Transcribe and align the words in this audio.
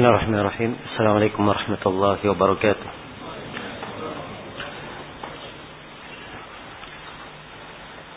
بسم 0.00 0.08
الله 0.08 0.16
الرحمن 0.16 0.38
الرحيم 0.38 0.76
السلام 0.92 1.12
عليكم 1.16 1.48
ورحمة 1.48 1.84
الله 1.86 2.18
وبركاته 2.24 2.88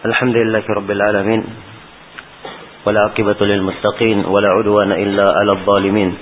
الحمد 0.06 0.36
لله 0.36 0.64
رب 0.70 0.92
العالمين 0.92 1.44
ولا 2.86 3.00
عقبة 3.02 3.40
للمتقين 3.46 4.26
ولا 4.26 4.50
عدوان 4.50 4.92
إلا 4.92 5.26
على 5.32 5.52
الظالمين 5.52 6.18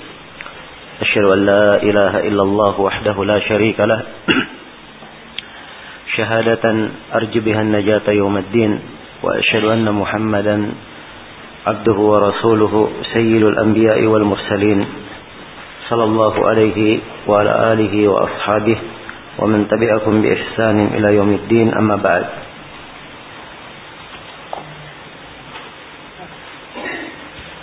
أشهد 1.02 1.24
أن 1.24 1.46
لا 1.46 1.66
إله 1.84 2.14
إلا 2.26 2.44
الله 2.44 2.82
وحده 2.82 3.26
لا 3.26 3.38
شريك 3.50 3.78
له 3.86 4.02
شهادة 6.18 6.90
أرجو 7.16 7.40
بها 7.46 7.62
النجاة 7.62 8.10
يوم 8.10 8.38
الدين 8.38 8.80
وأشهد 9.24 9.64
أن 9.64 9.92
محمدا 9.94 10.72
عبده 11.68 11.98
ورسوله 12.12 12.74
سيد 13.14 13.44
الأنبياء 13.48 14.06
والمرسلين 14.06 15.11
صلى 15.91 16.05
الله 16.05 16.35
عليه 16.49 16.79
وعلى 17.27 17.53
آله 17.73 17.95
وأصحابه 18.09 18.79
ومن 19.39 19.69
تبعكم 19.69 20.23
بإحسان 20.23 20.79
إلى 20.87 21.09
يوم 21.15 21.31
الدين 21.35 21.69
أما 21.75 21.97
بعد 21.97 22.27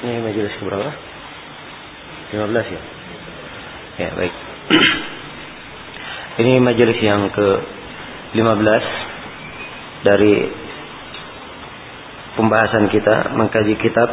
Ini 0.03 0.19
majelis 0.19 0.51
keberapa? 0.59 0.91
15 2.35 2.75
ya? 2.75 2.81
Ya 4.03 4.09
baik 4.19 4.35
Ini 6.43 6.59
majelis 6.59 6.99
yang 6.99 7.31
ke 7.31 7.47
15 8.35 10.03
Dari 10.03 10.43
Pembahasan 12.35 12.91
kita 12.91 13.31
Mengkaji 13.31 13.79
kitab 13.79 14.11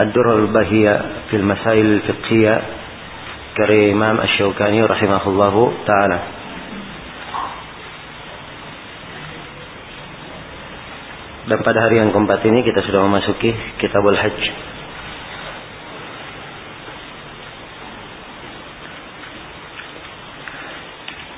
Ad-Durrul 0.00 0.48
Bahiyya 0.56 1.28
Fil 1.28 1.44
Masail 1.44 2.00
Fiqhiyah 2.00 2.73
karya 3.55 3.95
Imam 3.95 4.19
Ash-Shawqani 4.19 4.83
rahimahullahu 4.83 5.61
taala. 5.87 6.19
Dan 11.45 11.61
pada 11.61 11.79
hari 11.87 12.03
yang 12.03 12.11
keempat 12.11 12.41
ini 12.43 12.67
kita 12.67 12.83
sudah 12.83 13.05
memasuki 13.07 13.55
Kitabul 13.79 14.17
Hajj. 14.17 14.39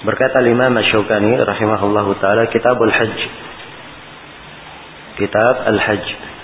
Berkata 0.07 0.41
Imam 0.41 0.73
Ash-Shawqani 0.73 1.37
rahimahullahu 1.37 2.17
taala 2.17 2.49
Kitabul 2.49 2.89
Hajj. 2.89 3.19
Kitab 5.21 5.55
Al-Hajj. 5.69 6.36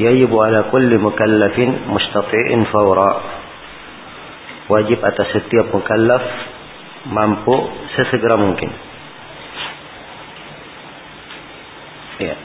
yajibu 0.00 0.36
ala 0.40 0.72
kulli 0.72 0.96
mukallafin 0.96 1.90
mustati'in 1.90 2.64
fawra 2.72 3.10
wajib 4.72 4.98
atas 5.04 5.28
setiap 5.36 5.68
mukallaf 5.74 6.24
mampu 7.08 7.56
sesegera 7.98 8.38
mungkin. 8.38 8.70
Ya. 12.22 12.36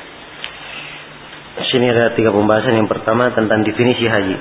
Sini 1.70 1.89
ada 1.89 2.14
tiga 2.17 2.34
pembahasan. 2.34 2.78
Yang 2.78 2.89
pertama 2.89 3.30
tentang 3.34 3.61
definisi 3.66 4.06
haji. 4.09 4.38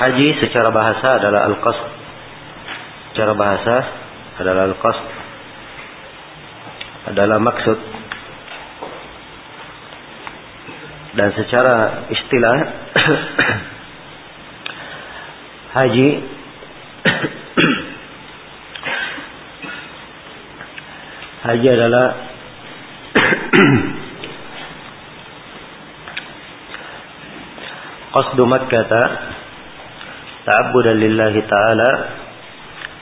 Haji 0.00 0.28
secara 0.40 0.72
bahasa 0.72 1.08
adalah 1.18 1.40
al-qasd. 1.50 1.82
Secara 3.12 3.32
bahasa 3.34 3.74
adalah 4.40 4.62
al-qasd. 4.70 5.04
Adalah 7.10 7.38
maksud. 7.42 7.78
Dan 11.16 11.32
secara 11.34 12.04
istilah 12.10 12.58
haji 15.78 16.08
haji 21.46 21.68
adalah 21.70 22.06
qasdu 28.14 28.46
makkah 28.46 28.84
ta'abbudan 30.44 30.98
lillahi 30.98 31.40
ta'ala 31.46 31.90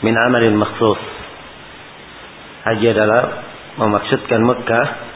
min 0.05 0.15
amalin 0.15 0.55
makhsus. 0.55 1.01
Haji 2.69 2.87
adalah 2.93 3.23
memaksudkan 3.81 4.45
Mekah 4.45 5.08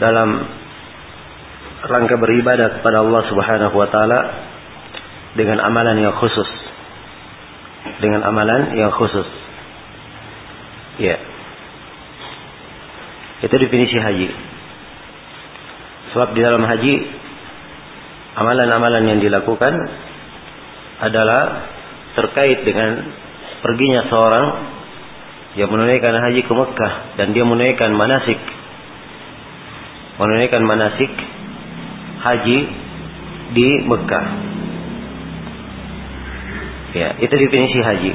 dalam 0.00 0.28
rangka 1.82 2.14
beribadah 2.16 2.78
kepada 2.78 3.02
Allah 3.02 3.22
Subhanahu 3.26 3.74
wa 3.74 3.88
taala 3.90 4.20
dengan 5.34 5.58
amalan 5.60 5.98
yang 5.98 6.14
khusus. 6.16 6.48
Dengan 7.98 8.22
amalan 8.22 8.78
yang 8.78 8.94
khusus. 8.94 9.26
Ya. 11.02 11.18
Itu 13.42 13.54
definisi 13.58 13.98
haji. 13.98 14.28
Sebab 16.14 16.28
di 16.36 16.40
dalam 16.44 16.62
haji 16.62 16.94
amalan-amalan 18.38 19.02
yang 19.16 19.18
dilakukan 19.18 19.74
adalah 21.02 21.66
terkait 22.14 22.62
dengan 22.62 23.10
perginya 23.64 24.06
seorang 24.06 24.46
yang 25.58 25.68
menunaikan 25.68 26.14
haji 26.16 26.40
ke 26.44 26.52
Mekah 26.52 26.92
dan 27.18 27.34
dia 27.34 27.44
menunaikan 27.44 27.92
manasik 27.96 28.38
menunaikan 30.20 30.62
manasik 30.64 31.08
haji 32.22 32.58
di 33.52 33.68
Mekah. 33.88 34.26
Ya, 36.92 37.08
itu 37.24 37.34
definisi 37.34 37.78
haji. 37.80 38.12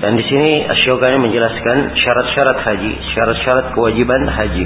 Dan 0.00 0.16
di 0.16 0.24
sini 0.24 0.64
Asyokani 0.64 1.20
menjelaskan 1.20 1.92
syarat-syarat 1.92 2.58
haji, 2.64 2.92
syarat-syarat 3.12 3.66
kewajiban 3.76 4.28
haji. 4.32 4.64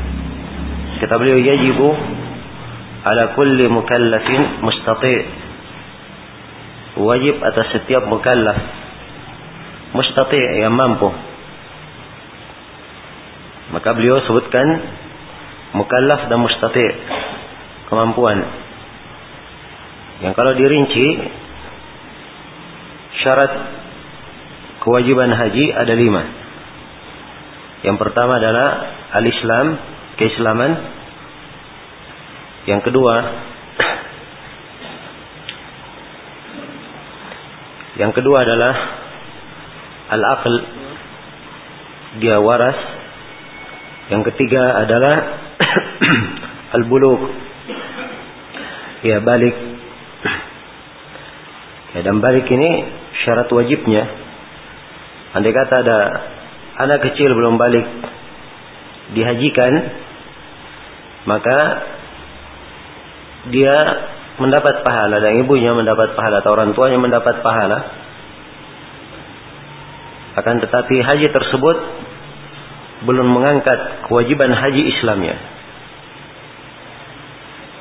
Kata 1.02 1.14
beliau 1.18 1.42
yajibu 1.42 1.90
ala 3.02 3.34
kulli 3.34 3.66
mukallafin 3.66 4.62
mustati' 4.62 5.20
wajib 7.02 7.42
atas 7.42 7.66
setiap 7.74 8.06
mukallaf 8.06 8.58
mustati' 9.90 10.62
yang 10.62 10.70
mampu 10.70 11.33
maka 13.72 13.96
beliau 13.96 14.20
sebutkan 14.28 14.66
mukallaf 15.72 16.28
dan 16.28 16.38
mustati' 16.42 16.92
kemampuan. 17.88 18.38
Yang 20.20 20.32
kalau 20.36 20.52
dirinci 20.52 21.06
syarat 23.24 23.52
kewajiban 24.84 25.32
haji 25.32 25.72
ada 25.72 25.94
lima. 25.96 26.22
Yang 27.84 27.96
pertama 28.00 28.40
adalah 28.40 28.68
al-Islam, 29.16 29.66
keislaman. 30.16 30.72
Yang 32.64 32.80
kedua 32.88 33.14
Yang 37.94 38.12
kedua 38.18 38.42
adalah 38.42 38.74
al-aql 40.10 40.54
dia 42.18 42.42
waras 42.42 42.93
yang 44.12 44.22
ketiga 44.32 44.84
adalah 44.84 45.14
al-bulugh. 46.76 47.24
Ya 49.04 49.20
balik. 49.20 49.56
Ya, 51.94 52.00
dan 52.02 52.18
balik 52.20 52.44
ini 52.50 52.70
syarat 53.24 53.48
wajibnya. 53.48 54.02
Andai 55.36 55.54
kata 55.54 55.74
ada 55.84 55.98
anak 56.84 57.00
kecil 57.10 57.32
belum 57.32 57.56
balik 57.56 57.86
dihajikan, 59.14 59.72
maka 61.28 61.58
dia 63.52 63.76
mendapat 64.40 64.82
pahala 64.82 65.20
dan 65.20 65.38
ibunya 65.38 65.70
mendapat 65.76 66.16
pahala 66.18 66.42
atau 66.42 66.52
orang 66.56 66.74
tuanya 66.74 66.98
mendapat 66.98 67.40
pahala. 67.44 67.78
Akan 70.34 70.58
tetapi 70.58 70.96
haji 70.98 71.30
tersebut 71.30 71.76
belum 73.04 73.28
mengangkat 73.30 74.08
kewajiban 74.08 74.50
haji 74.50 74.82
Islamnya. 74.96 75.36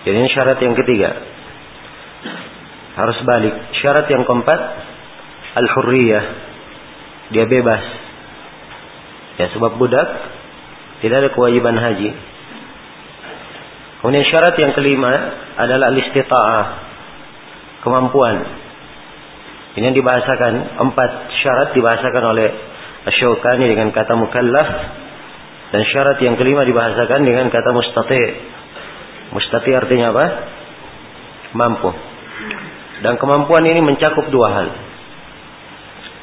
Jadi 0.03 0.15
ini 0.19 0.29
syarat 0.35 0.59
yang 0.59 0.75
ketiga. 0.75 1.15
Harus 2.99 3.17
balik. 3.23 3.55
Syarat 3.79 4.05
yang 4.11 4.27
keempat, 4.27 4.59
al-hurriyah. 5.57 6.23
Dia 7.31 7.47
bebas. 7.47 7.83
Ya 9.39 9.49
sebab 9.55 9.79
budak 9.79 10.09
tidak 11.01 11.23
ada 11.23 11.29
kewajiban 11.33 11.73
haji. 11.79 12.11
Kemudian 14.03 14.27
syarat 14.27 14.55
yang 14.59 14.75
kelima 14.75 15.11
adalah 15.55 15.89
al-istita'ah. 15.89 16.65
Kemampuan. 17.81 18.37
Ini 19.73 19.89
yang 19.89 19.97
dibahasakan, 19.97 20.77
empat 20.83 21.11
syarat 21.41 21.73
dibahasakan 21.73 22.23
oleh 22.35 22.47
Asyukani 23.03 23.67
dengan 23.67 23.91
kata 23.91 24.15
mukallaf 24.15 24.69
dan 25.73 25.81
syarat 25.89 26.21
yang 26.21 26.37
kelima 26.37 26.61
dibahasakan 26.69 27.25
dengan 27.25 27.49
kata 27.49 27.73
mustati. 27.73 28.21
Mustati 29.33 29.73
artinya 29.73 30.13
apa? 30.13 30.25
Mampu. 31.57 31.89
Dan 33.01 33.17
kemampuan 33.17 33.65
ini 33.65 33.81
mencakup 33.81 34.29
dua 34.29 34.53
hal. 34.53 34.67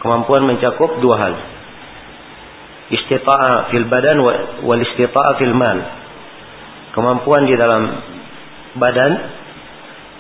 Kemampuan 0.06 0.47
mencakup 0.47 1.02
dua 1.02 1.17
hal. 1.19 1.35
Istita'a 2.94 3.75
fil 3.75 3.91
badan 3.91 4.23
wal 4.62 4.81
istita'a 4.87 5.35
fil 5.43 5.55
mal. 5.58 5.79
Kemampuan 6.94 7.50
di 7.50 7.58
dalam 7.58 7.82
badan 8.79 9.12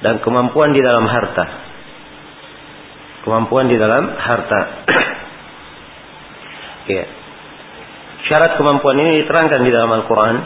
dan 0.02 0.18
kemampuan 0.26 0.74
di 0.74 0.82
dalam 0.82 1.06
harta. 1.06 1.46
Kemampuan 3.22 3.70
di 3.70 3.78
dalam 3.78 4.04
harta. 4.10 4.60
ya. 6.98 7.19
Syarat 8.28 8.60
kemampuan 8.60 9.00
ini 9.00 9.24
diterangkan 9.24 9.60
di 9.64 9.70
dalam 9.72 9.90
Al-Quran. 10.02 10.36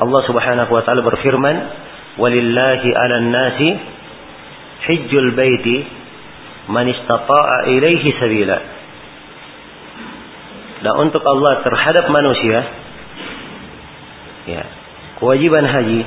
Allah 0.00 0.22
subhanahu 0.24 0.70
wa 0.70 0.82
ta'ala 0.86 1.02
berfirman, 1.02 1.56
Walillahi 2.20 2.88
ala 2.94 3.16
nasi 3.26 3.68
hijjul 4.86 5.34
baiti 5.34 5.76
man 6.70 6.86
istata'a 6.88 7.68
ilaihi 7.74 8.08
sabila. 8.18 8.58
Dan 10.80 10.94
untuk 10.96 11.20
Allah 11.20 11.60
terhadap 11.60 12.08
manusia, 12.08 12.58
ya, 14.48 14.62
kewajiban 15.20 15.68
haji 15.68 16.00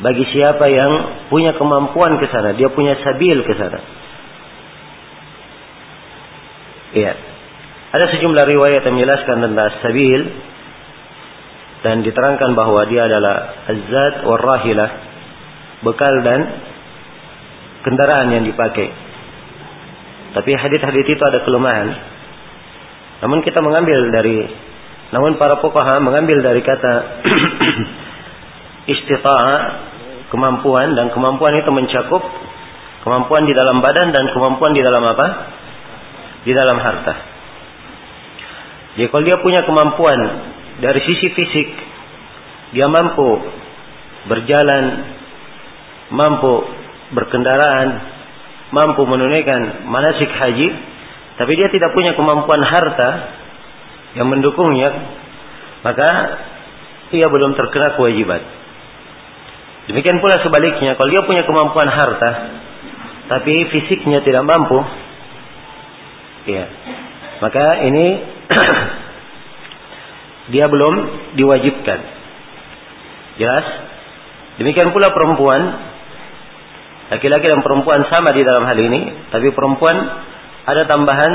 bagi 0.00 0.24
siapa 0.32 0.64
yang 0.72 0.92
punya 1.28 1.52
kemampuan 1.56 2.16
ke 2.16 2.26
sana, 2.32 2.56
dia 2.56 2.72
punya 2.72 2.96
sabil 3.04 3.44
ke 3.44 3.54
sana. 3.56 3.80
ya. 6.96 7.12
Ada 7.96 8.12
sejumlah 8.12 8.44
riwayat 8.44 8.84
yang 8.84 9.00
menjelaskan 9.00 9.36
tentang 9.40 9.72
sabil 9.80 10.20
dan 11.80 12.04
diterangkan 12.04 12.52
bahwa 12.52 12.84
dia 12.92 13.08
adalah 13.08 13.56
azad 13.72 14.14
warrahilah, 14.28 14.90
bekal 15.80 16.14
dan 16.20 16.40
kendaraan 17.88 18.36
yang 18.36 18.44
dipakai. 18.44 18.92
Tapi 20.36 20.50
hadis-hadis 20.52 21.08
itu 21.08 21.22
ada 21.24 21.40
kelemahan. 21.40 21.88
Namun 23.24 23.40
kita 23.40 23.64
mengambil 23.64 24.12
dari 24.12 24.44
namun 25.16 25.40
para 25.40 25.56
fuqaha 25.64 25.96
mengambil 26.04 26.44
dari 26.44 26.60
kata 26.60 26.92
istita'ah 28.92 29.60
kemampuan 30.28 30.98
dan 30.98 31.14
kemampuan 31.16 31.54
itu 31.56 31.70
mencakup 31.72 32.20
kemampuan 33.06 33.48
di 33.48 33.56
dalam 33.56 33.80
badan 33.80 34.12
dan 34.12 34.34
kemampuan 34.36 34.76
di 34.76 34.84
dalam 34.84 35.00
apa? 35.00 35.26
Di 36.44 36.52
dalam 36.52 36.76
harta. 36.76 37.35
Jadi 38.96 39.06
kalau 39.12 39.24
dia 39.28 39.36
punya 39.44 39.60
kemampuan 39.68 40.18
dari 40.80 41.00
sisi 41.04 41.28
fisik, 41.36 41.68
dia 42.72 42.88
mampu 42.88 43.28
berjalan, 44.26 44.84
mampu 46.10 46.52
berkendaraan, 47.12 47.88
mampu 48.72 49.04
menunaikan 49.04 49.84
manasik 49.86 50.32
haji, 50.32 50.68
tapi 51.36 51.52
dia 51.60 51.68
tidak 51.68 51.92
punya 51.92 52.16
kemampuan 52.16 52.64
harta 52.64 53.10
yang 54.16 54.32
mendukungnya, 54.32 54.88
maka 55.84 56.08
ia 57.12 57.28
belum 57.28 57.52
terkena 57.54 57.94
kewajiban. 58.00 58.42
Demikian 59.86 60.18
pula 60.18 60.42
sebaliknya, 60.42 60.98
kalau 60.98 61.10
dia 61.12 61.22
punya 61.22 61.44
kemampuan 61.46 61.86
harta, 61.86 62.30
tapi 63.30 63.54
fisiknya 63.70 64.24
tidak 64.24 64.42
mampu, 64.42 64.82
ya, 66.50 66.64
maka 67.38 67.86
ini 67.86 68.35
dia 70.52 70.66
belum 70.70 70.94
diwajibkan. 71.38 72.00
Jelas? 73.36 73.66
Demikian 74.56 74.94
pula 74.96 75.12
perempuan, 75.12 75.60
laki-laki 77.12 77.46
dan 77.46 77.60
perempuan 77.60 78.08
sama 78.08 78.32
di 78.32 78.40
dalam 78.40 78.64
hal 78.64 78.78
ini, 78.80 79.28
tapi 79.28 79.52
perempuan 79.52 79.96
ada 80.64 80.88
tambahan 80.88 81.32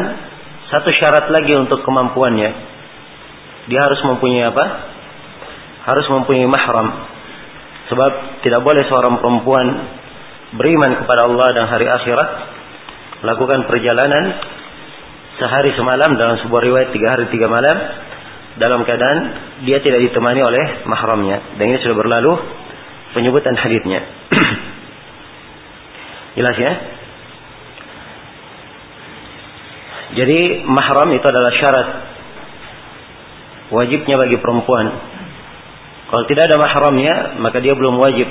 satu 0.73 0.89
syarat 0.95 1.29
lagi 1.29 1.53
untuk 1.59 1.85
kemampuannya. 1.85 2.49
Dia 3.69 3.81
harus 3.85 4.01
mempunyai 4.01 4.49
apa? 4.49 4.65
Harus 5.85 6.07
mempunyai 6.09 6.49
mahram. 6.49 6.87
Sebab 7.93 8.41
tidak 8.41 8.63
boleh 8.63 8.83
seorang 8.87 9.19
perempuan 9.19 9.67
beriman 10.55 11.03
kepada 11.03 11.27
Allah 11.27 11.47
dan 11.55 11.65
hari 11.67 11.87
akhirat 11.87 12.29
melakukan 13.21 13.69
perjalanan 13.69 14.23
sehari 15.41 15.73
semalam 15.73 16.21
dalam 16.21 16.37
sebuah 16.45 16.61
riwayat 16.61 16.93
tiga 16.93 17.17
hari 17.17 17.33
tiga 17.33 17.49
malam 17.49 17.73
dalam 18.61 18.85
keadaan 18.85 19.19
dia 19.65 19.81
tidak 19.81 20.05
ditemani 20.05 20.45
oleh 20.45 20.85
mahramnya. 20.85 21.57
Dan 21.57 21.73
ini 21.73 21.81
sudah 21.81 21.97
berlalu 21.97 22.29
penyebutan 23.17 23.57
hadisnya. 23.57 24.05
Jelas 26.37 26.57
ya? 26.61 26.71
Jadi 30.11 30.67
mahram 30.67 31.09
itu 31.15 31.25
adalah 31.25 31.51
syarat 31.55 31.87
wajibnya 33.71 34.15
bagi 34.19 34.37
perempuan. 34.37 34.85
Kalau 36.11 36.23
tidak 36.27 36.51
ada 36.51 36.59
mahramnya, 36.59 37.39
maka 37.39 37.63
dia 37.63 37.71
belum 37.71 37.95
wajib 37.95 38.27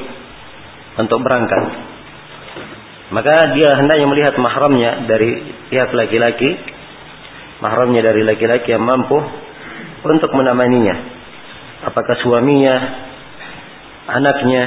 untuk 1.00 1.18
berangkat. 1.24 1.64
Maka 3.10 3.56
dia 3.56 3.72
hendaknya 3.74 4.06
melihat 4.06 4.36
mahramnya 4.36 5.08
dari 5.08 5.40
pihak 5.72 5.90
laki-laki, 5.96 6.50
mahramnya 7.60 8.02
dari 8.04 8.24
laki-laki 8.24 8.72
yang 8.72 8.84
mampu 8.84 9.16
untuk 10.04 10.32
menemaninya. 10.32 10.96
Apakah 11.88 12.16
suaminya, 12.20 12.76
anaknya, 14.08 14.62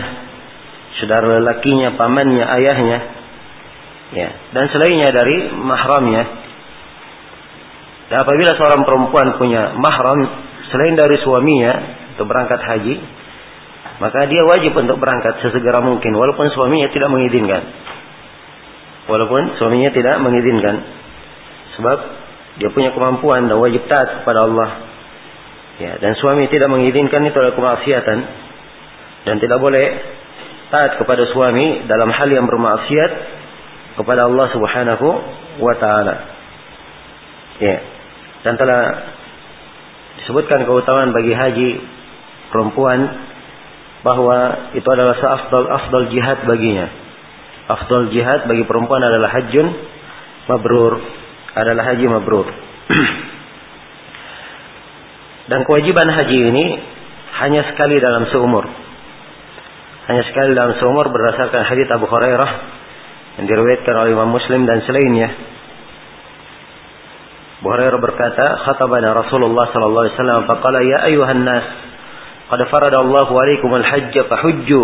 saudara 0.98 1.42
lelakinya, 1.42 1.94
pamannya, 1.94 2.46
ayahnya, 2.46 3.00
ya, 4.14 4.30
dan 4.54 4.66
selainnya 4.74 5.10
dari 5.14 5.50
mahramnya. 5.54 6.24
Dan 8.10 8.18
apabila 8.22 8.52
seorang 8.58 8.82
perempuan 8.86 9.28
punya 9.42 9.74
mahram 9.78 10.20
selain 10.70 10.98
dari 10.98 11.18
suaminya, 11.22 11.74
untuk 12.14 12.30
berangkat 12.30 12.62
haji, 12.62 12.96
maka 13.98 14.30
dia 14.30 14.42
wajib 14.46 14.78
untuk 14.78 15.02
berangkat 15.02 15.42
sesegera 15.42 15.82
mungkin 15.82 16.14
walaupun 16.14 16.54
suaminya 16.54 16.94
tidak 16.94 17.10
mengizinkan. 17.10 17.62
Walaupun 19.10 19.58
suaminya 19.60 19.92
tidak 19.92 20.22
mengizinkan. 20.22 20.76
Sebab 21.76 21.98
dia 22.62 22.70
punya 22.70 22.94
kemampuan 22.94 23.50
dan 23.50 23.58
wajib 23.58 23.86
taat 23.90 24.22
kepada 24.22 24.46
Allah. 24.46 24.70
Ya, 25.82 25.98
dan 25.98 26.14
suami 26.22 26.46
tidak 26.54 26.70
mengizinkan 26.70 27.26
itu 27.26 27.34
adalah 27.34 27.58
kemaksiatan 27.58 28.20
dan 29.26 29.36
tidak 29.42 29.58
boleh 29.58 29.86
taat 30.70 31.02
kepada 31.02 31.26
suami 31.34 31.86
dalam 31.90 32.14
hal 32.14 32.30
yang 32.30 32.46
bermaksiat 32.46 33.12
kepada 33.98 34.30
Allah 34.30 34.48
Subhanahu 34.54 35.08
wa 35.62 35.74
taala. 35.82 36.16
Ya. 37.58 37.78
Dan 38.44 38.60
telah 38.60 38.82
disebutkan 40.22 40.66
keutamaan 40.68 41.10
bagi 41.16 41.34
haji 41.34 41.70
perempuan 42.54 43.00
bahwa 44.04 44.70
itu 44.76 44.86
adalah 44.86 45.16
seafdal 45.18 45.68
afdal 45.70 46.06
jihad 46.12 46.44
baginya. 46.46 46.92
Afdal 47.72 48.12
jihad 48.12 48.46
bagi 48.46 48.68
perempuan 48.68 49.00
adalah 49.00 49.32
hajjun 49.32 49.68
mabrur, 50.52 51.00
adalah 51.54 51.84
haji 51.94 52.06
mabrur. 52.10 52.48
Dan 55.52 55.68
kewajiban 55.68 56.08
haji 56.08 56.40
ini 56.54 56.66
hanya 57.44 57.68
sekali 57.74 58.00
dalam 58.00 58.26
seumur. 58.32 58.64
Hanya 60.08 60.24
sekali 60.28 60.56
dalam 60.56 60.76
seumur 60.80 61.12
berdasarkan 61.12 61.64
hadis 61.68 61.88
Abu 61.92 62.08
Hurairah 62.08 62.52
yang 63.40 63.46
diriwayatkan 63.48 63.96
oleh 63.96 64.12
Imam 64.16 64.32
Muslim 64.32 64.68
dan 64.68 64.84
selainnya. 64.84 65.30
Abu 67.64 67.72
Hurairah 67.72 68.00
berkata, 68.00 68.46
"Khatabana 68.68 69.16
Rasulullah 69.16 69.72
sallallahu 69.72 70.04
alaihi 70.04 70.16
wasallam 70.20 70.42
faqala 70.48 70.80
ya 70.84 71.00
ayuhan 71.08 71.44
nas" 71.48 71.66
Qad 72.54 72.70
faradallahu 72.70 73.34
alaikumul 73.34 73.82
hajj 73.82 74.14
fahujju. 74.30 74.82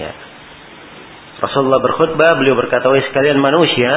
Ya. 0.00 0.10
Rasulullah 1.38 1.78
berkhutbah, 1.78 2.40
beliau 2.40 2.56
berkata, 2.56 2.90
"Wahai 2.90 3.06
sekalian 3.06 3.38
manusia, 3.38 3.92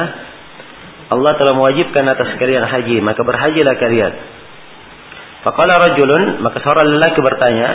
Allah 1.06 1.32
telah 1.38 1.54
mewajibkan 1.54 2.02
atas 2.06 2.34
kalian 2.38 2.66
haji, 2.66 2.98
maka 3.02 3.22
berhajilah 3.22 3.74
kalian." 3.78 4.12
Faqala 5.46 5.78
rajulun, 5.78 6.42
maka 6.42 6.58
seorang 6.58 6.98
lelaki 6.98 7.22
bertanya, 7.22 7.68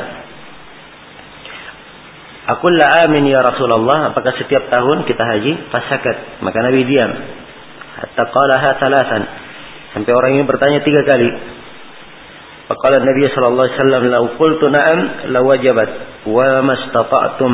Akulla 2.52 3.08
amin 3.08 3.32
ya 3.32 3.40
Rasulullah, 3.40 4.12
apakah 4.12 4.36
setiap 4.36 4.68
tahun 4.68 5.08
kita 5.08 5.24
haji? 5.24 5.72
Fasakat, 5.72 6.44
maka 6.44 6.58
Nabi 6.68 6.84
diam. 6.84 7.12
Hatta 7.96 8.28
qalaha 8.28 8.70
talasan. 8.76 9.24
Sampai 9.96 10.12
orang 10.12 10.36
ini 10.36 10.44
bertanya 10.44 10.84
tiga 10.84 11.08
kali. 11.08 11.32
Faqala 12.68 13.08
Nabi 13.08 13.24
sallallahu 13.32 13.68
alaihi 13.68 13.78
wasallam, 13.80 14.04
"Lau 14.10 14.26
qultu 14.36 14.66
na'am 14.68 15.00
la 15.32 15.40
wajabat 15.40 15.90
wa 16.28 16.48
mastata'tum." 16.66 17.54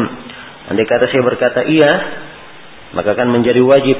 Andai 0.73 0.85
kata 0.89 1.05
saya 1.13 1.21
berkata 1.21 1.61
iya, 1.67 1.91
maka 2.97 3.13
akan 3.13 3.37
menjadi 3.37 3.61
wajib 3.61 3.97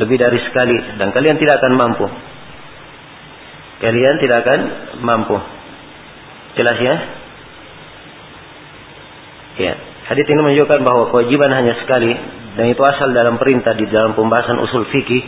lebih 0.00 0.16
dari 0.16 0.40
sekali 0.48 0.76
dan 0.96 1.12
kalian 1.12 1.36
tidak 1.36 1.60
akan 1.60 1.72
mampu. 1.76 2.06
kalian 3.82 4.16
tidak 4.22 4.46
akan 4.46 4.60
mampu. 5.02 5.36
Jelas 6.54 6.78
ya? 6.78 6.94
Ya. 9.58 9.74
Hadis 10.06 10.26
ini 10.28 10.40
menunjukkan 10.44 10.80
bahwa 10.86 11.10
kewajiban 11.12 11.50
hanya 11.52 11.74
sekali 11.82 12.12
dan 12.56 12.68
itu 12.68 12.82
asal 12.84 13.10
dalam 13.16 13.40
perintah 13.40 13.72
di 13.72 13.88
dalam 13.88 14.12
pembahasan 14.12 14.60
usul 14.60 14.88
fikih 14.92 15.24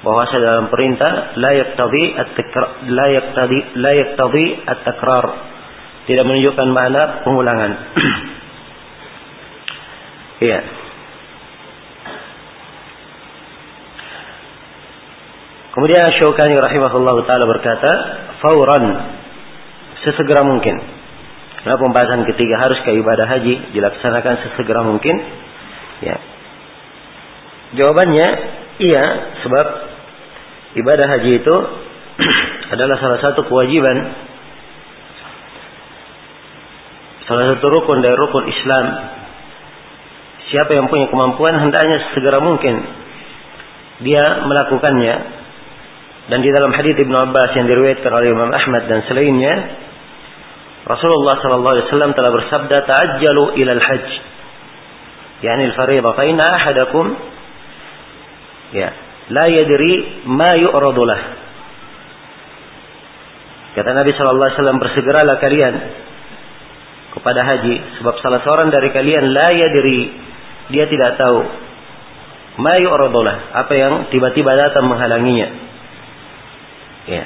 bahwa 0.00 0.24
asal 0.26 0.40
dalam 0.40 0.66
perintah 0.72 1.36
la 1.36 1.52
yaqtadi 1.52 2.04
at-takrar 2.16 2.68
la 2.88 3.06
yaqtadi 3.10 3.58
la 3.76 3.92
yaqtadi 3.96 4.44
at-takrar 4.64 5.24
tidak 6.08 6.24
menunjukkan 6.26 6.68
makna 6.72 7.02
pengulangan. 7.22 7.72
Iya. 10.40 10.60
Kemudian 15.70 16.02
Syaukani 16.18 16.58
rahimahullah 16.58 17.16
taala 17.30 17.46
berkata, 17.46 17.90
"Fauran 18.42 18.84
sesegera 20.02 20.42
mungkin." 20.42 20.74
Karena 21.60 21.76
pembahasan 21.76 22.24
ketiga 22.26 22.56
harus 22.58 22.80
ke 22.82 22.90
ibadah 22.96 23.28
haji 23.28 23.76
dilaksanakan 23.76 24.34
sesegera 24.42 24.80
mungkin. 24.82 25.14
Ya. 26.00 26.16
Jawabannya 27.76 28.28
iya, 28.80 29.04
sebab 29.46 29.66
ibadah 30.80 31.06
haji 31.06 31.30
itu 31.38 31.54
adalah 32.74 32.96
salah 32.98 33.20
satu 33.22 33.46
kewajiban 33.46 33.96
salah 37.30 37.54
satu 37.54 37.66
rukun 37.70 38.02
dari 38.02 38.16
rukun 38.18 38.44
Islam. 38.50 38.86
Siapa 40.50 40.74
yang 40.74 40.90
punya 40.90 41.06
kemampuan 41.06 41.54
hendaknya 41.62 42.10
segera 42.10 42.42
mungkin 42.42 42.82
dia 44.02 44.42
melakukannya 44.48 45.39
dan 46.30 46.46
di 46.46 46.50
dalam 46.54 46.70
hadis 46.70 46.94
Ibnu 46.94 47.16
Abbas 47.26 47.50
yang 47.58 47.66
diriwayatkan 47.66 48.06
oleh 48.06 48.30
Imam 48.30 48.54
Ahmad 48.54 48.86
dan 48.86 49.02
selainnya, 49.10 49.54
Rasulullah 50.86 51.42
sallallahu 51.42 51.74
alaihi 51.74 51.86
wasallam 51.90 52.12
telah 52.14 52.30
bersabda, 52.30 52.76
"Ta'ajjalu 52.86 53.44
ila 53.58 53.72
al-hajj." 53.74 54.08
Yani 55.42 55.62
al-fariidah, 55.74 56.14
fa 56.14 56.24
inna 56.30 56.46
ahadakum 56.46 57.06
ya, 58.78 58.88
la 59.34 59.46
yadri 59.50 60.22
ma 60.30 60.54
yu'radu 60.54 61.02
lah. 61.02 61.20
Kata 63.74 63.90
Nabi 63.90 64.14
sallallahu 64.14 64.46
alaihi 64.54 64.58
wasallam, 64.62 64.78
"Bersegeralah 64.78 65.36
kalian 65.42 65.74
kepada 67.10 67.42
haji 67.42 67.74
sebab 67.98 68.14
salah 68.22 68.38
seorang 68.46 68.70
dari 68.70 68.94
kalian 68.94 69.34
la 69.34 69.50
yadri 69.50 70.14
dia 70.70 70.86
tidak 70.86 71.18
tahu 71.18 71.42
ma 72.62 72.78
yu'radu 72.78 73.18
lah, 73.18 73.50
apa 73.66 73.74
yang 73.74 73.92
tiba-tiba 74.14 74.54
datang 74.54 74.86
menghalanginya." 74.86 75.69
Ya. 77.10 77.24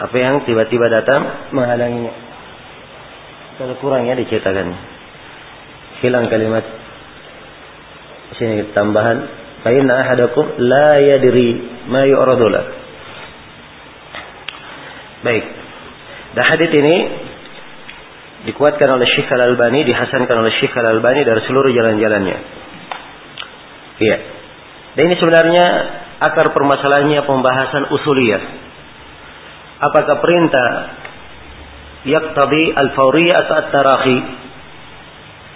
Apa 0.00 0.16
yang 0.18 0.42
tiba-tiba 0.42 0.90
datang 0.90 1.54
menghalanginya. 1.54 2.12
Kalau 3.62 3.78
kurang 3.78 4.10
ya 4.10 4.18
diceritakan. 4.18 4.74
Hilang 6.00 6.32
kalimat 6.32 6.64
sini 8.40 8.72
tambahan 8.72 9.20
fa 9.60 9.68
inna 9.68 10.00
ahadakum 10.00 10.56
la 10.64 10.96
yadri 11.04 11.60
ma 11.92 12.08
yu'radu 12.08 12.48
Baik. 15.20 15.44
Dan 16.32 16.44
hadis 16.48 16.70
ini 16.72 16.96
dikuatkan 18.48 18.88
oleh 18.88 19.04
Syekh 19.04 19.28
Al-Albani, 19.28 19.84
dihasankan 19.84 20.32
oleh 20.40 20.52
Syekh 20.56 20.72
Al-Albani 20.72 21.20
dari 21.28 21.44
seluruh 21.44 21.68
jalan-jalannya. 21.68 22.38
Iya. 24.00 24.16
Dan 24.96 25.02
ini 25.04 25.14
sebenarnya 25.20 25.66
akar 26.20 26.52
permasalahannya 26.52 27.24
pembahasan 27.24 27.88
usuliyah. 27.96 28.42
Apakah 29.80 30.20
perintah 30.20 30.68
yaktabi 32.04 32.76
al-fawriyah 32.76 33.36
atau 33.48 33.54
at-tarahi? 33.64 34.18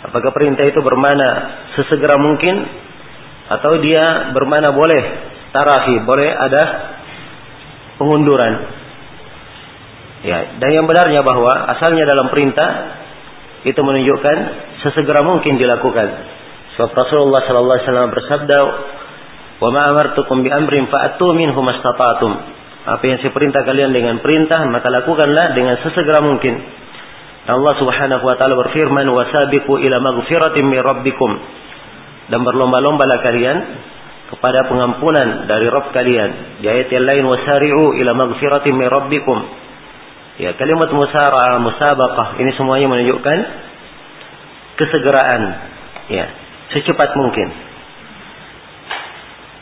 Apakah 0.08 0.30
perintah 0.32 0.64
itu 0.64 0.80
bermana 0.80 1.28
sesegera 1.76 2.16
mungkin 2.16 2.64
atau 3.48 3.76
dia 3.84 4.32
bermana 4.32 4.72
boleh 4.72 5.02
tarahi, 5.52 5.96
boleh 6.04 6.28
ada 6.32 6.62
pengunduran. 8.00 8.52
Ya, 10.24 10.56
dan 10.56 10.70
yang 10.72 10.88
benarnya 10.88 11.20
bahwa 11.20 11.52
asalnya 11.76 12.08
dalam 12.08 12.32
perintah 12.32 12.68
itu 13.64 13.76
menunjukkan 13.76 14.36
sesegera 14.80 15.20
mungkin 15.24 15.60
dilakukan. 15.60 16.08
Sebab 16.76 16.90
Rasulullah 16.96 17.44
sallallahu 17.44 17.76
alaihi 17.76 17.88
wasallam 17.88 18.10
bersabda, 18.12 18.58
Wa 19.64 19.72
ma 19.72 19.88
amartukum 19.88 20.44
bi 20.44 20.52
amrin 20.52 20.92
fa'atu 20.92 21.32
minhu 21.32 21.56
mastata'tum. 21.56 22.32
Apa 22.84 23.00
yang 23.08 23.16
saya 23.24 23.32
perintah 23.32 23.64
kalian 23.64 23.96
dengan 23.96 24.20
perintah, 24.20 24.60
maka 24.68 24.92
lakukanlah 24.92 25.56
dengan 25.56 25.80
sesegera 25.80 26.20
mungkin. 26.20 26.52
Allah 27.48 27.72
Subhanahu 27.80 28.28
wa 28.28 28.36
taala 28.36 28.60
berfirman, 28.60 29.08
"Wasabiqu 29.08 29.80
ila 29.80 30.04
maghfiratin 30.04 30.68
min 30.68 30.84
rabbikum." 30.84 31.32
Dan 32.28 32.44
berlomba-lombalah 32.44 33.24
kalian 33.24 33.56
kepada 34.36 34.68
pengampunan 34.68 35.48
dari 35.48 35.68
Rabb 35.72 35.96
kalian. 35.96 36.60
Di 36.60 36.68
ayat 36.68 36.92
yang 36.92 37.04
lain, 37.08 37.24
"Wasari'u 37.24 37.96
ila 38.04 38.12
maghfiratin 38.20 38.72
min 38.76 38.88
rabbikum." 38.92 39.38
Ya, 40.44 40.52
kalimat 40.60 40.92
musara'ah, 40.92 41.56
musabaqah 41.56 42.36
ini 42.36 42.52
semuanya 42.52 42.84
menunjukkan 42.92 43.38
kesegeraan. 44.76 45.42
Ya, 46.12 46.26
secepat 46.68 47.16
mungkin. 47.16 47.73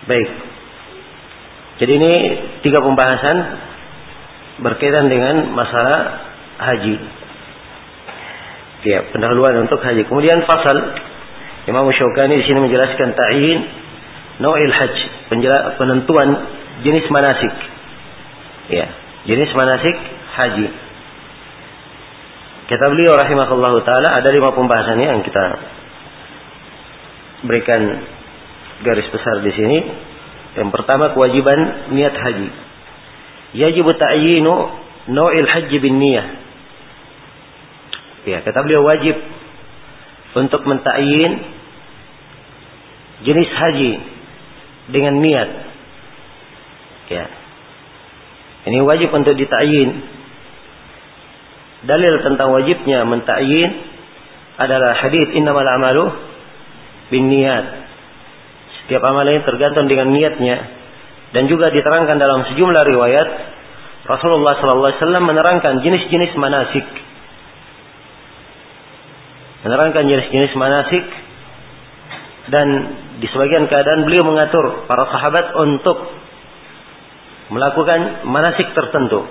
Baik. 0.02 0.28
Jadi 1.78 1.92
ini 1.99 2.12
tiga 2.62 2.82
pembahasan 2.82 3.37
berkaitan 4.62 5.06
dengan 5.11 5.50
masalah 5.54 6.00
haji. 6.59 6.97
Ya, 8.82 9.06
pendahuluan 9.14 9.66
untuk 9.66 9.78
haji. 9.78 10.06
Kemudian 10.06 10.42
fasal 10.47 10.78
Imam 11.71 11.87
Syaukani 11.87 12.42
di 12.42 12.44
sini 12.50 12.59
menjelaskan 12.59 13.14
ta'yin 13.14 13.59
nau'il 14.42 14.75
haj, 14.75 14.94
penentuan 15.78 16.28
jenis 16.82 17.06
manasik. 17.11 17.54
Ya, 18.75 18.87
jenis 19.30 19.50
manasik 19.54 19.97
haji. 20.35 20.68
Kata 22.73 22.85
beliau 22.90 23.14
rahimahullahu 23.14 23.85
taala 23.87 24.09
ada 24.16 24.28
lima 24.32 24.50
pembahasannya 24.54 25.06
yang 25.06 25.23
kita 25.23 25.44
berikan 27.47 27.82
garis 28.82 29.08
besar 29.08 29.40
di 29.42 29.52
sini. 29.54 29.78
Yang 30.58 30.70
pertama 30.74 31.16
kewajiban 31.16 31.90
niat 31.96 32.12
haji. 32.12 32.48
Yajib 33.56 33.86
ta'yinu 33.88 34.54
nau'il 35.08 35.48
haji 35.48 35.76
bin 35.80 35.96
niyah. 35.96 36.26
Ya, 38.22 38.38
kata 38.44 38.62
beliau 38.62 38.86
wajib 38.86 39.18
untuk 40.32 40.62
mentakyin 40.62 41.32
jenis 43.26 43.50
haji 43.50 43.92
dengan 44.92 45.18
niat. 45.18 45.50
Ya. 47.10 47.24
Ini 48.62 48.78
wajib 48.86 49.10
untuk 49.10 49.34
ditakyin. 49.34 49.90
Dalil 51.82 52.14
tentang 52.22 52.54
wajibnya 52.54 53.02
mentakyin 53.02 53.70
adalah 54.54 54.94
hadis 55.02 55.26
innamal 55.34 55.66
a'malu 55.66 56.14
bin 57.10 57.26
niat. 57.26 57.81
Setiap 58.92 59.08
amalan 59.08 59.40
ini 59.40 59.49
tergantung 59.49 59.88
dengan 59.88 60.12
niatnya. 60.12 60.68
Dan 61.32 61.49
juga 61.49 61.72
diterangkan 61.72 62.12
dalam 62.20 62.44
sejumlah 62.44 62.84
riwayat 62.92 63.28
Rasulullah 64.04 64.52
SAW 64.61 65.16
menerangkan 65.16 65.80
jenis-jenis 65.80 66.37
manasik. 66.37 66.84
Menerangkan 69.64 70.04
jenis-jenis 70.04 70.52
manasik 70.61 71.08
dan 72.52 72.68
di 73.16 73.32
sebagian 73.32 73.64
keadaan 73.64 74.04
beliau 74.04 74.28
mengatur 74.28 74.84
para 74.84 75.08
sahabat 75.08 75.56
untuk 75.56 75.96
melakukan 77.49 78.28
manasik 78.28 78.76
tertentu. 78.76 79.25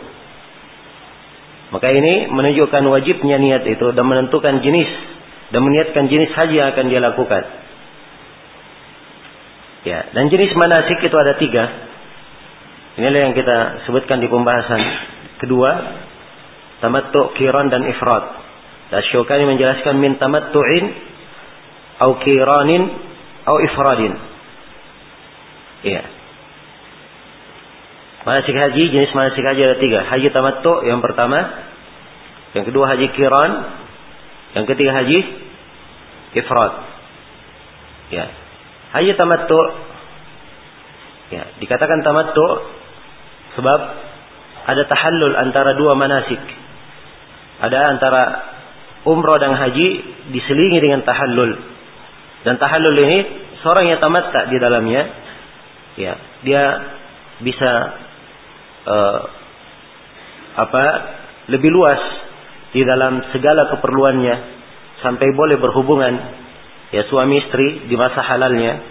Maka 1.70 1.86
ini 1.94 2.34
menunjukkan 2.34 2.82
wajibnya 2.89 3.38
niat 3.38 3.70
itu 3.70 3.94
dan 3.94 4.10
menentukan 4.10 4.58
jenis 4.65 4.89
dan 5.53 5.62
meniatkan 5.62 6.10
jenis 6.10 6.34
haji 6.34 6.56
yang 6.58 6.74
akan 6.74 6.86
dia 6.89 6.98
lakukan. 6.98 7.62
Ya, 9.82 10.14
dan 10.14 10.30
jenis 10.30 10.54
manasik 10.54 11.02
itu 11.02 11.16
ada 11.18 11.42
tiga. 11.42 11.66
Inilah 13.02 13.32
yang 13.32 13.34
kita 13.34 13.88
sebutkan 13.90 14.22
di 14.22 14.30
pembahasan 14.30 14.82
kedua, 15.42 15.72
tamattu, 16.86 17.34
kiran 17.40 17.74
dan 17.74 17.88
ifrad. 17.90 18.26
Dan 18.92 19.02
Syukani 19.10 19.48
menjelaskan 19.48 19.96
min 19.98 20.20
tamattu'in 20.20 20.86
au 22.04 22.20
kiranin 22.20 22.84
au 23.48 23.58
ifradin. 23.64 24.14
Iya. 25.82 26.04
Manasik 28.22 28.54
haji, 28.54 28.84
jenis 28.86 29.12
manasik 29.18 29.42
haji 29.42 29.62
ada 29.66 29.78
tiga. 29.82 30.06
Haji 30.06 30.28
tamattu 30.30 30.86
yang 30.86 31.02
pertama. 31.02 31.42
Yang 32.54 32.70
kedua 32.70 32.86
haji 32.86 33.08
kiran. 33.18 33.52
Yang 34.62 34.66
ketiga 34.76 34.92
haji 34.94 35.20
ifrad. 36.38 36.74
Ya. 38.14 38.40
Haji 38.91 39.12
tamattu 39.15 39.60
ya, 41.31 41.43
dikatakan 41.63 42.03
tamattu 42.03 42.48
sebab 43.55 43.79
ada 44.67 44.83
tahallul 44.86 45.36
antara 45.39 45.74
dua 45.79 45.95
manasik. 45.95 46.41
Ada 47.62 47.79
antara 47.93 48.24
umrah 49.05 49.38
dan 49.41 49.57
haji 49.57 49.88
diselingi 50.33 50.79
dengan 50.81 51.01
tahallul. 51.07 51.51
Dan 52.41 52.57
tahallul 52.57 52.98
ini 53.05 53.17
seorang 53.62 53.86
yang 53.95 54.00
tamat 54.01 54.33
di 54.50 54.57
dalamnya, 54.57 55.03
ya 55.98 56.13
dia 56.41 56.63
bisa 57.41 57.71
uh, 58.86 59.21
apa 60.57 60.83
lebih 61.50 61.69
luas 61.74 62.01
di 62.71 62.81
dalam 62.86 63.24
segala 63.33 63.71
keperluannya 63.71 64.36
sampai 65.01 65.27
boleh 65.33 65.57
berhubungan 65.57 66.13
ya 66.91 67.07
suami 67.07 67.39
istri 67.39 67.88
di 67.88 67.95
masa 67.95 68.21
halalnya. 68.21 68.83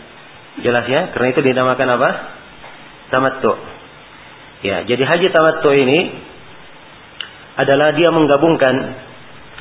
Jelas 0.61 0.85
ya 0.89 1.15
karena 1.15 1.29
itu 1.31 1.41
dinamakan 1.45 1.89
apa? 1.95 2.11
Tamattu. 3.13 3.53
Ya 4.65 4.85
jadi 4.85 5.05
haji 5.05 5.27
tamattu 5.33 5.71
ini 5.77 5.99
adalah 7.61 7.93
dia 7.93 8.09
menggabungkan 8.13 8.75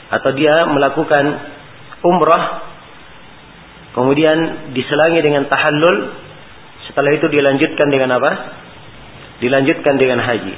atau 0.09 0.31
dia 0.33 0.65
melakukan 0.71 1.25
umrah 2.01 2.43
kemudian 3.93 4.71
diselangi 4.73 5.19
dengan 5.21 5.45
tahallul 5.51 6.15
setelah 6.89 7.11
itu 7.13 7.27
dilanjutkan 7.29 7.87
dengan 7.91 8.17
apa? 8.17 8.31
Dilanjutkan 9.39 9.95
dengan 10.01 10.19
haji. 10.19 10.55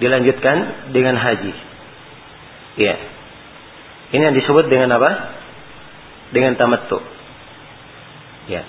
Dilanjutkan 0.00 0.56
dengan 0.92 1.16
haji. 1.18 1.52
Ya. 2.76 2.94
Ini 4.12 4.22
yang 4.30 4.36
disebut 4.38 4.70
dengan 4.70 4.96
apa 4.96 5.35
dengan 6.30 6.58
tamattu 6.58 6.98
ya 8.50 8.62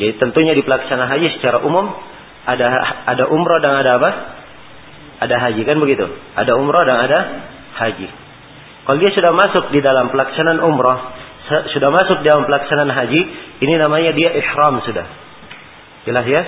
jadi 0.00 0.16
tentunya 0.16 0.52
di 0.56 0.62
pelaksanaan 0.64 1.08
haji 1.08 1.40
secara 1.40 1.64
umum 1.64 1.90
ada 2.48 2.66
ada 3.06 3.24
umrah 3.28 3.58
dan 3.60 3.72
ada 3.80 3.90
apa 4.00 4.10
ada 5.22 5.36
haji 5.48 5.62
kan 5.64 5.76
begitu 5.78 6.06
ada 6.36 6.52
umrah 6.58 6.82
dan 6.84 6.98
ada 7.06 7.18
haji 7.76 8.22
kalau 8.82 8.98
dia 8.98 9.14
sudah 9.14 9.30
masuk 9.30 9.70
di 9.70 9.78
dalam 9.78 10.10
pelaksanaan 10.10 10.58
umrah, 10.58 10.98
sudah 11.70 11.90
masuk 11.94 12.18
di 12.22 12.26
dalam 12.26 12.42
pelaksanaan 12.50 12.90
haji, 12.90 13.20
ini 13.62 13.74
namanya 13.78 14.10
dia 14.10 14.34
ihram 14.34 14.82
sudah. 14.82 15.06
Jelas 16.02 16.26
ya? 16.26 16.42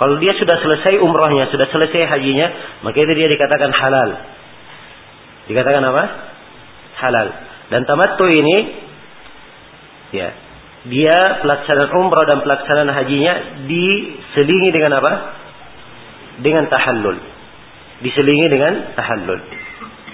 Kalau 0.00 0.16
dia 0.16 0.32
sudah 0.32 0.56
selesai 0.64 0.96
umrahnya, 1.02 1.52
sudah 1.52 1.68
selesai 1.68 2.08
hajinya, 2.08 2.80
maka 2.86 2.96
itu 3.04 3.12
dia 3.12 3.28
dikatakan 3.28 3.68
halal. 3.74 4.10
Dikatakan 5.50 5.82
apa? 5.92 6.04
Halal. 7.04 7.28
Dan 7.68 7.84
tamattu 7.84 8.24
ini, 8.32 8.56
ya, 10.14 10.28
dia 10.88 11.18
pelaksanaan 11.42 11.90
umrah 11.98 12.24
dan 12.24 12.38
pelaksanaan 12.46 12.90
hajinya 12.94 13.34
diselingi 13.66 14.70
dengan 14.70 14.96
apa? 14.96 15.12
Dengan 16.38 16.64
tahallul. 16.70 17.18
Diselingi 17.98 18.46
dengan 18.46 18.94
tahallul. 18.94 19.40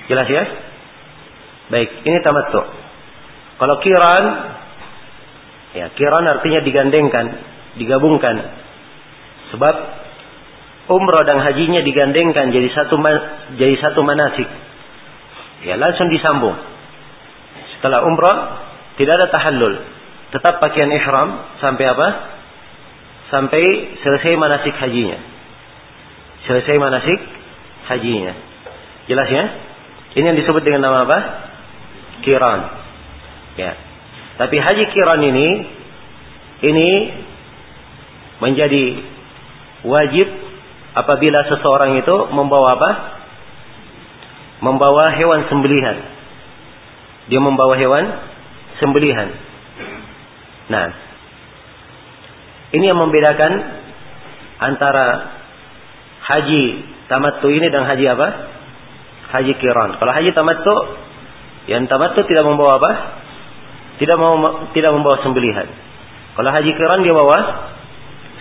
Jelas 0.09 0.29
ya? 0.29 0.45
Baik, 1.69 1.91
ini 2.05 2.19
tamattu. 2.25 2.61
Kalau 3.61 3.77
kiran, 3.81 4.25
ya 5.79 5.87
kiran 5.95 6.25
artinya 6.27 6.61
digandengkan, 6.65 7.27
digabungkan. 7.77 8.37
Sebab 9.55 9.75
umrah 10.91 11.25
dan 11.25 11.39
hajinya 11.41 11.81
digandengkan 11.81 12.53
jadi 12.53 12.69
satu 12.73 12.99
jadi 13.57 13.75
satu 13.81 14.01
manasik. 14.05 14.49
Ya 15.65 15.81
langsung 15.81 16.13
disambung. 16.13 16.57
Setelah 17.79 18.05
umrah 18.05 18.37
tidak 18.95 19.15
ada 19.19 19.27
tahallul, 19.31 19.75
tetap 20.31 20.63
pakaian 20.63 20.91
ihram 20.91 21.59
sampai 21.59 21.85
apa? 21.91 22.09
Sampai 23.31 23.63
selesai 24.03 24.39
manasik 24.39 24.75
hajinya. 24.79 25.19
Selesai 26.47 26.75
manasik 26.79 27.19
hajinya. 27.91 28.35
Jelas 29.11 29.29
ya? 29.31 29.45
Ini 30.15 30.25
yang 30.31 30.39
disebut 30.39 30.63
dengan 30.63 30.87
nama 30.87 31.03
apa? 31.03 31.19
kiran. 32.23 32.61
Ya. 33.59 33.73
Tapi 34.41 34.57
haji 34.59 34.85
kiran 34.91 35.21
ini 35.23 35.49
ini 36.65 36.91
menjadi 38.41 38.85
wajib 39.85 40.27
apabila 40.97 41.47
seseorang 41.53 42.01
itu 42.01 42.17
membawa 42.33 42.79
apa? 42.79 42.91
Membawa 44.65 45.13
hewan 45.15 45.47
sembelihan. 45.51 45.99
Dia 47.29 47.41
membawa 47.43 47.77
hewan 47.77 48.34
sembelihan. 48.83 49.29
Nah, 50.71 50.87
ini 52.75 52.85
yang 52.91 52.99
membedakan 52.99 53.53
antara 54.59 55.07
haji 56.25 56.65
tamattu 57.07 57.47
ini 57.53 57.69
dan 57.71 57.85
haji 57.87 58.05
apa? 58.09 58.29
Haji 59.35 59.53
kiran. 59.61 60.01
Kalau 60.01 60.13
haji 60.15 60.31
tamattu 60.33 60.75
yang 61.71 61.87
tamattu 61.87 62.25
tidak 62.27 62.45
membawa 62.49 62.81
apa? 62.81 62.93
Tidak 64.01 64.17
mau 64.19 64.35
tidak 64.75 64.91
membawa 64.91 65.23
sembelihan. 65.23 65.69
Kalau 66.35 66.51
haji 66.51 66.71
kiran 66.75 67.01
dia 67.07 67.15
bawa 67.15 67.39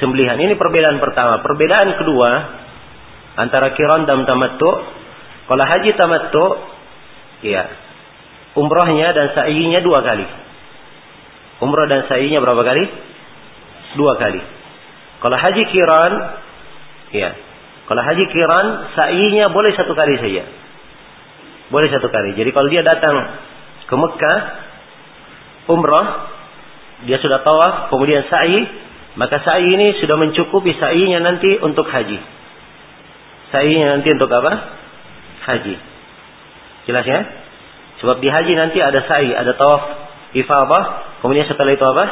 sembelihan. 0.01 0.37
Ini 0.41 0.57
perbedaan 0.57 0.97
pertama. 0.97 1.45
Perbedaan 1.45 1.93
kedua 2.01 2.29
antara 3.37 3.73
kiran 3.77 4.09
dan 4.09 4.25
tamattu. 4.25 4.71
Kalau 5.43 5.63
haji 5.67 5.91
tamattu, 5.93 6.45
ya 7.43 7.82
umrohnya 8.53 9.13
dan 9.13 9.33
sa'inya 9.33 9.79
dua 9.81 10.05
kali. 10.05 10.25
Umroh 11.61 11.87
dan 11.89 12.05
sa'inya 12.09 12.41
berapa 12.41 12.61
kali? 12.61 12.83
Dua 13.97 14.17
kali. 14.17 14.41
Kalau 15.21 15.37
haji 15.39 15.63
kiran, 15.69 16.13
ya. 17.15 17.29
Kalau 17.87 18.01
haji 18.03 18.25
kiran, 18.27 18.65
sa'inya 18.97 19.47
boleh 19.53 19.71
satu 19.75 19.93
kali 19.95 20.19
saja. 20.19 20.43
Boleh 21.71 21.87
satu 21.89 22.11
kali. 22.11 22.35
Jadi 22.35 22.49
kalau 22.51 22.67
dia 22.67 22.83
datang 22.83 23.15
ke 23.87 23.95
Mekah, 23.95 24.39
umrah, 25.71 26.07
dia 27.07 27.17
sudah 27.19 27.41
tawaf, 27.41 27.89
kemudian 27.91 28.27
sa'i, 28.27 28.67
maka 29.15 29.39
sa'i 29.45 29.65
ini 29.65 30.01
sudah 30.01 30.17
mencukupi 30.17 30.75
sa'inya 30.77 31.23
nanti 31.23 31.57
untuk 31.61 31.87
haji. 31.87 32.19
Sa'inya 33.53 33.97
nanti 33.97 34.09
untuk 34.13 34.29
apa? 34.33 34.53
Haji. 35.43 35.75
Jelas 36.89 37.05
ya? 37.05 37.19
Sebab 38.03 38.19
di 38.19 38.27
haji 38.27 38.53
nanti 38.59 38.83
ada 38.83 38.99
sa'i, 39.07 39.31
ada 39.31 39.55
tawaf 39.55 39.83
ifadah, 40.35 40.83
kemudian 41.23 41.47
setelah 41.47 41.71
itu 41.71 41.85
apa? 41.87 42.05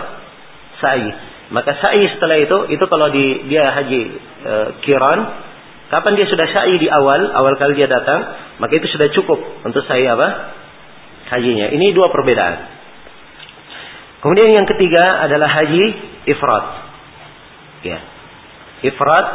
Sa'i. 0.80 1.08
Maka 1.52 1.76
sa'i 1.84 2.08
setelah 2.16 2.40
itu, 2.40 2.58
itu 2.72 2.86
kalau 2.88 3.12
di 3.12 3.52
dia 3.52 3.76
haji 3.76 4.02
e, 4.40 4.54
kiran, 4.88 5.20
Kapan 5.92 6.16
dia 6.16 6.24
sudah 6.24 6.48
sa'i 6.48 6.80
di 6.80 6.88
awal, 6.88 7.36
awal 7.36 7.60
kali 7.60 7.76
dia 7.76 7.92
datang, 7.92 8.24
maka 8.64 8.80
itu 8.80 8.88
sudah 8.96 9.12
cukup 9.12 9.44
untuk 9.68 9.84
sa'i 9.84 10.08
apa? 10.08 10.56
Hajinya. 11.28 11.68
Ini 11.68 11.92
dua 11.92 12.08
perbedaan. 12.16 12.56
Kemudian 14.24 14.56
yang 14.56 14.68
ketiga 14.72 15.04
adalah 15.28 15.52
haji 15.52 15.84
ifrat. 16.32 16.66
Ya. 17.84 18.00
Ifrat 18.88 19.28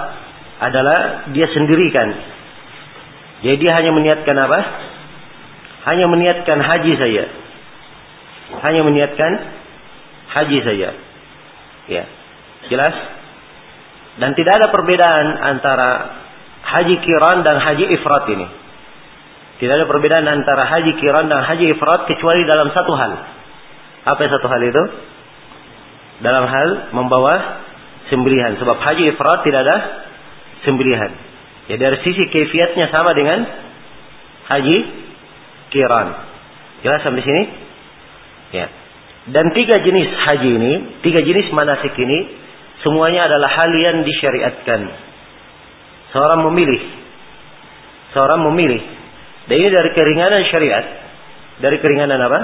adalah 0.64 1.28
dia 1.36 1.44
sendirikan. 1.52 2.08
Jadi 3.44 3.56
dia 3.60 3.76
hanya 3.76 3.92
meniatkan 3.92 4.36
apa? 4.40 4.60
Hanya 5.86 6.06
meniatkan 6.10 6.58
haji 6.58 6.92
saja. 6.98 7.24
Hanya 8.66 8.82
meniatkan 8.82 9.32
haji 10.34 10.58
saja. 10.66 10.88
Ya. 11.86 12.04
Jelas? 12.66 12.94
Dan 14.18 14.34
tidak 14.34 14.58
ada 14.58 14.68
perbedaan 14.74 15.26
antara 15.38 15.90
haji 16.66 16.98
kiran 17.04 17.46
dan 17.46 17.62
haji 17.62 17.84
ifrat 17.94 18.24
ini. 18.34 18.46
Tidak 19.62 19.72
ada 19.72 19.86
perbedaan 19.88 20.26
antara 20.26 20.68
haji 20.68 20.98
kiran 20.98 21.30
dan 21.30 21.46
haji 21.46 21.72
ifrat 21.78 22.10
kecuali 22.10 22.42
dalam 22.44 22.74
satu 22.74 22.92
hal. 22.98 23.12
Apa 24.10 24.18
yang 24.26 24.32
satu 24.34 24.46
hal 24.50 24.62
itu? 24.66 24.82
Dalam 26.20 26.44
hal 26.48 26.68
membawa 26.96 27.62
sembelihan. 28.10 28.58
Sebab 28.58 28.76
haji 28.82 29.14
ifrat 29.14 29.46
tidak 29.46 29.60
ada 29.62 29.76
sembelihan. 30.66 31.12
Ya 31.70 31.76
dari 31.78 32.02
sisi 32.02 32.26
kefiatnya 32.30 32.90
sama 32.90 33.14
dengan 33.14 33.42
haji 34.50 35.05
kiran. 35.70 36.08
Jelas 36.84 37.00
sampai 37.02 37.22
sini? 37.24 37.42
Ya. 38.54 38.66
Dan 39.26 39.50
tiga 39.50 39.82
jenis 39.82 40.06
haji 40.06 40.50
ini, 40.54 40.72
tiga 41.02 41.18
jenis 41.18 41.50
manasik 41.50 41.94
ini, 41.98 42.30
semuanya 42.86 43.26
adalah 43.26 43.50
hal 43.50 43.70
yang 43.74 44.06
disyariatkan 44.06 45.06
Seorang 46.16 46.48
memilih. 46.48 46.80
Seorang 48.16 48.40
memilih. 48.48 48.80
Dan 49.50 49.56
ini 49.60 49.68
dari 49.68 49.90
keringanan 49.92 50.42
syariat. 50.48 50.84
Dari 51.60 51.76
keringanan 51.76 52.16
apa? 52.24 52.40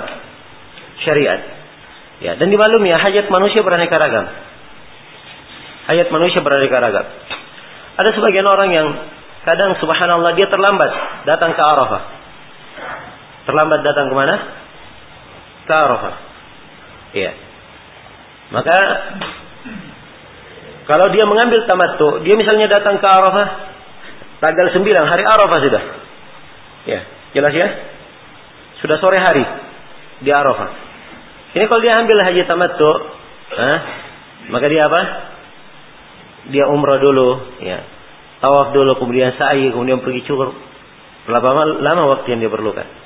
Syariat. 1.06 1.40
Ya, 2.20 2.36
dan 2.36 2.52
dimaklumi 2.52 2.92
ya, 2.92 3.00
hajat 3.00 3.32
manusia 3.32 3.64
beraneka 3.64 3.96
ragam. 3.96 4.28
Hajat 5.88 6.08
manusia 6.12 6.44
beraneka 6.44 6.76
ragam. 6.78 7.06
Ada 7.96 8.10
sebagian 8.12 8.46
orang 8.46 8.70
yang 8.76 8.88
kadang 9.42 9.74
subhanallah 9.80 10.36
dia 10.38 10.46
terlambat 10.46 10.90
datang 11.26 11.56
ke 11.56 11.62
Arafah. 11.64 12.21
Terlambat 13.48 13.80
datang 13.82 14.06
ke 14.10 14.14
mana? 14.14 14.36
Ke 15.66 15.72
Arafah. 15.74 16.14
Iya. 17.12 17.32
Maka 18.52 18.76
kalau 20.86 21.08
dia 21.14 21.24
mengambil 21.24 21.64
tamattu, 21.64 22.26
dia 22.26 22.34
misalnya 22.36 22.68
datang 22.68 22.98
ke 22.98 23.06
Arafah 23.06 23.72
Tanggal 24.42 24.74
9 24.74 24.82
hari 24.82 25.22
Arafah 25.22 25.58
sudah. 25.62 25.82
Ya, 26.82 27.00
jelas 27.30 27.54
ya? 27.54 27.68
Sudah 28.82 28.98
sore 28.98 29.22
hari 29.22 29.46
di 30.26 30.34
Arafah. 30.34 30.70
Ini 31.54 31.70
kalau 31.70 31.78
dia 31.78 31.94
ambil 32.02 32.18
haji 32.26 32.42
tamattu, 32.50 32.90
eh, 33.54 33.78
maka 34.50 34.66
dia 34.66 34.90
apa? 34.90 35.00
Dia 36.50 36.66
umrah 36.66 36.98
dulu, 36.98 37.54
ya. 37.62 37.86
Tawaf 38.42 38.74
dulu, 38.74 38.98
kemudian 38.98 39.38
sa'i, 39.38 39.70
kemudian 39.70 40.02
pergi 40.02 40.26
cukur. 40.26 40.50
Berapa 41.30 41.78
lama 41.78 42.02
waktu 42.18 42.34
yang 42.34 42.42
dia 42.42 42.50
perlukan? 42.50 43.01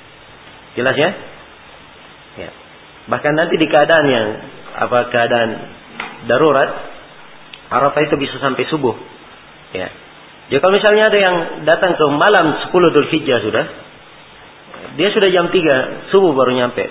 Jelas 0.76 0.96
ya? 0.96 1.10
Ya. 2.36 2.50
Bahkan 3.08 3.32
nanti 3.32 3.56
di 3.56 3.66
keadaan 3.66 4.06
yang 4.06 4.26
apa 4.76 5.08
keadaan 5.08 5.50
darurat, 6.28 6.70
Arafah 7.66 8.02
itu 8.06 8.14
bisa 8.20 8.38
sampai 8.38 8.68
subuh. 8.70 8.94
Ya. 9.74 9.88
Jadi 10.46 10.62
kalau 10.62 10.74
misalnya 10.78 11.10
ada 11.10 11.18
yang 11.18 11.36
datang 11.66 11.98
ke 11.98 12.04
malam 12.14 12.70
10 12.70 12.94
Dhul 12.94 13.10
Hijjah 13.10 13.42
sudah, 13.42 13.64
dia 14.94 15.08
sudah 15.10 15.28
jam 15.34 15.50
3 15.50 16.14
subuh 16.14 16.30
baru 16.36 16.54
nyampe. 16.54 16.84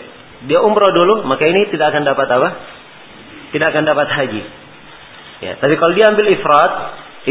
Dia 0.52 0.60
umroh 0.60 0.92
dulu, 0.92 1.24
maka 1.24 1.48
ini 1.48 1.72
tidak 1.72 1.96
akan 1.96 2.04
dapat 2.04 2.28
apa? 2.28 2.50
Tidak 3.56 3.68
akan 3.72 3.84
dapat 3.88 4.08
haji. 4.12 4.44
Ya, 5.46 5.54
tapi 5.64 5.80
kalau 5.80 5.96
dia 5.96 6.12
ambil 6.12 6.28
ifrat, 6.28 6.72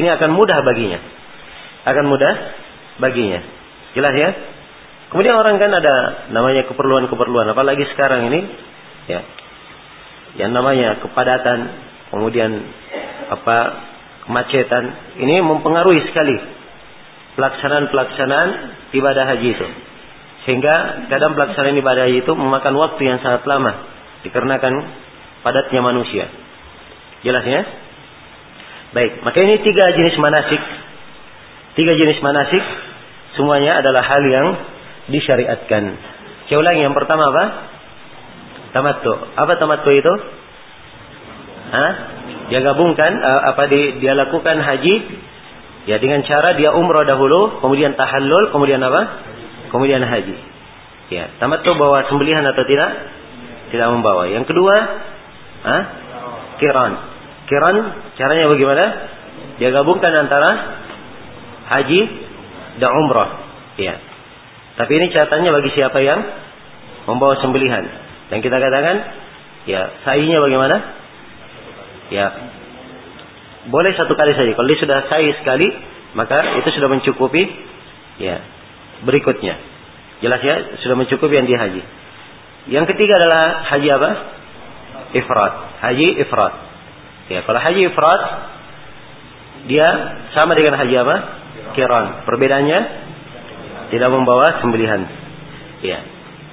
ini 0.01 0.09
akan 0.09 0.31
mudah 0.33 0.59
baginya. 0.65 1.01
Akan 1.85 2.09
mudah 2.09 2.33
baginya. 3.05 3.45
Jelas 3.93 4.15
ya? 4.17 4.31
Kemudian 5.15 5.39
orang 5.39 5.63
kan 5.63 5.71
ada 5.71 6.27
namanya 6.35 6.67
keperluan-keperluan, 6.67 7.47
apalagi 7.55 7.87
sekarang 7.95 8.35
ini, 8.35 8.41
ya, 9.07 9.23
yang 10.43 10.51
namanya 10.51 10.99
kepadatan, 10.99 11.71
kemudian 12.11 12.51
apa 13.31 13.57
kemacetan, 14.27 14.91
ini 15.23 15.39
mempengaruhi 15.39 16.03
sekali 16.11 16.35
pelaksanaan-pelaksanaan 17.39 18.49
ibadah 18.91 19.25
haji 19.31 19.49
itu. 19.55 19.67
Sehingga 20.51 21.07
kadang 21.07 21.39
pelaksanaan 21.39 21.79
ibadah 21.79 22.11
haji 22.11 22.27
itu 22.27 22.35
memakan 22.35 22.75
waktu 22.75 23.07
yang 23.07 23.23
sangat 23.23 23.47
lama 23.47 23.87
dikarenakan 24.27 24.75
padatnya 25.47 25.79
manusia. 25.79 26.27
Jelas 27.23 27.47
ya? 27.47 27.63
Baik, 28.99 29.23
maka 29.23 29.39
ini 29.39 29.63
tiga 29.63 29.95
jenis 29.95 30.19
manasik. 30.19 30.63
Tiga 31.79 31.95
jenis 31.95 32.19
manasik 32.19 32.67
semuanya 33.39 33.79
adalah 33.79 34.03
hal 34.03 34.23
yang 34.27 34.74
disyariatkan. 35.09 35.85
Saya 36.49 36.57
ulangi 36.61 36.85
yang 36.85 36.97
pertama 36.97 37.29
apa? 37.33 37.45
Tamattu. 38.77 39.13
Apa 39.37 39.53
tamattu 39.57 39.91
itu? 39.93 40.15
Hah? 41.73 41.93
Dia 42.53 42.61
gabungkan 42.61 43.13
eh, 43.17 43.41
apa 43.49 43.63
di, 43.73 43.81
dia 44.05 44.13
lakukan 44.13 44.61
haji 44.61 44.95
ya 45.89 45.97
dengan 45.97 46.25
cara 46.29 46.57
dia 46.57 46.73
umrah 46.77 47.05
dahulu, 47.09 47.61
kemudian 47.65 47.97
tahallul, 47.97 48.53
kemudian 48.53 48.81
apa? 48.85 49.03
Kemudian 49.73 50.05
haji. 50.05 50.37
Ya, 51.13 51.33
tamattu 51.41 51.77
bawa 51.77 52.09
sembelihan 52.09 52.45
atau 52.45 52.65
tidak? 52.65 52.91
Tidak 53.73 53.89
membawa. 53.93 54.29
Yang 54.29 54.49
kedua, 54.49 54.75
ah, 55.65 55.83
Kiran. 56.63 56.93
Kiran 57.51 57.77
caranya 58.17 58.47
bagaimana? 58.49 58.85
Dia 59.61 59.71
gabungkan 59.71 60.13
antara 60.17 60.51
haji 61.69 62.01
dan 62.81 62.91
umrah. 62.91 63.31
Ya. 63.79 64.14
Tapi 64.75 64.91
ini 64.91 65.07
catatannya 65.15 65.51
bagi 65.55 65.71
siapa 65.75 65.99
yang 66.03 66.21
membawa 67.07 67.39
sembelihan. 67.39 67.85
Dan 68.33 68.43
kita 68.43 68.57
katakan, 68.59 68.97
ya, 69.71 70.03
sa'inya 70.03 70.39
bagaimana? 70.43 70.77
Ya. 72.11 72.27
Boleh 73.71 73.95
satu 73.97 74.13
kali 74.19 74.35
saja. 74.35 74.51
Kalau 74.53 74.69
dia 74.69 74.81
sudah 74.81 74.99
sa'i 75.09 75.31
sekali, 75.41 75.69
maka 76.15 76.59
itu 76.63 76.69
sudah 76.75 76.89
mencukupi 76.91 77.43
ya 78.23 78.39
berikutnya. 79.03 79.59
Jelas 80.23 80.41
ya, 80.41 80.57
sudah 80.81 80.97
mencukupi 80.97 81.35
yang 81.35 81.47
dia 81.47 81.59
haji. 81.59 81.83
Yang 82.71 82.95
ketiga 82.95 83.19
adalah 83.21 83.45
haji 83.69 83.89
apa? 83.93 84.11
Ifrat. 85.13 85.53
Haji 85.85 86.09
ifrat. 86.25 86.55
Ya, 87.29 87.41
kalau 87.45 87.61
haji 87.61 87.81
ifrat 87.93 88.21
dia 89.69 89.87
sama 90.33 90.57
dengan 90.57 90.81
haji 90.81 90.95
apa? 90.97 91.17
Kiran. 91.77 92.25
Perbedaannya 92.25 92.81
tidak 93.95 94.11
membawa 94.11 94.59
sembelihan. 94.59 95.07
Ya. 95.87 96.03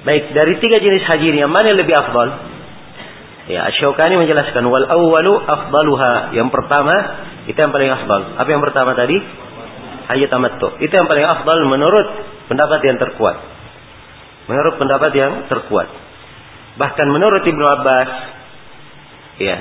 Baik, 0.06 0.30
dari 0.30 0.62
tiga 0.62 0.78
jenis 0.78 1.02
haji 1.10 1.26
ini 1.34 1.42
yang 1.42 1.50
mana 1.50 1.74
yang 1.74 1.78
lebih 1.82 1.94
afdal? 1.94 2.28
Ya, 3.50 3.66
Asy-Syaukani 3.66 4.14
menjelaskan 4.22 4.62
wal 4.70 4.86
awwalu 4.86 5.34
afdaluha. 5.42 6.38
Yang 6.38 6.54
pertama 6.54 6.94
itu 7.50 7.58
yang 7.58 7.74
paling 7.74 7.90
afdal. 7.90 8.38
Apa 8.38 8.48
yang 8.50 8.62
pertama 8.62 8.94
tadi? 8.94 9.18
Haji 10.06 10.26
tamattu. 10.30 10.78
Itu 10.78 10.94
yang 10.94 11.10
paling 11.10 11.26
afdal 11.26 11.58
menurut 11.66 12.06
pendapat 12.46 12.80
yang 12.86 13.02
terkuat. 13.02 13.36
Menurut 14.46 14.74
pendapat 14.78 15.10
yang 15.18 15.32
terkuat. 15.50 15.90
Bahkan 16.78 17.06
menurut 17.10 17.42
Ibnu 17.42 17.64
Abbas 17.66 18.10
ya, 19.42 19.56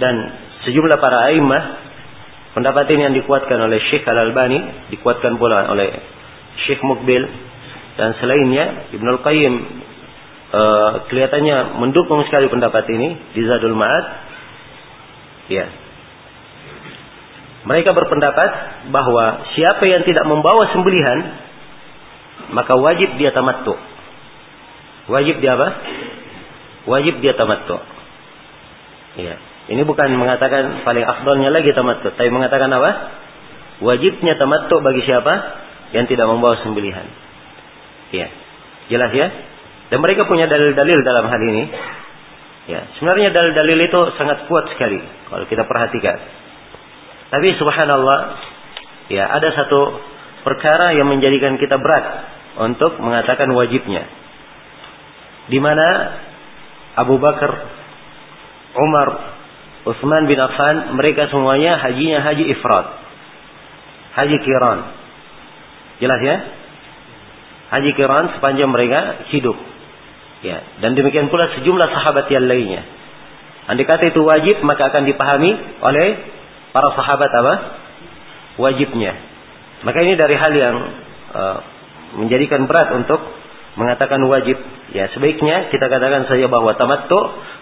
dan 0.00 0.14
sejumlah 0.64 0.96
para 0.96 1.28
a'immah 1.28 1.62
pendapat 2.56 2.88
ini 2.90 3.12
yang 3.12 3.16
dikuatkan 3.16 3.58
oleh 3.60 3.78
Syekh 3.92 4.08
Al-Albani 4.08 4.90
dikuatkan 4.96 5.36
pula 5.38 5.68
oleh 5.70 6.17
Syekh 6.66 6.82
Mukbil 6.82 7.22
dan 7.98 8.14
selainnya 8.22 8.94
Ibnu 8.94 9.08
Al-Qayyim 9.18 9.54
uh, 10.54 10.90
kelihatannya 11.10 11.78
mendukung 11.82 12.22
sekali 12.26 12.46
pendapat 12.48 12.86
ini 12.90 13.08
di 13.34 13.42
Zadul 13.46 13.74
Ma'ad. 13.74 14.06
Ya. 15.50 15.66
Mereka 17.68 17.90
berpendapat 17.92 18.50
bahwa 18.94 19.50
siapa 19.52 19.84
yang 19.84 20.06
tidak 20.06 20.24
membawa 20.24 20.70
sembelihan 20.72 21.18
maka 22.54 22.78
wajib 22.78 23.18
dia 23.20 23.34
tamattu. 23.34 23.76
Wajib 25.08 25.40
dia 25.40 25.56
apa? 25.56 25.68
Wajib 26.88 27.20
dia 27.20 27.36
tamattu. 27.36 27.76
Ya. 29.20 29.36
Ini 29.68 29.84
bukan 29.84 30.08
mengatakan 30.16 30.80
paling 30.80 31.04
afdolnya 31.04 31.52
lagi 31.52 31.76
tamattu, 31.76 32.08
tapi 32.16 32.32
mengatakan 32.32 32.72
apa? 32.72 32.90
Wajibnya 33.84 34.40
tamattu 34.40 34.80
bagi 34.80 35.04
siapa 35.04 35.34
yang 35.92 36.04
tidak 36.04 36.26
membawa 36.28 36.60
sembelihan. 36.60 37.06
Ya. 38.12 38.28
Jelas 38.88 39.12
ya? 39.12 39.28
Dan 39.88 40.04
mereka 40.04 40.28
punya 40.28 40.48
dalil-dalil 40.48 40.98
dalam 41.04 41.28
hal 41.28 41.40
ini. 41.40 41.64
Ya, 42.68 42.84
sebenarnya 43.00 43.32
dalil-dalil 43.32 43.88
itu 43.88 44.00
sangat 44.20 44.44
kuat 44.44 44.68
sekali 44.76 45.00
kalau 45.32 45.48
kita 45.48 45.64
perhatikan. 45.64 46.20
Tapi 47.32 47.56
subhanallah, 47.56 48.20
ya 49.08 49.24
ada 49.24 49.48
satu 49.56 49.96
perkara 50.44 50.92
yang 50.92 51.08
menjadikan 51.08 51.56
kita 51.56 51.80
berat 51.80 52.04
untuk 52.60 53.00
mengatakan 53.00 53.48
wajibnya. 53.56 54.04
Di 55.48 55.56
mana 55.64 55.88
Abu 57.00 57.16
Bakar, 57.16 57.52
Umar, 58.76 59.08
Utsman 59.88 60.28
bin 60.28 60.36
Affan 60.36 60.92
mereka 60.92 61.32
semuanya 61.32 61.80
hajinya 61.80 62.20
haji 62.20 62.52
ifrat. 62.52 62.86
Haji 64.20 64.36
kiran. 64.44 64.97
Jelas 65.98 66.20
ya? 66.22 66.36
Haji 67.68 67.90
kiran 67.94 68.38
sepanjang 68.38 68.70
mereka 68.72 69.28
hidup. 69.34 69.56
Ya, 70.38 70.62
dan 70.78 70.94
demikian 70.94 71.28
pula 71.28 71.50
sejumlah 71.58 71.88
sahabat 71.90 72.30
yang 72.30 72.46
lainnya. 72.46 72.86
Andai 73.68 73.84
kata 73.84 74.14
itu 74.14 74.22
wajib 74.22 74.62
maka 74.64 74.88
akan 74.88 75.04
dipahami 75.04 75.50
oleh 75.82 76.06
para 76.72 76.88
sahabat 76.94 77.28
apa? 77.28 77.54
Wajibnya. 78.56 79.12
Maka 79.84 79.98
ini 80.06 80.14
dari 80.14 80.34
hal 80.38 80.52
yang 80.54 80.76
uh, 81.34 81.58
menjadikan 82.22 82.64
berat 82.70 82.94
untuk 82.94 83.20
mengatakan 83.76 84.22
wajib. 84.30 84.56
Ya, 84.94 85.10
sebaiknya 85.12 85.68
kita 85.68 85.86
katakan 85.90 86.24
saja 86.30 86.48
bahwa 86.48 86.72
tamattu 86.78 87.18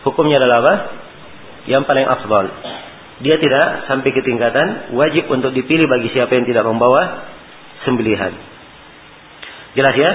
hukumnya 0.06 0.38
adalah 0.38 0.62
apa? 0.62 0.74
yang 1.66 1.82
paling 1.84 2.06
afdal. 2.06 2.46
Dia 3.26 3.36
tidak 3.42 3.90
sampai 3.90 4.10
ke 4.14 4.22
tingkatan 4.22 4.94
wajib 4.94 5.26
untuk 5.28 5.50
dipilih 5.50 5.90
bagi 5.90 6.14
siapa 6.14 6.30
yang 6.36 6.46
tidak 6.46 6.64
membawa 6.64 7.26
sembelihan. 7.86 8.34
Jelas 9.78 9.94
ya? 9.94 10.12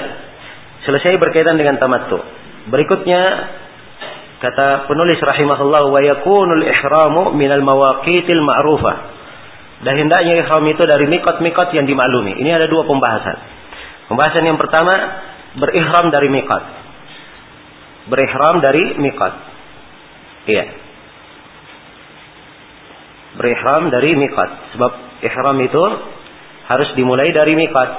Selesai 0.84 1.16
berkaitan 1.16 1.56
dengan 1.56 1.80
tamattu. 1.80 2.20
Berikutnya 2.68 3.22
kata 4.42 4.90
penulis 4.90 5.18
rahimahullah 5.22 5.82
wa 5.88 6.00
yakunul 6.02 6.62
ihramu 6.66 7.32
minal 7.32 7.64
mawaqitil 7.64 8.42
ma'rufah. 8.42 8.96
Dan 9.82 9.98
hendaknya 9.98 10.38
ihram 10.46 10.62
itu 10.68 10.82
dari 10.86 11.10
mikot-mikot 11.10 11.74
yang 11.74 11.88
dimaklumi. 11.88 12.38
Ini 12.38 12.50
ada 12.54 12.70
dua 12.70 12.86
pembahasan. 12.86 13.36
Pembahasan 14.06 14.46
yang 14.46 14.58
pertama 14.60 14.94
berihram 15.58 16.12
dari 16.12 16.28
mikot. 16.30 16.62
Berihram 18.06 18.62
dari 18.62 18.84
mikot. 19.00 19.34
Iya 20.46 20.82
berihram 23.36 23.88
dari 23.88 24.16
miqat. 24.16 24.76
Sebab 24.76 24.92
ihram 25.24 25.56
itu 25.64 25.84
harus 26.70 26.88
dimulai 26.94 27.30
dari 27.34 27.54
miqat. 27.56 27.90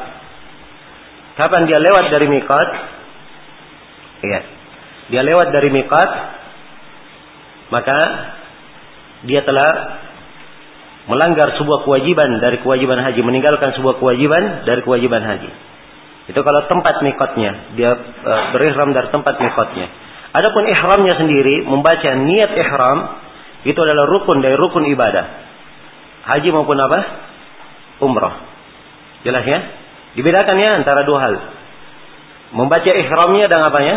Kapan 1.33 1.65
dia 1.65 1.81
lewat 1.81 2.05
dari 2.13 2.27
miqat? 2.29 2.69
Iya. 4.23 4.41
Dia 5.11 5.21
lewat 5.25 5.51
dari 5.51 5.69
miqat, 5.73 6.09
maka 7.73 7.99
dia 9.27 9.43
telah 9.43 9.71
melanggar 11.11 11.59
sebuah 11.59 11.83
kewajiban 11.83 12.39
dari 12.39 12.63
kewajiban 12.63 13.03
haji, 13.03 13.19
meninggalkan 13.25 13.75
sebuah 13.75 13.99
kewajiban 13.99 14.63
dari 14.63 14.81
kewajiban 14.85 15.19
haji. 15.19 15.51
Itu 16.31 16.39
kalau 16.39 16.63
tempat 16.71 17.03
mikotnya, 17.03 17.75
dia 17.75 17.91
uh, 17.99 18.43
berihram 18.55 18.95
dari 18.95 19.11
tempat 19.11 19.35
mikotnya. 19.43 19.91
Adapun 20.31 20.63
ihramnya 20.71 21.19
sendiri, 21.19 21.67
membaca 21.67 22.09
niat 22.15 22.51
ihram, 22.55 22.99
itu 23.67 23.75
adalah 23.75 24.07
rukun 24.07 24.39
dari 24.39 24.55
rukun 24.55 24.87
ibadah. 24.87 25.25
Haji 26.23 26.49
maupun 26.55 26.79
apa? 26.79 26.99
Umrah. 27.99 28.52
Jelas 29.23 29.43
ya? 29.47 29.59
Dibedakan 30.19 30.55
ya 30.59 30.69
antara 30.83 31.07
dua 31.07 31.19
hal. 31.23 31.33
Membaca 32.53 32.91
ihramnya 32.91 33.49
dan 33.49 33.65
apanya? 33.65 33.95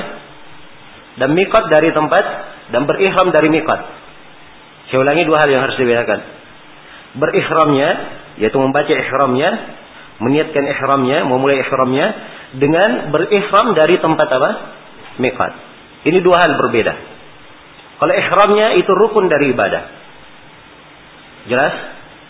Dan 1.20 1.36
mikot 1.36 1.68
dari 1.68 1.92
tempat 1.92 2.24
dan 2.72 2.88
berihram 2.88 3.28
dari 3.34 3.52
mikot. 3.52 3.80
Saya 4.88 5.02
ulangi 5.02 5.22
dua 5.26 5.38
hal 5.42 5.48
yang 5.50 5.62
harus 5.66 5.76
dibedakan. 5.76 6.20
Berihramnya, 7.16 7.88
yaitu 8.38 8.58
membaca 8.60 8.92
ihramnya, 8.92 9.50
meniatkan 10.22 10.64
ihramnya, 10.64 11.24
memulai 11.26 11.60
ihramnya 11.60 12.06
dengan 12.56 13.10
berihram 13.12 13.74
dari 13.74 13.98
tempat 13.98 14.28
apa? 14.30 14.50
Mikot. 15.20 15.52
Ini 16.06 16.18
dua 16.22 16.36
hal 16.38 16.54
berbeda. 16.54 16.94
Kalau 17.96 18.12
ihramnya 18.12 18.66
itu 18.78 18.92
rukun 18.92 19.26
dari 19.26 19.50
ibadah. 19.56 19.82
Jelas? 21.48 21.74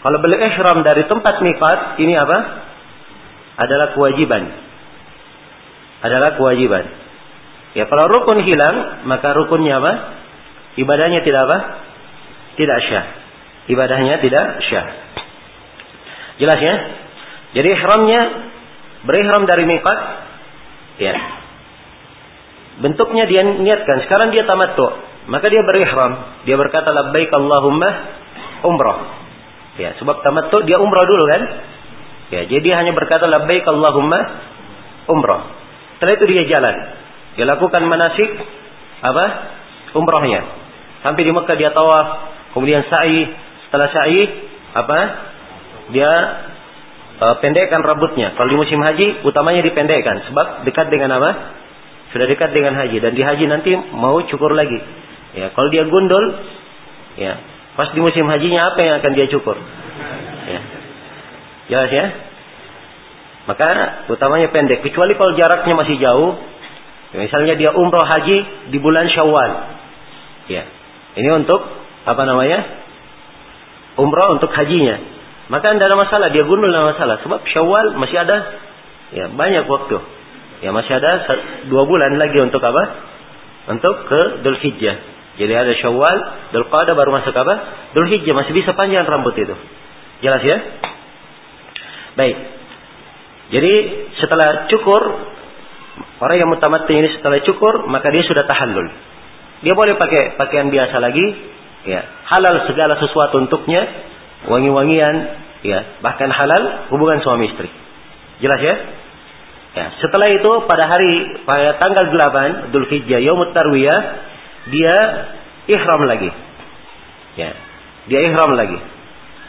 Kalau 0.01 0.23
beli 0.23 0.39
ihram 0.39 0.87
dari 0.87 1.03
tempat 1.11 1.43
mikot, 1.43 1.99
ini 1.99 2.15
apa? 2.15 2.66
Adalah 3.57 3.97
kewajiban. 3.97 4.43
Adalah 6.05 6.37
kewajiban. 6.37 6.85
Ya 7.77 7.85
kalau 7.89 8.09
rukun 8.09 8.45
hilang, 8.45 9.05
maka 9.09 9.37
rukunnya 9.37 9.81
apa? 9.81 9.93
Ibadahnya 10.77 11.25
tidak 11.25 11.41
apa? 11.45 11.59
Tidak 12.57 12.79
syah. 12.89 13.07
Ibadahnya 13.69 14.21
tidak 14.21 14.45
syah. 14.69 14.87
Jelas 16.37 16.61
ya? 16.61 16.75
Jadi 17.57 17.69
ihramnya 17.73 18.21
berihram 19.09 19.49
dari 19.49 19.65
miqat. 19.65 19.99
Ya. 21.01 21.17
Bentuknya 22.81 23.25
dia 23.25 23.41
niatkan. 23.45 24.05
Sekarang 24.05 24.33
dia 24.37 24.45
tamattu. 24.45 24.85
Maka 25.33 25.49
dia 25.49 25.65
berihram. 25.65 26.45
Dia 26.45 26.57
berkata 26.61 26.93
labbaik 26.93 27.33
Allahumma 27.33 27.89
umrah. 28.65 29.25
Ya, 29.77 29.97
sebab 30.01 30.25
tamattu 30.25 30.65
dia 30.65 30.77
umrah 30.81 31.05
dulu 31.05 31.25
kan? 31.29 31.43
Ya, 32.27 32.43
jadi 32.51 32.59
dia 32.59 32.75
hanya 32.83 32.91
berkata 32.91 33.31
labbaik 33.31 33.63
Allahumma 33.67 34.19
umrah. 35.07 35.43
Setelah 35.97 36.13
itu 36.19 36.25
dia 36.27 36.45
jalan. 36.51 36.77
Dia 37.39 37.47
lakukan 37.47 37.83
manasik 37.87 38.31
apa? 39.05 39.25
Umrahnya. 39.95 40.43
Sampai 41.07 41.23
di 41.23 41.31
Mekah 41.31 41.57
dia 41.57 41.71
tawaf, 41.71 42.35
kemudian 42.53 42.83
sa'i. 42.91 43.31
Setelah 43.69 43.89
sa'i 43.95 44.21
apa? 44.75 44.99
Dia 45.95 46.11
uh, 47.23 47.35
pendekkan 47.39 47.81
rambutnya. 47.81 48.35
Kalau 48.35 48.49
di 48.51 48.59
musim 48.59 48.83
haji 48.83 49.23
utamanya 49.23 49.63
dipendekkan 49.63 50.27
sebab 50.27 50.67
dekat 50.67 50.91
dengan 50.91 51.17
apa? 51.23 51.31
Sudah 52.11 52.27
dekat 52.27 52.51
dengan 52.51 52.75
haji 52.75 52.99
dan 52.99 53.13
di 53.15 53.23
haji 53.23 53.45
nanti 53.47 53.71
mau 53.95 54.19
cukur 54.27 54.53
lagi. 54.57 54.79
Ya, 55.37 55.53
kalau 55.53 55.69
dia 55.69 55.85
gundul 55.85 56.25
ya, 57.21 57.39
pas 57.77 57.93
di 57.93 58.01
musim 58.01 58.25
hajinya 58.25 58.73
apa 58.73 58.81
yang 58.83 58.95
akan 58.99 59.13
dia 59.15 59.27
cukur? 59.31 59.57
Jelas 61.67 61.91
ya? 61.91 62.07
Maka 63.47 63.67
utamanya 64.11 64.51
pendek. 64.51 64.83
Kecuali 64.83 65.15
kalau 65.15 65.39
jaraknya 65.39 65.75
masih 65.75 65.97
jauh, 66.03 66.35
Misalnya 67.15 67.55
dia 67.55 67.71
umroh 67.71 68.03
haji 68.03 68.69
di 68.75 68.79
bulan 68.83 69.07
Syawal. 69.09 69.51
Ya. 70.51 70.67
Ini 71.17 71.29
untuk 71.39 71.63
apa 72.03 72.23
namanya? 72.29 72.61
Umroh 73.97 74.37
untuk 74.37 74.51
hajinya. 74.51 75.15
Maka 75.47 75.79
tidak 75.79 75.95
ada 75.95 75.99
masalah, 76.03 76.29
dia 76.35 76.43
gundul 76.43 76.69
tidak 76.69 76.99
masalah. 76.99 77.17
Sebab 77.23 77.41
Syawal 77.55 77.97
masih 77.97 78.19
ada 78.21 78.37
ya 79.15 79.25
banyak 79.31 79.65
waktu. 79.71 79.97
Ya 80.67 80.75
masih 80.75 80.99
ada 80.99 81.25
dua 81.71 81.87
bulan 81.87 82.19
lagi 82.19 82.37
untuk 82.43 82.61
apa? 82.61 82.83
Untuk 83.71 83.95
ke 84.11 84.21
Dhul 84.43 84.59
Hijjah. 84.61 84.97
Jadi 85.37 85.53
ada 85.53 85.73
Syawal, 85.79 86.17
Dhul 86.53 86.67
Qada 86.69 86.93
baru 86.93 87.15
masuk 87.15 87.33
apa? 87.33 87.55
Dhul 87.95 88.11
Hijjah 88.13 88.35
masih 88.35 88.53
bisa 88.53 88.75
panjang 88.75 89.07
rambut 89.07 89.39
itu. 89.39 89.55
Jelas 90.21 90.43
ya? 90.43 90.59
Baik. 92.17 92.37
Jadi 93.53 93.73
setelah 94.19 94.67
cukur 94.73 95.03
Orang 96.17 96.37
yang 96.41 96.49
mutamatti 96.49 96.97
ini 96.97 97.09
setelah 97.21 97.41
cukur, 97.45 97.89
maka 97.89 98.09
dia 98.09 98.25
sudah 98.25 98.45
tahallul. 98.49 98.89
Dia 99.65 99.73
boleh 99.73 99.97
pakai 99.97 100.37
pakaian 100.37 100.69
biasa 100.69 100.97
lagi, 101.01 101.27
ya. 101.89 102.01
Halal 102.29 102.69
segala 102.69 102.97
sesuatu 103.01 103.41
untuknya, 103.41 103.85
wangi-wangian, 104.49 105.15
ya. 105.65 106.01
Bahkan 106.01 106.29
halal 106.33 106.63
hubungan 106.93 107.21
suami 107.21 107.53
istri. 107.53 107.69
Jelas 108.41 108.61
ya? 108.61 108.77
Ya, 109.77 109.87
setelah 110.01 110.33
itu 110.33 110.49
pada 110.65 110.89
hari 110.89 111.45
pada 111.45 111.77
tanggal 111.77 112.09
8 112.09 112.73
Dzulhijjah 112.73 113.21
Yaumut 113.21 113.53
Tarwiyah 113.53 114.01
dia 114.73 114.97
ihram 115.69 116.01
lagi. 116.09 116.33
Ya. 117.37 117.53
Dia 118.09 118.21
ihram 118.25 118.57
lagi. 118.57 118.81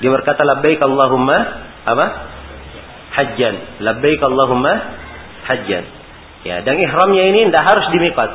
Dia 0.03 0.11
berkata 0.11 0.43
labbaik 0.43 0.83
Allahumma 0.83 1.37
apa? 1.87 2.05
Hajjan. 3.17 3.81
Labbaik 3.81 4.21
Allahumma 4.21 4.73
hajjan. 5.49 5.85
Ya, 6.45 6.61
dan 6.61 6.77
ihramnya 6.77 7.23
ini 7.33 7.49
tidak 7.49 7.65
harus 7.65 7.85
di 7.89 7.97
miqat. 7.97 8.31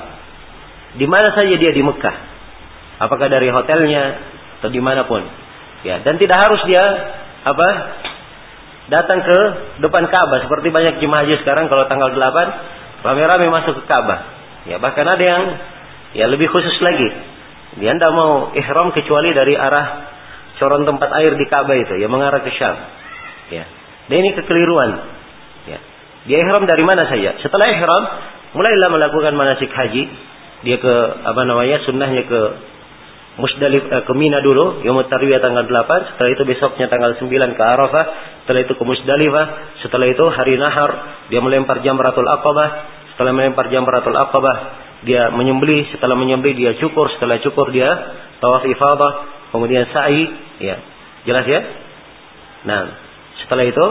Di 0.99 1.07
mana 1.09 1.33
saja 1.33 1.55
dia 1.55 1.73
di 1.73 1.81
Mekah. 1.81 2.17
Apakah 3.01 3.31
dari 3.31 3.49
hotelnya 3.49 4.21
atau 4.61 4.69
di 4.69 4.83
mana 4.83 5.09
pun. 5.09 5.25
Ya, 5.87 6.03
dan 6.05 6.19
tidak 6.21 6.39
harus 6.39 6.61
dia 6.69 6.83
apa 7.43 7.69
datang 8.87 9.19
ke 9.23 9.39
depan 9.83 10.07
Ka'bah 10.07 10.47
seperti 10.47 10.71
banyak 10.71 11.03
jemaah 11.03 11.27
haji 11.27 11.43
sekarang 11.43 11.67
kalau 11.67 11.91
tanggal 11.91 12.15
8 12.15 13.03
rame-rame 13.03 13.47
masuk 13.51 13.83
ke 13.83 13.85
Ka'bah. 13.87 14.21
Ya, 14.69 14.79
bahkan 14.79 15.07
ada 15.09 15.23
yang 15.23 15.43
ya 16.15 16.27
lebih 16.31 16.51
khusus 16.53 16.77
lagi. 16.85 17.09
Dia 17.81 17.97
tidak 17.97 18.13
mau 18.13 18.53
ihram 18.53 18.93
kecuali 18.93 19.33
dari 19.33 19.57
arah 19.57 20.13
corong 20.61 20.85
tempat 20.87 21.11
air 21.19 21.35
di 21.35 21.47
Ka'bah 21.49 21.75
itu, 21.75 21.99
ya 21.99 22.07
mengarah 22.07 22.45
ke 22.45 22.51
Syam. 22.55 22.77
Ya. 23.51 23.65
Dan 24.11 24.17
ini 24.23 24.31
kekeliruan. 24.35 25.13
Dia 26.23 26.39
ihram 26.39 26.63
dari 26.71 26.87
mana 26.87 27.11
saja. 27.11 27.35
Setelah 27.43 27.67
ihram, 27.75 28.05
mulailah 28.55 28.89
melakukan 28.95 29.35
manasik 29.35 29.71
haji. 29.75 30.07
Dia 30.63 30.79
ke 30.79 30.95
apa 31.27 31.43
namanya? 31.43 31.83
Sunnahnya 31.83 32.23
ke 32.31 32.41
Musdalif 33.33 33.89
eh, 33.89 34.05
ke 34.05 34.13
Mina 34.13 34.45
dulu, 34.45 34.85
Yaumut 34.85 35.09
Tarwiyah 35.09 35.41
tanggal 35.41 35.65
8, 35.65 36.15
setelah 36.15 36.31
itu 36.37 36.45
besoknya 36.45 36.87
tanggal 36.93 37.17
9 37.17 37.33
ke 37.33 37.63
Arafah, 37.65 38.05
setelah 38.45 38.61
itu 38.61 38.77
ke 38.77 38.85
Musdalifah, 38.85 39.47
setelah 39.81 40.07
itu 40.13 40.21
hari 40.29 40.61
Nahar 40.61 40.91
dia 41.33 41.41
melempar 41.41 41.81
jamratul 41.81 42.29
Aqabah, 42.29 42.69
setelah 43.17 43.33
melempar 43.33 43.73
jamratul 43.73 44.15
Aqabah 44.21 44.57
dia 45.09 45.33
menyembelih, 45.33 45.89
setelah 45.97 46.13
menyembelih 46.13 46.55
dia 46.61 46.73
cukur, 46.77 47.09
setelah 47.17 47.41
cukur 47.41 47.73
dia 47.73 47.89
tawaf 48.45 48.69
ifadah, 48.69 49.13
kemudian 49.49 49.89
sa'i, 49.89 50.29
ya. 50.61 50.77
Jelas 51.25 51.47
ya? 51.49 51.61
Nah, 52.69 52.81
setelah 53.53 53.69
itu 53.69 53.87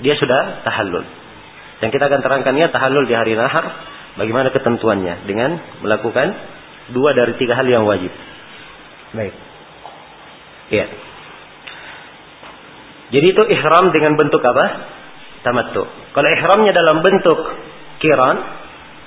dia 0.00 0.16
sudah 0.16 0.64
tahallul. 0.64 1.04
Dan 1.84 1.92
kita 1.92 2.08
akan 2.08 2.24
terangkannya 2.24 2.72
tahallul 2.72 3.04
di 3.04 3.12
hari 3.12 3.36
nahar. 3.36 3.92
Bagaimana 4.16 4.48
ketentuannya. 4.56 5.28
Dengan 5.28 5.60
melakukan 5.84 6.32
dua 6.96 7.12
dari 7.12 7.36
tiga 7.36 7.60
hal 7.60 7.68
yang 7.68 7.84
wajib. 7.84 8.08
Baik. 9.12 9.36
Ya. 10.72 10.88
Jadi 13.12 13.26
itu 13.36 13.42
ihram 13.52 13.92
dengan 13.92 14.16
bentuk 14.16 14.40
apa? 14.40 14.64
Tamattu. 15.44 15.84
Kalau 16.16 16.28
ihramnya 16.32 16.72
dalam 16.72 17.04
bentuk 17.04 17.36
kiran, 18.00 18.36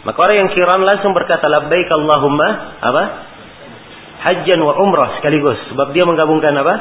maka 0.06 0.18
orang 0.22 0.46
yang 0.46 0.50
kiran 0.54 0.86
langsung 0.86 1.18
berkata 1.18 1.50
labbaik 1.50 1.90
Allahumma 1.90 2.78
apa? 2.78 3.04
Hajjan 4.22 4.62
wa 4.62 4.78
umrah 4.86 5.18
sekaligus. 5.18 5.58
Sebab 5.74 5.98
dia 5.98 6.06
menggabungkan 6.06 6.54
apa? 6.62 6.76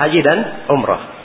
Haji 0.00 0.20
dan 0.24 0.38
umrah. 0.72 1.19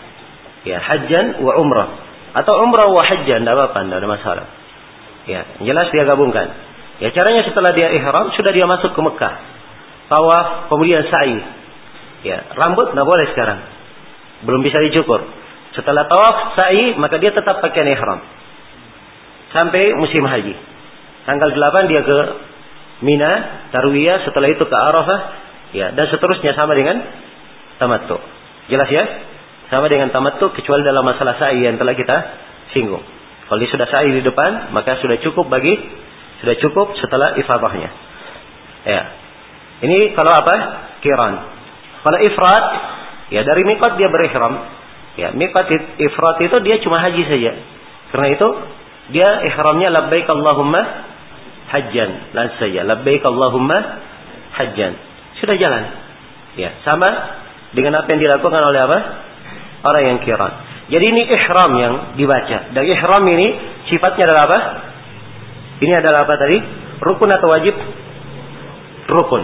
Ya, 0.66 0.82
hajjan 0.82 1.46
wa 1.46 1.54
umrah. 1.62 1.90
Atau 2.36 2.58
umrah 2.66 2.90
wa 2.90 3.06
hajjah, 3.06 3.40
tidak 3.40 3.54
apa-apa, 3.54 3.80
tidak 3.86 3.98
ada 4.02 4.10
masalah. 4.10 4.46
Ya, 5.30 5.42
jelas 5.62 5.88
dia 5.94 6.04
gabungkan. 6.10 6.52
Ya, 7.00 7.14
caranya 7.14 7.46
setelah 7.46 7.72
dia 7.72 7.94
ihram, 7.94 8.34
sudah 8.34 8.52
dia 8.52 8.66
masuk 8.66 8.92
ke 8.92 9.02
Mekah. 9.02 9.34
Tawaf, 10.10 10.70
kemudian 10.74 11.06
sa'i. 11.06 11.38
Ya, 12.26 12.50
rambut 12.58 12.92
tidak 12.92 13.06
boleh 13.06 13.26
sekarang. 13.34 13.60
Belum 14.46 14.62
bisa 14.66 14.82
dicukur. 14.82 15.22
Setelah 15.78 16.10
tawaf, 16.10 16.58
sa'i, 16.58 16.98
maka 16.98 17.22
dia 17.22 17.30
tetap 17.30 17.62
pakai 17.62 17.86
ihram. 17.86 18.20
Sampai 19.54 19.94
musim 19.96 20.26
haji. 20.26 20.56
Tanggal 21.26 21.50
8 21.54 21.92
dia 21.92 22.02
ke 22.06 22.18
Mina, 23.04 23.32
Tarwiyah, 23.76 24.24
setelah 24.24 24.48
itu 24.48 24.64
ke 24.64 24.76
Arafah, 24.76 25.20
ya, 25.76 25.92
dan 25.92 26.06
seterusnya 26.08 26.56
sama 26.56 26.74
dengan 26.80 27.02
tamattu. 27.76 28.16
Jelas 28.72 28.90
ya? 28.90 29.04
Sama 29.74 29.90
dengan 29.90 30.14
tamattu 30.14 30.54
kecuali 30.54 30.86
dalam 30.86 31.02
masalah 31.02 31.42
sa'i 31.42 31.66
yang 31.66 31.82
telah 31.82 31.98
kita 31.98 32.18
singgung. 32.74 33.02
Kalau 33.46 33.58
dia 33.62 33.70
sudah 33.70 33.88
sa'i 33.90 34.14
di 34.14 34.22
depan, 34.22 34.74
maka 34.74 34.98
sudah 35.02 35.18
cukup 35.22 35.50
bagi 35.50 35.74
sudah 36.42 36.56
cukup 36.62 36.94
setelah 37.02 37.34
ifadahnya. 37.40 37.90
Ya. 38.86 39.02
Ini 39.82 40.14
kalau 40.14 40.30
apa? 40.30 40.56
Kiran. 41.02 41.34
Kalau 42.06 42.20
ifrat, 42.22 42.66
Ya, 43.34 43.42
dari 43.42 43.66
mikot 43.66 43.98
dia 43.98 44.10
berihram. 44.10 44.54
Ya, 45.16 45.34
mikot 45.34 45.66
ifrat 45.98 46.38
itu 46.44 46.58
dia 46.62 46.76
cuma 46.84 47.02
haji 47.02 47.24
saja. 47.26 47.52
Karena 48.14 48.28
itu 48.38 48.48
dia 49.16 49.30
ihramnya 49.50 49.90
labbaik 49.90 50.30
Allahumma 50.30 50.82
hajjan. 51.74 52.36
Langsung 52.38 52.60
saja. 52.62 52.86
Labbaik 52.86 53.26
Allahumma 53.26 53.78
hajjan. 54.62 54.94
Sudah 55.42 55.58
jalan. 55.58 55.84
Ya, 56.56 56.78
sama 56.86 57.10
dengan 57.74 57.98
apa 58.00 58.08
yang 58.14 58.22
dilakukan 58.22 58.62
oleh 58.62 58.82
apa? 58.86 59.00
Orang 59.86 60.04
yang 60.04 60.20
kira. 60.26 60.50
Jadi 60.90 61.06
ini 61.06 61.22
ihram 61.30 61.72
yang 61.78 61.94
dibaca. 62.18 62.74
Dan 62.74 62.84
ihram 62.90 63.24
ini 63.30 63.48
sifatnya 63.94 64.26
adalah 64.26 64.44
apa? 64.50 64.60
Ini 65.82 65.94
adalah 65.94 66.26
apa 66.26 66.34
tadi? 66.42 66.58
Rukun 67.06 67.30
atau 67.30 67.48
wajib? 67.54 67.76
Rukun. 69.06 69.44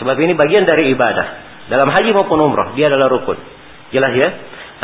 Sebab 0.00 0.16
ini 0.20 0.36
bagian 0.36 0.68
dari 0.68 0.92
ibadah. 0.92 1.26
Dalam 1.72 1.88
haji 1.88 2.12
maupun 2.12 2.44
umrah, 2.44 2.76
dia 2.76 2.92
adalah 2.92 3.08
rukun. 3.08 3.40
Jelas 3.88 4.12
ya? 4.20 4.28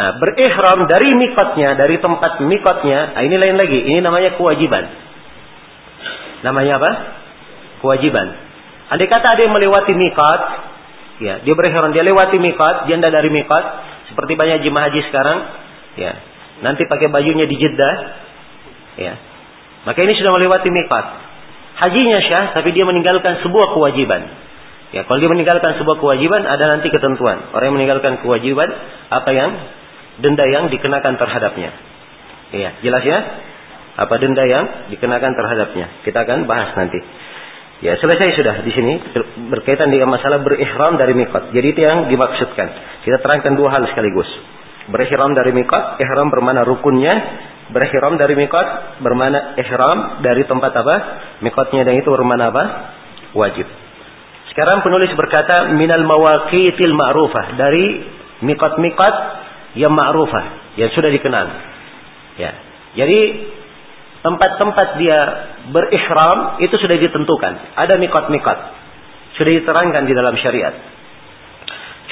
Nah, 0.00 0.16
berihram 0.16 0.88
dari 0.88 1.12
mikotnya, 1.12 1.76
dari 1.76 2.00
tempat 2.00 2.40
mikotnya, 2.40 3.12
nah 3.12 3.20
ini 3.20 3.36
lain 3.36 3.56
lagi. 3.60 3.84
Ini 3.84 4.00
namanya 4.00 4.32
kewajiban. 4.40 4.88
Namanya 6.40 6.80
apa? 6.80 6.90
Kewajiban. 7.84 8.32
Andai 8.88 9.12
kata 9.12 9.36
ada 9.36 9.40
yang 9.44 9.52
melewati 9.52 9.92
mikot, 9.92 10.40
ya, 11.20 11.44
dia 11.44 11.52
berihram, 11.52 11.92
dia 11.92 12.00
lewati 12.00 12.40
mikot, 12.40 12.88
dia 12.88 12.96
dari 12.96 13.28
mikot, 13.28 13.64
seperti 14.10 14.32
banyak 14.34 14.66
jemaah 14.66 14.90
haji 14.90 15.00
sekarang, 15.08 15.38
ya. 15.96 16.12
Nanti 16.60 16.84
pakai 16.84 17.08
bajunya 17.08 17.46
di 17.46 17.56
Jeddah, 17.56 17.94
ya. 19.00 19.14
Maka 19.88 19.98
ini 20.04 20.12
sudah 20.18 20.34
melewati 20.36 20.68
mikot. 20.68 21.06
Hajinya 21.80 22.20
syah, 22.20 22.46
tapi 22.52 22.76
dia 22.76 22.84
meninggalkan 22.84 23.40
sebuah 23.40 23.72
kewajiban. 23.72 24.28
Ya, 24.90 25.06
kalau 25.06 25.22
dia 25.22 25.30
meninggalkan 25.30 25.78
sebuah 25.78 26.02
kewajiban, 26.02 26.42
ada 26.44 26.66
nanti 26.66 26.90
ketentuan. 26.90 27.54
Orang 27.54 27.72
yang 27.72 27.76
meninggalkan 27.78 28.20
kewajiban, 28.20 28.68
apa 29.08 29.30
yang 29.30 29.50
denda 30.20 30.44
yang 30.50 30.68
dikenakan 30.68 31.14
terhadapnya. 31.16 31.70
Iya, 32.50 32.70
jelas 32.82 33.02
ya? 33.06 33.18
Apa 33.96 34.18
denda 34.18 34.42
yang 34.44 34.90
dikenakan 34.90 35.32
terhadapnya? 35.32 36.02
Kita 36.02 36.26
akan 36.26 36.50
bahas 36.50 36.74
nanti. 36.74 36.98
Ya, 37.80 37.96
selesai 37.96 38.36
sudah 38.36 38.54
di 38.60 38.72
sini 38.76 39.00
berkaitan 39.48 39.88
dengan 39.88 40.12
masalah 40.12 40.44
berihram 40.44 41.00
dari 41.00 41.16
mikot. 41.16 41.48
Jadi 41.56 41.66
itu 41.72 41.80
yang 41.80 42.12
dimaksudkan. 42.12 42.68
Kita 43.08 43.24
terangkan 43.24 43.56
dua 43.56 43.72
hal 43.72 43.88
sekaligus. 43.88 44.28
Berihram 44.92 45.32
dari 45.32 45.56
mikot, 45.56 45.96
ihram 45.96 46.28
bermana 46.28 46.60
rukunnya, 46.68 47.14
berihram 47.72 48.20
dari 48.20 48.36
mikot 48.36 49.00
bermana 49.00 49.56
ihram 49.56 50.20
dari 50.20 50.44
tempat 50.44 50.72
apa? 50.76 50.96
Mikotnya 51.40 51.88
dan 51.88 51.96
itu 51.96 52.12
bermana 52.12 52.52
apa? 52.52 52.64
Wajib. 53.32 53.64
Sekarang 54.52 54.84
penulis 54.84 55.14
berkata 55.16 55.72
minal 55.72 56.04
mawaqitil 56.04 56.92
ma'rufah 56.92 57.56
dari 57.56 58.02
mikot-mikot 58.44 59.14
yang 59.78 59.94
ma'rufah, 59.94 60.76
yang 60.76 60.90
sudah 60.92 61.08
dikenal. 61.08 61.46
Ya. 62.36 62.50
Jadi 62.98 63.20
tempat-tempat 64.20 64.88
dia 65.00 65.18
berihram 65.72 66.60
itu 66.60 66.76
sudah 66.76 66.96
ditentukan. 67.00 67.52
Ada 67.76 67.96
mikot-mikot. 67.96 68.58
Sudah 69.40 69.52
diterangkan 69.56 70.02
di 70.04 70.12
dalam 70.12 70.34
syariat. 70.36 70.74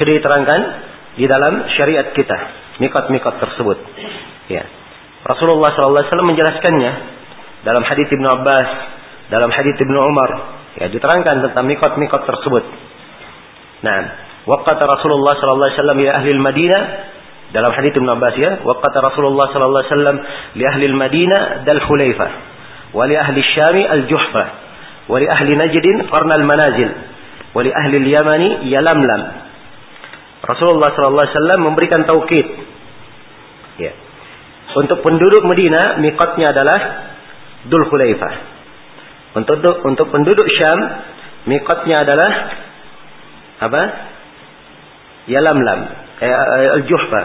Sudah 0.00 0.12
diterangkan 0.16 0.60
di 1.20 1.26
dalam 1.28 1.68
syariat 1.76 2.14
kita. 2.16 2.38
Mikot-mikot 2.80 3.34
tersebut. 3.42 3.78
Ya. 4.48 4.64
Rasulullah 5.26 5.74
SAW 5.74 6.30
menjelaskannya 6.30 6.92
dalam 7.66 7.82
hadis 7.84 8.06
Ibnu 8.08 8.28
Abbas, 8.32 8.68
dalam 9.28 9.50
hadis 9.52 9.76
Ibnu 9.76 9.98
Umar. 9.98 10.30
Ya, 10.78 10.86
diterangkan 10.88 11.42
tentang 11.42 11.66
mikot-mikot 11.66 12.22
tersebut. 12.22 12.64
Nah, 13.82 14.00
waqata 14.46 14.86
Rasulullah 14.86 15.34
SAW 15.36 15.98
ya 15.98 16.22
ahli 16.22 16.30
Madinah 16.38 16.82
dalam 17.48 17.72
hadis 17.72 17.96
Ibnu 17.96 18.10
Abbas 18.12 18.34
ya, 18.36 18.60
waqata 18.60 19.00
Rasulullah 19.00 19.48
sallallahu 19.48 19.80
alaihi 19.80 19.92
wasallam 19.96 20.18
li 20.52 20.64
ahli 20.68 20.84
Madinah 20.92 21.64
dal 21.64 21.80
Khulaifah 21.80 22.30
wa 22.92 23.04
li 23.08 23.16
ahli 23.16 23.40
Syam 23.56 23.76
al-Juhfa 23.80 24.44
wa 25.08 25.16
li 25.16 25.26
ahli 25.28 25.56
Najd 25.56 25.86
qarna 26.12 26.34
al-manazil 26.36 26.90
wa 27.56 27.60
li 27.64 27.72
ahli 27.72 28.68
yalamlam. 28.68 29.22
Rasulullah 30.44 30.92
sallallahu 30.92 31.24
alaihi 31.24 31.36
wasallam 31.40 31.60
memberikan 31.64 32.00
taukid. 32.04 32.46
Ya. 33.80 33.92
Untuk 34.76 35.00
penduduk 35.00 35.48
Madinah 35.48 36.04
miqatnya 36.04 36.52
adalah 36.52 36.80
Dul 37.64 37.88
Khulaifah. 37.88 38.34
Untuk 39.40 39.64
untuk 39.88 40.06
penduduk 40.12 40.44
Syam 40.52 40.78
miqatnya 41.48 42.04
adalah 42.04 42.30
apa? 43.58 43.82
Yalamlam, 45.28 46.07
eh, 46.22 46.76
al-Juhfa. 46.82 47.22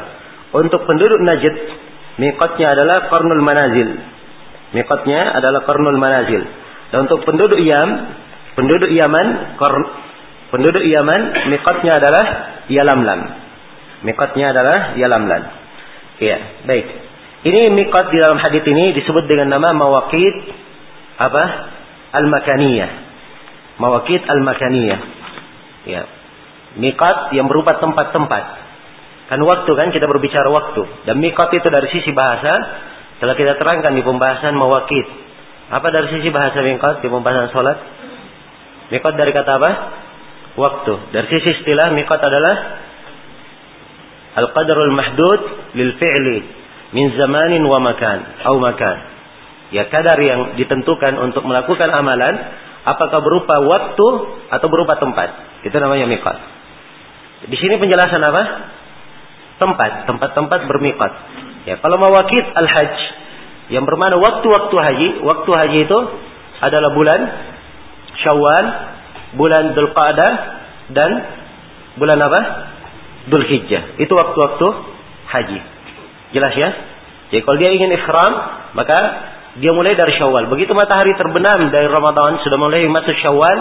Untuk 0.53 0.85
penduduk 0.85 1.17
Najd, 1.21 1.55
miqatnya 2.21 2.67
adalah 2.73 3.09
Qarnul 3.09 3.41
Manazil. 3.41 3.89
Miqatnya 4.73 5.21
adalah 5.33 5.65
Qarnul 5.65 5.97
Manazil. 5.97 6.41
Dan 6.93 7.09
untuk 7.09 7.25
penduduk 7.25 7.57
Yam, 7.57 7.89
penduduk 8.53 8.89
Yaman, 8.93 9.57
Qarn, 9.57 9.83
penduduk 10.53 10.85
Yaman, 10.85 11.21
miqatnya 11.49 11.97
adalah 11.97 12.25
Yalamlam. 12.69 13.21
Miqatnya 14.05 14.53
adalah 14.53 14.93
Yalamlam. 14.93 15.43
Iya, 16.21 16.37
baik. 16.69 16.85
Ini 17.43 17.75
miqat 17.75 18.05
di 18.07 18.17
dalam 18.23 18.39
hadis 18.39 18.63
ini 18.63 18.95
disebut 18.95 19.27
dengan 19.27 19.51
nama 19.51 19.75
mawaqit 19.75 20.35
apa? 21.19 21.43
Al-makaniyah. 22.15 22.91
Mawaqit 23.83 24.23
al-makaniyah. 24.23 24.99
Ya. 25.83 26.01
Miqat 26.79 27.35
yang 27.35 27.51
berupa 27.51 27.83
tempat-tempat. 27.83 28.62
Kan 29.33 29.41
waktu 29.41 29.71
kan 29.73 29.89
kita 29.89 30.05
berbicara 30.05 30.45
waktu. 30.45 31.09
Dan 31.09 31.17
mikot 31.17 31.49
itu 31.57 31.65
dari 31.65 31.89
sisi 31.89 32.13
bahasa 32.13 32.53
telah 33.17 33.33
kita 33.33 33.57
terangkan 33.57 33.97
di 33.97 34.05
pembahasan 34.05 34.53
mawakit. 34.53 35.09
Apa 35.73 35.89
dari 35.89 36.13
sisi 36.13 36.29
bahasa 36.29 36.61
mikot 36.61 37.01
di 37.01 37.09
pembahasan 37.09 37.49
sholat? 37.49 37.77
Mikot 38.93 39.17
dari 39.17 39.33
kata 39.33 39.57
apa? 39.57 39.71
Waktu. 40.53 41.17
Dari 41.17 41.27
sisi 41.33 41.49
istilah 41.49 41.97
mikot 41.97 42.21
adalah 42.21 42.55
al-qadarul 44.37 44.93
mahdud 44.93 45.41
lil 45.81 45.97
fi'li 45.97 46.37
min 46.93 47.17
zamanin 47.17 47.65
wa 47.65 47.81
makan 47.81 48.45
au 48.53 48.61
makan. 48.61 48.97
Ya 49.73 49.89
kadar 49.89 50.21
yang 50.21 50.61
ditentukan 50.61 51.17
untuk 51.17 51.41
melakukan 51.41 51.89
amalan 51.89 52.37
apakah 52.85 53.17
berupa 53.25 53.65
waktu 53.65 54.07
atau 54.53 54.67
berupa 54.69 55.01
tempat. 55.01 55.57
Itu 55.65 55.73
namanya 55.81 56.05
mikot. 56.05 56.37
Di 57.49 57.57
sini 57.57 57.81
penjelasan 57.81 58.21
apa? 58.21 58.43
Tempat, 59.63 60.11
tempat-tempat 60.11 60.59
bermiqat. 60.67 61.11
Ya, 61.63 61.79
kalau 61.79 61.95
mawakit 61.95 62.43
al-hajj 62.43 62.95
yang 63.71 63.87
bermana 63.87 64.19
waktu-waktu 64.19 64.75
haji, 64.75 65.09
waktu 65.23 65.51
haji 65.55 65.79
itu 65.87 65.99
adalah 66.59 66.91
bulan 66.91 67.21
Syawal, 68.19 68.65
bulan 69.39 69.63
Dzulqa'dah 69.73 70.31
dan 70.91 71.09
bulan 71.95 72.19
apa? 72.19 72.41
Dzulhijjah. 73.31 73.95
Itu 74.03 74.11
waktu-waktu 74.11 74.67
haji. 75.31 75.59
Jelas 76.35 76.53
ya? 76.59 76.69
Jadi 77.31 77.41
kalau 77.47 77.57
dia 77.57 77.71
ingin 77.71 77.91
ikhram, 77.95 78.33
maka 78.75 78.99
dia 79.57 79.71
mulai 79.71 79.95
dari 79.95 80.13
Syawal. 80.17 80.51
Begitu 80.51 80.75
matahari 80.75 81.15
terbenam 81.15 81.71
dari 81.71 81.87
Ramadan 81.87 82.41
sudah 82.43 82.57
mulai 82.59 82.83
masuk 82.89 83.15
Syawal, 83.21 83.57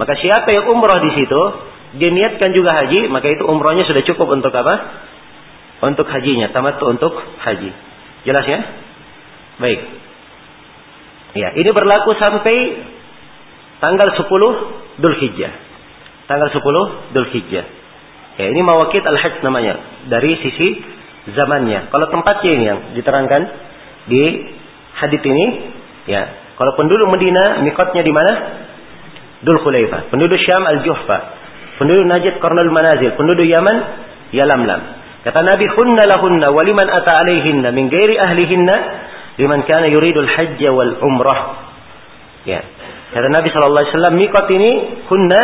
maka 0.00 0.18
siapa 0.18 0.50
yang 0.50 0.72
umrah 0.72 0.98
di 1.00 1.10
situ, 1.16 1.42
dia 2.00 2.10
niatkan 2.10 2.50
juga 2.50 2.74
haji, 2.74 3.06
maka 3.12 3.30
itu 3.30 3.46
umrahnya 3.46 3.86
sudah 3.86 4.02
cukup 4.02 4.34
untuk 4.34 4.50
apa? 4.50 4.74
Untuk 5.84 6.08
hajinya, 6.08 6.48
tamat 6.50 6.80
untuk 6.80 7.12
haji. 7.14 7.70
Jelas 8.24 8.44
ya? 8.48 8.60
Baik. 9.60 9.80
Ya, 11.34 11.48
ini 11.58 11.70
berlaku 11.74 12.14
sampai 12.16 12.56
tanggal 13.82 14.08
10 14.16 14.24
Dzulhijjah. 15.02 15.52
Tanggal 16.30 16.48
10 16.54 17.12
Dzulhijjah. 17.12 17.66
Ya, 18.34 18.46
ini 18.50 18.60
mawakit 18.66 19.02
al-hajj 19.04 19.44
namanya 19.46 19.78
dari 20.10 20.34
sisi 20.42 20.82
zamannya. 21.34 21.90
Kalau 21.90 22.06
tempatnya 22.10 22.50
ini 22.54 22.64
yang 22.64 22.80
diterangkan 22.98 23.42
di 24.10 24.22
hadis 24.98 25.22
ini, 25.22 25.44
ya. 26.08 26.22
Kalau 26.54 26.78
penduduk 26.78 27.10
Medina 27.10 27.66
mikotnya 27.66 28.02
di 28.06 28.12
mana? 28.14 28.32
Dul 29.42 29.58
Khulaifah. 29.58 30.08
Penduduk 30.14 30.38
Syam 30.38 30.62
Al-Juhfa. 30.62 31.18
Penduduk 31.82 32.06
Najd 32.06 32.38
Qarnul 32.38 32.70
Manazil. 32.70 33.10
Penduduk 33.18 33.42
Yaman 33.42 33.76
Yalamlam. 34.30 35.03
Kata 35.24 35.40
Nabi, 35.40 35.64
"Hunna 35.72 36.04
lahunna 36.04 36.52
wa 36.52 36.60
liman 36.60 36.84
ata 36.84 37.16
alaihinna 37.24 37.72
min 37.72 37.88
ghairi 37.88 38.20
ahlihinna 38.20 38.74
liman 39.40 39.64
kana 39.64 39.88
yuridul 39.88 40.28
hajj 40.28 40.60
wal 40.68 41.00
umrah." 41.00 41.40
Ya. 42.44 42.60
Kata 43.16 43.32
Nabi 43.32 43.48
sallallahu 43.48 43.82
alaihi 43.88 43.94
wasallam, 43.96 44.16
mikot 44.20 44.46
ini 44.52 44.70
hunna, 45.08 45.40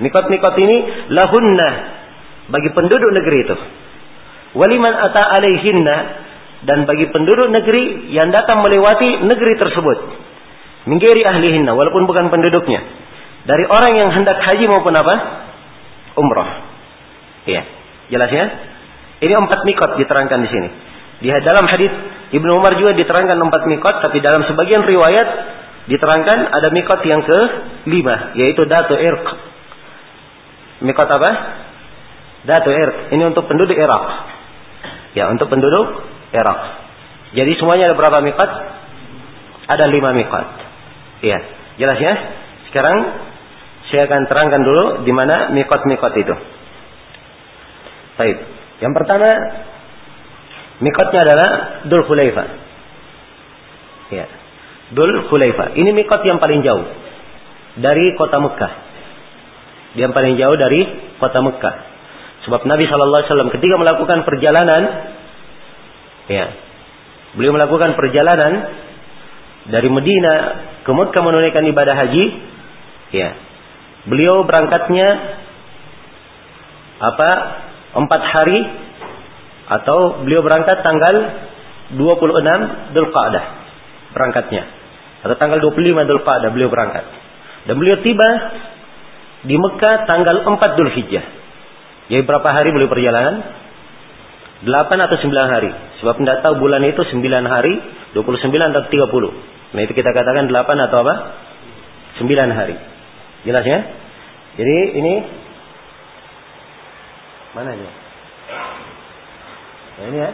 mikot-mikot 0.00 0.54
ini 0.56 0.76
lahunna 1.12 1.68
bagi 2.48 2.72
penduduk 2.72 3.10
negeri 3.12 3.38
itu. 3.44 3.56
Waliman 4.56 4.96
ata 4.96 5.36
alaihinna 5.36 5.96
dan 6.64 6.88
bagi 6.88 7.12
penduduk 7.12 7.52
negeri 7.52 8.08
yang 8.16 8.32
datang 8.32 8.64
melewati 8.64 9.28
negeri 9.28 9.60
tersebut. 9.60 9.98
Minggiri 10.88 11.20
ahlihinna 11.20 11.76
walaupun 11.76 12.08
bukan 12.08 12.32
penduduknya. 12.32 12.80
Dari 13.44 13.64
orang 13.68 13.92
yang 13.92 14.08
hendak 14.16 14.40
haji 14.40 14.64
maupun 14.72 14.96
apa? 14.96 15.14
Umrah. 16.16 16.50
Iya. 17.44 17.62
Jelas 18.08 18.30
ya? 18.32 18.46
Ini 19.18 19.34
empat 19.34 19.60
mikot 19.66 19.90
diterangkan 19.98 20.38
di 20.46 20.48
sini. 20.50 20.68
Di 21.18 21.28
dalam 21.42 21.66
hadis 21.66 21.90
Ibnu 22.30 22.50
Umar 22.54 22.78
juga 22.78 22.94
diterangkan 22.94 23.34
empat 23.34 23.62
mikot, 23.66 23.94
tapi 24.04 24.22
dalam 24.22 24.46
sebagian 24.46 24.86
riwayat 24.86 25.28
diterangkan 25.88 26.38
ada 26.52 26.68
mikot 26.70 27.00
yang 27.08 27.24
ke 27.24 27.38
lima, 27.88 28.36
yaitu 28.38 28.62
Datu 28.68 28.94
Irq. 28.94 29.26
Mikot 30.84 31.08
apa? 31.08 31.30
Datu 32.46 32.70
Irq. 32.70 33.10
Ini 33.16 33.22
untuk 33.26 33.48
penduduk 33.50 33.74
Irak. 33.74 34.04
Ya, 35.16 35.26
untuk 35.32 35.50
penduduk 35.50 36.06
Irak. 36.30 36.60
Jadi 37.34 37.52
semuanya 37.58 37.90
ada 37.90 37.96
berapa 37.98 38.22
mikot? 38.22 38.50
Ada 39.68 39.84
lima 39.90 40.14
mikot. 40.14 40.46
Iya, 41.24 41.38
jelas 41.80 41.98
ya? 41.98 42.14
Sekarang 42.70 42.96
saya 43.88 44.04
akan 44.04 44.28
terangkan 44.28 44.62
dulu 44.62 44.84
di 45.08 45.12
mana 45.16 45.48
mikot-mikot 45.56 46.12
itu. 46.20 46.34
Baik. 48.20 48.57
Yang 48.78 48.92
pertama 48.94 49.28
mikotnya 50.78 51.20
adalah 51.26 51.50
Dul 51.90 52.02
Khulaifa. 52.06 52.44
Ya. 54.14 54.26
Dul 54.94 55.26
Khulaifa. 55.26 55.74
Ini 55.74 55.90
mikot 55.92 56.22
yang 56.24 56.38
paling 56.38 56.62
jauh 56.62 56.86
dari 57.78 58.14
kota 58.14 58.38
Mekah. 58.38 58.72
Yang 59.98 60.12
paling 60.14 60.34
jauh 60.38 60.56
dari 60.56 60.80
kota 61.18 61.42
Mekah. 61.42 61.74
Sebab 62.46 62.64
Nabi 62.64 62.86
Shallallahu 62.86 63.18
Alaihi 63.18 63.30
Wasallam 63.34 63.52
ketika 63.52 63.74
melakukan 63.76 64.18
perjalanan, 64.22 64.82
ya, 66.30 66.46
beliau 67.34 67.52
melakukan 67.52 67.98
perjalanan 67.98 68.52
dari 69.68 69.88
Medina 69.90 70.34
ke 70.86 70.90
Mekah 70.94 71.22
menunaikan 71.26 71.66
ibadah 71.66 71.94
haji, 71.98 72.24
ya, 73.10 73.28
beliau 74.06 74.46
berangkatnya 74.46 75.08
apa 76.98 77.30
empat 77.96 78.22
hari 78.24 78.58
atau 79.68 80.24
beliau 80.24 80.40
berangkat 80.40 80.80
tanggal 80.80 81.16
26 81.96 82.92
Dzulqa'dah 82.96 83.44
berangkatnya. 84.12 84.64
Atau 85.24 85.36
tanggal 85.36 85.58
25 85.60 86.08
Dzulqa'dah 86.08 86.48
beliau 86.52 86.68
berangkat. 86.72 87.04
Dan 87.68 87.76
beliau 87.76 88.00
tiba 88.00 88.28
di 89.44 89.56
Mekah 89.56 90.08
tanggal 90.08 90.44
4 90.44 90.76
Dzulhijjah. 90.76 91.24
Jadi 92.08 92.22
berapa 92.24 92.48
hari 92.48 92.72
beliau 92.72 92.88
perjalanan? 92.88 93.44
8 94.64 95.06
atau 95.06 95.16
9 95.20 95.52
hari. 95.52 95.70
Sebab 96.00 96.18
tidak 96.18 96.42
tahu 96.42 96.58
bulan 96.58 96.82
itu 96.88 97.04
9 97.04 97.22
hari 97.46 97.74
29 98.16 98.72
atau 98.72 98.82
30 98.88 99.58
nah 99.68 99.84
itu 99.84 99.92
kita 99.92 100.16
katakan 100.16 100.48
8 100.48 100.64
atau 100.88 100.98
apa? 101.04 101.14
9 102.24 102.56
hari. 102.56 102.76
Jelas 103.44 103.64
ya? 103.68 103.78
Jadi 104.58 104.76
ini 104.96 105.14
mana 107.56 107.76
aja 107.76 107.90
Nah, 109.98 110.06
ini 110.06 110.18
ya. 110.22 110.30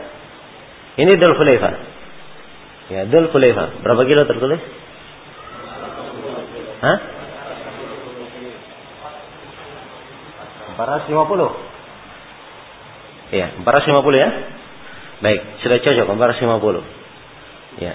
Ini 1.01 1.13
Dul 1.17 1.35
Khulaifa. 1.41 1.71
Ya, 2.93 3.09
Dul 3.09 3.33
Khulaifa. 3.33 3.81
Berapa 3.81 4.05
kilo 4.05 4.29
tertulis? 4.29 4.61
Hah? 6.85 6.99
450. 10.77 13.33
Ya, 13.33 13.57
450 13.65 14.21
ya. 14.21 14.29
Baik, 15.25 15.41
sudah 15.65 15.79
cocok 15.81 16.07
450. 16.13 16.85
Ya. 17.81 17.95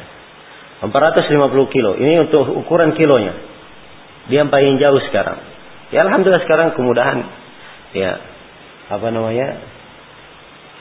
450 0.82 1.76
kilo. 1.76 1.92
Ini 2.00 2.26
untuk 2.26 2.50
ukuran 2.66 2.98
kilonya. 2.98 3.36
Dia 4.32 4.42
yang 4.42 4.50
paling 4.50 4.82
jauh 4.82 5.04
sekarang. 5.06 5.38
Ya 5.94 6.02
alhamdulillah 6.08 6.42
sekarang 6.48 6.74
kemudahan. 6.74 7.20
Ya. 7.94 8.39
Apa 8.90 9.08
namanya? 9.14 9.48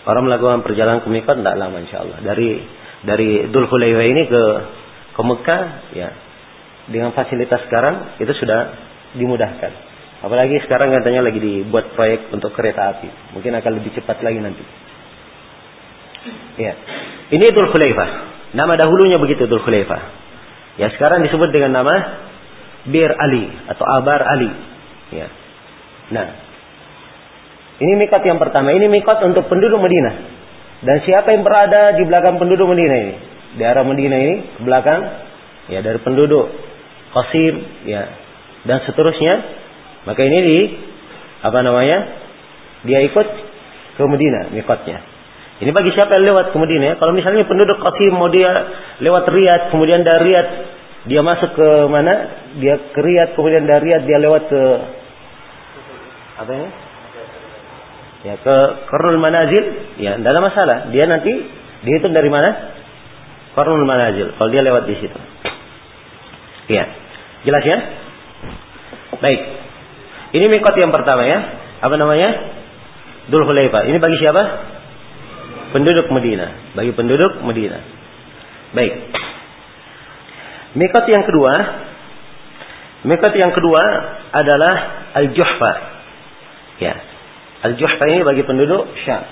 Orang 0.08 0.24
melakukan 0.24 0.64
perjalanan 0.64 1.04
ke 1.04 1.08
Mikot 1.12 1.36
tidak 1.36 1.60
lama 1.60 1.76
insya 1.84 2.00
Allah. 2.00 2.24
Dari 2.24 2.64
dari 3.04 3.52
Dul 3.52 3.68
Hulaiwa 3.68 4.02
ini 4.08 4.22
ke 4.24 4.42
ke 5.12 5.20
Mekah 5.20 5.62
ya 5.92 6.08
dengan 6.88 7.12
fasilitas 7.12 7.68
sekarang 7.68 8.16
itu 8.16 8.32
sudah 8.32 8.72
dimudahkan. 9.12 9.72
Apalagi 10.24 10.58
sekarang 10.66 10.90
katanya 10.96 11.22
lagi 11.22 11.38
dibuat 11.38 11.94
proyek 11.94 12.32
untuk 12.34 12.50
kereta 12.56 12.96
api. 12.96 13.36
Mungkin 13.36 13.52
akan 13.54 13.72
lebih 13.78 13.94
cepat 13.94 14.18
lagi 14.24 14.40
nanti. 14.40 14.64
Ya. 16.58 16.74
Ini 17.28 17.46
Dul 17.54 17.70
Hulaifa. 17.70 18.06
Nama 18.56 18.72
dahulunya 18.80 19.20
begitu 19.20 19.44
Dul 19.46 19.62
Hulaifa. 19.62 19.98
Ya 20.80 20.88
sekarang 20.96 21.22
disebut 21.22 21.52
dengan 21.52 21.84
nama 21.84 21.94
Bir 22.88 23.12
Ali 23.12 23.46
atau 23.70 23.84
Abar 23.84 24.24
Ali. 24.24 24.50
Ya. 25.12 25.28
Nah, 26.08 26.47
ini 27.78 27.92
mikot 27.94 28.22
yang 28.26 28.42
pertama. 28.42 28.74
Ini 28.74 28.90
mikot 28.90 29.22
untuk 29.22 29.46
penduduk 29.46 29.78
Madinah. 29.78 30.14
Dan 30.82 31.02
siapa 31.06 31.30
yang 31.30 31.46
berada 31.46 31.94
di 31.94 32.02
belakang 32.02 32.38
penduduk 32.38 32.66
Madinah 32.66 32.98
ini? 32.98 33.14
Di 33.58 33.62
arah 33.62 33.86
Madinah 33.86 34.18
ini 34.18 34.34
ke 34.58 34.60
belakang 34.66 35.00
ya 35.70 35.78
dari 35.82 35.98
penduduk 36.02 36.50
Qasim 37.14 37.54
ya 37.86 38.02
dan 38.66 38.82
seterusnya. 38.82 39.34
Maka 40.10 40.20
ini 40.26 40.38
di 40.50 40.58
apa 41.46 41.58
namanya? 41.62 41.98
Dia 42.82 43.02
ikut 43.06 43.26
ke 43.94 44.02
Madinah 44.02 44.50
mikotnya. 44.54 44.98
Ini 45.58 45.70
bagi 45.74 45.90
siapa 45.94 46.18
yang 46.18 46.34
lewat 46.34 46.54
ke 46.54 46.56
Madinah. 46.58 46.98
Kalau 46.98 47.14
misalnya 47.14 47.46
penduduk 47.46 47.78
Qasim 47.78 48.14
mau 48.14 48.30
dia 48.30 48.50
lewat 49.02 49.26
Riyadh, 49.30 49.70
kemudian 49.70 50.02
dari 50.02 50.34
Riyadh 50.34 50.50
dia 51.06 51.22
masuk 51.22 51.54
ke 51.54 51.68
mana? 51.86 52.14
Dia 52.58 52.74
ke 52.90 53.00
Riyadh, 53.02 53.38
kemudian 53.38 53.70
dari 53.70 53.86
Riyadh 53.86 54.02
dia 54.06 54.18
lewat 54.18 54.42
ke 54.50 54.62
apa 56.38 56.50
ini? 56.54 56.87
Ya 58.26 58.34
ke 58.42 58.56
Qarnul 58.90 59.20
Manazil, 59.22 59.64
ya 60.02 60.18
tidak 60.18 60.30
ada 60.34 60.42
masalah. 60.42 60.76
Dia 60.90 61.04
nanti 61.06 61.32
dihitung 61.86 62.14
dari 62.14 62.26
mana? 62.32 62.78
Qarnul 63.54 63.86
Manazil. 63.86 64.34
Kalau 64.34 64.50
dia 64.50 64.62
lewat 64.62 64.86
di 64.86 64.94
situ. 64.98 65.18
Ya. 66.68 66.84
Jelas 67.46 67.64
ya? 67.64 67.78
Baik. 69.18 69.40
Ini 70.34 70.46
mikot 70.52 70.74
yang 70.76 70.92
pertama 70.92 71.24
ya. 71.24 71.38
Apa 71.80 71.94
namanya? 71.96 72.28
Dul 73.30 73.46
Hulaifah. 73.46 73.86
Ini 73.88 73.98
bagi 74.02 74.18
siapa? 74.20 74.42
Penduduk 75.72 76.08
Medina. 76.12 76.74
Bagi 76.74 76.92
penduduk 76.96 77.44
Medina. 77.44 77.78
Baik. 78.72 78.94
Mikot 80.76 81.04
yang 81.08 81.24
kedua, 81.24 81.52
mikot 83.08 83.32
yang 83.32 83.52
kedua 83.56 83.82
adalah 84.36 84.74
Al-Juhfa. 85.16 85.72
Ya, 86.78 86.94
Al-Juhfa 87.58 88.04
ini 88.14 88.22
bagi 88.22 88.46
penduduk 88.46 88.86
Syam. 89.02 89.24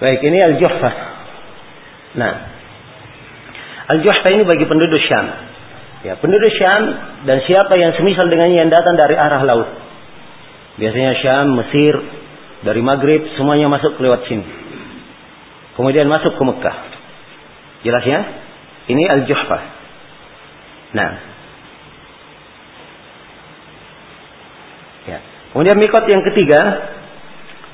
Baik, 0.00 0.20
ini 0.24 0.38
Al-Juhfa. 0.40 0.90
Nah, 2.16 2.34
Al-Juhfa 3.90 4.28
ini 4.30 4.46
bagi 4.46 4.64
penduduk 4.70 5.02
Syam. 5.10 5.49
Ya, 6.00 6.16
penduduk 6.16 6.48
Syam 6.56 6.82
dan 7.28 7.44
siapa 7.44 7.76
yang 7.76 7.92
semisal 7.92 8.32
dengannya 8.32 8.64
yang 8.64 8.72
datang 8.72 8.96
dari 8.96 9.20
arah 9.20 9.44
laut. 9.44 9.68
Biasanya 10.80 11.12
Syam, 11.20 11.46
Mesir, 11.60 11.92
dari 12.64 12.80
Maghrib 12.80 13.24
semuanya 13.36 13.68
masuk 13.68 14.00
lewat 14.00 14.24
sini. 14.28 14.44
Kemudian 15.76 16.08
masuk 16.08 16.36
ke 16.36 16.42
Mekah. 16.44 16.76
Jelas 17.84 18.04
ya? 18.04 18.20
Ini 18.88 19.02
Al-Juhfa. 19.16 19.58
Nah. 20.92 21.12
Ya. 25.08 25.18
Kemudian 25.52 25.76
mikot 25.80 26.04
yang 26.04 26.20
ketiga 26.32 26.60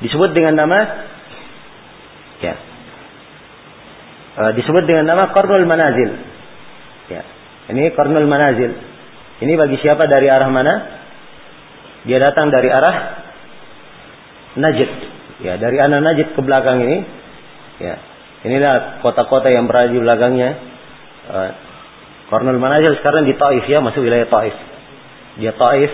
disebut 0.03 0.35
dengan 0.35 0.67
nama 0.67 0.79
ya. 2.43 2.55
Uh, 4.37 4.53
disebut 4.53 4.85
dengan 4.85 5.09
nama 5.15 5.33
Qarnul 5.33 5.67
Manazil. 5.67 6.11
Ya. 7.11 7.36
Ini 7.67 7.91
Qarnul 7.99 8.31
Manazil. 8.31 8.73
Ini 9.43 9.53
bagi 9.59 9.77
siapa 9.83 10.07
dari 10.07 10.31
arah 10.31 10.49
mana? 10.49 10.75
Dia 12.07 12.23
datang 12.23 12.49
dari 12.55 12.71
arah 12.71 12.97
Najd. 14.57 14.91
Ya, 15.43 15.59
dari 15.59 15.77
arah 15.83 15.99
Najd 15.99 16.39
ke 16.39 16.41
belakang 16.41 16.81
ini. 16.87 16.99
Ya. 17.83 17.97
Inilah 18.47 19.03
kota-kota 19.03 19.51
yang 19.51 19.67
berada 19.67 19.91
di 19.91 19.99
belakangnya. 19.99 20.51
Uh, 21.27 21.51
Qarnul 22.31 22.63
Manazil 22.63 22.95
sekarang 23.03 23.27
di 23.27 23.35
Taif 23.35 23.67
ya, 23.67 23.83
masuk 23.83 24.07
wilayah 24.07 24.31
Taif. 24.31 24.55
Dia 25.43 25.53
Taif. 25.59 25.93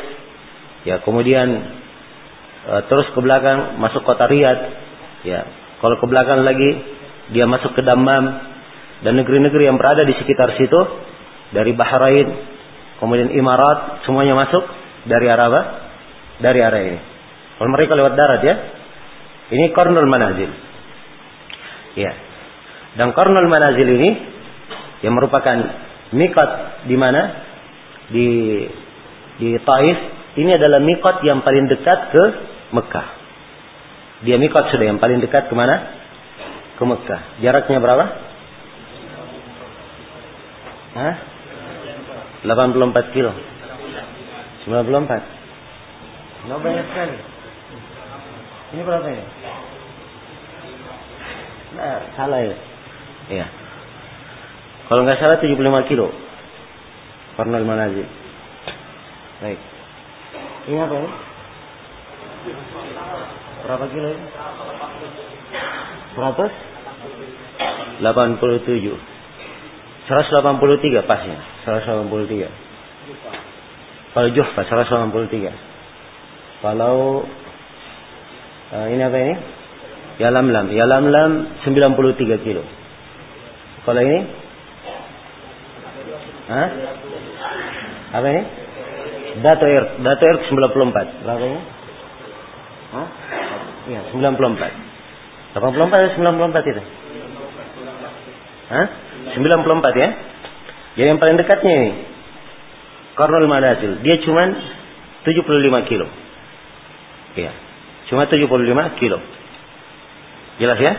Ya, 0.85 1.01
kemudian 1.01 1.49
uh, 2.69 2.83
terus 2.93 3.09
ke 3.17 3.21
belakang 3.25 3.81
masuk 3.81 4.05
kota 4.05 4.29
Riyadh. 4.29 4.63
Ya. 5.25 5.49
Kalau 5.81 5.97
ke 5.97 6.07
belakang 6.07 6.45
lagi 6.45 6.71
dia 7.33 7.49
masuk 7.49 7.73
ke 7.73 7.83
Dammam 7.83 8.53
dan 9.03 9.19
negeri-negeri 9.19 9.67
yang 9.67 9.81
berada 9.81 10.05
di 10.05 10.15
sekitar 10.15 10.55
situ 10.61 10.81
dari 11.53 11.73
Bahrain, 11.77 12.29
kemudian 12.99 13.29
Imarat, 13.37 14.05
semuanya 14.09 14.33
masuk 14.33 14.65
dari 15.05 15.29
apa? 15.29 15.61
Dari 16.41 16.59
arah 16.59 16.83
ini. 16.83 17.01
Kalau 17.61 17.71
mereka 17.71 17.93
lewat 17.95 18.15
darat 18.19 18.43
ya. 18.43 18.55
Ini 19.53 19.71
Kornul 19.77 20.09
Manazil. 20.09 20.51
Ya. 21.95 22.13
Dan 22.97 23.13
Kornul 23.13 23.47
Manazil 23.47 23.87
ini 23.87 24.11
yang 25.05 25.15
merupakan 25.15 25.57
mikot 26.17 26.51
di 26.89 26.97
mana? 26.97 27.23
Di 28.09 28.29
di 29.39 29.49
Taif. 29.61 29.99
Ini 30.33 30.57
adalah 30.57 30.81
mikot 30.81 31.21
yang 31.29 31.45
paling 31.45 31.69
dekat 31.69 31.99
ke 32.11 32.25
Mekah. 32.73 33.09
Dia 34.25 34.41
mikot 34.41 34.73
sudah 34.73 34.87
yang 34.89 34.99
paling 34.99 35.21
dekat 35.21 35.53
ke 35.53 35.55
mana? 35.55 36.01
Ke 36.81 36.83
Mekah. 36.89 37.21
Jaraknya 37.45 37.79
berapa? 37.79 38.05
Hah? 40.97 41.32
84 42.43 43.15
kilo. 43.15 43.33
94. 44.67 45.23
Nggak 46.43 46.59
banyak 46.59 46.87
sekali. 46.91 47.17
Ini 48.73 48.83
berapa 48.83 49.07
ini? 49.07 49.25
Nah, 51.79 51.99
salah 52.19 52.41
ya. 52.43 52.57
Iya. 53.31 53.47
Kalau 54.91 55.07
nggak 55.07 55.23
salah 55.23 55.39
75 55.39 55.89
kilo. 55.91 56.11
Kornel 57.39 57.65
Manazil. 57.65 58.07
Baik. 59.41 59.59
Ini 60.67 60.79
apa 60.79 60.95
ini? 60.99 61.11
Berapa 63.63 63.87
kilo 63.87 64.09
ini? 64.11 64.27
100? 66.19 66.51
87. 70.09 70.09
183 70.09 71.07
pasnya. 71.07 71.39
183. 71.65 72.49
Kalau 74.13 74.29
Juhfa 74.35 74.63
183. 74.67 75.53
Kalau 76.63 77.27
uh, 78.73 78.87
ini 78.91 79.03
apa 79.03 79.19
ini? 79.19 79.35
Yalamlam. 80.23 80.67
Yalamlam 80.71 81.31
93 81.67 82.45
kilo. 82.47 82.63
Kalau 83.83 84.01
ini? 84.03 84.19
Hah? 86.47 86.69
Apa 88.13 88.27
ini? 88.29 88.43
Dato 89.43 89.65
Air, 89.65 89.85
Dato 90.05 90.23
Air 90.29 90.37
94. 90.47 91.25
Berapa 91.25 91.45
ini? 91.49 91.61
Hah? 92.93 93.09
Iya, 93.89 94.01
94. 94.15 94.93
84 95.57 95.59
atau 95.59 96.11
94 96.17 96.73
itu? 96.73 96.83
Hah? 98.73 98.87
94 99.31 100.03
ya? 100.03 100.09
Jadi 100.99 101.07
yang 101.09 101.21
paling 101.23 101.37
dekatnya 101.41 101.73
ini 101.73 101.91
Kornul 103.13 103.49
Manazil. 103.49 104.01
Dia 104.01 104.17
cuma 104.25 104.49
75 105.25 105.89
kilo. 105.89 106.07
Ya. 107.37 107.53
Cuma 108.09 108.29
75 108.29 109.01
kilo. 109.01 109.19
Jelas 110.61 110.79
ya? 110.81 110.93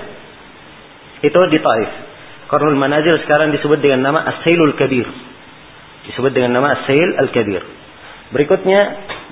Itu 1.25 1.39
di 1.49 1.59
Taif. 1.61 1.91
Kornul 2.49 2.77
Manazil 2.77 3.17
sekarang 3.25 3.49
disebut 3.53 3.81
dengan 3.81 4.05
nama 4.05 4.19
As-Sailul 4.29 4.77
Kabir. 4.77 5.07
Disebut 6.09 6.31
dengan 6.35 6.61
nama 6.61 6.77
As-Sail 6.77 7.15
Al-Kabir. 7.17 7.63
Berikutnya 8.35 8.81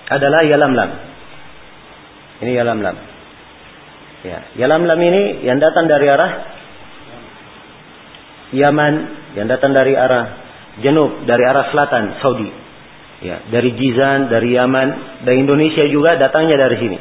adalah 0.09 0.41
Yalamlam. 0.45 0.89
Ini 2.41 2.51
Yalamlam. 2.57 2.95
Ya, 4.21 4.39
Yalamlam 4.57 4.99
ini 5.01 5.45
yang 5.45 5.57
datang 5.57 5.89
dari 5.89 6.05
arah 6.09 6.31
Yaman, 8.51 8.93
yang 9.39 9.47
datang 9.47 9.71
dari 9.71 9.95
arah 9.95 10.41
Janub, 10.79 11.27
dari 11.27 11.43
arah 11.43 11.71
selatan 11.71 12.19
Saudi. 12.23 12.49
Ya, 13.21 13.43
dari 13.53 13.75
Jizan, 13.77 14.33
dari 14.33 14.57
Yaman, 14.57 15.21
dari 15.27 15.45
Indonesia 15.45 15.85
juga 15.85 16.17
datangnya 16.17 16.57
dari 16.57 16.77
sini. 16.79 16.97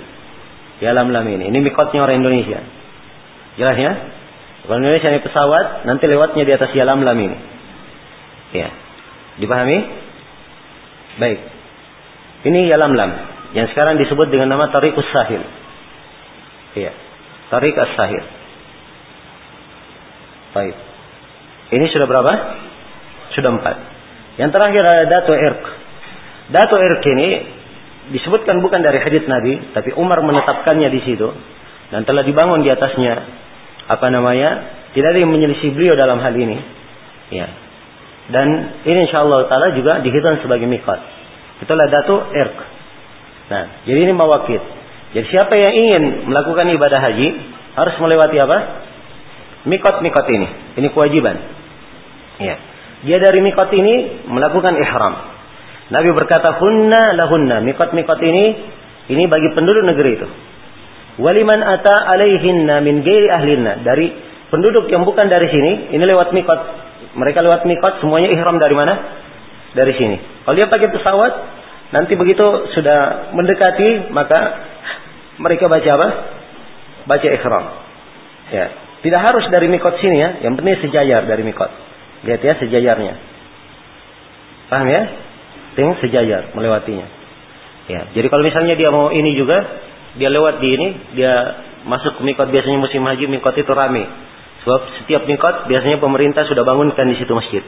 Ya 0.85 0.93
lam-lam 0.93 1.25
ini. 1.29 1.49
Ini 1.49 1.59
mikotnya 1.65 2.05
orang 2.05 2.21
Indonesia. 2.21 2.61
Jelas 3.57 3.77
ya? 3.77 3.93
Kalau 4.65 4.79
Indonesia 4.81 5.09
ini 5.13 5.21
pesawat, 5.25 5.89
nanti 5.89 6.05
lewatnya 6.09 6.45
di 6.45 6.53
atas 6.53 6.71
ya 6.77 6.85
lam-lam 6.85 7.17
ini. 7.17 7.37
Ya. 8.53 8.69
Dipahami? 9.41 9.79
Baik. 11.21 11.39
Ini 12.49 12.59
ya 12.69 12.77
lam-lam. 12.81 13.11
Yang 13.57 13.75
sekarang 13.75 13.99
disebut 13.99 14.29
dengan 14.29 14.53
nama 14.53 14.69
Tariqus 14.69 15.09
Sahil. 15.11 15.43
Ya. 16.77 16.93
Tariq. 17.51 17.77
Baik. 20.55 20.90
Ini 21.71 21.87
sudah 21.95 22.07
berapa? 22.11 22.33
Sudah 23.39 23.51
empat. 23.55 23.77
Yang 24.43 24.51
terakhir 24.59 24.83
ada 24.83 25.05
Dato 25.07 25.35
Irq. 25.35 25.63
Dato 26.51 26.77
Irq 26.79 27.05
ini 27.15 27.29
disebutkan 28.11 28.59
bukan 28.59 28.83
dari 28.83 28.99
hadits 28.99 29.31
Nabi, 29.31 29.71
tapi 29.71 29.95
Umar 29.95 30.19
menetapkannya 30.27 30.91
di 30.91 31.01
situ 31.07 31.31
dan 31.95 32.03
telah 32.03 32.27
dibangun 32.27 32.67
di 32.67 32.71
atasnya 32.71 33.15
apa 33.87 34.07
namanya? 34.11 34.81
Tidak 34.91 35.07
ada 35.07 35.19
yang 35.23 35.31
menyelisih 35.31 35.71
beliau 35.71 35.95
dalam 35.95 36.19
hal 36.19 36.35
ini. 36.35 36.59
Ya. 37.31 37.47
Dan 38.31 38.47
ini 38.87 39.07
insya 39.07 39.23
Allah 39.23 39.47
taala 39.47 39.75
juga 39.75 40.03
dihitung 40.03 40.43
sebagai 40.43 40.67
mikat. 40.67 40.99
Itulah 41.63 41.87
Dato 41.87 42.31
Irq. 42.35 42.59
Nah, 43.51 43.65
jadi 43.87 44.11
ini 44.11 44.13
mawakit. 44.15 44.63
Jadi 45.11 45.27
siapa 45.31 45.59
yang 45.59 45.75
ingin 45.75 46.03
melakukan 46.31 46.71
ibadah 46.71 47.03
haji 47.03 47.29
harus 47.75 47.95
melewati 47.99 48.39
apa? 48.39 48.59
Mikot-mikot 49.67 50.27
ini. 50.31 50.49
Ini 50.79 50.89
kewajiban. 50.95 51.60
Ya. 52.41 52.57
Dia 53.01 53.17
dari 53.21 53.41
mikot 53.41 53.69
ini 53.73 54.25
melakukan 54.29 54.77
ihram. 54.77 55.15
Nabi 55.91 56.11
berkata, 56.13 56.61
"Hunna 56.61 57.17
lahunna." 57.17 57.65
Mikot-mikot 57.65 58.21
ini 58.23 58.45
ini 59.11 59.25
bagi 59.27 59.49
penduduk 59.57 59.85
negeri 59.85 60.11
itu. 60.21 60.29
Waliman 61.21 61.61
ata 61.61 62.09
alaihinna 62.15 62.81
min 62.81 63.03
ghairi 63.03 63.29
ahlinna. 63.29 63.83
Dari 63.83 64.07
penduduk 64.49 64.87
yang 64.89 65.03
bukan 65.03 65.27
dari 65.27 65.51
sini, 65.51 65.93
ini 65.93 66.05
lewat 66.05 66.31
mikot. 66.31 66.61
Mereka 67.19 67.43
lewat 67.43 67.67
mikot 67.67 68.01
semuanya 68.01 68.31
ihram 68.31 68.57
dari 68.63 68.77
mana? 68.79 68.95
Dari 69.75 69.93
sini. 69.99 70.17
Kalau 70.47 70.55
dia 70.55 70.71
pakai 70.71 70.89
pesawat, 70.95 71.33
nanti 71.91 72.15
begitu 72.15 72.71
sudah 72.75 73.33
mendekati, 73.35 74.15
maka 74.15 74.39
mereka 75.43 75.67
baca 75.67 75.91
apa? 75.99 76.09
Baca 77.11 77.27
ihram. 77.27 77.65
Ya. 78.55 78.67
Tidak 79.01 79.21
harus 79.21 79.45
dari 79.49 79.67
mikot 79.73 79.97
sini 79.99 80.17
ya, 80.21 80.31
yang 80.45 80.55
penting 80.55 80.77
sejajar 80.85 81.25
dari 81.25 81.43
mikot. 81.43 81.90
Lihat 82.27 82.41
ya 82.41 82.53
sejajarnya. 82.61 83.15
Paham 84.69 84.87
ya? 84.87 85.03
Ting 85.75 85.97
sejajar 86.03 86.53
melewatinya. 86.53 87.07
Ya, 87.91 88.07
jadi 88.15 88.27
kalau 88.31 88.47
misalnya 88.47 88.79
dia 88.79 88.91
mau 88.95 89.11
ini 89.11 89.35
juga, 89.35 89.59
dia 90.15 90.31
lewat 90.31 90.63
di 90.63 90.69
ini, 90.71 90.89
dia 91.19 91.35
masuk 91.83 92.21
ke 92.21 92.23
mikot 92.23 92.47
biasanya 92.53 92.79
musim 92.79 93.03
haji 93.03 93.27
mikot 93.27 93.57
itu 93.57 93.73
rame. 93.73 94.07
Sebab 94.63 94.81
setiap 95.03 95.27
mikot 95.27 95.67
biasanya 95.67 95.99
pemerintah 95.99 96.45
sudah 96.47 96.63
bangunkan 96.63 97.07
di 97.09 97.17
situ 97.19 97.33
masjid. 97.33 97.65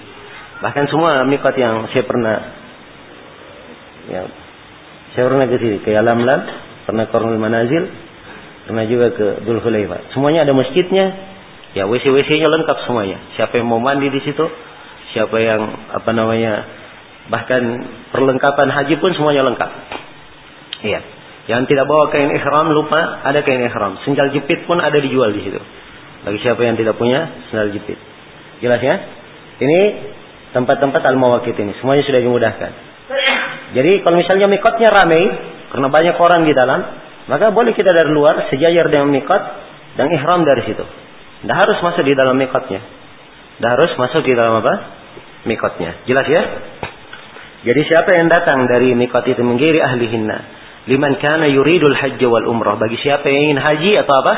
Bahkan 0.62 0.84
semua 0.92 1.26
mikot 1.26 1.56
yang 1.58 1.90
saya 1.90 2.04
pernah 2.06 2.36
ya, 4.12 4.22
saya 5.16 5.24
pernah 5.26 5.44
ke 5.48 5.56
sini, 5.58 5.76
ke 5.82 5.90
Alamlan, 5.90 6.40
pernah 6.86 7.04
ke 7.10 7.16
Manazil, 7.18 7.84
pernah 8.68 8.84
juga 8.86 9.06
ke 9.10 9.26
Dul 9.42 9.58
Hulaifah. 9.58 10.14
Semuanya 10.14 10.46
ada 10.46 10.54
masjidnya, 10.54 11.31
Ya 11.72 11.88
WC-WC-nya 11.88 12.48
lengkap 12.52 12.84
semuanya. 12.84 13.18
Siapa 13.36 13.56
yang 13.56 13.66
mau 13.68 13.80
mandi 13.80 14.12
di 14.12 14.20
situ, 14.20 14.44
siapa 15.16 15.36
yang 15.40 15.60
apa 15.92 16.10
namanya, 16.12 16.68
bahkan 17.32 17.62
perlengkapan 18.12 18.68
haji 18.68 19.00
pun 19.00 19.16
semuanya 19.16 19.48
lengkap. 19.48 19.70
Iya. 20.84 21.00
Yang 21.50 21.74
tidak 21.74 21.90
bawa 21.90 22.12
kain 22.12 22.30
ihram 22.30 22.70
lupa 22.70 23.24
ada 23.24 23.40
kain 23.42 23.64
ihram. 23.64 23.98
Sendal 24.04 24.30
jepit 24.30 24.68
pun 24.68 24.78
ada 24.78 24.94
dijual 25.00 25.32
di 25.32 25.42
situ. 25.42 25.58
Bagi 26.22 26.38
siapa 26.38 26.60
yang 26.62 26.78
tidak 26.78 27.00
punya 27.00 27.48
sendal 27.50 27.72
jepit. 27.74 27.98
Jelas 28.62 28.78
ya? 28.78 28.94
Ini 29.58 29.80
tempat-tempat 30.54 31.02
al-mawakit 31.02 31.56
ini 31.56 31.72
semuanya 31.80 32.04
sudah 32.06 32.20
dimudahkan. 32.20 32.70
Jadi 33.72 34.04
kalau 34.04 34.16
misalnya 34.20 34.46
mikotnya 34.52 34.92
ramai 34.92 35.24
karena 35.72 35.88
banyak 35.88 36.16
orang 36.20 36.44
di 36.44 36.52
dalam, 36.52 36.80
maka 37.26 37.48
boleh 37.50 37.72
kita 37.72 37.88
dari 37.88 38.12
luar 38.12 38.52
sejajar 38.52 38.92
dengan 38.92 39.08
mikot 39.08 39.42
dan 39.96 40.12
ihram 40.12 40.44
dari 40.44 40.62
situ. 40.68 40.84
Tidak 41.42 41.56
harus 41.58 41.78
masuk 41.82 42.06
di 42.06 42.14
dalam 42.14 42.38
mikotnya. 42.38 42.80
Tidak 43.58 43.70
harus 43.70 43.92
masuk 43.98 44.22
di 44.22 44.32
dalam 44.38 44.62
apa? 44.62 44.74
Mikotnya. 45.42 46.06
Jelas 46.06 46.26
ya? 46.30 46.42
Jadi 47.62 47.80
siapa 47.86 48.14
yang 48.14 48.30
datang 48.30 48.66
dari 48.70 48.94
mikot 48.94 49.26
itu 49.26 49.42
menggiri 49.42 49.82
ahlihinna. 49.82 50.38
Liman 50.86 51.18
kana 51.18 51.46
yuridul 51.50 51.94
hajj 51.94 52.22
wal 52.26 52.46
umrah. 52.50 52.78
Bagi 52.78 52.98
siapa 52.98 53.26
yang 53.26 53.50
ingin 53.50 53.60
haji 53.62 53.90
atau 54.02 54.14
apa? 54.22 54.34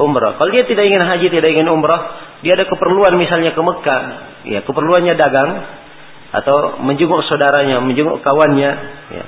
Umrah. 0.00 0.36
Kalau 0.36 0.48
dia 0.52 0.64
tidak 0.64 0.84
ingin 0.88 1.02
haji, 1.04 1.26
tidak 1.32 1.50
ingin 1.52 1.68
umrah. 1.68 2.00
Dia 2.44 2.54
ada 2.56 2.64
keperluan 2.68 3.18
misalnya 3.20 3.52
ke 3.52 3.60
Mekah. 3.60 4.02
Ya, 4.48 4.60
keperluannya 4.64 5.14
dagang. 5.16 5.50
Atau 6.28 6.84
menjenguk 6.84 7.24
saudaranya, 7.24 7.80
menjenguk 7.80 8.20
kawannya. 8.20 8.70
Ya. 9.12 9.24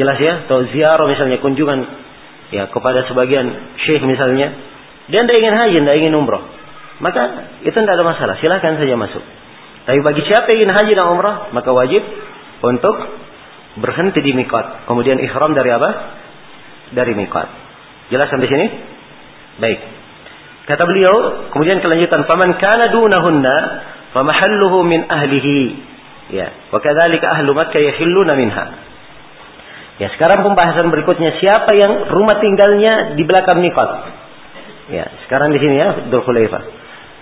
Jelas 0.00 0.16
ya? 0.20 0.32
Atau 0.48 0.68
ziarah 0.68 1.08
misalnya 1.08 1.40
kunjungan 1.40 1.80
ya 2.50 2.68
kepada 2.70 3.06
sebagian 3.06 3.46
syekh 3.86 4.02
misalnya 4.02 4.69
dia 5.10 5.26
tidak 5.26 5.36
ingin 5.42 5.54
haji, 5.54 5.76
tidak 5.82 5.96
ingin 5.98 6.14
umroh. 6.14 6.42
Maka 7.02 7.22
itu 7.66 7.74
tidak 7.74 7.94
ada 7.98 8.04
masalah. 8.06 8.34
Silahkan 8.38 8.78
saja 8.78 8.94
masuk. 8.94 9.24
Tapi 9.88 9.98
bagi 10.06 10.22
siapa 10.24 10.46
yang 10.54 10.68
ingin 10.68 10.72
haji 10.72 10.92
dan 10.94 11.06
umroh, 11.10 11.50
maka 11.50 11.70
wajib 11.74 12.02
untuk 12.62 12.96
berhenti 13.80 14.20
di 14.22 14.32
mikot. 14.38 14.86
Kemudian 14.86 15.18
ikhram 15.18 15.52
dari 15.56 15.70
apa? 15.74 15.90
dari 16.90 17.14
mikot. 17.14 17.48
Jelas 18.10 18.26
sampai 18.26 18.50
sini? 18.50 18.66
Baik. 19.62 19.78
Kata 20.66 20.82
beliau, 20.86 21.14
kemudian 21.54 21.78
kelanjutan, 21.82 22.26
"Faman 22.26 22.58
kana 22.58 22.90
dunahunna 22.94 23.56
famahalluhu 24.14 24.86
min 24.86 25.06
ahlihi." 25.06 25.58
Ya, 26.30 26.70
wa 26.70 26.78
kadzalika 26.78 27.26
ahlu 27.38 27.54
Makkah 27.54 27.82
yahilluna 27.82 28.38
minha. 28.38 28.64
Ya, 29.98 30.08
sekarang 30.14 30.46
pembahasan 30.46 30.88
berikutnya 30.94 31.42
siapa 31.42 31.74
yang 31.74 32.06
rumah 32.06 32.38
tinggalnya 32.38 33.18
di 33.18 33.22
belakang 33.26 33.58
mikot. 33.62 33.90
Ya, 34.90 35.06
sekarang 35.26 35.54
di 35.54 35.58
sini 35.62 35.78
ya, 35.78 36.10
Dzul 36.10 36.26
Khulaifah. 36.26 36.62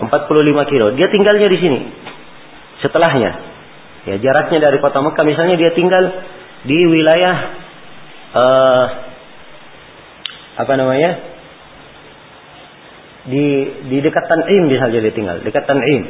45 0.08 0.70
kilo. 0.72 0.86
Dia 0.96 1.12
tinggalnya 1.12 1.48
di 1.52 1.58
sini. 1.60 1.80
Setelahnya. 2.80 3.30
Ya, 4.08 4.16
jaraknya 4.16 4.58
dari 4.62 4.78
kota 4.80 5.04
Mekah 5.04 5.24
misalnya 5.26 5.60
dia 5.60 5.74
tinggal 5.76 6.04
di 6.64 6.78
wilayah 6.88 7.36
uh, 8.32 8.86
apa 10.64 10.72
namanya? 10.80 11.10
Di 13.28 13.44
di 13.92 13.96
dekat 14.00 14.24
Tan'im 14.24 14.72
misalnya 14.72 15.04
dia 15.04 15.12
tinggal, 15.12 15.44
dekat 15.44 15.68
Tan'im. 15.68 16.02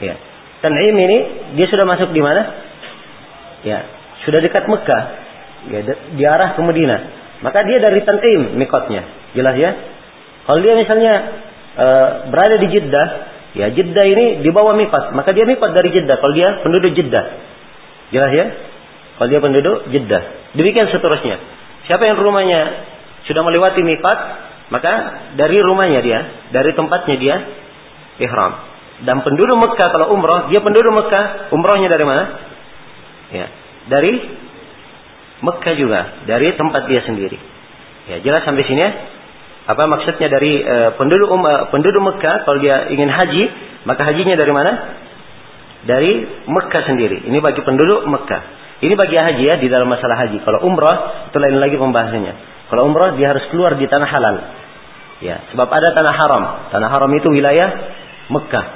Ya. 0.00 0.16
Tan'im 0.64 0.96
ini 0.96 1.18
dia 1.60 1.66
sudah 1.68 1.84
masuk 1.84 2.16
di 2.16 2.24
mana? 2.24 2.42
Ya, 3.68 3.84
sudah 4.24 4.40
dekat 4.40 4.64
Mekah. 4.64 5.02
Ya, 5.68 5.80
di 6.16 6.24
arah 6.24 6.56
ke 6.56 6.60
Madinah. 6.64 7.00
Maka 7.44 7.68
dia 7.68 7.84
dari 7.84 8.00
Tan'im 8.00 8.56
mikotnya. 8.56 9.04
Jelas 9.36 9.54
ya? 9.60 9.70
Kalau 10.46 10.58
dia 10.64 10.74
misalnya 10.76 11.14
uh, 11.76 12.08
berada 12.32 12.56
di 12.60 12.68
Jeddah, 12.72 13.08
ya 13.56 13.66
Jeddah 13.74 14.04
ini 14.06 14.24
di 14.40 14.50
bawah 14.50 14.74
mikot, 14.74 15.12
maka 15.12 15.30
dia 15.36 15.44
mikot 15.44 15.70
dari 15.72 15.90
Jeddah. 15.92 16.16
Kalau 16.18 16.32
dia 16.32 16.64
penduduk 16.64 16.92
Jeddah. 16.96 17.24
Jelas 18.10 18.32
ya? 18.34 18.46
Kalau 19.18 19.28
dia 19.28 19.40
penduduk 19.40 19.76
Jeddah. 19.92 20.22
Demikian 20.56 20.90
seterusnya. 20.90 21.36
Siapa 21.86 22.06
yang 22.06 22.18
rumahnya 22.18 22.60
sudah 23.28 23.42
melewati 23.46 23.84
mikot, 23.84 24.18
maka 24.70 24.92
dari 25.34 25.58
rumahnya 25.60 26.00
dia, 26.02 26.20
dari 26.54 26.74
tempatnya 26.74 27.16
dia 27.18 27.36
ihram. 28.22 28.52
Dan 29.00 29.24
penduduk 29.24 29.56
Mekah 29.56 29.88
kalau 29.96 30.12
umroh, 30.12 30.52
dia 30.52 30.60
penduduk 30.60 30.92
Mekah, 30.92 31.50
umrohnya 31.56 31.88
dari 31.88 32.04
mana? 32.04 32.24
Ya, 33.32 33.46
dari 33.88 34.12
Mekah 35.40 35.74
juga, 35.78 36.00
dari 36.28 36.52
tempat 36.52 36.86
dia 36.86 37.00
sendiri. 37.04 37.38
Ya, 38.12 38.16
jelas 38.20 38.44
sampai 38.44 38.64
sini 38.66 38.80
ya. 38.80 38.90
Apa 39.68 39.84
maksudnya 39.86 40.28
dari 40.32 40.64
uh, 40.64 40.96
penduduk 40.96 41.28
um, 41.28 41.44
penduduk 41.68 42.00
Mekah 42.00 42.48
kalau 42.48 42.58
dia 42.58 42.88
ingin 42.88 43.10
haji, 43.12 43.42
maka 43.84 44.08
hajinya 44.08 44.34
dari 44.36 44.52
mana? 44.52 44.72
Dari 45.84 46.12
Mekah 46.48 46.82
sendiri. 46.88 47.28
Ini 47.28 47.38
bagi 47.40 47.60
penduduk 47.64 48.04
Mekah. 48.08 48.42
Ini 48.80 48.94
bagi 48.96 49.16
haji 49.20 49.42
ya 49.44 49.54
di 49.60 49.68
dalam 49.68 49.88
masalah 49.92 50.16
haji. 50.24 50.40
Kalau 50.40 50.64
umrah 50.64 51.28
itu 51.28 51.36
lain 51.36 51.60
lagi 51.60 51.76
pembahasannya. 51.76 52.34
Kalau 52.72 52.88
umrah 52.88 53.12
dia 53.16 53.36
harus 53.36 53.44
keluar 53.52 53.76
di 53.76 53.84
tanah 53.84 54.08
halal. 54.08 54.36
Ya, 55.20 55.44
sebab 55.52 55.68
ada 55.68 55.92
tanah 55.92 56.14
haram. 56.16 56.42
Tanah 56.72 56.88
haram 56.88 57.10
itu 57.12 57.28
wilayah 57.28 57.68
Mekah. 58.32 58.66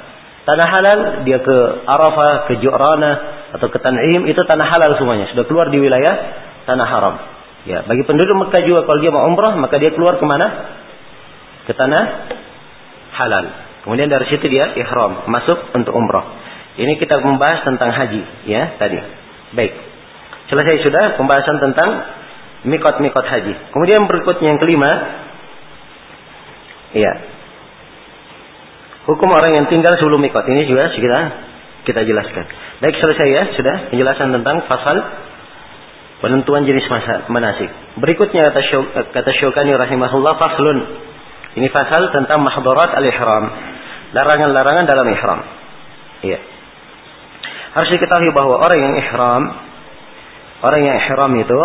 Tanah 0.45 0.67
halal 0.69 0.99
dia 1.25 1.41
ke 1.41 1.57
Arafah, 1.89 2.45
ke 2.45 2.61
Ju'rana 2.61 3.11
atau 3.57 3.65
ke 3.65 3.81
Tan'im 3.81 4.29
itu 4.29 4.37
tanah 4.45 4.67
halal 4.69 4.93
semuanya. 5.01 5.25
Sudah 5.33 5.49
keluar 5.49 5.73
di 5.73 5.81
wilayah 5.81 6.13
tanah 6.69 6.85
haram. 6.85 7.15
Ya, 7.65 7.81
bagi 7.81 8.05
penduduk 8.05 8.37
Mekah 8.37 8.61
juga 8.61 8.85
kalau 8.85 8.99
dia 9.01 9.09
mau 9.09 9.25
umrah 9.25 9.57
maka 9.57 9.81
dia 9.81 9.89
keluar 9.89 10.21
ke 10.21 10.25
mana? 10.25 10.47
Ke 11.65 11.73
tanah 11.73 12.03
halal. 13.17 13.45
Kemudian 13.81 14.05
dari 14.09 14.25
situ 14.29 14.45
dia 14.49 14.77
ihram, 14.77 15.25
masuk 15.29 15.73
untuk 15.73 15.93
umrah. 15.97 16.25
Ini 16.77 16.97
kita 17.01 17.21
membahas 17.25 17.65
tentang 17.65 17.89
haji 17.89 18.21
ya 18.45 18.77
tadi. 18.77 19.01
Baik. 19.57 19.73
Selesai 20.45 20.75
sudah 20.85 21.03
pembahasan 21.17 21.57
tentang 21.57 21.89
mikot-mikot 22.69 23.25
haji. 23.25 23.53
Kemudian 23.73 24.05
berikutnya 24.05 24.53
yang 24.53 24.59
kelima, 24.61 24.91
iya. 26.93 27.13
Hukum 29.05 29.29
orang 29.29 29.53
yang 29.53 29.65
tinggal 29.69 29.93
sebelum 29.97 30.21
mikot 30.21 30.45
ini 30.49 30.65
juga 30.69 30.89
kita 30.89 31.21
kita 31.85 32.01
jelaskan. 32.05 32.45
Baik 32.81 32.97
selesai 32.97 33.27
ya 33.29 33.43
sudah 33.53 33.75
penjelasan 33.93 34.33
tentang 34.33 34.65
pasal 34.65 34.97
penentuan 36.25 36.65
jenis 36.65 36.89
manasik. 37.29 37.69
Berikutnya 38.01 38.49
kata 38.49 38.65
kata 39.13 39.31
Syukani 39.37 39.77
rahimahullah 39.77 40.33
faslun. 40.41 40.77
Ini 41.53 41.69
pasal 41.69 42.09
tentang 42.09 42.41
mahdarat 42.41 42.97
al-ihram. 42.97 43.45
Larangan-larangan 44.09 44.85
dalam 44.89 45.05
ihram. 45.05 45.39
Iya. 46.25 46.39
Harus 47.77 47.89
diketahui 47.93 48.33
bahwa 48.33 48.57
orang 48.57 48.79
yang 48.81 48.93
ihram 49.05 49.43
orang 50.65 50.81
yang 50.81 50.95
ihram 50.97 51.31
itu 51.37 51.59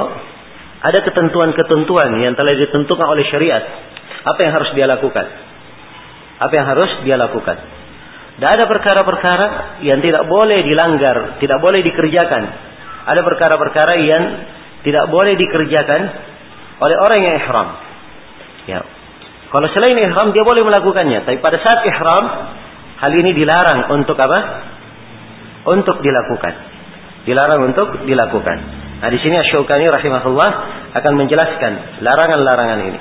ada 0.85 0.99
ketentuan-ketentuan 1.09 2.21
yang 2.21 2.37
telah 2.37 2.53
ditentukan 2.53 3.07
oleh 3.09 3.25
syariat. 3.33 3.65
Apa 4.29 4.45
yang 4.45 4.53
harus 4.61 4.71
dia 4.77 4.85
lakukan? 4.85 5.25
Apa 6.37 6.53
yang 6.53 6.67
harus 6.69 6.91
dia 7.09 7.17
lakukan? 7.17 7.57
Dan 8.37 8.61
ada 8.61 8.65
perkara-perkara 8.69 9.81
yang 9.89 10.05
tidak 10.05 10.29
boleh 10.29 10.61
dilanggar, 10.65 11.41
tidak 11.41 11.59
boleh 11.65 11.81
dikerjakan. 11.81 12.70
Ada 13.07 13.21
perkara-perkara 13.25 13.95
yang 14.01 14.23
tidak 14.85 15.09
boleh 15.13 15.37
dikerjakan 15.37 16.01
oleh 16.81 16.97
orang 17.01 17.19
yang 17.21 17.35
ihram. 17.37 17.69
Ya. 18.69 18.81
Kalau 19.51 19.67
selain 19.75 19.99
ihram 19.99 20.31
dia 20.33 20.45
boleh 20.47 20.63
melakukannya, 20.63 21.27
tapi 21.27 21.43
pada 21.43 21.59
saat 21.61 21.85
ihram 21.85 22.25
hal 23.01 23.13
ini 23.13 23.35
dilarang 23.35 23.91
untuk 23.93 24.17
apa? 24.17 24.39
Untuk 25.69 26.01
dilakukan. 26.01 26.55
Dilarang 27.29 27.61
untuk 27.69 28.09
dilakukan. 28.09 28.59
Nah 29.01 29.09
di 29.09 29.19
sini 29.21 29.37
Asy-Syaukani 29.41 29.89
rahimahullah 29.89 30.51
akan 30.97 31.13
menjelaskan 31.17 32.05
larangan-larangan 32.05 32.81
ini. 32.85 33.01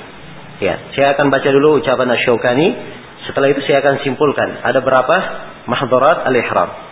Ya, 0.60 0.76
saya 0.92 1.16
akan 1.16 1.32
baca 1.32 1.48
dulu 1.48 1.80
ucapan 1.80 2.08
Asy-Syaukani, 2.16 2.66
setelah 3.24 3.48
itu 3.52 3.60
saya 3.64 3.80
akan 3.80 4.04
simpulkan 4.04 4.60
ada 4.60 4.80
berapa 4.84 5.16
mahdharat 5.68 6.28
al-ihram. 6.28 6.89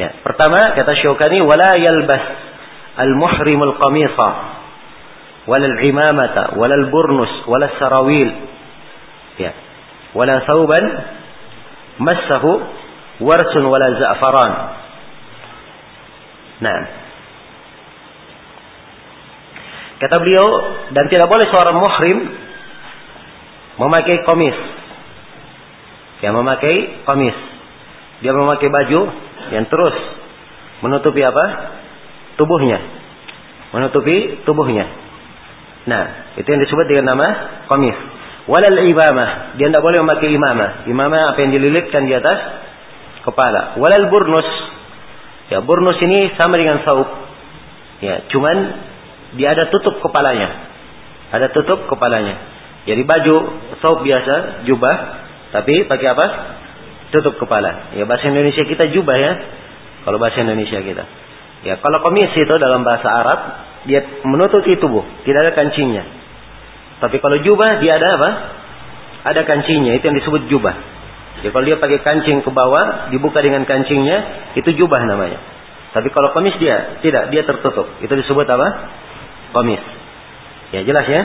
Ya, 0.00 0.16
pertama 0.24 0.72
kata 0.72 0.96
Syaukani 0.96 1.44
wala 1.44 1.76
yalbas 1.76 2.24
al-muhrimul 2.96 3.76
qamisa 3.76 4.28
wala 5.44 5.66
al-imamata 5.76 6.56
wala 6.56 6.72
al-burnus 6.72 7.44
wala 7.44 7.68
sarawil. 7.76 8.30
Ya. 9.36 9.52
Wala 10.16 10.40
thawban 10.48 10.84
massahu 12.00 12.64
warsun 13.20 13.64
wala 13.68 13.86
za'faran. 14.00 14.52
Nah, 16.64 16.80
Kata 20.00 20.16
beliau, 20.16 20.48
dan 20.96 21.12
tidak 21.12 21.28
boleh 21.28 21.44
seorang 21.52 21.76
muhrim 21.76 22.18
memakai 23.76 24.24
komis. 24.24 24.56
Ya, 26.24 26.32
memakai 26.32 27.04
komis. 27.04 27.36
Dia 28.24 28.32
memakai 28.32 28.72
baju 28.72 29.12
yang 29.50 29.66
terus 29.66 29.96
menutupi 30.80 31.20
apa? 31.22 31.44
Tubuhnya. 32.38 32.78
Menutupi 33.70 34.42
tubuhnya. 34.46 34.86
Nah, 35.86 36.34
itu 36.36 36.46
yang 36.46 36.60
disebut 36.62 36.86
dengan 36.90 37.14
nama 37.14 37.28
komis. 37.70 37.96
Walal 38.50 38.82
imamah. 38.82 39.54
Dia 39.60 39.70
tidak 39.70 39.84
boleh 39.84 40.02
memakai 40.02 40.32
imamah. 40.32 40.90
Imamah 40.90 41.34
apa 41.34 41.38
yang 41.44 41.52
dililitkan 41.54 42.08
di 42.08 42.14
atas 42.16 42.38
kepala. 43.22 43.78
Walal 43.78 44.10
burnus. 44.10 44.48
Ya, 45.50 45.62
burnus 45.62 45.98
ini 46.02 46.34
sama 46.38 46.58
dengan 46.58 46.82
saub. 46.86 47.08
Ya, 48.00 48.26
cuman 48.32 48.56
dia 49.36 49.52
ada 49.54 49.68
tutup 49.68 50.00
kepalanya. 50.02 50.70
Ada 51.30 51.52
tutup 51.54 51.86
kepalanya. 51.86 52.38
Jadi 52.88 53.02
baju 53.04 53.34
saub 53.78 54.02
biasa, 54.02 54.66
jubah, 54.66 54.96
tapi 55.52 55.84
pakai 55.86 56.06
apa? 56.10 56.26
Tutup 57.10 57.38
kepala. 57.42 57.94
Ya 57.98 58.06
bahasa 58.06 58.30
Indonesia 58.30 58.62
kita 58.66 58.90
jubah 58.94 59.16
ya. 59.18 59.32
Kalau 60.06 60.16
bahasa 60.16 60.42
Indonesia 60.42 60.78
kita. 60.80 61.04
Ya 61.66 61.76
kalau 61.82 62.00
komis 62.00 62.32
itu 62.32 62.54
dalam 62.56 62.86
bahasa 62.86 63.08
Arab 63.10 63.40
dia 63.84 64.00
menutupi 64.24 64.76
tubuh, 64.76 65.04
tidak 65.24 65.50
ada 65.50 65.52
kancingnya. 65.56 66.04
Tapi 67.00 67.16
kalau 67.20 67.40
jubah 67.40 67.80
dia 67.80 67.96
ada 67.96 68.08
apa? 68.16 68.30
Ada 69.20 69.44
kancingnya, 69.44 69.96
itu 70.00 70.04
yang 70.08 70.16
disebut 70.20 70.48
jubah. 70.48 70.74
Ya 71.40 71.48
kalau 71.52 71.64
dia 71.64 71.76
pakai 71.80 72.00
kancing 72.04 72.44
ke 72.44 72.50
bawah, 72.52 73.08
dibuka 73.08 73.40
dengan 73.40 73.64
kancingnya, 73.64 74.52
itu 74.56 74.72
jubah 74.76 75.00
namanya. 75.08 75.40
Tapi 75.96 76.12
kalau 76.12 76.32
komis 76.36 76.56
dia 76.60 77.00
tidak, 77.00 77.32
dia 77.32 77.42
tertutup. 77.44 77.88
Itu 78.04 78.12
disebut 78.16 78.46
apa? 78.48 78.68
komis. 79.50 79.82
Ya 80.70 80.86
jelas 80.86 81.06
ya. 81.10 81.22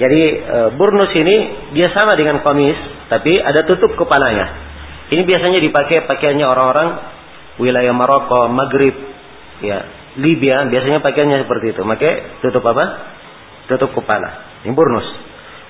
Jadi 0.00 0.22
e, 0.42 0.58
burnus 0.74 1.12
ini 1.14 1.36
dia 1.76 1.88
sama 1.94 2.18
dengan 2.18 2.42
komis, 2.42 2.74
tapi 3.12 3.36
ada 3.38 3.62
tutup 3.68 3.94
kepalanya. 3.94 4.69
Ini 5.10 5.22
biasanya 5.26 5.58
dipakai 5.58 6.06
pakaiannya 6.06 6.46
orang-orang 6.46 6.88
wilayah 7.58 7.90
Maroko, 7.90 8.46
Maghrib, 8.46 8.94
ya 9.60 10.00
Libya 10.18 10.66
biasanya 10.66 11.02
pakaiannya 11.02 11.46
seperti 11.46 11.76
itu. 11.76 11.82
Pakai 11.86 12.42
tutup 12.42 12.64
apa? 12.66 12.84
Tutup 13.70 13.90
kepala. 13.94 14.62
Ini 14.66 14.74
burnus. 14.74 15.06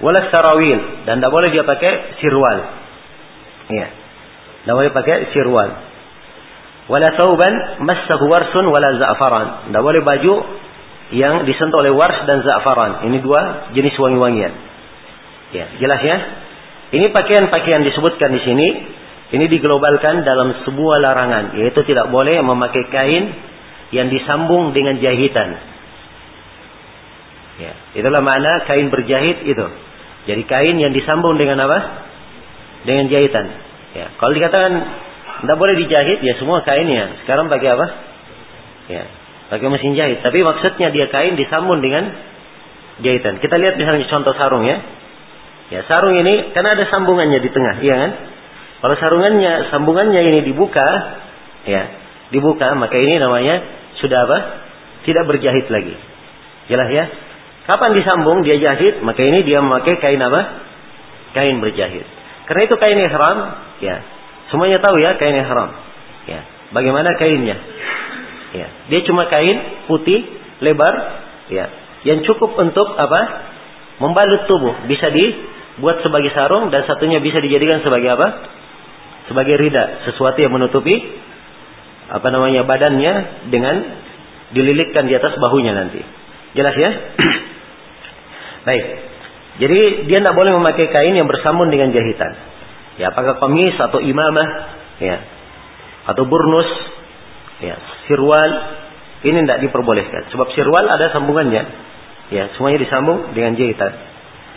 Walas 0.01 0.33
sarawil 0.33 1.05
dan 1.05 1.21
tidak 1.21 1.33
boleh 1.33 1.53
dia 1.53 1.65
pakai 1.65 2.21
sirwal. 2.25 2.59
Ya. 3.69 3.89
Tidak 4.65 4.75
boleh 4.77 4.93
pakai 4.97 5.29
sirwal. 5.37 5.69
Wala 6.89 7.09
sauban 7.15 7.85
massahu 7.85 8.25
warsun 8.27 8.65
wala 8.67 8.97
za'faran. 8.97 9.69
Tidak 9.69 9.83
boleh 9.85 10.01
baju 10.01 10.35
yang 11.13 11.45
disentuh 11.45 11.85
oleh 11.85 11.93
wars 11.93 12.17
dan 12.25 12.41
za'faran. 12.41 13.07
Ini 13.07 13.21
dua 13.21 13.73
jenis 13.77 13.95
wangi-wangian. 14.01 14.53
Ya, 15.53 15.67
jelas 15.79 16.01
ya? 16.03 16.17
Ini 16.91 17.13
pakaian-pakaian 17.15 17.87
disebutkan 17.87 18.35
di 18.35 18.41
sini 18.43 18.69
ini 19.31 19.47
diglobalkan 19.47 20.27
dalam 20.27 20.67
sebuah 20.67 20.97
larangan, 20.99 21.55
yaitu 21.55 21.87
tidak 21.87 22.11
boleh 22.11 22.43
memakai 22.43 22.91
kain 22.91 23.31
yang 23.95 24.11
disambung 24.11 24.75
dengan 24.75 24.99
jahitan. 24.99 25.55
Ya, 27.63 27.73
itulah 27.95 28.25
makna 28.27 28.67
kain 28.67 28.91
berjahit 28.91 29.47
itu. 29.47 29.67
Jadi 30.27 30.43
kain 30.51 30.77
yang 30.83 30.91
disambung 30.91 31.39
dengan 31.39 31.63
apa? 31.63 31.79
Dengan 32.83 33.07
jahitan. 33.07 33.47
Ya, 33.95 34.07
kalau 34.19 34.33
dikatakan 34.35 34.73
tidak 35.47 35.57
boleh 35.57 35.75
dijahit, 35.79 36.19
ya 36.27 36.35
semua 36.43 36.67
kainnya. 36.67 37.23
Sekarang 37.23 37.47
pakai 37.47 37.69
apa? 37.71 37.87
Ya, 38.91 39.03
pakai 39.55 39.67
mesin 39.71 39.95
jahit. 39.95 40.27
Tapi 40.27 40.43
maksudnya 40.43 40.91
dia 40.91 41.07
kain 41.07 41.39
disambung 41.39 41.79
dengan 41.79 42.11
jahitan. 42.99 43.39
Kita 43.39 43.55
lihat 43.63 43.79
misalnya 43.79 44.11
contoh 44.11 44.35
sarung 44.35 44.67
ya. 44.67 44.79
Ya, 45.71 45.87
sarung 45.87 46.19
ini 46.19 46.51
karena 46.51 46.75
ada 46.75 46.85
sambungannya 46.91 47.39
di 47.39 47.51
tengah, 47.55 47.79
iya 47.79 47.95
kan? 47.95 48.11
Kalau 48.81 48.97
sarungannya, 48.97 49.69
sambungannya 49.69 50.21
ini 50.33 50.41
dibuka, 50.49 50.89
ya, 51.69 51.83
dibuka, 52.33 52.73
maka 52.81 52.97
ini 52.97 53.21
namanya 53.21 53.61
sudah 54.01 54.25
apa? 54.25 54.39
Tidak 55.05 55.25
berjahit 55.29 55.69
lagi. 55.69 55.97
Jelas 56.73 56.89
ya? 56.89 57.05
Kapan 57.69 57.93
disambung 57.93 58.41
dia 58.41 58.57
jahit, 58.57 59.05
maka 59.05 59.21
ini 59.21 59.45
dia 59.45 59.61
memakai 59.61 60.01
kain 60.01 60.21
apa? 60.21 60.41
Kain 61.37 61.61
berjahit. 61.61 62.09
Karena 62.49 62.63
itu 62.67 62.75
kain 62.81 62.99
ihram, 62.99 63.39
ya. 63.85 63.97
Semuanya 64.49 64.81
tahu 64.81 64.97
ya 64.99 65.21
kain 65.21 65.37
ihram. 65.37 65.71
Ya. 66.27 66.41
Bagaimana 66.73 67.15
kainnya? 67.21 67.57
Ya. 68.57 68.67
Dia 68.89 69.01
cuma 69.05 69.29
kain 69.29 69.87
putih, 69.87 70.25
lebar, 70.65 70.95
ya. 71.53 71.69
Yang 72.09 72.33
cukup 72.33 72.57
untuk 72.57 72.97
apa? 72.97 73.21
Membalut 74.01 74.49
tubuh. 74.49 74.89
Bisa 74.89 75.13
dibuat 75.13 76.01
sebagai 76.01 76.33
sarung 76.33 76.73
dan 76.73 76.89
satunya 76.89 77.21
bisa 77.21 77.45
dijadikan 77.45 77.85
sebagai 77.85 78.09
apa? 78.17 78.29
Sebagai 79.31 79.55
rida, 79.55 80.11
sesuatu 80.11 80.43
yang 80.43 80.51
menutupi 80.51 80.91
apa 82.11 82.27
namanya 82.35 82.67
badannya 82.67 83.47
dengan 83.55 83.77
dililitkan 84.51 85.07
di 85.07 85.15
atas 85.15 85.39
bahunya 85.39 85.71
nanti. 85.71 86.03
Jelas 86.59 86.75
ya? 86.75 86.91
Baik. 88.67 88.85
Jadi 89.63 89.79
dia 90.11 90.19
tidak 90.19 90.35
boleh 90.35 90.51
memakai 90.59 90.91
kain 90.91 91.15
yang 91.15 91.31
bersambung 91.31 91.71
dengan 91.71 91.95
jahitan. 91.95 92.33
Ya, 92.99 93.15
apakah 93.15 93.39
komis 93.39 93.79
atau 93.79 94.03
imamah, 94.03 94.49
ya, 94.99 95.17
atau 96.11 96.27
burnus, 96.27 96.69
ya, 97.63 97.79
sirwal, 98.11 98.51
ini 99.23 99.47
tidak 99.47 99.63
diperbolehkan. 99.63 100.33
Sebab 100.35 100.51
sirwal 100.59 100.85
ada 100.91 101.15
sambungannya. 101.15 101.63
Ya, 102.35 102.51
semuanya 102.59 102.83
disambung 102.83 103.31
dengan 103.31 103.55
jahitan. 103.55 103.93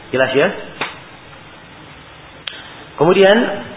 Jelas 0.10 0.32
ya? 0.34 0.48
Kemudian 2.98 3.38
di 3.38 3.73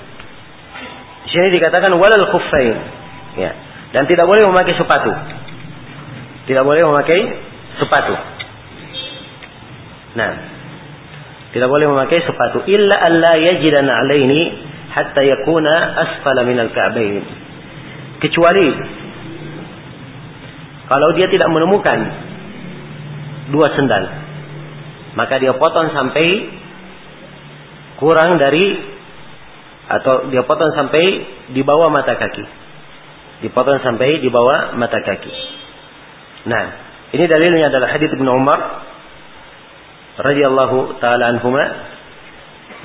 sini 1.37 1.53
dikatakan 1.53 1.93
walal 2.01 2.33
khuffain. 2.33 2.77
Ya. 3.37 3.53
Dan 3.93 4.09
tidak 4.09 4.25
boleh 4.25 4.49
memakai 4.49 4.73
sepatu. 4.81 5.13
Tidak 6.49 6.65
boleh 6.65 6.83
memakai 6.89 7.21
sepatu. 7.77 8.15
Nah, 10.17 10.33
tidak 11.53 11.69
boleh 11.69 11.87
memakai 11.93 12.25
sepatu 12.25 12.65
illa 12.65 12.97
alla 12.97 13.37
yajidana 13.37 13.93
alaini 14.01 14.41
hatta 14.97 15.21
yakuna 15.21 15.73
asfala 16.01 16.45
minal 16.49 16.73
ka'bain. 16.73 17.25
Kecuali 18.21 18.67
kalau 20.89 21.13
dia 21.19 21.29
tidak 21.29 21.53
menemukan 21.53 21.99
dua 23.53 23.75
sendal, 23.77 24.05
maka 25.19 25.37
dia 25.37 25.53
potong 25.59 25.93
sampai 25.93 26.27
kurang 28.01 28.41
dari 28.41 28.96
atau 29.87 30.27
dia 30.35 30.43
potong 30.43 30.75
sampai 30.75 31.05
di 31.55 31.63
bawah 31.63 31.87
mata 31.95 32.19
kaki. 32.19 32.45
Dipotong 33.47 33.85
sampai 33.85 34.19
di 34.19 34.29
bawah 34.33 34.75
mata 34.75 34.99
kaki. 35.05 35.33
Nah, 36.49 36.65
ini 37.13 37.25
dalilnya 37.29 37.69
adalah 37.69 37.93
hadis 37.93 38.11
Ibnu 38.11 38.27
Umar 38.27 38.61
radhiyallahu 40.17 40.99
taala 40.99 41.37
anhuma. 41.37 41.65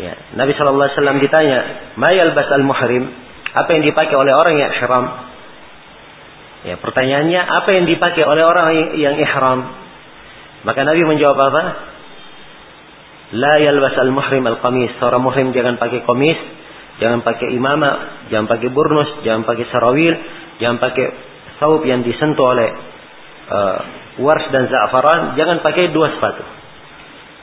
Ya, 0.01 0.13
Nabi 0.35 0.51
sallallahu 0.55 0.87
alaihi 0.87 0.97
wasallam 0.97 1.19
ditanya, 1.23 1.59
"Ma 1.97 2.11
yalbas 2.11 2.49
al-muhrim?" 2.51 3.09
Apa 3.51 3.69
yang 3.75 3.83
dipakai 3.83 4.15
oleh 4.15 4.31
orang 4.31 4.55
yang 4.59 4.71
ihram? 4.71 5.05
Ya, 6.61 6.75
pertanyaannya 6.79 7.41
apa 7.41 7.69
yang 7.75 7.85
dipakai 7.89 8.23
oleh 8.23 8.43
orang 8.45 8.67
yang 8.95 9.15
ihram? 9.19 9.59
Maka 10.63 10.79
Nabi 10.85 11.01
menjawab 11.03 11.39
apa? 11.41 11.63
La 13.31 13.55
yalbas 13.59 13.95
al-muhrim 13.97 14.43
al-qamis. 14.45 14.91
Seorang 14.99 15.23
muhrim 15.23 15.55
jangan 15.55 15.79
pakai 15.79 16.03
komis 16.03 16.60
Jangan 17.01 17.25
pakai 17.25 17.49
imama, 17.57 18.21
jangan 18.29 18.45
pakai 18.45 18.69
burnus, 18.69 19.25
jangan 19.25 19.41
pakai 19.41 19.65
sarawil, 19.73 20.13
jangan 20.61 20.77
pakai 20.77 21.05
saub 21.57 21.81
yang 21.81 22.05
disentuh 22.05 22.45
oleh 22.45 22.69
uh, 23.49 23.79
wars 24.21 24.45
dan 24.53 24.69
za'faran, 24.69 25.33
jangan 25.33 25.65
pakai 25.65 25.89
dua 25.89 26.13
sepatu. 26.13 26.45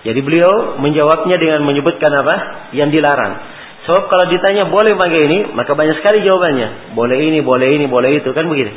Jadi 0.07 0.21
beliau 0.23 0.79
menjawabnya 0.79 1.43
dengan 1.43 1.67
menyebutkan 1.67 2.13
apa? 2.23 2.37
Yang 2.71 3.03
dilarang. 3.03 3.35
Sebab 3.83 4.07
kalau 4.07 4.31
ditanya 4.31 4.71
boleh 4.71 4.95
pakai 4.95 5.21
ini, 5.27 5.39
maka 5.59 5.75
banyak 5.75 5.99
sekali 5.99 6.23
jawabannya. 6.23 6.95
Boleh 6.95 7.19
ini, 7.19 7.43
boleh 7.43 7.69
ini, 7.75 7.91
boleh 7.91 8.23
itu, 8.23 8.31
kan 8.31 8.47
begitu. 8.47 8.71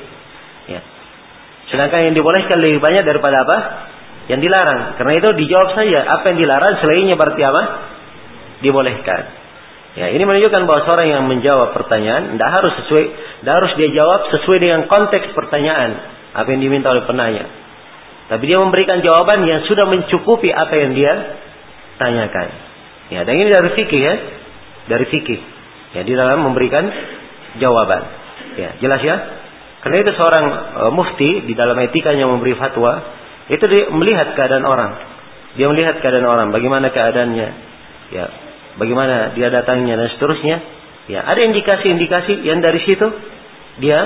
Ya. 0.65 0.81
Sedangkan 1.69 2.09
yang 2.09 2.15
dibolehkan 2.17 2.57
lebih 2.57 2.81
banyak 2.81 3.05
daripada 3.05 3.37
apa? 3.45 3.57
Yang 4.33 4.49
dilarang. 4.49 4.97
Karena 4.97 5.13
itu 5.13 5.29
dijawab 5.45 5.69
saja 5.77 5.99
apa 6.09 6.25
yang 6.33 6.37
dilarang 6.41 6.73
selainnya 6.81 7.15
berarti 7.19 7.41
apa? 7.45 7.61
Dibolehkan. 8.65 9.40
Ya, 9.91 10.07
ini 10.07 10.23
menunjukkan 10.23 10.63
bahwa 10.63 10.87
seorang 10.87 11.07
yang 11.11 11.23
menjawab 11.27 11.75
pertanyaan 11.75 12.39
tidak 12.39 12.49
harus 12.55 12.73
sesuai, 12.83 13.05
tidak 13.43 13.53
harus 13.59 13.71
dia 13.75 13.89
jawab 13.91 14.21
sesuai 14.31 14.57
dengan 14.63 14.81
konteks 14.87 15.35
pertanyaan 15.35 15.99
apa 16.31 16.47
yang 16.47 16.63
diminta 16.63 16.95
oleh 16.95 17.03
penanya. 17.03 17.43
Tapi 18.31 18.43
dia 18.47 18.55
memberikan 18.55 19.03
jawaban 19.03 19.43
yang 19.43 19.67
sudah 19.67 19.83
mencukupi 19.91 20.47
apa 20.47 20.71
yang 20.79 20.95
dia 20.95 21.13
tanyakan. 21.99 22.47
Ya, 23.11 23.27
dan 23.27 23.35
ini 23.35 23.51
dari 23.51 23.69
fikih 23.75 23.99
ya, 23.99 24.15
dari 24.87 25.05
fikih. 25.11 25.39
Ya, 25.91 26.07
di 26.07 26.15
dalam 26.15 26.39
memberikan 26.39 26.87
jawaban. 27.59 28.01
Ya, 28.55 28.79
jelas 28.79 29.03
ya. 29.03 29.15
Karena 29.83 30.07
itu 30.07 30.11
seorang 30.15 30.45
uh, 30.87 30.91
mufti 30.95 31.43
di 31.43 31.51
dalam 31.51 31.75
etikanya 31.83 32.31
memberi 32.31 32.55
fatwa, 32.55 33.03
itu 33.51 33.65
dia 33.67 33.91
melihat 33.91 34.31
keadaan 34.39 34.63
orang. 34.63 34.91
Dia 35.59 35.67
melihat 35.67 35.99
keadaan 35.99 36.23
orang, 36.31 36.55
bagaimana 36.55 36.95
keadaannya. 36.95 37.49
Ya, 38.15 38.25
bagaimana 38.79 39.35
dia 39.35 39.51
datangnya 39.51 39.97
dan 39.97 40.07
seterusnya. 40.15 40.57
Ya, 41.09 41.25
ada 41.25 41.41
indikasi-indikasi 41.43 42.45
yang 42.45 42.61
dari 42.61 42.79
situ 42.87 43.07
dia 43.81 43.99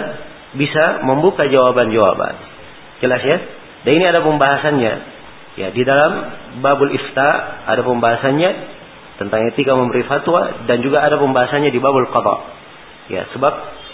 bisa 0.56 1.04
membuka 1.04 1.46
jawaban-jawaban. 1.46 2.34
Jelas 3.04 3.22
ya? 3.22 3.38
Dan 3.86 3.92
ini 4.00 4.06
ada 4.08 4.24
pembahasannya. 4.24 4.94
Ya, 5.56 5.68
di 5.72 5.84
dalam 5.88 6.12
babul 6.64 6.92
ifta 6.92 7.30
ada 7.68 7.84
pembahasannya 7.84 8.50
tentang 9.16 9.48
etika 9.52 9.76
memberi 9.76 10.04
fatwa 10.04 10.68
dan 10.68 10.84
juga 10.84 11.04
ada 11.04 11.16
pembahasannya 11.20 11.72
di 11.72 11.80
babul 11.80 12.08
qada. 12.12 12.38
Ya, 13.12 13.30
sebab 13.32 13.54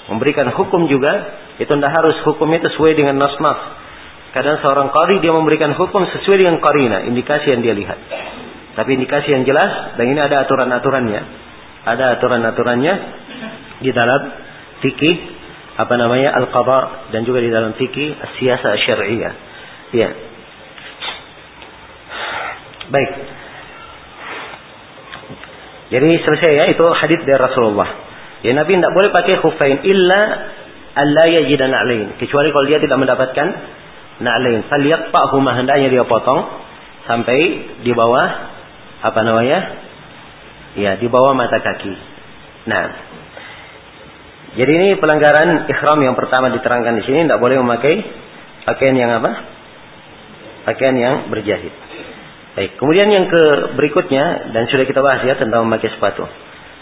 memberikan 0.10 0.50
hukum 0.56 0.88
juga 0.90 1.42
itu 1.62 1.70
tidak 1.70 1.92
harus 1.94 2.18
hukumnya 2.26 2.64
sesuai 2.66 2.98
dengan 2.98 3.22
nas-nas. 3.22 3.60
Kadang 4.32 4.64
seorang 4.64 4.90
qari 4.96 5.20
dia 5.20 5.36
memberikan 5.36 5.76
hukum 5.76 6.08
sesuai 6.08 6.40
dengan 6.40 6.58
qarina, 6.64 7.04
indikasi 7.04 7.52
yang 7.52 7.62
dia 7.62 7.76
lihat. 7.76 8.00
Tapi 8.72 8.90
indikasi 8.96 9.36
yang 9.36 9.44
jelas 9.44 10.00
dan 10.00 10.06
ini 10.08 10.20
ada 10.20 10.48
aturan-aturannya. 10.48 11.22
Ada 11.84 12.20
aturan-aturannya 12.20 12.94
di 13.84 13.92
dalam 13.92 14.22
fikih 14.80 15.16
apa 15.82 15.94
namanya 15.98 16.36
al-qada 16.38 17.10
dan 17.12 17.26
juga 17.28 17.42
di 17.42 17.52
dalam 17.52 17.76
fikih 17.76 18.16
siasa 18.40 18.80
syariah. 18.86 19.34
Ya. 19.92 20.10
Baik. 22.92 23.12
Jadi 25.92 26.10
selesai 26.24 26.52
ya 26.56 26.66
itu 26.72 26.86
hadis 26.96 27.20
dari 27.28 27.40
Rasulullah. 27.40 27.90
Ya 28.42 28.56
Nabi 28.56 28.80
tidak 28.80 28.96
boleh 28.96 29.10
pakai 29.12 29.36
khufain 29.44 29.84
illa 29.84 30.22
alla 30.96 31.24
yajida 31.28 31.68
na'lain. 31.68 32.16
Kecuali 32.20 32.52
kalau 32.56 32.66
dia 32.68 32.80
tidak 32.80 32.98
mendapatkan 33.00 33.48
na'lain. 34.24 34.64
Falyaqta'huma 34.72 35.52
hendaknya 35.60 35.92
dia 35.92 36.04
potong 36.08 36.48
sampai 37.08 37.40
di 37.84 37.92
bawah 37.92 38.51
apa 39.02 39.20
namanya? 39.26 39.60
Ya, 40.78 40.96
di 40.96 41.08
bawah 41.12 41.36
mata 41.36 41.60
kaki. 41.60 41.94
Nah, 42.70 42.84
jadi 44.52 44.72
ini 44.72 44.88
pelanggaran 45.00 45.68
ikhram 45.72 46.00
yang 46.04 46.16
pertama 46.20 46.52
diterangkan 46.52 47.00
di 47.00 47.04
sini 47.08 47.24
tidak 47.24 47.40
boleh 47.40 47.60
memakai 47.64 47.96
pakaian 48.68 48.96
yang 49.00 49.12
apa? 49.16 49.32
Pakaian 50.68 50.96
yang 50.96 51.16
berjahit. 51.32 51.72
Baik, 52.52 52.76
kemudian 52.76 53.08
yang 53.08 53.26
ke 53.32 53.44
berikutnya 53.80 54.52
dan 54.52 54.68
sudah 54.68 54.84
kita 54.84 55.00
bahas 55.00 55.24
ya 55.24 55.40
tentang 55.40 55.64
memakai 55.64 55.88
sepatu. 55.96 56.28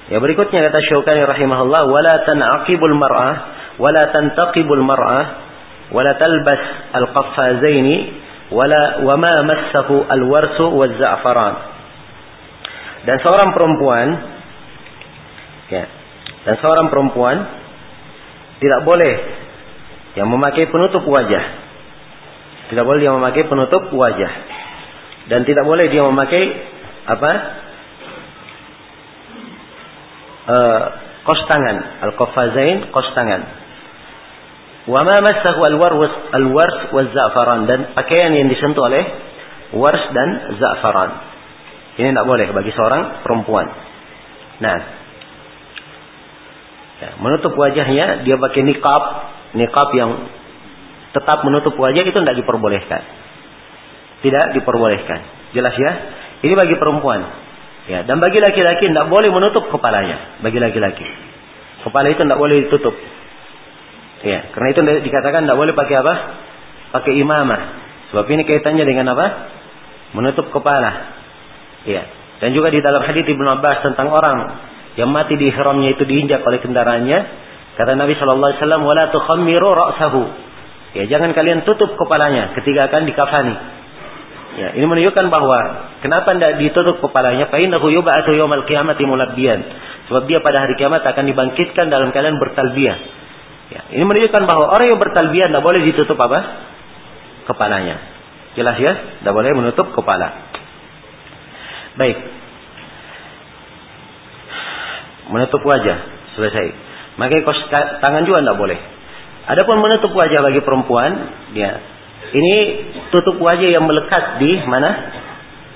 Ya 0.10 0.18
berikutnya 0.18 0.66
kata 0.66 0.82
Syaukani 0.82 1.22
rahimahullah 1.22 1.86
wala 1.86 2.14
tanaqibul 2.26 2.98
mar'ah 2.98 3.36
wala 3.78 4.10
tantaqibul 4.10 4.82
mar'ah 4.82 5.26
wala 5.94 6.18
talbas 6.18 6.62
al-qaffazaini 6.98 7.96
wala 8.50 9.06
wama 9.06 9.46
massahu 9.46 10.10
alwarsu 10.10 10.74
waz-za'faran. 10.74 11.79
Dan 13.10 13.18
seorang 13.26 13.58
perempuan 13.58 14.08
ya, 15.74 15.84
dan 16.46 16.56
seorang 16.62 16.94
perempuan 16.94 17.42
tidak 18.62 18.86
boleh 18.86 19.14
yang 20.14 20.30
memakai 20.30 20.70
penutup 20.70 21.02
wajah. 21.10 21.42
Tidak 22.70 22.86
boleh 22.86 23.02
dia 23.02 23.10
memakai 23.10 23.50
penutup 23.50 23.90
wajah. 23.90 24.34
Dan 25.26 25.42
tidak 25.42 25.66
boleh 25.66 25.90
dia 25.90 26.06
memakai 26.06 26.44
apa? 27.10 27.32
Uh, 30.50 30.84
kos 31.26 31.42
tangan, 31.50 32.06
al-qafazain 32.14 32.94
kos 32.94 33.10
tangan. 33.18 33.42
Wa 34.86 35.02
ma 35.02 35.18
al-wars 35.18 36.14
al-wars 36.30 36.78
wa 36.94 37.02
za'faran 37.10 37.66
dan 37.66 37.80
pakaian 37.98 38.38
yang 38.38 38.54
disentuh 38.54 38.86
oleh 38.86 39.02
wars 39.74 40.04
dan 40.14 40.30
za'faran. 40.62 41.29
Ini 42.00 42.16
tidak 42.16 42.28
boleh 42.32 42.48
bagi 42.56 42.72
seorang 42.72 43.28
perempuan. 43.28 43.68
Nah, 44.64 44.78
ya, 47.04 47.10
menutup 47.20 47.52
wajahnya 47.60 48.24
dia 48.24 48.40
pakai 48.40 48.62
niqab, 48.64 49.04
niqab 49.60 49.90
yang 50.00 50.32
tetap 51.12 51.44
menutup 51.44 51.76
wajah 51.76 52.08
itu 52.08 52.16
tidak 52.16 52.40
diperbolehkan. 52.40 53.02
Tidak 54.24 54.46
diperbolehkan. 54.56 55.20
Jelas 55.52 55.76
ya? 55.76 55.92
Ini 56.40 56.56
bagi 56.56 56.80
perempuan. 56.80 57.20
Ya, 57.92 58.08
dan 58.08 58.24
bagi 58.24 58.40
laki-laki 58.40 58.88
tidak 58.88 59.12
boleh 59.12 59.28
menutup 59.36 59.68
kepalanya. 59.68 60.40
Bagi 60.40 60.56
laki-laki. 60.56 61.04
Kepala 61.84 62.16
itu 62.16 62.24
tidak 62.24 62.40
boleh 62.40 62.64
ditutup. 62.64 62.96
Ya, 64.24 64.56
karena 64.56 64.68
itu 64.72 64.80
dikatakan 65.04 65.48
tidak 65.48 65.60
boleh 65.60 65.76
pakai 65.76 65.96
apa? 66.00 66.14
Pakai 66.96 67.12
imamah. 67.20 67.62
Sebab 68.16 68.24
ini 68.32 68.48
kaitannya 68.48 68.88
dengan 68.88 69.12
apa? 69.12 69.28
Menutup 70.16 70.48
kepala. 70.56 71.19
Ya. 71.88 72.04
Dan 72.40 72.56
juga 72.56 72.72
di 72.72 72.80
dalam 72.80 73.04
hadis 73.04 73.28
Ibnu 73.28 73.48
Abbas 73.60 73.84
tentang 73.84 74.12
orang 74.12 74.38
yang 74.96 75.12
mati 75.12 75.36
di 75.36 75.52
ihramnya 75.52 75.96
itu 75.96 76.04
diinjak 76.08 76.44
oleh 76.44 76.60
kendaraannya, 76.64 77.20
kata 77.76 77.96
Nabi 78.00 78.16
sallallahu 78.16 78.50
alaihi 78.52 78.62
wasallam, 78.64 78.84
"Wala 78.84 79.04
tukhammiru 79.12 79.70
ra'sahu." 79.76 80.22
Ya, 80.98 81.04
jangan 81.06 81.38
kalian 81.38 81.68
tutup 81.70 81.94
kepalanya 82.00 82.58
ketika 82.58 82.90
akan 82.90 83.06
dikafani. 83.06 83.56
Ya, 84.58 84.74
ini 84.74 84.86
menunjukkan 84.90 85.30
bahwa 85.30 85.60
kenapa 86.02 86.34
tidak 86.34 86.58
ditutup 86.58 86.98
kepalanya? 87.06 87.48
Fa 87.54 87.62
innahu 87.62 87.94
yub'atsu 87.94 88.34
yaumal 88.34 88.66
qiyamati 88.66 89.06
mulabbiyan. 89.06 89.60
Sebab 90.10 90.26
dia 90.26 90.42
pada 90.42 90.66
hari 90.66 90.74
kiamat 90.76 91.06
akan 91.06 91.24
dibangkitkan 91.30 91.88
dalam 91.94 92.10
keadaan 92.10 92.42
bertalbiyah. 92.42 92.98
Ya, 93.70 93.82
ini 93.94 94.04
menunjukkan 94.04 94.44
bahwa 94.50 94.74
orang 94.74 94.90
yang 94.90 95.00
bertalbiyah 95.00 95.48
tidak 95.54 95.62
boleh 95.62 95.82
ditutup 95.86 96.18
apa? 96.18 96.40
Kepalanya. 97.46 98.02
Jelas 98.58 98.76
ya? 98.82 99.22
Tidak 99.22 99.32
boleh 99.32 99.54
menutup 99.54 99.94
kepala. 99.94 100.50
Baik. 102.00 102.18
Menutup 105.36 105.62
wajah 105.68 105.98
selesai. 106.40 106.68
Maka 107.20 107.44
kos 107.44 107.60
tangan 108.00 108.24
juga 108.24 108.40
tidak 108.40 108.56
boleh. 108.56 108.80
Adapun 109.52 109.84
menutup 109.84 110.16
wajah 110.16 110.40
bagi 110.40 110.64
perempuan, 110.64 111.12
ya 111.52 111.72
ini 112.32 112.56
tutup 113.12 113.42
wajah 113.42 113.70
yang 113.76 113.84
melekat 113.84 114.40
di 114.40 114.52
mana? 114.64 114.90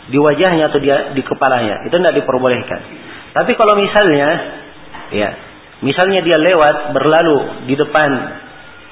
Di 0.08 0.18
wajahnya 0.20 0.72
atau 0.72 0.80
dia 0.80 1.12
di 1.12 1.22
kepalanya. 1.26 1.84
Itu 1.88 1.96
tidak 2.00 2.16
diperbolehkan. 2.24 2.80
Tapi 3.34 3.52
kalau 3.58 3.76
misalnya, 3.82 4.30
ya, 5.10 5.30
misalnya 5.82 6.22
dia 6.22 6.38
lewat 6.38 6.94
berlalu 6.94 7.68
di 7.68 7.76
depan 7.76 8.10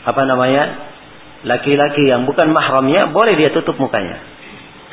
apa 0.02 0.22
namanya 0.26 0.64
laki-laki 1.46 2.10
yang 2.10 2.26
bukan 2.26 2.50
mahramnya, 2.50 3.14
boleh 3.14 3.38
dia 3.38 3.54
tutup 3.54 3.78
mukanya. 3.78 4.18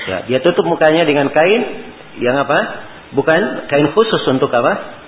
Ya, 0.09 0.18
dia 0.28 0.39
tutup 0.45 0.64
mukanya 0.68 1.05
dengan 1.09 1.32
kain 1.32 1.62
yang 2.17 2.37
apa? 2.41 2.59
Bukan 3.13 3.69
kain 3.69 3.89
khusus 3.93 4.21
untuk 4.29 4.49
apa? 4.53 5.01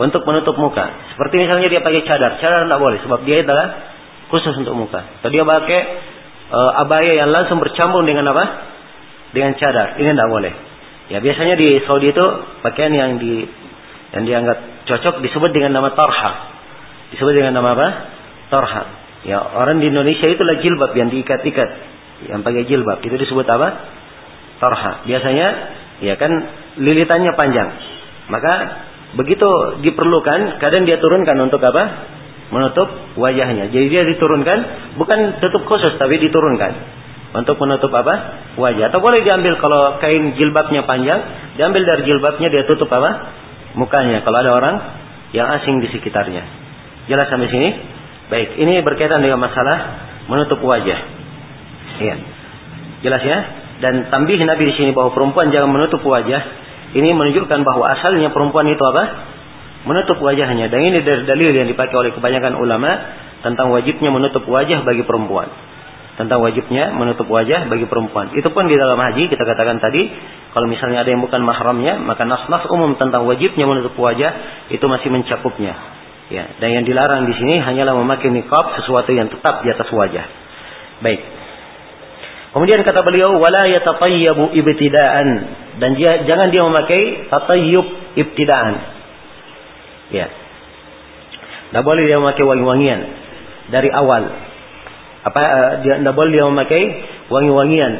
Untuk 0.00 0.26
menutup 0.28 0.58
muka. 0.60 1.14
Seperti 1.14 1.44
misalnya 1.44 1.68
dia 1.70 1.80
pakai 1.80 2.02
cadar, 2.04 2.36
cadar 2.42 2.66
tidak 2.66 2.80
boleh 2.80 2.98
sebab 3.00 3.20
dia 3.24 3.46
adalah 3.46 3.66
khusus 4.28 4.52
untuk 4.58 4.74
muka. 4.74 5.00
Kalau 5.22 5.32
dia 5.32 5.44
pakai 5.46 5.80
e, 6.50 6.58
abaya 6.82 7.12
yang 7.14 7.30
langsung 7.30 7.62
bercampur 7.62 8.02
dengan 8.02 8.26
apa? 8.34 8.44
Dengan 9.30 9.54
cadar. 9.56 10.00
Ini 10.00 10.12
tidak 10.12 10.30
boleh. 10.30 10.52
Ya 11.12 11.20
biasanya 11.20 11.54
di 11.60 11.84
Saudi 11.84 12.10
itu 12.16 12.26
pakaian 12.64 12.92
yang 12.96 13.20
di 13.20 13.44
yang 14.16 14.24
dianggap 14.24 14.88
cocok 14.88 15.20
disebut 15.20 15.50
dengan 15.52 15.76
nama 15.76 15.92
tarha. 15.92 16.32
Disebut 17.12 17.34
dengan 17.36 17.54
nama 17.60 17.76
apa? 17.76 17.88
Tarha. 18.48 18.82
Ya 19.24 19.40
orang 19.40 19.80
di 19.80 19.88
Indonesia 19.88 20.28
itulah 20.28 20.60
jilbab 20.60 20.92
yang 20.96 21.08
diikat-ikat, 21.08 21.70
yang 22.28 22.40
pakai 22.44 22.64
jilbab 22.68 23.04
itu 23.04 23.14
disebut 23.20 23.46
apa? 23.48 23.68
Tarha. 24.58 24.92
Biasanya 25.04 25.48
ya 26.02 26.14
kan 26.18 26.32
lilitannya 26.80 27.32
panjang. 27.38 27.68
Maka 28.32 28.52
begitu 29.14 29.46
diperlukan, 29.84 30.58
kadang 30.58 30.88
dia 30.88 30.98
turunkan 30.98 31.36
untuk 31.44 31.62
apa? 31.62 32.14
menutup 32.44 32.86
wajahnya. 33.18 33.72
Jadi 33.72 33.86
dia 33.90 34.06
diturunkan 34.06 34.58
bukan 35.00 35.42
tutup 35.42 35.64
khusus 35.66 35.98
tapi 35.98 36.22
diturunkan 36.22 36.72
untuk 37.34 37.58
menutup 37.58 37.90
apa? 37.90 38.14
wajah. 38.58 38.94
Atau 38.94 39.02
boleh 39.02 39.26
diambil 39.26 39.58
kalau 39.58 39.98
kain 39.98 40.38
jilbabnya 40.38 40.86
panjang, 40.86 41.20
diambil 41.58 41.82
dari 41.82 42.02
jilbabnya 42.06 42.48
dia 42.50 42.62
tutup 42.66 42.90
apa? 42.94 43.42
mukanya 43.74 44.22
kalau 44.22 44.38
ada 44.38 44.54
orang 44.54 44.76
yang 45.34 45.50
asing 45.58 45.82
di 45.82 45.90
sekitarnya. 45.90 46.46
Jelas 47.10 47.26
sampai 47.26 47.50
sini? 47.50 47.68
Baik, 48.30 48.56
ini 48.56 48.80
berkaitan 48.80 49.20
dengan 49.20 49.42
masalah 49.42 49.78
menutup 50.30 50.62
wajah. 50.62 51.00
Iya. 52.00 52.16
Jelas 53.04 53.22
ya? 53.26 53.38
Dan 53.84 54.08
tambih 54.08 54.40
Nabi 54.40 54.72
di 54.72 54.74
sini 54.80 54.90
bahwa 54.96 55.12
perempuan 55.12 55.52
jangan 55.52 55.68
menutup 55.68 56.00
wajah. 56.00 56.40
Ini 56.96 57.12
menunjukkan 57.12 57.60
bahwa 57.60 57.84
asalnya 57.92 58.32
perempuan 58.32 58.64
itu 58.72 58.80
apa? 58.80 59.34
menutup 59.84 60.18
wajahnya. 60.18 60.72
Dan 60.72 60.80
ini 60.80 61.04
dari 61.04 61.22
dalil 61.28 61.52
yang 61.52 61.68
dipakai 61.68 61.94
oleh 61.94 62.10
kebanyakan 62.16 62.56
ulama 62.56 62.90
tentang 63.44 63.70
wajibnya 63.70 64.08
menutup 64.08 64.42
wajah 64.48 64.82
bagi 64.82 65.04
perempuan. 65.04 65.52
Tentang 66.14 66.40
wajibnya 66.40 66.94
menutup 66.94 67.28
wajah 67.28 67.68
bagi 67.68 67.84
perempuan. 67.84 68.32
Itu 68.32 68.48
pun 68.54 68.70
di 68.70 68.78
dalam 68.78 68.96
haji 68.96 69.28
kita 69.28 69.44
katakan 69.44 69.82
tadi, 69.82 70.08
kalau 70.54 70.70
misalnya 70.70 71.04
ada 71.04 71.10
yang 71.10 71.20
bukan 71.20 71.42
mahramnya, 71.42 72.00
maka 72.00 72.24
nas-nas 72.24 72.64
umum 72.70 72.96
tentang 72.96 73.26
wajibnya 73.28 73.66
menutup 73.66 73.98
wajah 73.98 74.32
itu 74.70 74.84
masih 74.86 75.10
mencakupnya. 75.10 75.74
Ya, 76.32 76.56
dan 76.56 76.80
yang 76.80 76.84
dilarang 76.88 77.28
di 77.28 77.36
sini 77.36 77.60
hanyalah 77.60 78.00
memakai 78.00 78.32
niqab 78.32 78.80
sesuatu 78.80 79.12
yang 79.12 79.28
tetap 79.28 79.60
di 79.60 79.68
atas 79.68 79.90
wajah. 79.92 80.24
Baik. 81.04 81.20
Kemudian 82.54 82.86
kata 82.86 83.02
beliau 83.02 83.34
wala 83.34 83.66
yatatayyabu 83.66 84.54
ibtidaan 84.54 85.28
dan 85.82 85.90
dia 85.98 86.22
jangan 86.22 86.54
dia 86.54 86.62
memakai 86.62 87.26
tatayyub 87.26 88.14
ibtidaan. 88.14 88.74
Ya. 90.14 90.30
Tidak 91.68 91.82
boleh 91.82 92.06
dia 92.06 92.22
memakai 92.22 92.46
wangi-wangian 92.46 93.00
dari 93.74 93.90
awal. 93.90 94.30
Apa 95.26 95.40
uh, 95.42 95.72
dia 95.82 95.98
tidak 95.98 96.14
boleh 96.14 96.30
dia 96.30 96.46
memakai 96.46 96.82
wangi-wangian 97.26 97.92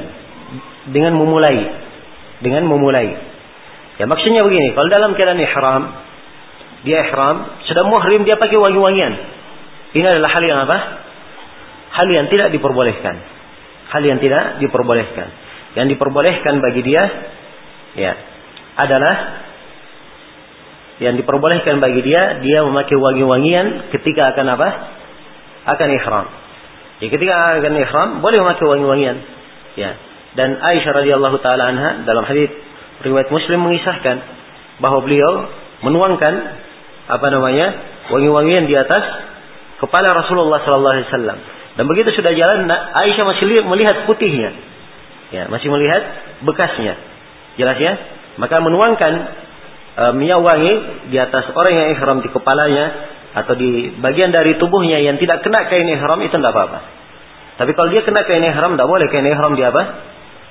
dengan 0.94 1.18
memulai 1.18 1.58
dengan 2.38 2.70
memulai. 2.70 3.10
Ya 3.98 4.06
maksudnya 4.06 4.46
begini, 4.46 4.70
kalau 4.78 4.86
dalam 4.86 5.18
keadaan 5.18 5.42
ihram 5.42 5.82
dia 6.86 7.10
ihram 7.10 7.58
sudah 7.66 7.90
muhrim 7.90 8.22
dia 8.22 8.38
pakai 8.38 8.54
wangi-wangian. 8.54 9.18
Ini 9.98 10.06
adalah 10.14 10.30
hal 10.30 10.42
yang 10.46 10.62
apa? 10.62 10.78
Hal 11.90 12.06
yang 12.06 12.30
tidak 12.30 12.54
diperbolehkan. 12.54 13.33
Hal 13.94 14.02
yang 14.02 14.18
tidak 14.18 14.58
diperbolehkan. 14.58 15.28
Yang 15.78 15.94
diperbolehkan 15.94 16.58
bagi 16.58 16.82
dia 16.82 17.02
ya 17.94 18.12
adalah 18.74 19.14
yang 20.98 21.14
diperbolehkan 21.14 21.78
bagi 21.78 22.02
dia 22.02 22.42
dia 22.42 22.66
memakai 22.66 22.98
wangi-wangian 22.98 23.94
ketika 23.94 24.34
akan 24.34 24.46
apa? 24.50 24.68
Akan 25.74 25.88
ihram. 25.94 26.26
Ya, 26.98 27.06
ketika 27.10 27.34
akan 27.58 27.72
ihram 27.78 28.08
boleh 28.18 28.42
memakai 28.42 28.66
wangi-wangian. 28.66 29.16
Ya. 29.78 29.94
Dan 30.34 30.58
Aisyah 30.58 30.92
radhiyallahu 30.98 31.38
taala 31.42 31.70
anha 31.70 31.90
dalam 32.02 32.26
hadis 32.26 32.50
riwayat 33.06 33.30
Muslim 33.30 33.62
mengisahkan 33.62 34.16
bahwa 34.82 35.06
beliau 35.06 35.50
menuangkan 35.86 36.34
apa 37.06 37.26
namanya? 37.30 37.94
wangi-wangian 38.04 38.68
di 38.68 38.76
atas 38.76 39.00
kepala 39.80 40.12
Rasulullah 40.12 40.60
sallallahu 40.60 40.94
alaihi 40.98 41.08
wasallam. 41.08 41.38
Dan 41.74 41.90
begitu 41.90 42.14
sudah 42.14 42.30
jalan 42.30 42.70
Aisyah 42.70 43.24
masih 43.26 43.44
melihat 43.66 44.06
putihnya. 44.06 44.50
Ya, 45.34 45.50
masih 45.50 45.66
melihat 45.74 46.02
bekasnya. 46.46 46.94
Jelas 47.58 47.78
ya? 47.82 47.92
Maka 48.38 48.62
menuangkan 48.62 49.12
e, 49.94 50.04
minyak 50.14 50.42
wangi 50.42 50.72
di 51.10 51.16
atas 51.18 51.50
orang 51.50 51.74
yang 51.74 51.88
ihram 51.98 52.18
di 52.22 52.30
kepalanya 52.30 52.84
atau 53.34 53.58
di 53.58 53.90
bagian 53.98 54.30
dari 54.30 54.54
tubuhnya 54.62 55.02
yang 55.02 55.18
tidak 55.18 55.42
kena 55.42 55.66
kain 55.66 55.86
ihram 55.90 56.22
itu 56.22 56.34
tidak 56.38 56.54
apa-apa. 56.54 56.78
Tapi 57.58 57.70
kalau 57.74 57.90
dia 57.90 58.06
kena 58.06 58.22
kain 58.22 58.42
ihram 58.46 58.78
tidak 58.78 58.88
boleh 58.90 59.06
kain 59.10 59.26
ihram 59.26 59.58
dia 59.58 59.74
apa? 59.74 59.82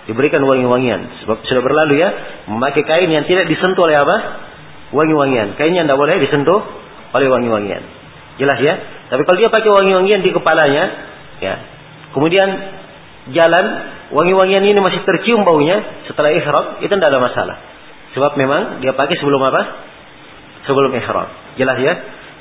Diberikan 0.04 0.44
wangi-wangian. 0.44 1.24
Sebab 1.24 1.48
sudah 1.48 1.64
berlalu 1.64 2.04
ya, 2.04 2.10
memakai 2.52 2.84
kain 2.84 3.08
yang 3.08 3.24
tidak 3.24 3.48
disentuh 3.48 3.88
oleh 3.88 3.96
apa? 4.04 4.16
Wangi-wangian. 4.92 5.56
Kainnya 5.56 5.88
tidak 5.88 5.96
boleh 5.96 6.20
disentuh 6.20 6.60
oleh 7.16 7.28
wangi-wangian. 7.32 7.84
Jelas 8.36 8.60
ya? 8.60 8.74
Tapi 9.08 9.22
kalau 9.24 9.38
dia 9.40 9.48
pakai 9.48 9.72
wangi-wangian 9.72 10.20
di 10.28 10.36
kepalanya, 10.36 11.13
ya. 11.44 11.56
Kemudian 12.16 12.48
jalan 13.36 13.66
wangi-wangian 14.16 14.64
ini 14.64 14.80
masih 14.80 15.04
tercium 15.04 15.44
baunya 15.44 16.08
setelah 16.08 16.32
ihram, 16.32 16.66
itu 16.80 16.92
tidak 16.92 17.12
ada 17.12 17.20
masalah. 17.20 17.58
Sebab 18.14 18.38
memang 18.38 18.80
dia 18.80 18.94
pakai 18.94 19.18
sebelum 19.18 19.42
apa? 19.44 19.62
Sebelum 20.70 20.92
ihram. 20.96 21.28
Jelas 21.60 21.78
ya? 21.82 21.94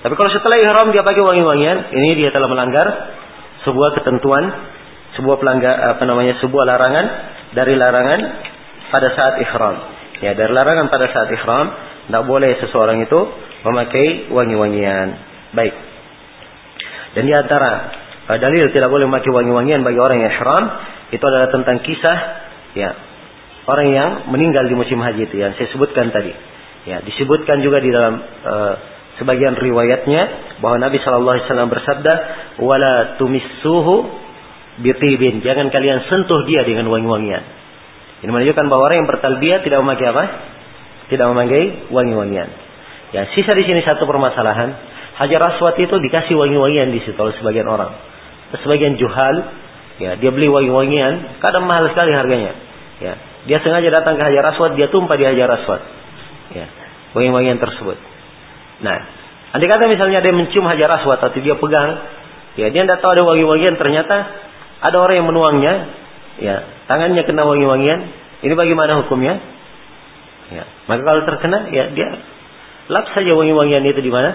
Tapi 0.03 0.14
kalau 0.18 0.30
setelah 0.30 0.59
ihram 0.61 0.90
dia 0.90 1.03
pakai 1.03 1.22
wangi-wangian, 1.22 1.94
ini 1.94 2.11
dia 2.18 2.30
telah 2.34 2.50
melanggar 2.50 2.86
sebuah 3.62 3.98
ketentuan, 3.98 4.44
sebuah 5.18 5.36
pelanggar 5.38 5.74
apa 5.96 6.03
namanya? 6.05 6.38
sebuah 6.42 6.64
larangan 6.66 7.07
dari 7.55 7.74
larangan 7.78 8.20
pada 8.92 9.09
saat 9.16 9.34
ihram. 9.40 9.76
Ya, 10.20 10.38
dari 10.38 10.53
larangan 10.53 10.86
pada 10.92 11.09
saat 11.11 11.28
ihram, 11.32 11.66
tidak 12.07 12.24
boleh 12.28 12.53
seseorang 12.61 13.00
itu 13.03 13.20
memakai 13.64 14.28
wangi-wangian. 14.28 15.09
Baik. 15.55 15.74
Dan 17.16 17.22
di 17.28 17.34
antara 17.34 18.01
dalil 18.28 18.70
tidak 18.70 18.88
boleh 18.90 19.10
memakai 19.10 19.30
wangi-wangian 19.34 19.82
bagi 19.82 19.98
orang 19.98 20.22
yang 20.22 20.30
ihram 20.30 20.64
itu 21.10 21.24
adalah 21.26 21.48
tentang 21.50 21.82
kisah 21.82 22.18
ya 22.78 22.90
orang 23.66 23.88
yang 23.90 24.10
meninggal 24.30 24.66
di 24.66 24.74
musim 24.74 24.98
haji 24.98 25.30
itu 25.30 25.36
yang 25.38 25.54
saya 25.54 25.70
sebutkan 25.70 26.10
tadi. 26.10 26.34
Ya, 26.82 26.98
disebutkan 26.98 27.62
juga 27.62 27.78
di 27.78 27.94
dalam 27.94 28.18
uh, 28.18 28.74
sebagian 29.22 29.54
riwayatnya 29.54 30.22
bahwa 30.58 30.82
Nabi 30.82 30.98
Shallallahu 30.98 31.34
Alaihi 31.38 31.46
Wasallam 31.46 31.70
bersabda, 31.70 32.12
"Wala 32.58 32.94
tumissuhu 33.22 33.94
bitibin." 34.82 35.46
Jangan 35.46 35.70
kalian 35.70 36.10
sentuh 36.10 36.42
dia 36.50 36.66
dengan 36.66 36.90
wangi-wangian. 36.90 37.42
Ini 38.26 38.30
menunjukkan 38.30 38.66
bahwa 38.66 38.82
orang 38.90 39.06
yang 39.06 39.08
bertalbiyah 39.10 39.62
tidak 39.62 39.78
memakai 39.82 40.06
apa? 40.10 40.24
Tidak 41.06 41.26
memakai 41.30 41.62
wangi-wangian. 41.94 42.48
Ya, 43.14 43.30
sisa 43.30 43.54
di 43.54 43.62
sini 43.62 43.82
satu 43.86 44.02
permasalahan. 44.02 44.90
Hajar 45.22 45.38
Aswad 45.54 45.78
itu 45.78 45.92
dikasih 46.02 46.34
wangi-wangian 46.34 46.90
di 46.90 46.98
situ 47.04 47.18
oleh 47.18 47.36
sebagian 47.38 47.68
orang. 47.70 48.11
Sebagian 48.53 49.00
juhal, 49.00 49.36
ya 49.96 50.20
dia 50.20 50.28
beli 50.28 50.53
wangi-wangian, 50.53 51.40
kadang 51.40 51.64
mahal 51.64 51.88
sekali 51.88 52.12
harganya. 52.12 52.53
Ya, 53.00 53.16
dia 53.48 53.59
sengaja 53.64 53.88
datang 53.88 54.20
ke 54.20 54.22
Hajar 54.22 54.44
Aswad, 54.53 54.76
dia 54.76 54.92
tumpah 54.92 55.16
di 55.16 55.24
Hajar 55.24 55.48
Aswad. 55.57 55.80
Ya, 56.53 56.68
wangi-wangian 57.16 57.57
tersebut. 57.57 57.96
Nah, 58.84 58.98
andai 59.57 59.68
kata 59.72 59.88
misalnya 59.88 60.20
dia 60.20 60.36
mencium 60.36 60.68
Hajar 60.68 61.00
Aswad 61.00 61.16
atau 61.24 61.40
dia 61.40 61.57
pegang, 61.57 61.90
ya 62.61 62.68
dia 62.68 62.82
tidak 62.84 63.00
tahu 63.00 63.16
ada 63.16 63.24
wangi-wangian, 63.24 63.80
ternyata 63.80 64.16
ada 64.84 64.96
orang 65.00 65.16
yang 65.16 65.28
menuangnya, 65.32 65.74
ya 66.44 66.57
tangannya 66.92 67.22
kena 67.24 67.48
wangi-wangian. 67.48 68.00
Ini 68.42 68.53
bagaimana 68.59 69.07
hukumnya? 69.07 69.38
Ya, 70.53 70.68
maka 70.90 71.03
kalau 71.07 71.22
terkena, 71.24 71.72
ya 71.72 71.88
dia 71.96 72.20
lap 72.92 73.09
saja 73.16 73.32
wangi-wangian 73.32 73.86
itu 73.88 74.00
di 74.05 74.12
mana? 74.12 74.30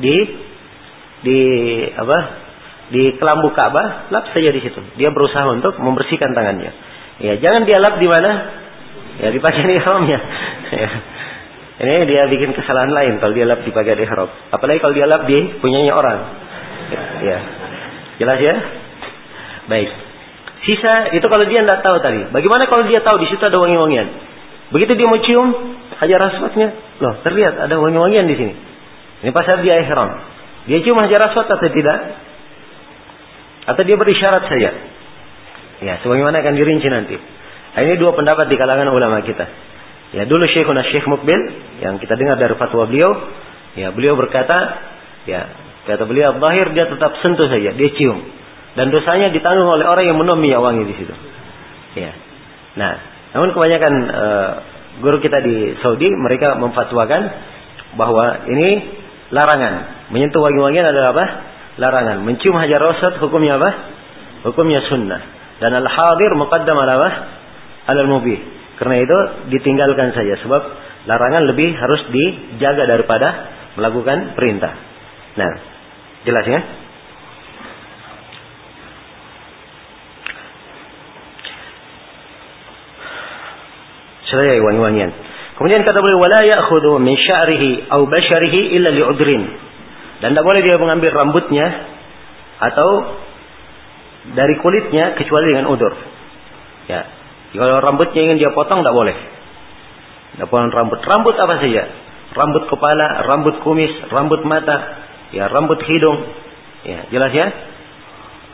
Di 0.00 0.16
di 1.22 1.38
apa? 1.94 2.18
Di 2.90 3.14
kelambu 3.22 3.54
Ka'bah, 3.54 4.10
lap 4.10 4.34
saja 4.34 4.50
di 4.50 4.60
situ. 4.62 4.82
Dia 4.98 5.14
berusaha 5.14 5.46
untuk 5.54 5.78
membersihkan 5.78 6.34
tangannya. 6.34 6.74
Ya, 7.22 7.38
jangan 7.38 7.62
dia 7.62 7.78
lap 7.78 8.02
di 8.02 8.08
mana? 8.10 8.30
Ya, 9.22 9.28
di 9.30 9.38
pakaian 9.38 9.70
ihramnya. 9.70 10.20
Ya. 10.70 10.86
Ini 11.82 12.06
dia 12.06 12.22
bikin 12.30 12.54
kesalahan 12.54 12.94
lain 12.94 13.18
kalau 13.18 13.34
dia 13.34 13.42
lap 13.42 13.66
di 13.66 13.74
pakaian 13.74 13.98
ihram. 13.98 14.30
Apalagi 14.54 14.78
kalau 14.78 14.94
dia 14.94 15.10
lap 15.10 15.26
di 15.26 15.58
punyanya 15.58 15.98
orang. 15.98 16.18
Ya. 17.26 17.38
Jelas 18.22 18.38
ya? 18.38 18.54
Baik. 19.66 19.90
Sisa 20.62 21.10
itu 21.16 21.26
kalau 21.26 21.42
dia 21.48 21.64
tidak 21.64 21.80
tahu 21.80 21.98
tadi. 22.04 22.28
Bagaimana 22.30 22.68
kalau 22.68 22.84
dia 22.86 23.00
tahu 23.00 23.18
di 23.18 23.26
situ 23.32 23.40
ada 23.40 23.58
wangi-wangian? 23.58 24.06
Begitu 24.70 24.92
dia 24.94 25.06
mau 25.10 25.18
cium 25.18 25.48
hajar 25.98 26.20
aswadnya, 26.30 26.68
loh 27.02 27.14
terlihat 27.26 27.54
ada 27.66 27.74
wangi-wangian 27.80 28.28
di 28.30 28.36
sini. 28.38 28.54
Ini 29.26 29.30
pasal 29.34 29.64
dia 29.66 29.82
ihram. 29.82 30.20
Dia 30.70 30.78
cium 30.84 31.00
hajar 31.00 31.32
aswad 31.32 31.48
atau 31.48 31.68
tidak? 31.72 31.98
Atau 33.68 33.82
dia 33.84 33.96
berisyarat 33.96 34.44
saja? 34.48 34.70
Ya, 35.80 35.94
sebagaimana 36.04 36.44
akan 36.44 36.54
dirinci 36.56 36.88
nanti. 36.88 37.16
Nah, 37.16 37.80
ini 37.86 37.96
dua 37.96 38.12
pendapat 38.12 38.52
di 38.52 38.56
kalangan 38.60 38.92
ulama 38.92 39.24
kita. 39.24 39.46
Ya, 40.10 40.26
dulu 40.26 40.42
Syekhuna 40.50 40.82
Syekh 40.90 41.06
Mukbil 41.06 41.40
yang 41.80 41.96
kita 42.02 42.18
dengar 42.18 42.36
dari 42.36 42.54
fatwa 42.58 42.84
beliau, 42.84 43.10
ya 43.78 43.94
beliau 43.94 44.18
berkata, 44.18 44.58
ya 45.24 45.40
kata 45.86 46.04
beliau 46.04 46.36
bahir 46.36 46.74
dia 46.74 46.90
tetap 46.90 47.14
sentuh 47.22 47.46
saja, 47.46 47.72
dia 47.72 47.90
cium. 47.94 48.18
Dan 48.74 48.90
dosanya 48.90 49.30
ditanggung 49.34 49.66
oleh 49.66 49.86
orang 49.86 50.04
yang 50.06 50.18
menom 50.18 50.38
minyak 50.38 50.62
wangi 50.62 50.86
di 50.86 50.94
situ. 50.98 51.14
Ya. 51.98 52.14
Nah, 52.78 52.92
namun 53.34 53.54
kebanyakan 53.54 53.92
uh, 54.10 54.50
guru 55.02 55.18
kita 55.22 55.42
di 55.42 55.74
Saudi 55.82 56.06
mereka 56.10 56.54
memfatwakan 56.58 57.22
bahwa 57.98 58.46
ini 58.46 58.98
larangan. 59.30 60.06
Menyentuh 60.10 60.42
wangi-wangian 60.42 60.86
adalah 60.86 61.14
apa? 61.14 61.26
Larangan. 61.78 62.26
Mencium 62.26 62.56
hajar 62.58 62.80
rosat 62.80 63.22
hukumnya 63.22 63.60
apa? 63.60 63.70
Hukumnya 64.50 64.82
sunnah. 64.88 65.20
Dan 65.60 65.76
al-hadir 65.76 66.32
muqaddam 66.34 66.74
ala 66.74 66.96
apa? 66.98 67.10
Al-mubih. 67.94 68.40
Karena 68.80 68.96
itu 68.96 69.18
ditinggalkan 69.52 70.16
saja 70.16 70.40
sebab 70.40 70.62
larangan 71.04 71.44
lebih 71.52 71.68
harus 71.76 72.00
dijaga 72.08 72.88
daripada 72.88 73.28
melakukan 73.76 74.32
perintah. 74.34 74.72
Nah, 75.36 75.52
jelas 76.24 76.46
ya? 76.48 76.60
Seraya 84.30 84.62
wangi-wangian. 84.62 85.10
Kemudian 85.58 85.84
kata 85.84 86.00
beliau 86.00 86.24
wala 86.24 86.40
ya'khudhu 86.40 87.02
min 87.02 87.20
sya'rihi 87.20 87.92
aw 87.92 88.00
basharihi 88.08 88.80
illa 88.80 88.96
li'udrin. 88.96 89.42
Dan 90.20 90.36
tidak 90.36 90.44
boleh 90.44 90.60
dia 90.60 90.76
mengambil 90.76 91.10
rambutnya 91.16 91.66
atau 92.60 92.88
dari 94.36 94.54
kulitnya 94.60 95.16
kecuali 95.16 95.48
dengan 95.48 95.72
udur. 95.72 95.92
Ya. 96.86 97.00
Kalau 97.56 97.82
rambutnya 97.82 98.20
ingin 98.28 98.38
dia 98.38 98.52
potong 98.52 98.84
tidak 98.84 98.94
boleh. 98.94 99.16
Tidak 100.36 100.48
potong 100.52 100.70
rambut. 100.70 101.00
Rambut 101.00 101.34
apa 101.40 101.54
saja? 101.64 101.82
Rambut 102.30 102.68
kepala, 102.70 103.26
rambut 103.26 103.58
kumis, 103.66 103.90
rambut 104.12 104.44
mata, 104.46 105.02
ya 105.34 105.50
rambut 105.50 105.82
hidung. 105.82 106.30
Ya, 106.86 107.10
jelas 107.10 107.32
ya? 107.34 107.46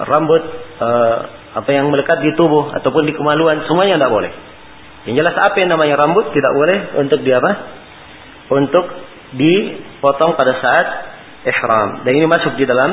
Rambut 0.06 0.42
uh, 0.80 1.16
apa 1.60 1.70
yang 1.72 1.90
melekat 1.92 2.24
di 2.24 2.32
tubuh 2.38 2.72
ataupun 2.72 3.04
di 3.04 3.12
kemaluan 3.12 3.66
semuanya 3.68 4.00
tidak 4.00 4.12
boleh. 4.12 4.32
Yang 5.06 5.22
jelas 5.22 5.36
apa 5.38 5.56
yang 5.60 5.70
namanya 5.70 5.94
rambut 5.98 6.30
tidak 6.30 6.52
boleh 6.56 6.78
untuk 7.04 7.20
di 7.20 7.30
apa? 7.34 7.50
Untuk 8.54 8.86
dipotong 9.34 10.38
pada 10.38 10.52
saat 10.62 10.86
ihram. 11.46 12.02
Dan 12.02 12.12
ini 12.18 12.26
masuk 12.26 12.58
di 12.58 12.66
dalam 12.66 12.90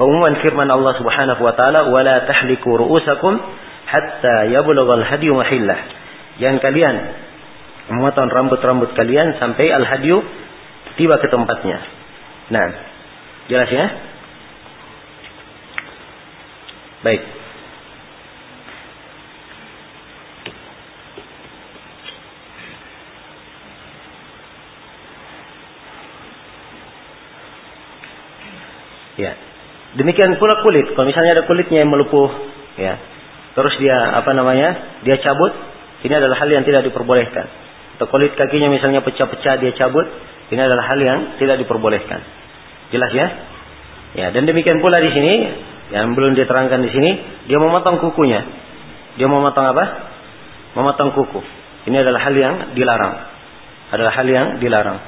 keumuman 0.00 0.40
firman 0.40 0.68
Allah 0.72 0.96
Subhanahu 0.96 1.40
wa 1.44 1.52
taala, 1.52 1.92
"Wala 1.92 2.24
tahliku 2.24 2.80
ru'usakum 2.80 3.36
hatta 3.84 4.48
yablughal 4.48 5.04
hadyu 5.04 5.36
mahillah." 5.36 5.78
Jangan 6.40 6.58
kalian 6.64 6.96
memotong 7.92 8.32
rambut-rambut 8.32 8.96
kalian 8.96 9.36
sampai 9.36 9.68
al-hadyu 9.68 10.24
tiba 10.96 11.20
ke 11.20 11.28
tempatnya. 11.28 11.78
Nah, 12.48 12.66
jelas 13.46 13.68
ya? 13.68 13.86
Baik. 17.04 17.39
Ya. 29.20 29.32
Demikian 30.00 30.40
pula 30.40 30.64
kulit. 30.64 30.96
Kalau 30.96 31.04
misalnya 31.04 31.36
ada 31.36 31.44
kulitnya 31.44 31.84
yang 31.84 31.90
melepuh, 31.92 32.28
ya, 32.78 32.94
terus 33.58 33.74
dia 33.82 34.16
apa 34.16 34.32
namanya, 34.32 35.02
dia 35.04 35.20
cabut, 35.20 35.52
ini 36.06 36.14
adalah 36.14 36.40
hal 36.40 36.48
yang 36.48 36.64
tidak 36.64 36.88
diperbolehkan. 36.88 37.46
Atau 37.98 38.08
kulit 38.08 38.32
kakinya 38.38 38.72
misalnya 38.72 39.04
pecah-pecah 39.04 39.60
dia 39.60 39.72
cabut, 39.76 40.06
ini 40.48 40.60
adalah 40.62 40.88
hal 40.88 40.98
yang 41.02 41.18
tidak 41.36 41.60
diperbolehkan. 41.60 42.22
Jelas 42.94 43.12
ya? 43.12 43.26
Ya, 44.10 44.26
dan 44.32 44.46
demikian 44.46 44.80
pula 44.80 44.98
di 44.98 45.10
sini 45.12 45.34
yang 45.90 46.14
belum 46.14 46.38
diterangkan 46.38 46.80
di 46.86 46.90
sini, 46.90 47.10
dia 47.50 47.58
memotong 47.58 47.98
kukunya. 47.98 48.40
Dia 49.18 49.26
memotong 49.26 49.66
apa? 49.74 49.84
Memotong 50.78 51.10
kuku. 51.18 51.42
Ini 51.90 52.06
adalah 52.06 52.22
hal 52.30 52.34
yang 52.38 52.54
dilarang. 52.78 53.14
Adalah 53.90 54.12
hal 54.14 54.26
yang 54.30 54.46
dilarang. 54.62 54.98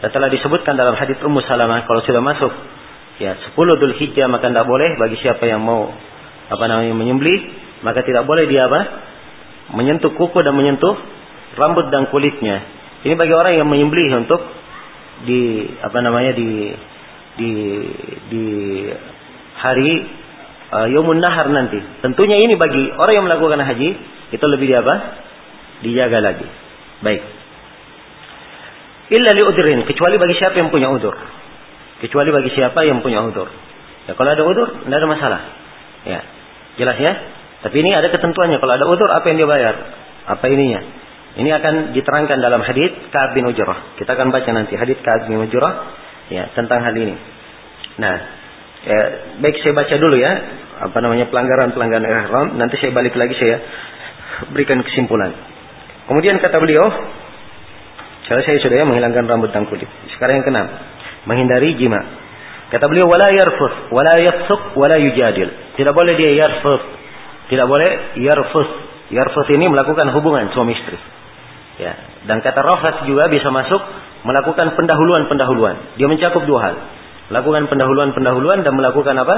Dan 0.00 0.08
telah 0.08 0.32
disebutkan 0.32 0.80
dalam 0.80 0.96
hadis 0.96 1.20
Ummu 1.20 1.44
Salamah 1.44 1.84
kalau 1.84 2.00
sudah 2.08 2.24
masuk 2.24 2.48
ya 3.20 3.36
10 3.52 3.54
Dhul 3.54 3.94
Hijjah 4.00 4.26
maka 4.32 4.48
tidak 4.48 4.64
boleh 4.64 4.96
bagi 4.96 5.20
siapa 5.20 5.44
yang 5.44 5.60
mau 5.60 5.92
apa 6.50 6.64
namanya 6.66 6.96
menyembelih 6.96 7.40
maka 7.84 8.00
tidak 8.00 8.24
boleh 8.24 8.48
dia 8.48 8.66
apa 8.66 8.80
menyentuh 9.76 10.10
kuku 10.16 10.40
dan 10.42 10.56
menyentuh 10.56 10.96
rambut 11.54 11.90
dan 11.90 12.10
kulitnya. 12.10 12.62
Ini 13.06 13.14
bagi 13.16 13.34
orang 13.34 13.52
yang 13.56 13.68
menyembelih 13.68 14.24
untuk 14.24 14.40
di 15.24 15.68
apa 15.80 15.98
namanya 16.00 16.32
di 16.36 16.74
di 17.36 17.50
di 18.28 18.44
hari 19.56 19.90
uh, 20.74 20.86
Yomun 20.90 21.20
Nahar 21.20 21.48
nanti. 21.48 21.80
Tentunya 22.04 22.40
ini 22.40 22.56
bagi 22.56 22.92
orang 22.92 23.14
yang 23.14 23.26
melakukan 23.26 23.60
haji 23.62 23.90
itu 24.30 24.44
lebih 24.46 24.66
di 24.68 24.74
apa 24.76 24.94
dijaga 25.80 26.18
lagi. 26.20 26.46
Baik. 27.00 27.22
Illa 29.10 29.30
li 29.34 29.42
udrin 29.42 29.80
kecuali 29.88 30.20
bagi 30.20 30.38
siapa 30.38 30.54
yang 30.60 30.70
punya 30.70 30.86
udur 30.92 31.39
Kecuali 32.00 32.32
bagi 32.32 32.50
siapa 32.56 32.80
yang 32.88 33.04
punya 33.04 33.20
udur. 33.20 33.48
Ya, 34.08 34.16
kalau 34.16 34.30
ada 34.32 34.44
udur, 34.44 34.68
tidak 34.84 34.98
ada 34.98 35.08
masalah. 35.08 35.40
Ya, 36.08 36.20
jelas 36.80 36.96
ya. 36.96 37.12
Tapi 37.60 37.76
ini 37.84 37.92
ada 37.92 38.08
ketentuannya. 38.08 38.56
Kalau 38.56 38.72
ada 38.72 38.86
udur, 38.88 39.08
apa 39.12 39.24
yang 39.28 39.36
dia 39.36 39.48
bayar? 39.48 39.74
Apa 40.32 40.44
ininya? 40.48 40.80
Ini 41.30 41.50
akan 41.62 41.74
diterangkan 41.94 42.42
dalam 42.42 42.58
hadis 42.64 42.90
Ka'ab 43.14 43.36
bin 43.36 43.46
Ujrah. 43.46 43.94
Kita 44.00 44.18
akan 44.18 44.34
baca 44.34 44.50
nanti 44.50 44.74
hadis 44.74 44.98
Ka'ab 45.04 45.30
bin 45.30 45.38
Ujrah 45.44 45.74
ya 46.32 46.50
tentang 46.56 46.82
hal 46.82 46.94
ini. 46.96 47.14
Nah, 48.00 48.16
ya, 48.82 49.00
baik 49.38 49.60
saya 49.62 49.76
baca 49.76 49.94
dulu 49.94 50.16
ya 50.18 50.32
apa 50.80 50.98
namanya 51.04 51.28
pelanggaran-pelanggaran 51.28 52.02
ihram. 52.08 52.48
Nanti 52.56 52.80
saya 52.80 52.90
balik 52.96 53.14
lagi 53.14 53.36
saya 53.36 53.62
berikan 54.50 54.80
kesimpulan. 54.82 55.36
Kemudian 56.08 56.40
kata 56.42 56.56
beliau, 56.58 56.86
saya 58.26 58.42
saya 58.42 58.58
sudah 58.58 58.76
ya 58.80 58.84
menghilangkan 58.88 59.28
rambut 59.28 59.54
dan 59.54 59.68
kulit. 59.68 59.86
Sekarang 60.16 60.40
yang 60.40 60.46
keenam, 60.48 60.66
menghindari 61.24 61.76
jima. 61.76 62.00
Kata 62.70 62.86
beliau 62.86 63.10
wala 63.10 63.26
yarfus, 63.34 63.90
wala 63.90 64.14
yafsuk, 64.22 64.78
wala 64.78 64.96
yujadil. 65.02 65.50
Tidak 65.74 65.90
boleh 65.90 66.14
dia 66.14 66.38
yarfus. 66.38 66.82
Tidak 67.50 67.66
boleh 67.66 68.20
yarfus. 68.22 68.70
Yarfus 69.10 69.46
ini 69.58 69.66
melakukan 69.66 70.06
hubungan 70.14 70.54
suami 70.54 70.78
istri. 70.78 70.94
Ya, 71.82 71.98
dan 72.30 72.38
kata 72.44 72.62
rafas 72.62 73.08
juga 73.10 73.26
bisa 73.26 73.50
masuk 73.50 73.82
melakukan 74.22 74.78
pendahuluan-pendahuluan. 74.78 75.98
Dia 75.98 76.06
mencakup 76.06 76.46
dua 76.46 76.60
hal. 76.62 76.74
Melakukan 77.34 77.66
pendahuluan-pendahuluan 77.66 78.62
dan 78.62 78.72
melakukan 78.78 79.18
apa? 79.18 79.36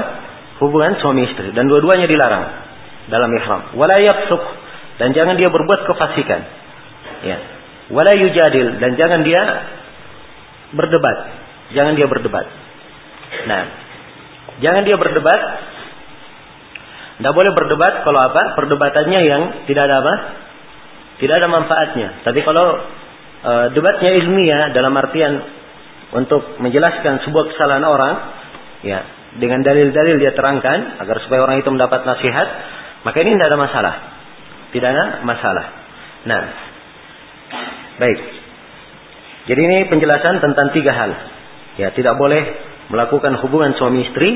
Hubungan 0.61 1.01
suami 1.01 1.25
istri. 1.25 1.57
Dan 1.57 1.65
dua-duanya 1.65 2.05
dilarang 2.05 2.45
dalam 3.09 3.29
ihram. 3.33 3.61
Wala 3.73 3.97
yafsuk 3.97 4.43
dan 5.01 5.09
jangan 5.17 5.41
dia 5.41 5.49
berbuat 5.49 5.89
kefasikan. 5.89 6.41
Ya. 7.25 7.37
Wala 7.89 8.13
yujadil 8.13 8.77
dan 8.77 8.93
jangan 8.93 9.25
dia 9.25 9.41
berdebat. 10.77 11.17
Jangan 11.73 11.93
dia 11.97 12.07
berdebat. 12.07 12.45
Nah, 13.49 13.63
jangan 14.61 14.81
dia 14.85 14.95
berdebat. 14.95 15.41
Tidak 17.17 17.33
boleh 17.33 17.51
berdebat 17.53 18.05
kalau 18.05 18.19
apa? 18.19 18.57
Perdebatannya 18.57 19.19
yang 19.25 19.41
tidak 19.69 19.89
ada 19.89 19.95
apa? 20.01 20.13
Tidak 21.21 21.35
ada 21.35 21.47
manfaatnya. 21.49 22.25
Tapi 22.25 22.39
kalau 22.41 22.65
e, 23.41 23.51
debatnya 23.77 24.11
ilmiah 24.17 24.73
dalam 24.73 24.93
artian 24.97 25.33
untuk 26.13 26.57
menjelaskan 26.61 27.21
sebuah 27.25 27.53
kesalahan 27.53 27.85
orang, 27.85 28.13
ya 28.85 28.99
dengan 29.37 29.65
dalil-dalil 29.65 30.21
dia 30.21 30.33
terangkan 30.37 31.01
agar 31.01 31.17
supaya 31.25 31.41
orang 31.41 31.61
itu 31.61 31.69
mendapat 31.73 32.05
nasihat, 32.05 32.47
maka 33.01 33.17
ini 33.21 33.33
tidak 33.37 33.49
ada 33.53 33.59
masalah. 33.61 33.95
Tidak 34.73 34.89
ada 34.89 35.05
masalah. 35.21 35.65
Nah, 36.25 36.41
baik. 38.01 38.19
Jadi 39.43 39.61
ini 39.61 39.77
penjelasan 39.89 40.41
tentang 40.41 40.71
tiga 40.73 40.91
hal. 40.95 41.11
Ya, 41.79 41.89
tidak 41.93 42.15
boleh 42.21 42.41
melakukan 42.93 43.39
hubungan 43.41 43.73
suami 43.79 44.05
istri, 44.05 44.29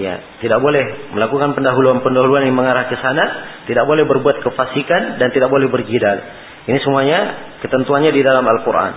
ya, 0.00 0.40
tidak 0.40 0.64
boleh 0.64 1.12
melakukan 1.12 1.52
pendahuluan-pendahuluan 1.52 2.48
yang 2.48 2.56
mengarah 2.56 2.88
ke 2.88 2.96
sana, 2.98 3.24
tidak 3.68 3.84
boleh 3.84 4.08
berbuat 4.08 4.40
kefasikan 4.40 5.20
dan 5.20 5.28
tidak 5.34 5.52
boleh 5.52 5.68
berjidal. 5.68 6.16
Ini 6.64 6.78
semuanya 6.80 7.20
ketentuannya 7.60 8.08
di 8.08 8.24
dalam 8.24 8.44
Al-Qur'an. 8.48 8.92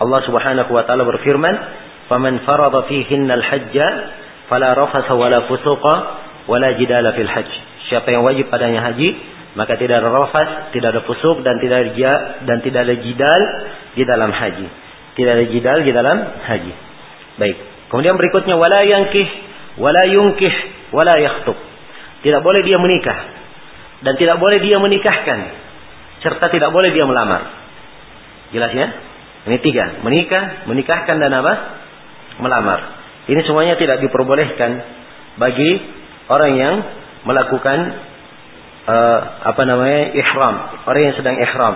Allah 0.00 0.20
Subhanahu 0.24 0.70
wa 0.72 0.82
taala 0.88 1.04
berfirman, 1.04 1.54
"Faman 2.08 2.40
farada 2.48 2.88
fihinnal 2.88 3.44
hajja 3.44 3.88
fala 4.48 4.72
rafasa 4.72 5.12
wala 5.12 5.44
fusuqa 5.44 5.94
wala 6.48 6.72
jidala 6.80 7.12
fil 7.12 7.28
hajj." 7.28 7.50
Siapa 7.92 8.08
yang 8.08 8.24
wajib 8.24 8.48
padanya 8.48 8.80
haji, 8.80 9.12
maka 9.54 9.76
tidak 9.76 10.02
ada 10.02 10.08
rafas, 10.10 10.72
tidak 10.74 10.96
ada 10.96 11.00
fusuk 11.06 11.44
dan 11.46 11.60
tidak 11.60 11.92
ada 11.92 12.12
dan 12.48 12.58
tidak 12.64 12.80
ada 12.88 12.94
jidal 12.98 13.40
di 13.94 14.02
dalam 14.02 14.30
haji. 14.32 14.66
Tidak 15.14 15.30
ada 15.30 15.44
jidal 15.46 15.78
di 15.86 15.92
dalam 15.94 16.18
haji. 16.42 16.72
Baik. 17.38 17.56
Kemudian 17.90 18.14
berikutnya 18.18 18.54
wala 18.58 18.80
yankih, 18.86 19.28
wala 19.78 20.02
yunkih, 20.10 20.54
wala 20.94 21.14
yakhtub. 21.18 21.58
Tidak 22.22 22.40
boleh 22.40 22.62
dia 22.64 22.78
menikah 22.80 23.18
dan 24.04 24.14
tidak 24.20 24.36
boleh 24.36 24.60
dia 24.60 24.76
menikahkan 24.80 25.38
serta 26.24 26.48
tidak 26.48 26.72
boleh 26.72 26.92
dia 26.92 27.04
melamar. 27.04 27.42
Jelas 28.52 28.72
ya? 28.72 28.86
Ini 29.44 29.60
tiga, 29.60 30.00
menikah, 30.00 30.64
menikahkan 30.64 31.20
dan 31.20 31.32
apa? 31.36 31.52
Melamar. 32.40 32.80
Ini 33.28 33.40
semuanya 33.44 33.76
tidak 33.76 34.00
diperbolehkan 34.00 34.70
bagi 35.36 35.70
orang 36.32 36.52
yang 36.56 36.74
melakukan 37.28 37.78
uh, 38.88 39.18
apa 39.52 39.62
namanya 39.68 40.16
ihram, 40.16 40.54
orang 40.88 41.02
yang 41.12 41.16
sedang 41.20 41.36
ihram. 41.36 41.74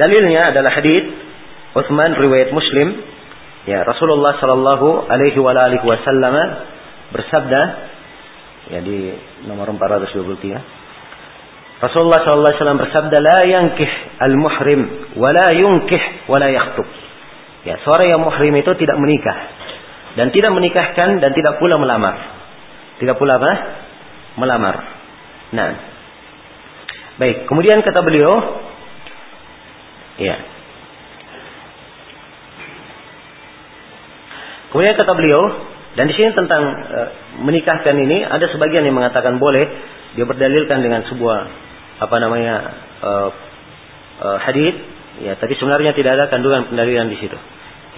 Dalilnya 0.00 0.40
adalah 0.48 0.72
hadis 0.72 1.04
Utsman 1.76 2.16
riwayat 2.16 2.52
Muslim, 2.52 2.96
ya 3.68 3.84
Rasulullah 3.86 4.34
sallallahu 4.38 5.06
alaihi 5.06 5.38
wasallam 5.38 6.34
bersabda 7.12 7.60
ya 8.72 8.80
di 8.82 9.14
nomor 9.46 9.70
423 9.74 11.82
Rasulullah 11.82 12.20
sallallahu 12.22 12.46
alaihi 12.46 12.60
wasallam 12.62 12.82
bersabda 12.82 13.18
la 13.18 13.38
yankih 13.46 13.90
al-muhrim 14.22 14.80
wa 15.18 16.38
la 16.38 16.48
yakhthub. 16.50 16.86
Ya, 17.62 17.78
seorang 17.86 18.10
yang 18.10 18.22
muhrim 18.22 18.54
itu 18.58 18.74
tidak 18.74 18.98
menikah 18.98 19.38
dan 20.18 20.34
tidak 20.34 20.50
menikahkan 20.50 21.18
dan 21.18 21.30
tidak 21.34 21.58
pula 21.58 21.78
melamar. 21.78 22.14
Tidak 23.02 23.18
pula 23.18 23.38
apa? 23.38 23.52
Melamar. 24.38 24.76
Nah, 25.54 25.92
Baik, 27.20 27.44
kemudian 27.44 27.84
kata 27.84 28.00
beliau, 28.00 28.32
ya. 30.16 30.36
Kemudian 34.72 34.96
kata 34.96 35.12
beliau, 35.12 35.42
dan 36.00 36.08
di 36.08 36.16
sini 36.16 36.32
tentang 36.32 36.62
e, 36.64 37.00
menikahkan 37.44 37.92
ini 37.92 38.24
ada 38.24 38.48
sebagian 38.48 38.88
yang 38.88 38.96
mengatakan 38.96 39.36
boleh, 39.36 39.60
dia 40.16 40.24
berdalilkan 40.24 40.80
dengan 40.80 41.04
sebuah 41.12 41.38
apa 42.00 42.16
namanya 42.16 42.54
e, 43.04 43.12
e, 44.16 44.28
hadis, 44.48 44.74
ya. 45.20 45.36
Tapi 45.36 45.52
sebenarnya 45.60 45.92
tidak 45.92 46.16
ada 46.16 46.24
kandungan 46.32 46.72
pendalilan 46.72 47.12
di 47.12 47.20
situ, 47.20 47.36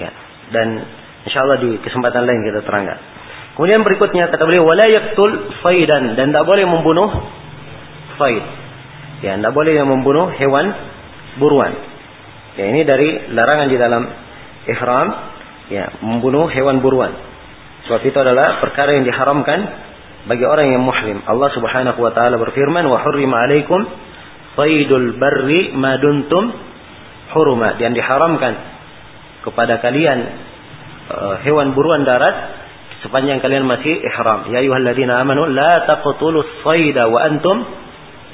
ya. 0.02 0.10
Dan 0.50 0.82
insya 1.22 1.46
Allah 1.46 1.62
di 1.62 1.78
kesempatan 1.78 2.26
lain 2.26 2.42
kita 2.42 2.66
terangkan. 2.66 2.98
Kemudian 3.54 3.86
berikutnya 3.86 4.34
kata 4.34 4.42
beliau, 4.42 4.66
wala 4.66 4.90
yaktul 4.90 5.30
faidan 5.62 6.18
dan 6.18 6.34
tidak 6.34 6.42
boleh 6.42 6.66
membunuh 6.66 7.06
faid. 8.18 8.44
Ya, 9.22 9.38
tidak 9.38 9.54
boleh 9.54 9.78
yang 9.78 9.86
membunuh 9.86 10.26
hewan 10.34 10.74
buruan. 11.38 11.70
Ya, 12.58 12.66
ini 12.74 12.82
dari 12.82 13.30
larangan 13.30 13.70
di 13.70 13.76
dalam 13.78 14.02
ihram, 14.66 15.08
ya, 15.70 16.00
membunuh 16.04 16.48
hewan 16.50 16.84
buruan. 16.84 17.12
Sebab 17.84 18.00
itu 18.00 18.16
adalah 18.16 18.64
perkara 18.64 18.96
yang 18.96 19.04
diharamkan 19.04 19.60
bagi 20.24 20.44
orang 20.44 20.72
yang 20.72 20.80
muslim. 20.80 21.20
Allah 21.28 21.52
Subhanahu 21.52 22.00
wa 22.00 22.12
taala 22.16 22.40
berfirman, 22.40 22.88
"Wa 22.88 23.04
hurrima 23.04 23.44
'alaikum 23.44 23.80
saydul 24.56 25.20
barri 25.20 25.76
ma 25.76 26.00
duntum 26.00 26.44
huruma." 27.36 27.76
Yang 27.76 28.00
diharamkan 28.00 28.52
kepada 29.44 29.84
kalian 29.84 30.18
uh, 31.12 31.34
hewan 31.44 31.76
buruan 31.76 32.08
darat 32.08 32.56
sepanjang 33.04 33.44
kalian 33.44 33.68
masih 33.68 34.00
ihram. 34.00 34.48
Ya 34.48 34.64
ayyuhalladzina 34.64 35.20
amanu 35.20 35.44
la 35.52 35.84
taqtulus 35.84 36.64
sayda 36.64 37.04
wa 37.12 37.20
antum 37.20 37.60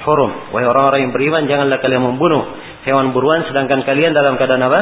hurum. 0.07 0.55
Wahai 0.55 0.66
orang-orang 0.70 1.11
yang 1.11 1.12
beriman, 1.12 1.43
janganlah 1.51 1.82
kalian 1.82 2.07
membunuh 2.07 2.47
hewan 2.86 3.11
buruan 3.11 3.44
sedangkan 3.51 3.82
kalian 3.82 4.15
dalam 4.15 4.39
keadaan 4.39 4.62
apa? 4.62 4.81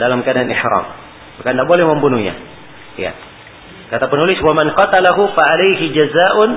Dalam 0.00 0.24
keadaan 0.24 0.48
ihram. 0.48 1.05
Maka 1.40 1.48
tidak 1.52 1.68
boleh 1.68 1.84
membunuhnya. 1.84 2.34
Ya. 2.96 3.12
Kata 3.92 4.10
penulis, 4.10 4.40
"Wa 4.42 4.52
man 4.56 4.72
qatalahu 4.72 5.30
fa 5.36 5.42
alaihi 5.54 5.92
jazaa'un 5.94 6.50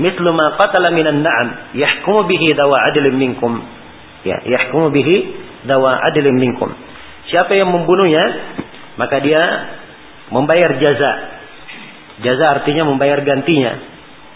mithlu 0.00 0.30
ma 0.32 0.56
qatala 0.56 0.94
minan 0.94 1.20
na'am 1.20 1.76
yahkumu 1.76 2.24
bihi 2.30 2.54
dawa 2.56 2.88
adlin 2.88 3.16
minkum." 3.18 3.60
Ya, 4.24 4.40
yahkumu 4.40 4.88
bihi 4.94 5.16
dawa 5.68 6.00
adlin 6.08 6.38
minkum. 6.40 6.72
Siapa 7.28 7.52
yang 7.52 7.68
membunuhnya, 7.68 8.24
maka 8.96 9.20
dia 9.20 9.42
membayar 10.32 10.78
jaza. 10.80 11.12
Jaza 12.24 12.44
artinya 12.60 12.88
membayar 12.88 13.20
gantinya. 13.20 13.72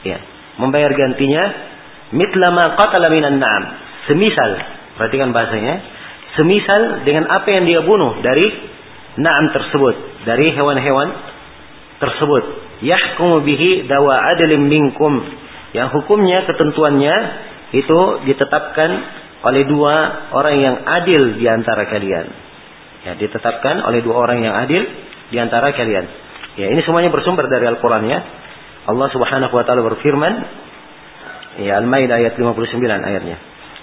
Ya, 0.05 0.19
membayar 0.61 0.93
gantinya 0.93 1.69
Mitlama 2.09 2.77
qatala 2.81 3.13
minan 3.13 3.37
na'am. 3.37 3.65
Semisal, 4.09 4.51
perhatikan 4.97 5.37
bahasanya, 5.37 5.85
semisal 6.41 7.05
dengan 7.05 7.29
apa 7.29 7.49
yang 7.53 7.69
dia 7.69 7.85
bunuh 7.85 8.25
dari 8.25 8.47
na'am 9.17 9.47
tersebut, 9.55 9.95
dari 10.29 10.53
hewan-hewan 10.53 11.09
tersebut. 12.03 12.45
Yahkumu 12.85 13.43
bihi 13.43 13.89
dawa 13.89 14.35
adlim 14.35 14.69
minkum. 14.69 15.25
Yang 15.73 15.89
hukumnya, 16.01 16.47
ketentuannya 16.47 17.17
itu 17.77 17.99
ditetapkan 18.29 18.91
oleh 19.45 19.63
dua 19.69 19.95
orang 20.35 20.57
yang 20.59 20.77
adil 20.83 21.39
di 21.39 21.47
antara 21.47 21.87
kalian. 21.87 22.27
Ya, 23.07 23.13
ditetapkan 23.15 23.87
oleh 23.87 24.03
dua 24.03 24.27
orang 24.27 24.43
yang 24.43 24.55
adil 24.55 24.83
di 25.31 25.37
antara 25.39 25.71
kalian. 25.73 26.07
Ya, 26.59 26.67
ini 26.75 26.83
semuanya 26.83 27.15
bersumber 27.15 27.47
dari 27.47 27.71
Al-Qur'an 27.71 28.03
ya. 28.11 28.19
Allah 28.89 29.09
Subhanahu 29.13 29.53
wa 29.53 29.63
taala 29.63 29.85
berfirman, 29.85 30.33
Ya 31.59 31.79
Al-Maidah 31.83 32.23
ayat 32.23 32.35
59 32.39 32.79
ayatnya. 32.83 33.37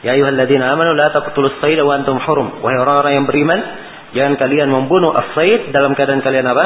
Ya 0.03 0.15
ayyuhalladzina 0.15 0.71
amanu 0.71 0.95
la 0.95 1.07
taqtulus 1.11 1.59
sayda 1.59 1.83
wa 1.83 1.97
antum 1.99 2.19
hurum. 2.19 2.63
Wahai 2.63 2.77
orang-orang 2.79 3.13
yang 3.19 3.25
beriman, 3.27 3.59
jangan 4.13 4.37
kalian 4.37 4.69
membunuh 4.69 5.15
as-sayd 5.15 5.73
dalam 5.73 5.97
keadaan 5.97 6.21
kalian 6.21 6.45
apa? 6.45 6.65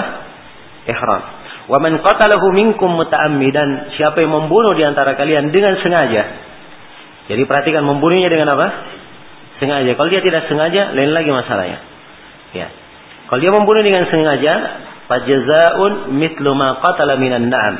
Ihram. 0.90 1.24
Wa 1.70 1.78
man 1.78 2.02
qatalahu 2.02 2.50
minkum 2.52 2.98
muta'ammidan, 2.98 3.94
siapa 3.94 4.26
yang 4.26 4.34
membunuh 4.34 4.74
di 4.74 4.82
antara 4.82 5.14
kalian 5.14 5.54
dengan 5.54 5.78
sengaja. 5.80 6.24
Jadi 7.30 7.46
perhatikan 7.46 7.86
membunuhnya 7.86 8.26
dengan 8.26 8.50
apa? 8.58 8.68
Sengaja. 9.62 9.94
Kalau 9.94 10.10
dia 10.10 10.26
tidak 10.26 10.50
sengaja, 10.50 10.98
lain 10.98 11.14
lagi 11.14 11.30
masalahnya. 11.30 11.80
Ya. 12.58 12.68
Kalau 13.30 13.38
dia 13.38 13.54
membunuh 13.54 13.86
dengan 13.86 14.10
sengaja, 14.10 14.54
fajazaun 15.06 16.18
mitlu 16.18 16.58
ma 16.58 16.82
qatala 16.82 17.22
minan 17.22 17.54
na'am. 17.54 17.76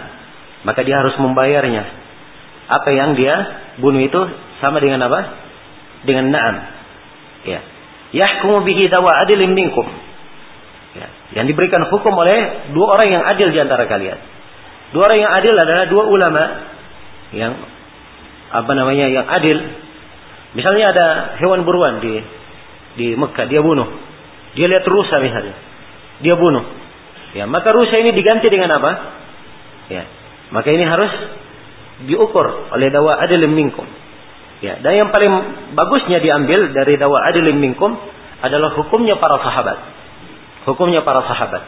Maka 0.70 0.86
dia 0.86 1.02
harus 1.02 1.18
membayarnya. 1.18 1.82
Apa 2.70 2.94
yang 2.94 3.18
dia 3.18 3.36
bunuh 3.82 4.06
itu 4.06 4.22
sama 4.62 4.78
dengan 4.78 5.02
apa? 5.10 5.20
Dengan 6.06 6.30
na'am. 6.30 6.56
Ya. 7.50 7.66
Yahkumu 8.10 8.66
bihi 8.66 8.90
dawa 8.90 9.14
adilin 9.26 9.54
minkum. 9.54 9.86
Ya. 10.98 11.08
Yang 11.42 11.54
diberikan 11.54 11.86
hukum 11.94 12.14
oleh 12.18 12.72
dua 12.74 12.98
orang 12.98 13.08
yang 13.14 13.24
adil 13.26 13.54
di 13.54 13.60
antara 13.62 13.86
kalian. 13.86 14.18
Dua 14.90 15.06
orang 15.06 15.20
yang 15.22 15.32
adil 15.38 15.54
adalah 15.54 15.86
dua 15.86 16.04
ulama 16.10 16.44
yang 17.30 17.54
apa 18.50 18.72
namanya 18.74 19.06
yang 19.06 19.26
adil. 19.30 19.58
Misalnya 20.58 20.86
ada 20.90 21.08
hewan 21.38 21.62
buruan 21.62 22.02
di 22.02 22.18
di 22.98 23.08
Mekah, 23.14 23.46
dia 23.46 23.62
bunuh. 23.62 23.86
Dia 24.58 24.66
lihat 24.66 24.86
rusa 24.90 25.22
misalnya. 25.22 25.54
Dia 26.26 26.34
bunuh. 26.34 26.66
Ya, 27.38 27.46
maka 27.46 27.70
rusa 27.70 28.02
ini 28.02 28.10
diganti 28.18 28.50
dengan 28.50 28.74
apa? 28.82 28.92
Ya. 29.94 30.04
Maka 30.50 30.74
ini 30.74 30.82
harus 30.82 31.12
diukur 32.10 32.74
oleh 32.74 32.90
dawa 32.90 33.22
adilin 33.22 33.54
minkum. 33.54 33.86
Ya, 34.60 34.76
dan 34.84 34.92
yang 34.92 35.10
paling 35.16 35.32
bagusnya 35.72 36.20
diambil 36.20 36.76
dari 36.76 37.00
dawa 37.00 37.32
adilin 37.32 37.64
minkum 37.64 37.96
adalah 38.44 38.76
hukumnya 38.76 39.16
para 39.16 39.40
sahabat. 39.40 39.78
Hukumnya 40.68 41.00
para 41.08 41.24
sahabat. 41.24 41.64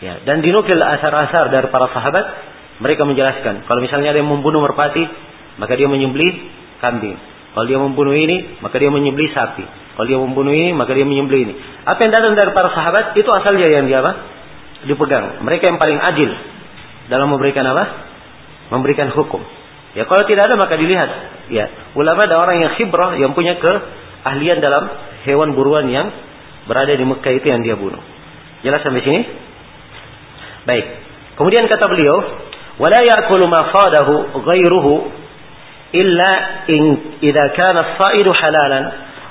Ya, 0.00 0.22
dan 0.22 0.40
dinukil 0.40 0.78
asar-asar 0.78 1.50
dari 1.50 1.68
para 1.68 1.90
sahabat, 1.90 2.24
mereka 2.80 3.02
menjelaskan 3.04 3.66
kalau 3.66 3.82
misalnya 3.82 4.14
yang 4.14 4.30
membunuh 4.30 4.62
merpati, 4.62 5.04
maka 5.58 5.74
dia 5.74 5.90
menyembelih 5.90 6.48
kambing. 6.78 7.18
Kalau 7.50 7.66
dia 7.66 7.78
membunuh 7.82 8.14
ini, 8.14 8.62
maka 8.62 8.78
dia 8.78 8.94
menyembelih 8.94 9.34
sapi. 9.34 9.66
Kalau 9.98 10.06
dia 10.06 10.16
membunuh 10.22 10.54
ini, 10.54 10.70
maka 10.70 10.94
dia 10.94 11.02
menyembelih 11.02 11.50
ini. 11.50 11.54
Apa 11.82 11.98
yang 12.06 12.14
datang 12.14 12.38
dari 12.38 12.54
para 12.54 12.70
sahabat 12.70 13.18
itu 13.18 13.26
asalnya 13.26 13.66
yang 13.68 13.90
dia 13.90 14.00
apa? 14.00 14.12
Dipegang. 14.86 15.42
Mereka 15.42 15.66
yang 15.66 15.76
paling 15.82 15.98
adil 15.98 16.30
dalam 17.10 17.26
memberikan 17.26 17.66
apa? 17.66 17.84
Memberikan 18.70 19.10
hukum. 19.10 19.42
Ya 19.94 20.06
kalau 20.06 20.22
tidak 20.26 20.46
ada 20.46 20.54
maka 20.54 20.78
dilihat. 20.78 21.10
Ya 21.50 21.66
ulama 21.98 22.26
ada 22.26 22.38
orang 22.38 22.62
yang 22.62 22.72
khibrah 22.78 23.18
yang 23.18 23.34
punya 23.34 23.58
keahlian 23.58 24.62
dalam 24.62 24.86
hewan 25.26 25.54
buruan 25.58 25.90
yang 25.90 26.10
berada 26.70 26.94
di 26.94 27.02
Mekah 27.02 27.32
itu 27.34 27.46
yang 27.50 27.62
dia 27.66 27.74
bunuh. 27.74 27.98
Jelas 28.62 28.84
sampai 28.84 29.02
sini? 29.02 29.20
Baik. 30.68 30.86
Kemudian 31.34 31.66
kata 31.66 31.88
beliau, 31.88 32.16
"Wala 32.78 33.00
ya'kulu 33.00 33.48
ma 33.48 33.72
fadahu 33.72 34.44
ghairuhu 34.46 34.92
illa 35.90 36.30
in 36.70 36.82
idza 37.18 37.44
kana 37.56 37.80
as-sa'idu 37.82 38.30
halalan 38.30 38.84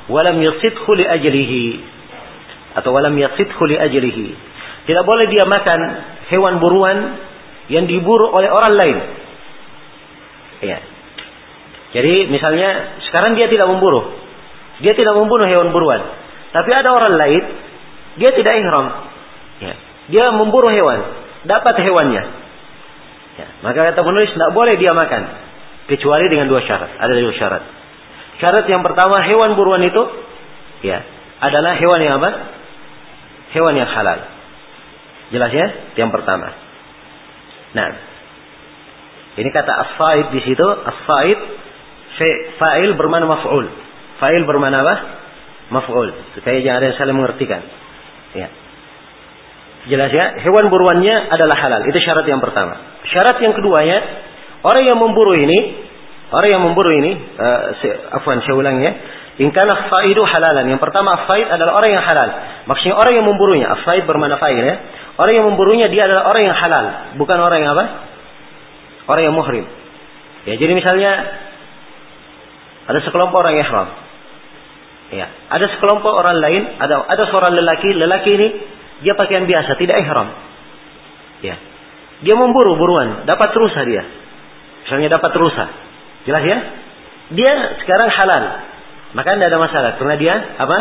wa 0.10 0.20
lam 0.26 0.38
yasidhu 0.42 0.92
li 0.98 1.06
ajlihi 1.08 1.64
atau 2.76 2.94
walam 2.94 3.16
yasidhu 3.18 3.64
li 3.66 3.76
ajlihi. 3.78 4.28
Tidak 4.86 5.04
boleh 5.06 5.26
dia 5.30 5.46
makan 5.46 5.80
hewan 6.34 6.54
buruan 6.62 6.98
yang 7.70 7.86
diburu 7.86 8.30
oleh 8.34 8.50
orang 8.50 8.74
lain. 8.74 8.98
Ya. 10.60 10.80
Jadi 11.90 12.30
misalnya 12.30 13.02
sekarang 13.10 13.40
dia 13.40 13.50
tidak 13.50 13.68
memburu. 13.68 14.14
Dia 14.80 14.94
tidak 14.96 15.16
membunuh 15.18 15.50
hewan 15.50 15.74
buruan. 15.74 16.02
Tapi 16.50 16.70
ada 16.74 16.90
orang 16.94 17.18
lain, 17.18 17.44
dia 18.18 18.32
tidak 18.34 18.54
ihram. 18.62 18.88
Ya. 19.60 19.74
Dia 20.10 20.26
memburu 20.34 20.70
hewan, 20.72 21.00
dapat 21.46 21.82
hewannya. 21.84 22.24
Ya. 23.40 23.48
Maka 23.64 23.94
kata 23.94 24.02
penulis 24.04 24.32
tidak 24.34 24.52
boleh 24.54 24.76
dia 24.78 24.92
makan. 24.92 25.48
Kecuali 25.90 26.26
dengan 26.30 26.46
dua 26.46 26.62
syarat. 26.62 27.02
Ada 27.02 27.14
dua 27.18 27.34
syarat. 27.34 27.64
Syarat 28.40 28.66
yang 28.70 28.86
pertama 28.86 29.26
hewan 29.26 29.58
buruan 29.58 29.82
itu 29.82 30.04
ya 30.86 31.02
adalah 31.42 31.76
hewan 31.76 32.00
yang 32.04 32.22
apa? 32.22 32.32
Hewan 33.58 33.74
yang 33.74 33.90
halal. 33.90 34.20
Jelas 35.34 35.52
ya? 35.52 35.68
Yang 35.98 36.10
pertama. 36.14 36.54
Nah, 37.74 37.88
ini 39.40 39.50
kata 39.50 39.72
as-said 39.72 40.36
di 40.36 40.42
situ, 40.44 40.68
as-said 40.68 41.40
fa'il 42.60 42.92
bermana 43.00 43.26
maf'ul. 43.26 43.66
Fa'il 44.20 44.44
bermana 44.44 44.84
apa? 44.84 44.96
Maf'ul. 45.72 46.12
Supaya 46.36 46.60
jangan 46.60 46.78
ada 46.84 46.86
yang 46.92 46.98
saling 47.00 47.16
mengertikan. 47.16 47.64
Ya. 48.36 48.52
Jelas 49.88 50.12
ya? 50.12 50.44
Hewan 50.44 50.68
buruannya 50.68 51.32
adalah 51.32 51.56
halal. 51.56 51.82
Itu 51.88 51.98
syarat 52.04 52.28
yang 52.28 52.44
pertama. 52.44 53.00
Syarat 53.08 53.40
yang 53.40 53.56
keduanya, 53.56 54.28
Orang 54.60 54.84
yang 54.84 55.00
memburu 55.00 55.40
ini, 55.40 55.88
orang 56.36 56.50
yang 56.52 56.64
memburu 56.68 56.92
ini, 56.92 57.16
uh, 57.16 58.20
afwan 58.20 58.44
saya 58.44 58.60
ulang 58.60 58.84
ya. 58.84 58.92
Ingkana 59.40 59.88
faidu 59.88 60.20
halalan. 60.20 60.68
Yang 60.68 60.84
pertama 60.84 61.16
faid 61.24 61.48
adalah 61.48 61.80
orang 61.80 61.96
yang 61.96 62.04
halal. 62.04 62.30
Maksudnya 62.68 62.96
orang 63.00 63.14
yang 63.16 63.24
memburunya. 63.24 63.72
Faid 63.88 64.04
bermana 64.04 64.36
faid 64.36 64.60
ya. 64.60 64.76
Orang 65.16 65.32
yang 65.32 65.48
memburunya 65.48 65.88
dia 65.88 66.12
adalah 66.12 66.28
orang 66.28 66.44
yang 66.44 66.58
halal, 66.60 66.86
bukan 67.20 67.38
orang 67.40 67.60
yang 67.64 67.72
apa? 67.76 67.86
Orang 69.10 69.24
yang 69.26 69.34
muhrim. 69.34 69.66
Ya, 70.46 70.54
jadi 70.62 70.72
misalnya 70.78 71.12
ada 72.86 73.00
sekelompok 73.02 73.42
orang 73.42 73.58
ihram. 73.58 73.88
Ya, 75.10 75.26
ada 75.50 75.66
sekelompok 75.74 76.14
orang 76.14 76.38
lain, 76.38 76.62
ada 76.78 77.02
ada 77.10 77.24
seorang 77.34 77.58
lelaki, 77.58 77.98
lelaki 77.98 78.30
ini 78.38 78.48
dia 79.02 79.18
pakaian 79.18 79.50
biasa, 79.50 79.74
tidak 79.82 79.98
ihram. 80.06 80.30
Ya. 81.42 81.58
Dia 82.20 82.36
memburu 82.36 82.76
buruan, 82.78 83.26
dapat 83.26 83.50
rusa 83.56 83.82
dia. 83.88 84.04
Misalnya 84.86 85.18
dapat 85.18 85.32
rusa. 85.40 85.66
Jelas 86.28 86.44
ya? 86.44 86.58
Dia 87.32 87.54
sekarang 87.86 88.10
halal. 88.12 88.44
Maka 89.16 89.38
tidak 89.38 89.50
ada 89.50 89.60
masalah. 89.62 89.92
Karena 89.98 90.16
dia 90.20 90.36
apa? 90.60 90.78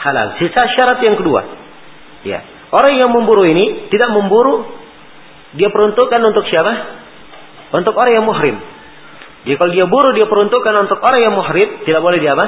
Halal. 0.00 0.26
Sisa 0.42 0.62
syarat 0.74 0.98
yang 1.04 1.16
kedua. 1.16 1.40
Ya. 2.26 2.42
Orang 2.74 2.98
yang 2.98 3.12
memburu 3.14 3.46
ini 3.46 3.88
tidak 3.88 4.10
memburu. 4.12 4.66
Dia 5.54 5.70
peruntukkan 5.70 6.20
untuk 6.26 6.46
siapa? 6.50 6.72
Untuk 7.70 7.94
orang 7.94 8.12
yang 8.18 8.26
muhrim. 8.26 8.56
Jadi 9.46 9.56
kalau 9.56 9.72
dia 9.72 9.86
buru 9.86 10.10
dia 10.12 10.26
peruntukkan 10.26 10.74
untuk 10.84 10.98
orang 11.00 11.20
yang 11.22 11.34
muhrim. 11.34 11.86
Tidak 11.86 12.00
boleh 12.02 12.18
dia 12.18 12.34
apa? 12.34 12.46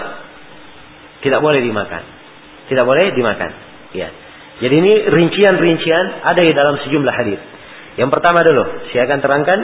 Tidak 1.22 1.40
boleh 1.40 1.62
dimakan. 1.62 2.02
Tidak 2.66 2.84
boleh 2.84 3.14
dimakan. 3.14 3.50
Ya. 3.94 4.08
Jadi 4.62 4.74
ini 4.78 4.92
rincian-rincian 5.08 6.26
ada 6.26 6.40
di 6.42 6.52
dalam 6.52 6.78
sejumlah 6.82 7.14
hadis. 7.14 7.40
Yang 7.98 8.10
pertama 8.14 8.40
dulu, 8.46 8.88
saya 8.90 9.04
akan 9.04 9.18
terangkan 9.20 9.58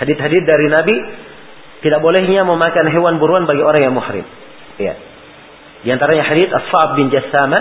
Hadis-hadis 0.00 0.48
dari 0.48 0.72
Nabi 0.72 0.96
tidak 1.84 2.00
bolehnya 2.00 2.48
memakan 2.48 2.88
hewan 2.88 3.20
buruan 3.20 3.44
bagi 3.44 3.60
orang 3.60 3.84
yang 3.84 3.92
muhrim. 3.92 4.24
Ya. 4.80 4.96
Di 5.84 5.92
antaranya 5.92 6.24
hadis 6.24 6.48
As-Sa'ab 6.48 6.96
bin 6.96 7.12
Jassama 7.12 7.60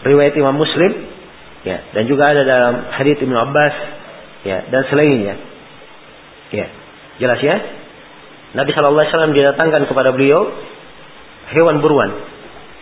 riwayat 0.00 0.32
Imam 0.32 0.56
Muslim 0.56 1.12
ya 1.68 1.92
dan 1.92 2.08
juga 2.08 2.24
ada 2.24 2.42
dalam 2.48 2.88
hadis 2.96 3.20
Ibnu 3.20 3.36
Abbas 3.36 3.74
ya 4.48 4.64
dan 4.72 4.82
selainnya. 4.88 5.36
Ya. 6.54 6.66
Jelas 7.18 7.40
ya? 7.42 7.56
Nabi 8.56 8.70
sallallahu 8.72 9.04
alaihi 9.04 9.12
wasallam 9.12 9.34
didatangkan 9.36 9.82
kepada 9.90 10.10
beliau 10.16 10.48
hewan 11.52 11.84
buruan, 11.84 12.10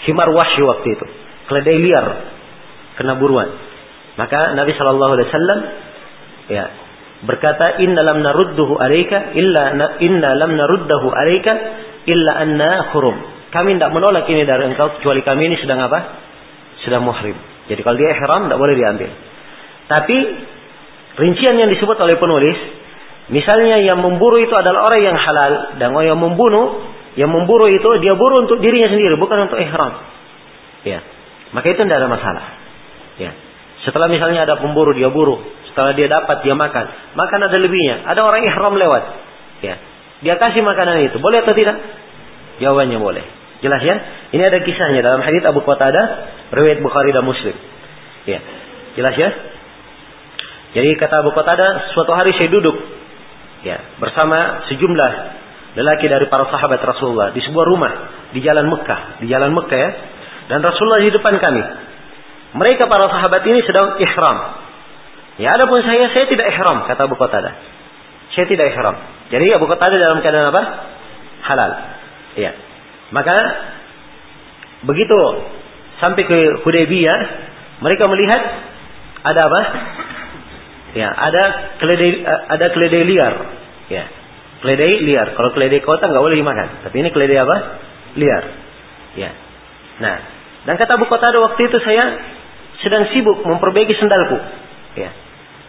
himar 0.06 0.28
wahsy 0.30 0.62
waktu 0.62 0.86
itu, 0.94 1.06
keledai 1.50 1.78
liar 1.82 2.06
kena 2.94 3.18
buruan. 3.18 3.50
Maka 4.14 4.54
Nabi 4.54 4.72
sallallahu 4.78 5.12
alaihi 5.18 5.28
wasallam 5.28 5.58
ya 6.46 6.64
berkata 7.26 7.82
inna 7.82 8.00
lam 8.06 8.22
narudduhu 8.22 8.78
alaika 8.78 9.34
illa 9.34 9.98
inna 9.98 10.30
lam 10.38 10.52
naruddahu 10.54 11.08
alaika 11.10 11.52
illa 12.06 12.32
anna 12.38 12.70
hurum. 12.94 13.16
Kami 13.50 13.78
tidak 13.78 13.90
menolak 13.94 14.28
ini 14.28 14.42
dari 14.44 14.68
engkau 14.70 15.00
kecuali 15.00 15.24
kami 15.24 15.48
ini 15.50 15.56
sedang 15.58 15.80
apa? 15.80 15.98
Sedang 16.84 17.02
muhrim. 17.02 17.34
Jadi 17.66 17.80
kalau 17.82 17.96
dia 17.98 18.14
ihram 18.14 18.46
tidak 18.46 18.58
boleh 18.60 18.74
diambil. 18.78 19.10
Tapi 19.86 20.18
rincian 21.18 21.54
yang 21.58 21.70
disebut 21.72 21.96
oleh 21.98 22.18
penulis, 22.18 22.58
misalnya 23.32 23.82
yang 23.82 23.98
memburu 23.98 24.38
itu 24.38 24.52
adalah 24.54 24.86
orang 24.86 25.02
yang 25.02 25.16
halal 25.18 25.52
dan 25.80 25.88
orang 25.94 26.06
yang 26.14 26.20
membunuh, 26.20 26.82
yang 27.18 27.30
memburu 27.32 27.66
itu 27.72 27.88
dia 28.04 28.14
buru 28.14 28.46
untuk 28.46 28.58
dirinya 28.62 28.92
sendiri, 28.92 29.16
bukan 29.18 29.50
untuk 29.50 29.58
ihram. 29.58 29.92
Ya. 30.86 31.02
Maka 31.50 31.66
itu 31.72 31.80
tidak 31.82 31.98
ada 32.04 32.10
masalah. 32.10 32.44
Ya. 33.16 33.32
Setelah 33.82 34.10
misalnya 34.10 34.46
ada 34.46 34.58
pemburu 34.58 34.92
dia 34.92 35.08
buru, 35.10 35.42
setelah 35.70 35.94
dia 35.94 36.06
dapat 36.10 36.42
dia 36.42 36.54
makan, 36.54 36.84
makan 37.14 37.40
ada 37.46 37.56
lebihnya. 37.58 38.04
Ada 38.06 38.20
orang 38.22 38.42
ihram 38.46 38.74
lewat. 38.74 39.02
Ya. 39.62 39.74
Dia 40.22 40.34
kasih 40.40 40.64
makanan 40.64 41.12
itu. 41.12 41.16
Boleh 41.20 41.44
atau 41.44 41.52
tidak? 41.52 41.76
Jawabannya 42.60 42.98
boleh. 42.98 43.24
Jelas 43.60 43.80
ya? 43.84 43.96
Ini 44.32 44.42
ada 44.42 44.58
kisahnya 44.64 45.00
dalam 45.00 45.24
hadis 45.24 45.44
Abu 45.44 45.64
Qatadah, 45.64 46.04
riwayat 46.52 46.80
Bukhari 46.84 47.12
dan 47.12 47.24
Muslim. 47.24 47.56
Ya. 48.28 48.40
Jelas 48.96 49.14
ya? 49.16 49.30
Jadi 50.76 50.92
kata 51.00 51.24
Abu 51.24 51.32
Qatadah, 51.32 51.92
suatu 51.96 52.12
hari 52.12 52.36
saya 52.36 52.52
duduk 52.52 52.76
ya, 53.66 53.98
bersama 53.98 54.62
sejumlah 54.70 55.12
lelaki 55.74 56.06
dari 56.06 56.30
para 56.30 56.46
sahabat 56.46 56.78
Rasulullah 56.78 57.34
di 57.34 57.42
sebuah 57.42 57.66
rumah 57.66 57.92
di 58.30 58.40
jalan 58.40 58.70
Mekah, 58.70 59.20
di 59.22 59.26
jalan 59.26 59.50
Mekah 59.52 59.78
ya. 59.78 59.90
Dan 60.46 60.62
Rasulullah 60.62 61.02
di 61.02 61.10
depan 61.10 61.42
kami. 61.42 61.62
Mereka 62.54 62.86
para 62.86 63.10
sahabat 63.10 63.42
ini 63.42 63.60
sedang 63.66 63.98
ihram. 63.98 64.38
Ya 65.36 65.52
adapun 65.52 65.82
saya, 65.84 66.08
saya 66.14 66.30
tidak 66.30 66.46
ihram, 66.48 66.86
kata 66.86 67.10
Abu 67.10 67.18
Qatadah. 67.18 67.54
Saya 68.32 68.46
tidak 68.48 68.72
ihram. 68.72 68.96
Jadi 69.28 69.52
Abu 69.52 69.66
Qatadah 69.68 69.98
dalam 69.98 70.22
keadaan 70.22 70.54
apa? 70.54 70.62
Halal. 71.44 71.70
Ya. 72.38 72.54
Maka 73.10 73.36
begitu 74.86 75.18
sampai 75.98 76.22
ke 76.24 76.38
Hudaybiyah, 76.62 77.18
mereka 77.82 78.04
melihat 78.08 78.42
ada 79.26 79.40
apa? 79.50 79.60
Ya, 80.96 81.12
ada 81.12 81.44
keledai 81.76 82.24
ada 82.24 82.66
keledai 82.72 83.04
liar. 83.04 83.34
Ya. 83.92 84.04
Keledai 84.64 85.04
liar. 85.04 85.36
Kalau 85.36 85.52
keledai 85.52 85.84
kota 85.84 86.08
nggak 86.08 86.24
boleh 86.24 86.40
dimakan. 86.40 86.88
Tapi 86.88 86.96
ini 87.04 87.12
keledai 87.12 87.36
apa? 87.36 87.56
Liar. 88.16 88.44
Ya. 89.20 89.30
Nah, 90.00 90.16
dan 90.64 90.74
kata 90.80 90.96
Abu 90.96 91.04
Qatada 91.04 91.36
waktu 91.44 91.68
itu 91.68 91.78
saya 91.84 92.16
sedang 92.80 93.12
sibuk 93.12 93.44
memperbaiki 93.44 93.92
sendalku. 93.92 94.40
Ya. 94.96 95.12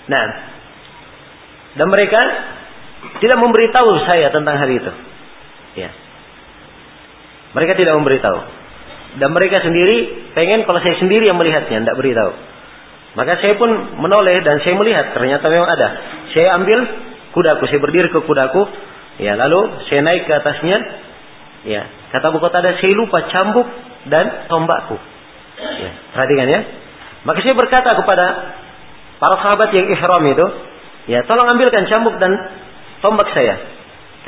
Nah, 0.07 0.25
dan 1.75 1.87
mereka 1.91 2.21
tidak 3.19 3.37
memberitahu 3.43 4.07
saya 4.07 4.31
tentang 4.31 4.55
hal 4.55 4.69
itu. 4.71 4.91
Ya. 5.75 5.91
Mereka 7.51 7.75
tidak 7.75 7.99
memberitahu. 7.99 8.39
Dan 9.17 9.29
mereka 9.35 9.59
sendiri 9.59 10.29
pengen 10.37 10.63
kalau 10.63 10.79
saya 10.79 10.95
sendiri 11.03 11.27
yang 11.27 11.35
melihatnya, 11.35 11.83
tidak 11.83 11.97
beritahu. 11.99 12.31
Maka 13.17 13.41
saya 13.41 13.57
pun 13.57 13.97
menoleh 13.97 14.45
dan 14.45 14.61
saya 14.61 14.77
melihat 14.77 15.17
ternyata 15.17 15.49
memang 15.49 15.65
ada. 15.65 15.89
Saya 16.37 16.53
ambil 16.61 16.85
kudaku, 17.33 17.65
saya 17.65 17.81
berdiri 17.81 18.13
ke 18.13 18.21
kudaku, 18.21 18.61
ya 19.17 19.33
lalu 19.33 19.73
saya 19.89 20.05
naik 20.05 20.29
ke 20.29 20.37
atasnya, 20.37 20.77
ya 21.65 21.81
kata 22.13 22.29
buku 22.29 22.45
ada 22.45 22.77
saya 22.77 22.93
lupa 22.93 23.25
cambuk 23.33 23.65
dan 24.13 24.45
tombakku. 24.45 25.01
Ya, 25.57 25.91
perhatikan 26.13 26.45
ya. 26.45 26.61
Maka 27.25 27.41
saya 27.41 27.57
berkata 27.57 27.97
kepada 27.97 28.25
para 29.17 29.35
sahabat 29.41 29.73
yang 29.73 29.89
ihram 29.97 30.23
itu, 30.29 30.45
ya 31.09 31.25
tolong 31.25 31.57
ambilkan 31.57 31.89
cambuk 31.89 32.21
dan 32.21 32.37
tombak 33.01 33.33
saya. 33.33 33.57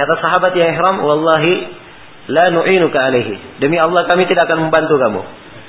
Kata 0.02 0.18
sahabat 0.18 0.58
yang 0.58 0.74
ihram, 0.74 1.06
wallahi 1.06 1.78
la 2.26 2.50
nu'inuka 2.58 2.98
alaihi. 2.98 3.62
Demi 3.62 3.78
Allah 3.78 4.10
kami 4.10 4.26
tidak 4.26 4.50
akan 4.50 4.66
membantu 4.66 4.98
kamu. 4.98 5.22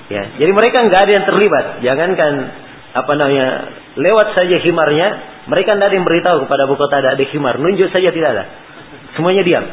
Ya, 0.08 0.22
jadi 0.40 0.50
mereka 0.56 0.88
nggak 0.88 1.00
ada 1.04 1.12
yang 1.20 1.24
terlibat. 1.28 1.64
Jangankan 1.84 2.32
apa 2.90 3.12
namanya 3.14 3.48
lewat 3.94 4.34
saja 4.34 4.56
himarnya, 4.58 5.08
mereka 5.46 5.78
tidak 5.78 5.86
ada 5.90 5.96
yang 5.96 6.06
beritahu 6.06 6.36
kepada 6.46 6.66
Abu 6.66 6.74
Qatada 6.74 7.14
ada 7.14 7.24
himar, 7.30 7.58
nunjuk 7.58 7.90
saja 7.94 8.10
tidak 8.10 8.30
ada. 8.34 8.44
Semuanya 9.14 9.42
diam. 9.46 9.64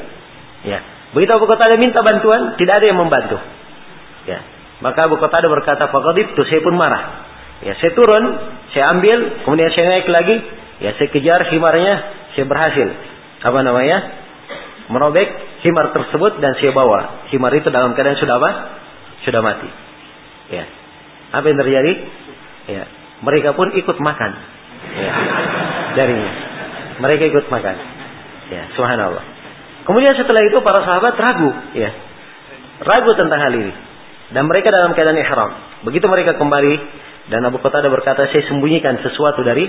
Ya. 0.66 0.80
Begitu 1.14 1.32
Abu 1.34 1.46
Qatada 1.50 1.78
minta 1.82 2.06
bantuan, 2.06 2.58
tidak 2.62 2.78
ada 2.82 2.86
yang 2.90 3.00
membantu. 3.00 3.38
Ya. 4.30 4.40
Maka 4.82 5.10
Abu 5.10 5.18
Qatada 5.18 5.50
berkata, 5.50 5.90
"Faqadibtu," 5.90 6.46
saya 6.46 6.62
pun 6.62 6.78
marah. 6.78 7.26
Ya, 7.66 7.74
saya 7.82 7.90
turun, 7.98 8.38
saya 8.70 8.94
ambil, 8.94 9.42
kemudian 9.42 9.74
saya 9.74 9.98
naik 9.98 10.06
lagi, 10.14 10.36
ya 10.78 10.94
saya 10.94 11.10
kejar 11.10 11.42
himarnya, 11.50 11.94
saya 12.38 12.46
berhasil. 12.46 12.88
Apa 13.42 13.60
namanya? 13.66 13.98
merobek 14.88 15.30
himar 15.68 15.92
tersebut 15.92 16.40
dan 16.40 16.56
saya 16.60 16.72
bawa. 16.72 17.28
Himar 17.32 17.52
itu 17.60 17.68
dalam 17.68 17.92
keadaan 17.92 18.18
sudah 18.20 18.40
apa? 18.40 18.52
Sudah 19.28 19.42
mati. 19.44 19.70
Ya. 20.52 20.64
Apa 21.36 21.44
yang 21.52 21.60
terjadi? 21.60 21.94
Ya. 22.72 22.84
Mereka 23.26 23.58
pun 23.58 23.74
ikut 23.74 23.98
makan. 23.98 24.32
Ya. 24.94 25.14
Darinya. 25.98 26.32
Mereka 27.02 27.24
ikut 27.34 27.46
makan. 27.50 27.76
Ya, 28.54 28.64
subhanallah. 28.78 29.24
Kemudian 29.86 30.14
setelah 30.20 30.42
itu 30.46 30.58
para 30.62 30.84
sahabat 30.84 31.16
ragu, 31.16 31.52
ya. 31.74 31.90
Ragu 32.84 33.12
tentang 33.18 33.40
hal 33.42 33.54
ini. 33.56 33.74
Dan 34.36 34.46
mereka 34.46 34.70
dalam 34.70 34.92
keadaan 34.92 35.18
ihram. 35.18 35.52
Begitu 35.88 36.06
mereka 36.12 36.36
kembali 36.36 36.74
dan 37.32 37.42
Abu 37.48 37.64
Qatadah 37.64 37.88
berkata, 37.88 38.28
"Saya 38.28 38.44
sembunyikan 38.52 39.00
sesuatu 39.00 39.40
dari 39.42 39.66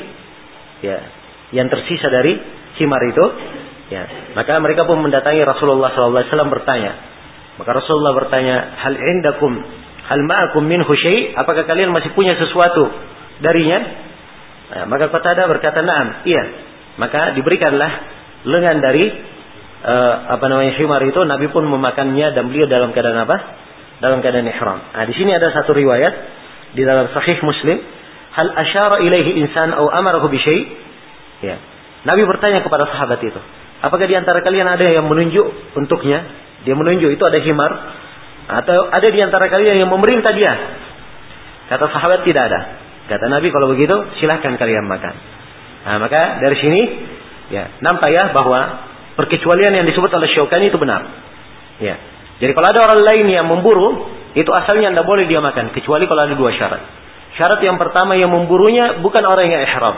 ya, 0.82 0.98
yang 1.54 1.70
tersisa 1.70 2.10
dari 2.10 2.38
himar 2.78 3.02
itu 3.06 3.24
Ya, 3.88 4.04
maka 4.36 4.60
mereka 4.60 4.84
pun 4.84 5.00
mendatangi 5.00 5.40
Rasulullah 5.48 5.88
SAW 5.96 6.52
bertanya. 6.52 6.92
Maka 7.56 7.70
Rasulullah 7.72 8.12
bertanya, 8.12 8.76
hal 8.84 8.94
indakum, 9.00 9.64
hal 10.04 10.20
ma'akum 10.28 10.60
min 10.60 10.84
syai? 10.84 11.32
Apakah 11.32 11.64
kalian 11.64 11.88
masih 11.90 12.12
punya 12.12 12.36
sesuatu 12.36 12.84
darinya? 13.40 13.78
Nah, 14.68 14.84
maka 14.86 15.08
Qatada 15.08 15.48
berkata, 15.48 15.80
"Na'am." 15.80 16.28
Iya. 16.28 16.44
Maka 16.98 17.32
diberikanlah 17.38 17.92
lengan 18.44 18.76
dari 18.82 19.04
uh, 19.82 20.14
apa 20.34 20.44
namanya 20.50 20.74
himar 20.76 21.02
itu 21.06 21.20
Nabi 21.22 21.46
pun 21.48 21.64
memakannya 21.66 22.34
dan 22.34 22.50
beliau 22.50 22.66
dalam 22.66 22.90
keadaan 22.90 23.22
apa? 23.22 23.36
Dalam 23.98 24.18
keadaan 24.22 24.46
ihram. 24.46 24.78
Nah, 24.94 25.04
di 25.06 25.14
sini 25.14 25.34
ada 25.34 25.50
satu 25.54 25.74
riwayat 25.74 26.14
di 26.74 26.82
dalam 26.82 27.10
sahih 27.14 27.38
Muslim, 27.42 27.78
hal 28.34 28.48
asyara 28.54 29.02
ilaihi 29.02 29.38
insan 29.42 29.74
au 29.74 29.90
amarahu 29.90 30.30
bi 30.30 30.38
syai? 30.42 30.60
Ya. 31.42 31.56
Nabi 32.06 32.26
bertanya 32.26 32.62
kepada 32.62 32.86
sahabat 32.86 33.18
itu, 33.26 33.40
Apakah 33.78 34.10
di 34.10 34.14
antara 34.18 34.42
kalian 34.42 34.66
ada 34.66 34.90
yang 34.90 35.06
menunjuk 35.06 35.78
untuknya? 35.78 36.26
Dia 36.66 36.74
menunjuk 36.74 37.14
itu 37.14 37.22
ada 37.22 37.38
himar 37.38 37.72
atau 38.48 38.90
ada 38.90 39.06
di 39.06 39.20
antara 39.22 39.46
kalian 39.46 39.86
yang 39.86 39.90
memerintah 39.90 40.34
dia? 40.34 40.52
Kata 41.70 41.86
sahabat 41.86 42.26
tidak 42.26 42.42
ada. 42.50 42.60
Kata 43.08 43.24
Nabi 43.32 43.48
kalau 43.48 43.72
begitu 43.72 43.96
silahkan 44.20 44.54
kalian 44.60 44.84
makan. 44.84 45.14
Nah, 45.88 45.96
maka 45.96 46.44
dari 46.44 46.56
sini 46.60 46.80
ya 47.48 47.80
nampak 47.80 48.12
ya 48.12 48.36
bahwa 48.36 48.60
perkecualian 49.16 49.72
yang 49.72 49.86
disebut 49.88 50.12
oleh 50.12 50.28
Syaukani 50.36 50.68
itu 50.68 50.76
benar. 50.76 51.08
Ya. 51.80 51.96
Jadi 52.38 52.52
kalau 52.54 52.68
ada 52.70 52.80
orang 52.86 53.00
lain 53.02 53.26
yang 53.32 53.48
memburu, 53.48 54.06
itu 54.36 54.50
asalnya 54.54 54.94
tidak 54.94 55.06
boleh 55.08 55.26
dia 55.26 55.42
makan 55.42 55.74
kecuali 55.74 56.06
kalau 56.06 56.22
ada 56.28 56.36
dua 56.38 56.54
syarat. 56.54 56.82
Syarat 57.34 57.60
yang 57.64 57.80
pertama 57.80 58.14
yang 58.14 58.30
memburunya 58.30 59.02
bukan 59.02 59.24
orang 59.26 59.50
yang 59.50 59.62
ihram. 59.66 59.96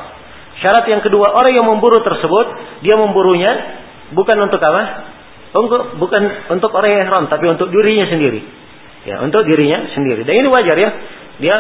Syarat 0.60 0.84
yang 0.88 1.04
kedua, 1.04 1.32
orang 1.36 1.52
yang 1.56 1.66
memburu 1.68 2.00
tersebut, 2.00 2.46
dia 2.84 2.96
memburunya 2.96 3.50
bukan 4.12 4.36
untuk 4.40 4.60
apa? 4.60 4.82
Untuk 5.50 5.98
bukan 5.98 6.22
untuk 6.52 6.70
orang 6.72 6.88
yang 6.94 7.00
ihram, 7.08 7.24
tapi 7.28 7.44
untuk 7.48 7.68
dirinya 7.72 8.06
sendiri. 8.08 8.40
Ya, 9.08 9.24
untuk 9.24 9.44
dirinya 9.48 9.88
sendiri. 9.96 10.24
Dan 10.24 10.44
ini 10.44 10.48
wajar 10.52 10.76
ya. 10.76 10.90
Dia 11.40 11.56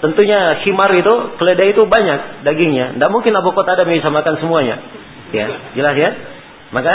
tentunya 0.00 0.62
himar 0.66 0.90
itu, 0.94 1.14
keledai 1.38 1.74
itu 1.74 1.82
banyak 1.86 2.44
dagingnya. 2.46 2.96
Tidak 2.96 3.10
mungkin 3.10 3.32
Abu 3.34 3.54
ada 3.54 3.82
bisa 3.86 4.10
makan 4.10 4.34
semuanya. 4.42 4.76
Ya, 5.34 5.46
jelas 5.76 5.94
ya. 5.98 6.10
Maka 6.72 6.94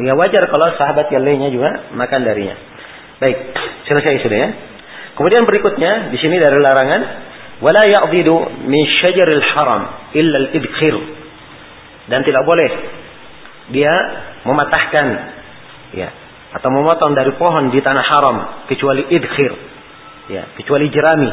ya 0.00 0.12
wajar 0.14 0.46
kalau 0.50 0.66
sahabat 0.76 1.08
yang 1.10 1.24
lainnya 1.24 1.50
juga 1.50 1.90
makan 1.96 2.20
darinya. 2.22 2.56
Baik, 3.18 3.36
selesai 3.88 4.22
sudah 4.24 4.38
ya. 4.38 4.50
Kemudian 5.16 5.48
berikutnya 5.48 6.12
di 6.12 6.18
sini 6.20 6.36
dari 6.36 6.60
larangan 6.60 7.00
wala 7.64 7.88
ya'didu 7.88 8.36
min 8.68 8.82
syajaril 9.00 9.44
haram 9.56 10.12
illa 10.12 10.36
al-idkhir 10.44 10.94
dan 12.12 12.20
tidak 12.20 12.44
boleh 12.44 12.68
dia 13.72 13.94
mematahkan 14.44 15.06
ya 15.96 16.08
atau 16.52 16.68
memotong 16.68 17.16
dari 17.16 17.32
pohon 17.40 17.72
di 17.72 17.80
tanah 17.80 18.04
haram 18.04 18.36
kecuali 18.68 19.08
idkhir 19.08 19.52
ya 20.30 20.42
kecuali 20.60 20.92
jerami 20.92 21.30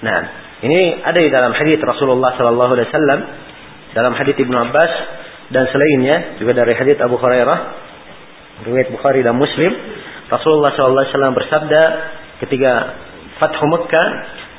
nah 0.00 0.20
ini 0.60 1.00
ada 1.04 1.18
di 1.18 1.30
dalam 1.32 1.52
hadis 1.56 1.80
Rasulullah 1.80 2.36
sallallahu 2.36 2.72
alaihi 2.76 2.88
wasallam 2.88 3.20
dalam 3.96 4.12
hadis 4.14 4.36
Ibnu 4.36 4.56
Abbas 4.56 4.92
dan 5.50 5.66
selainnya 5.72 6.38
juga 6.38 6.54
dari 6.54 6.72
hadis 6.76 6.96
Abu 7.02 7.18
Hurairah 7.18 7.58
riwayat 8.68 8.88
Bukhari 8.92 9.24
dan 9.24 9.36
Muslim 9.36 9.72
Rasulullah 10.30 10.72
sallallahu 10.76 11.04
alaihi 11.04 11.14
wasallam 11.16 11.34
bersabda 11.34 11.82
ketika 12.44 12.72
Fathu 13.40 13.66
Makkah 13.72 14.08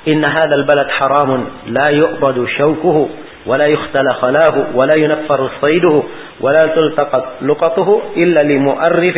إن 0.07 0.23
هذا 0.25 0.55
البلد 0.55 0.89
حرام 0.89 1.47
لا 1.65 1.87
يؤبد 1.89 2.45
شوكه 2.45 3.09
ولا 3.45 3.65
يختل 3.65 4.13
خلاه 4.13 4.55
ولا 4.73 4.95
ينفر 4.95 5.49
صيده 5.61 6.03
ولا 6.41 6.67
تلتقط 6.67 7.25
لقطه 7.41 8.01
إلا 8.17 8.41
لمؤرف 8.41 9.17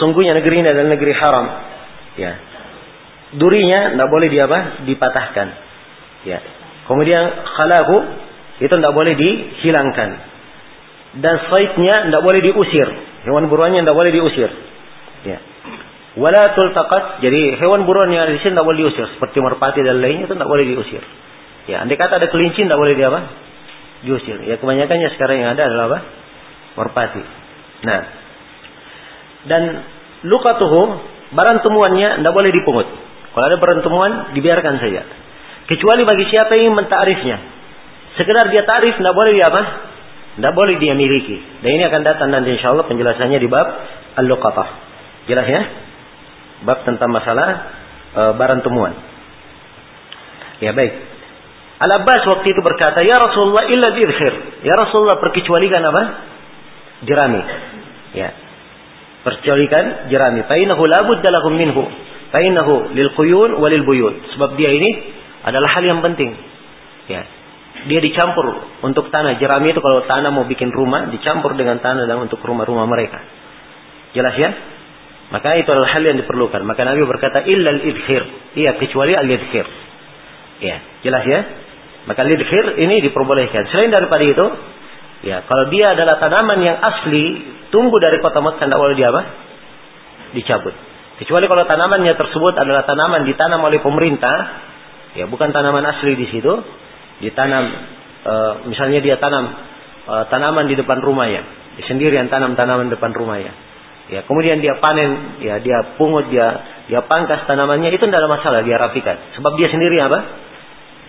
sungguhnya 0.00 0.32
negeri 0.32 0.64
ini 0.64 0.68
adalah 0.72 0.90
negeri 0.96 1.12
haram 1.12 1.46
ya 2.16 2.32
durinya 3.35 3.95
tidak 3.95 4.09
boleh 4.09 4.27
di 4.31 4.37
apa 4.39 4.59
dipatahkan 4.87 5.47
ya 6.25 6.39
kemudian 6.87 7.23
khalahu 7.43 7.97
itu 8.63 8.71
tidak 8.71 8.93
boleh 8.95 9.13
dihilangkan 9.13 10.09
dan 11.19 11.35
saitnya 11.51 12.11
tidak 12.11 12.21
boleh 12.23 12.39
diusir 12.39 12.87
hewan 13.27 13.47
buruannya 13.51 13.83
tidak 13.83 13.97
boleh 13.97 14.11
diusir 14.11 14.51
ya 15.27 15.39
Wala 16.15 16.55
tultaqat, 16.55 17.19
jadi 17.19 17.59
hewan 17.59 17.83
buruan 17.83 18.07
yang 18.07 18.23
ada 18.23 18.31
di 18.31 18.39
sini 18.39 18.55
tidak 18.55 18.63
boleh 18.63 18.87
diusir. 18.87 19.03
Seperti 19.19 19.35
merpati 19.43 19.83
dan 19.83 19.99
lainnya 19.99 20.31
itu 20.31 20.35
tidak 20.39 20.47
boleh 20.47 20.63
diusir. 20.63 21.03
Ya, 21.67 21.83
andai 21.83 21.99
kata 21.99 22.23
ada 22.23 22.31
kelinci 22.31 22.63
tidak 22.63 22.79
boleh 22.79 22.95
di 22.95 23.03
apa? 23.03 23.19
Diusir. 24.07 24.39
Ya, 24.47 24.55
kebanyakannya 24.55 25.11
sekarang 25.19 25.43
yang 25.43 25.49
ada 25.59 25.67
adalah 25.67 25.85
apa? 25.91 25.99
Merpati. 26.79 27.23
Nah, 27.83 27.99
dan 29.51 29.61
luka 30.23 30.55
tuh 30.55 31.03
barang 31.35 31.59
temuannya 31.67 32.23
tidak 32.23 32.33
boleh 32.33 32.51
dipungut. 32.55 32.87
Kalau 33.35 33.45
ada 33.51 33.59
barang 33.59 33.83
temuan, 33.83 34.11
dibiarkan 34.31 34.79
saja. 34.79 35.03
Kecuali 35.67 36.07
bagi 36.07 36.25
siapa 36.31 36.55
yang 36.55 36.71
mentarifnya. 36.71 37.37
Sekedar 38.15 38.47
dia 38.47 38.63
tarif, 38.63 38.95
tidak 38.95 39.11
boleh 39.11 39.35
dia 39.35 39.51
apa? 39.51 39.61
Tidak 40.39 40.53
boleh 40.55 40.79
dia 40.79 40.95
miliki. 40.95 41.35
Dan 41.59 41.69
ini 41.75 41.83
akan 41.83 42.01
datang 42.07 42.31
nanti 42.31 42.55
insya 42.55 42.71
Allah 42.71 42.87
penjelasannya 42.87 43.39
di 43.39 43.47
bab 43.51 43.67
al-luqatah. 44.15 44.69
Jelas 45.27 45.47
ya? 45.51 45.61
bab 46.63 46.87
tentang 46.87 47.11
masalah 47.11 47.47
e, 48.15 48.21
barang 48.39 48.61
temuan. 48.63 48.93
Ya 50.63 50.71
baik. 50.71 50.93
Al-Abbas 51.75 52.21
waktu 52.31 52.47
itu 52.55 52.61
berkata, 52.63 53.03
"Ya 53.03 53.19
Rasulullah 53.19 53.67
illa 53.67 53.91
dirhir." 53.91 54.63
Ya 54.63 54.73
Rasulullah 54.79 55.19
perkecualikan 55.19 55.83
apa? 55.83 56.03
Jerami. 57.03 57.41
Ya. 58.15 58.31
Perkecualikan 59.27 60.07
jerami. 60.07 60.47
Fainahu 60.47 60.83
la 60.87 61.03
budda 61.03 61.29
lahum 61.35 61.59
minhu. 61.59 61.83
Fainahu 62.35 62.91
lil 62.91 63.15
quyun 63.15 63.63
walil 63.63 63.87
buyut. 63.87 64.35
Sebab 64.35 64.59
dia 64.59 64.67
ini 64.75 64.91
adalah 65.47 65.71
hal 65.71 65.87
yang 65.87 66.03
penting. 66.03 66.35
Ya. 67.07 67.23
Dia 67.87 67.99
dicampur 68.03 68.75
untuk 68.83 69.07
tanah. 69.07 69.39
Jerami 69.39 69.71
itu 69.71 69.79
kalau 69.79 70.03
tanah 70.03 70.35
mau 70.35 70.43
bikin 70.43 70.67
rumah, 70.75 71.07
dicampur 71.15 71.55
dengan 71.55 71.79
tanah 71.79 72.03
dan 72.03 72.19
untuk 72.19 72.43
rumah-rumah 72.43 72.83
mereka. 72.91 73.23
Jelas 74.11 74.35
ya? 74.35 74.51
Maka 75.31 75.55
itu 75.55 75.69
adalah 75.71 75.95
hal 75.95 76.03
yang 76.03 76.19
diperlukan. 76.19 76.59
Maka 76.67 76.83
Nabi 76.83 77.07
berkata, 77.07 77.47
illal 77.47 77.79
idhir. 77.87 78.23
Iya, 78.59 78.83
kecuali 78.83 79.15
al-idhir. 79.15 79.67
Ya, 80.59 80.83
jelas 81.07 81.23
ya? 81.23 81.39
Maka 82.03 82.21
lidhir 82.27 82.83
ini 82.83 82.99
diperbolehkan. 82.99 83.71
Selain 83.71 83.95
daripada 83.95 84.23
itu, 84.27 84.45
ya 85.23 85.47
kalau 85.47 85.71
dia 85.71 85.95
adalah 85.95 86.19
tanaman 86.19 86.67
yang 86.67 86.77
asli, 86.83 87.25
tumbuh 87.71 87.97
dari 88.03 88.19
kota 88.19 88.43
Mekah, 88.43 88.65
tidak 88.67 88.79
boleh 88.79 88.95
dia 88.99 89.07
apa? 89.07 89.21
Dicabut. 90.35 90.94
Kecuali 91.15 91.47
kalau 91.47 91.63
tanamannya 91.63 92.13
tersebut 92.19 92.53
adalah 92.59 92.83
tanaman 92.83 93.23
ditanam 93.23 93.63
oleh 93.63 93.79
pemerintah, 93.79 94.35
ya 95.15 95.25
bukan 95.31 95.55
tanaman 95.55 95.83
asli 95.87 96.11
di 96.19 96.27
situ, 96.27 96.53
ditanam, 97.23 97.65
e, 98.19 98.33
misalnya 98.67 98.99
dia 98.99 99.15
tanam 99.15 99.47
e, 100.03 100.13
tanaman 100.27 100.67
di 100.67 100.75
depan 100.75 100.99
rumahnya, 100.99 101.41
dia 101.79 101.85
sendiri 101.87 102.19
yang 102.19 102.27
tanam 102.27 102.59
tanaman 102.59 102.91
depan 102.91 103.15
rumahnya. 103.15 103.55
Ya, 104.05 104.21
kemudian 104.27 104.61
dia 104.61 104.77
panen, 104.77 105.41
ya 105.41 105.57
dia 105.63 105.97
pungut, 105.97 106.29
dia 106.29 106.61
dia 106.91 107.01
pangkas 107.07 107.47
tanamannya, 107.49 107.89
itu 107.95 108.05
tidak 108.05 108.21
ada 108.21 108.29
masalah, 108.29 108.59
dia 108.61 108.77
rapikan. 108.77 109.17
Sebab 109.39 109.55
dia 109.57 109.71
sendiri 109.71 109.97
apa? 110.03 110.19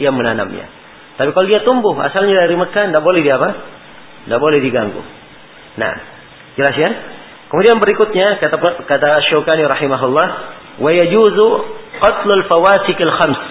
Yang 0.01 0.15
menanamnya. 0.17 0.67
Tapi 1.19 1.35
kalau 1.35 1.47
dia 1.51 1.61
tumbuh 1.67 1.93
asalnya 1.99 2.47
dari 2.47 2.55
Mekah, 2.57 2.95
tidak 2.95 3.05
boleh 3.05 3.21
dia 3.27 3.37
apa? 3.37 3.51
Tidak 4.25 4.41
boleh 4.41 4.59
diganggu. 4.63 5.03
Nah, 5.77 5.93
jelas 6.57 6.77
ya? 6.79 6.91
Kemudian 7.47 7.79
berikutnya 7.79 8.43
kata 8.43 8.57
kata 8.91 9.09
Syaukani 9.31 9.63
rahimahullah, 9.71 10.29
wa 10.83 10.91
yajuzu 10.91 11.47
qatlul 12.03 12.45
fawasikil 12.51 13.13
khams. 13.13 13.43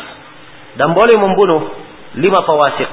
Dan 0.76 0.92
boleh 0.92 1.16
membunuh 1.16 1.72
lima 2.20 2.40
fawasik. 2.44 2.92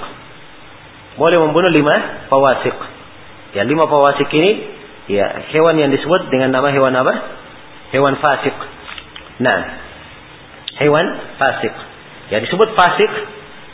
Boleh 1.18 1.42
membunuh 1.42 1.70
lima 1.74 2.26
fawasik. 2.30 2.76
Ya, 3.52 3.66
lima 3.66 3.84
fawasik 3.84 4.30
ini 4.32 4.50
ya 5.10 5.50
hewan 5.50 5.76
yang 5.76 5.90
disebut 5.90 6.30
dengan 6.30 6.54
nama 6.54 6.70
hewan 6.70 6.94
apa? 6.94 7.14
Hewan 7.90 8.16
fasik. 8.22 8.54
Nah, 9.42 9.58
hewan 10.78 11.06
fasik. 11.36 11.74
Ya 12.30 12.40
disebut 12.40 12.72
fasik 12.78 13.10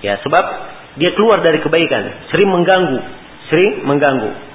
ya 0.02 0.18
sebab 0.24 0.44
dia 0.98 1.14
keluar 1.14 1.44
dari 1.46 1.62
kebaikan, 1.62 2.26
sering 2.34 2.50
mengganggu, 2.50 2.98
sering 3.52 3.86
mengganggu. 3.86 4.47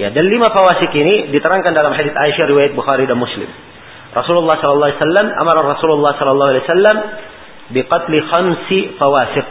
Ya, 0.00 0.08
dan 0.08 0.24
lima 0.32 0.48
fawasik 0.48 0.96
ini 0.96 1.28
diterangkan 1.28 1.76
dalam 1.76 1.92
hadis 1.92 2.16
Aisyah 2.16 2.48
riwayat 2.48 2.72
Bukhari 2.72 3.04
dan 3.04 3.20
Muslim. 3.20 3.52
Rasulullah 4.16 4.56
sallallahu 4.56 4.88
alaihi 4.88 5.00
wasallam 5.04 5.26
amara 5.36 5.60
Rasulullah 5.76 6.12
sallallahu 6.16 6.50
alaihi 6.56 6.64
wasallam 6.64 6.96
biqatli 7.76 8.18
khamsi 8.24 8.78
fawasik 8.96 9.48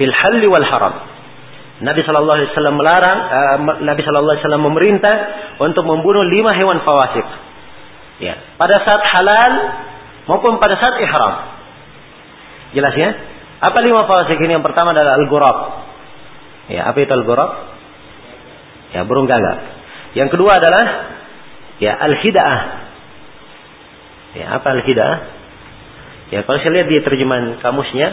fil 0.00 0.14
halli 0.16 0.48
wal 0.48 0.64
haram. 0.64 0.94
Nabi 1.84 2.00
sallallahu 2.08 2.36
alaihi 2.40 2.50
wasallam 2.56 2.76
melarang 2.80 3.18
uh, 3.20 3.56
Nabi 3.84 4.00
sallallahu 4.00 4.32
alaihi 4.32 4.44
wasallam 4.48 4.64
memerintah 4.64 5.14
untuk 5.60 5.84
membunuh 5.84 6.24
lima 6.24 6.56
hewan 6.56 6.80
fawasik. 6.80 7.28
Ya, 8.24 8.40
pada 8.56 8.80
saat 8.80 9.02
halal 9.04 9.52
maupun 10.24 10.56
pada 10.56 10.80
saat 10.80 10.96
ihram. 11.04 11.34
Jelas 12.72 12.96
ya? 12.96 13.10
Apa 13.60 13.76
lima 13.84 14.08
fasik 14.08 14.40
ini? 14.40 14.56
Yang 14.56 14.64
pertama 14.72 14.96
adalah 14.96 15.20
al-ghurab. 15.20 15.58
Ya, 16.72 16.88
apa 16.88 16.96
itu 16.96 17.12
al-ghurab? 17.12 17.79
Ya, 18.90 19.06
burung 19.06 19.30
gagak. 19.30 19.58
Yang 20.18 20.28
kedua 20.34 20.58
adalah 20.58 20.84
ya 21.78 21.94
al-hidaah. 21.94 22.60
Ya, 24.34 24.46
apa 24.58 24.68
al-hidaah? 24.78 25.16
Ya, 26.30 26.46
kalau 26.46 26.58
saya 26.62 26.72
lihat 26.78 26.88
di 26.90 26.98
terjemahan 27.02 27.58
kamusnya, 27.58 28.08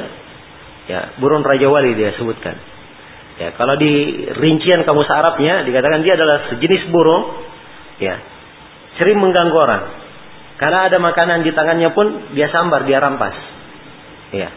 ya, 0.90 1.00
burung 1.22 1.46
Raja 1.46 1.70
Wali 1.70 1.94
dia 1.94 2.18
sebutkan. 2.18 2.58
Ya, 3.38 3.54
kalau 3.54 3.78
di 3.78 4.26
rincian 4.34 4.82
kamus 4.82 5.10
Arabnya 5.10 5.62
dikatakan 5.62 6.02
dia 6.02 6.18
adalah 6.18 6.50
sejenis 6.50 6.90
burung, 6.90 7.38
ya, 8.02 8.18
sering 8.98 9.22
mengganggu 9.22 9.54
orang. 9.54 9.84
Karena 10.58 10.90
ada 10.90 10.98
makanan 10.98 11.46
di 11.46 11.54
tangannya 11.54 11.94
pun 11.94 12.34
dia 12.34 12.50
sambar, 12.50 12.82
dia 12.90 12.98
rampas. 12.98 13.38
Ya, 14.34 14.50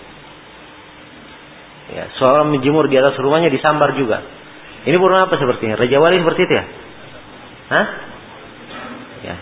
Ya, 1.91 2.07
seorang 2.23 2.55
menjemur 2.55 2.87
di 2.87 2.95
atas 2.95 3.19
rumahnya 3.19 3.51
disambar 3.51 3.99
juga. 3.99 4.23
Ini 4.89 4.97
burung 4.97 5.21
apa 5.21 5.37
sepertinya? 5.37 5.77
Raja 5.77 5.97
Wali 6.01 6.17
seperti 6.25 6.41
itu 6.49 6.55
ya? 6.57 6.65
Hah? 7.71 7.87
Ya. 9.21 9.37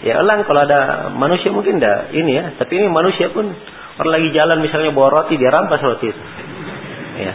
Ya 0.00 0.12
elang 0.24 0.48
kalau 0.48 0.64
ada 0.64 1.12
manusia 1.12 1.52
mungkin 1.52 1.76
enggak 1.76 2.16
ini 2.16 2.32
ya. 2.32 2.44
Tapi 2.56 2.72
ini 2.80 2.88
manusia 2.88 3.28
pun 3.30 3.52
orang 4.00 4.12
lagi 4.16 4.28
jalan 4.32 4.64
misalnya 4.64 4.96
bawa 4.96 5.08
roti 5.12 5.36
dia 5.36 5.52
rampas 5.52 5.84
roti 5.84 6.08
itu. 6.08 6.22
Ya. 7.20 7.32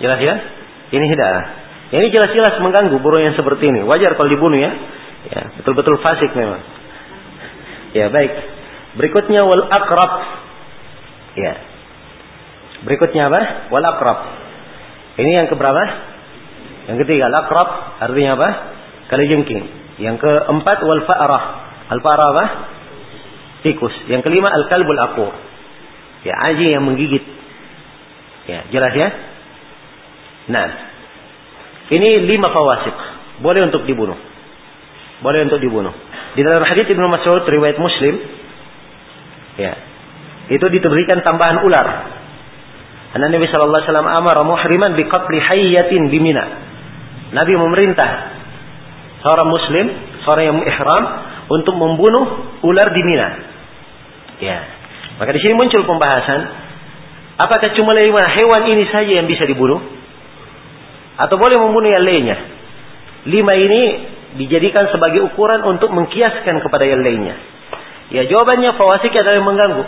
Jelas 0.00 0.20
ya? 0.24 0.34
Ini 0.96 1.04
tidak. 1.12 1.32
Ini 1.92 2.06
jelas-jelas 2.08 2.58
mengganggu 2.64 2.96
burung 2.98 3.22
yang 3.22 3.36
seperti 3.36 3.68
ini. 3.68 3.84
Wajar 3.84 4.16
kalau 4.16 4.32
dibunuh 4.32 4.58
ya. 4.58 4.72
Ya, 5.24 5.42
betul-betul 5.60 6.00
fasik 6.04 6.32
memang. 6.36 6.60
Ya, 7.96 8.12
baik. 8.12 8.32
Berikutnya 8.98 9.44
wal 9.46 9.64
akrab. 9.72 10.12
Ya, 11.34 11.54
Berikutnya 12.84 13.32
apa? 13.32 13.72
Wal 13.72 13.84
akrab. 13.84 14.18
Ini 15.14 15.30
yang 15.42 15.46
keberapa? 15.46 15.82
Yang 16.90 17.06
ketiga, 17.06 17.30
al 17.30 17.36
akrab 17.46 17.68
artinya 18.02 18.34
apa? 18.34 18.48
Kali 19.08 19.24
jengking. 19.30 19.62
Yang 20.02 20.26
keempat 20.26 20.78
wal 20.82 21.02
fa'rah. 21.06 21.44
Al 21.94 22.00
fa'rah 22.02 22.28
apa? 22.34 22.44
Tikus. 23.62 23.94
Yang 24.10 24.26
kelima 24.26 24.50
al 24.50 24.66
kalbul. 24.66 24.98
Ya, 26.24 26.34
anjing 26.50 26.74
yang 26.74 26.82
menggigit. 26.82 27.22
Ya, 28.44 28.68
jelas 28.68 28.92
ya? 28.92 29.08
Nah, 30.52 30.66
ini 31.94 32.28
lima 32.28 32.52
fawasik. 32.52 32.96
Boleh 33.40 33.64
untuk 33.64 33.88
dibunuh. 33.88 34.16
Boleh 35.24 35.46
untuk 35.48 35.62
dibunuh. 35.62 35.94
Di 36.34 36.42
dalam 36.42 36.66
hadis 36.66 36.90
Ibnu 36.90 37.06
Mas'ud 37.06 37.46
riwayat 37.46 37.78
Muslim, 37.78 38.14
ya, 39.56 39.72
itu 40.50 40.66
diberikan 40.68 41.22
tambahan 41.22 41.62
ular 41.62 41.86
karena 43.14 43.30
Nabi 43.30 43.46
Shallallahu 43.46 43.78
Alaihi 43.78 43.90
Wasallam 43.94 44.10
amar 44.10 44.36
muhriman 44.42 44.98
biqatli 44.98 45.38
hayyatin 45.38 46.10
bimina. 46.10 46.44
Nabi 47.30 47.54
memerintah 47.54 48.10
seorang 49.22 49.46
Muslim, 49.54 49.86
seorang 50.26 50.50
yang 50.50 50.58
ihram 50.66 51.04
untuk 51.46 51.78
membunuh 51.78 52.58
ular 52.66 52.90
di 52.90 53.02
Mina. 53.06 53.28
Ya. 54.42 54.58
Maka 55.22 55.30
di 55.30 55.46
sini 55.46 55.54
muncul 55.54 55.86
pembahasan, 55.86 56.40
apakah 57.38 57.70
cuma 57.78 57.94
hewan 58.34 58.62
ini 58.74 58.82
saja 58.90 59.22
yang 59.22 59.30
bisa 59.30 59.46
dibunuh? 59.46 59.78
Atau 61.14 61.38
boleh 61.38 61.54
membunuh 61.54 61.94
yang 61.94 62.02
lainnya? 62.02 62.36
Lima 63.30 63.54
ini 63.54 63.82
dijadikan 64.42 64.90
sebagai 64.90 65.22
ukuran 65.22 65.62
untuk 65.62 65.94
mengkiaskan 65.94 66.58
kepada 66.58 66.82
yang 66.82 66.98
lainnya. 66.98 67.38
Ya 68.10 68.26
jawabannya 68.26 68.74
fawasik 68.74 69.14
adalah 69.14 69.38
yang 69.38 69.46
mengganggu. 69.46 69.84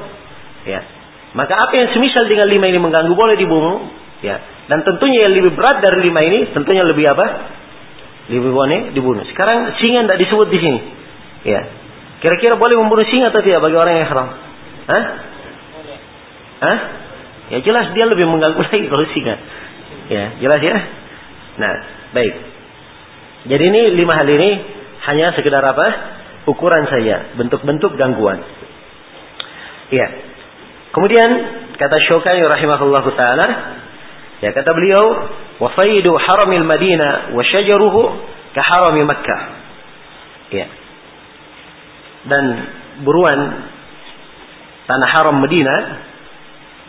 Ya. 0.63 0.81
Maka 1.37 1.53
apa 1.53 1.73
yang 1.77 1.93
semisal 1.93 2.25
dengan 2.33 2.49
lima 2.49 2.65
ini 2.73 2.81
mengganggu 2.81 3.13
boleh 3.13 3.37
dibunuh. 3.37 3.93
Ya. 4.25 4.41
Dan 4.73 4.83
tentunya 4.89 5.29
yang 5.29 5.37
lebih 5.37 5.53
berat 5.53 5.85
dari 5.85 6.01
lima 6.01 6.25
ini 6.25 6.49
tentunya 6.57 6.81
lebih 6.81 7.05
apa? 7.13 7.27
Lebih 8.33 8.51
boleh 8.57 8.81
dibunuh. 8.97 9.21
Sekarang 9.29 9.77
singa 9.77 10.09
tidak 10.09 10.19
disebut 10.25 10.49
di 10.49 10.59
sini. 10.65 10.81
Ya. 11.45 11.61
Kira-kira 12.25 12.57
boleh 12.57 12.81
membunuh 12.81 13.05
singa 13.05 13.29
atau 13.29 13.45
tidak 13.45 13.61
bagi 13.61 13.77
orang 13.77 13.95
yang 14.01 14.09
haram? 14.09 14.29
Hah? 14.89 15.05
Hah? 16.57 16.79
Ya 17.53 17.59
jelas 17.63 17.93
dia 17.93 18.09
lebih 18.09 18.27
mengganggu 18.27 18.59
lagi 18.73 18.89
kalau 18.89 19.05
singa. 19.13 19.37
Ya, 20.09 20.25
jelas 20.41 20.61
ya. 20.65 20.77
Nah, 21.61 21.75
baik. 22.17 22.35
Jadi 23.47 23.65
ini 23.71 23.83
lima 23.95 24.17
hal 24.17 24.27
ini 24.27 24.51
hanya 25.07 25.37
sekedar 25.37 25.63
apa? 25.63 26.17
Ukuran 26.47 26.87
saja, 26.87 27.37
bentuk-bentuk 27.37 27.99
gangguan. 27.99 28.39
Ya. 29.91 30.26
Kemudian 30.97 31.31
kata 31.77 31.97
Syukani 32.09 32.41
rahimahullahu 32.41 33.09
taala, 33.21 33.47
ya 34.41 34.49
kata 34.57 34.73
beliau, 34.73 35.05
"Wa 35.61 35.77
haramil 35.77 36.65
Madinah 36.65 37.37
wa 37.37 37.43
syajaruhu 37.45 38.01
harami 38.57 39.05
Makkah." 39.05 39.41
Ya. 40.57 40.67
Dan 42.25 42.45
buruan 43.05 43.69
tanah 44.89 45.09
haram 45.13 45.37
Madinah 45.37 45.81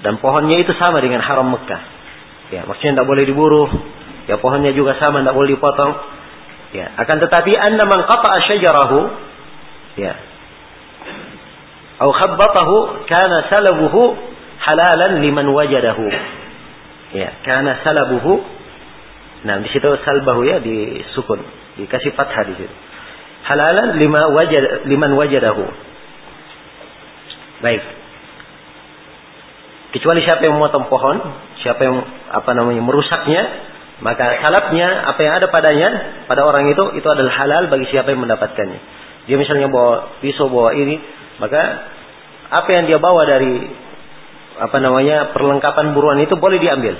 dan 0.05 0.21
pohonnya 0.21 0.61
itu 0.61 0.71
sama 0.77 1.01
dengan 1.01 1.19
haram 1.25 1.49
Mekah. 1.49 1.81
Ya, 2.53 2.61
maksudnya 2.63 3.01
tidak 3.01 3.07
boleh 3.09 3.27
diburu. 3.27 3.65
Ya, 4.29 4.37
pohonnya 4.39 4.71
juga 4.71 4.95
sama, 5.01 5.19
tidak 5.19 5.35
boleh 5.35 5.57
dipotong. 5.57 5.91
Ya, 6.71 6.95
akan 6.95 7.17
tetapi 7.27 7.51
anda 7.57 7.83
man 7.87 8.07
qata'a 8.07 8.37
syajarahu 8.43 8.99
ya, 9.99 10.13
atau 11.97 12.13
khabbatahu 12.13 12.75
kana 13.09 13.49
salabuhu 13.49 14.13
halalan 14.61 15.21
liman 15.25 15.49
wajadahu. 15.49 16.05
Ya, 17.17 17.33
kana 17.41 17.81
salabuhu. 17.81 18.37
Nah, 19.45 19.61
di 19.65 19.69
situ 19.73 19.89
salbahu 20.05 20.45
ya 20.45 20.61
di 20.61 21.01
sukun, 21.17 21.41
dikasih 21.77 22.13
fathah 22.13 22.43
di 22.45 22.53
situ. 22.57 22.75
halalan 23.47 23.95
lima 23.95 24.27
wajad 24.35 24.85
liman 24.85 25.11
wajadahu. 25.15 25.65
Baik. 27.63 27.81
Kecuali 29.95 30.19
siapa 30.21 30.43
yang 30.45 30.59
memotong 30.59 30.91
pohon, 30.91 31.17
siapa 31.63 31.79
yang 31.81 31.97
apa 32.27 32.51
namanya 32.53 32.83
merusaknya, 32.83 33.41
maka 34.03 34.43
salapnya 34.43 35.09
apa 35.09 35.19
yang 35.23 35.33
ada 35.41 35.47
padanya 35.47 35.89
pada 36.27 36.43
orang 36.43 36.69
itu 36.69 36.83
itu 36.99 37.07
adalah 37.07 37.33
halal 37.39 37.71
bagi 37.71 37.87
siapa 37.89 38.13
yang 38.13 38.21
mendapatkannya. 38.21 38.79
Dia 39.31 39.35
misalnya 39.39 39.71
bawa 39.71 40.19
pisau, 40.21 40.51
bawa 40.51 40.75
ini, 40.75 40.99
maka 41.37 41.61
apa 42.47 42.69
yang 42.73 42.83
dia 42.89 42.99
bawa 43.01 43.21
dari 43.27 43.53
apa 44.57 44.77
namanya 44.81 45.35
perlengkapan 45.37 45.93
buruan 45.93 46.17
itu 46.23 46.33
boleh 46.37 46.57
diambil. 46.57 46.97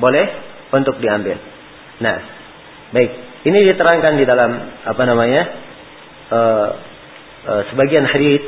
Boleh 0.00 0.26
untuk 0.72 0.96
diambil. 0.96 1.36
Nah, 2.00 2.16
baik. 2.96 3.10
Ini 3.40 3.58
diterangkan 3.72 4.20
di 4.20 4.24
dalam 4.28 4.50
apa 4.84 5.02
namanya 5.08 5.42
uh, 6.28 6.68
uh, 7.48 7.62
sebagian 7.72 8.04
hadis 8.04 8.44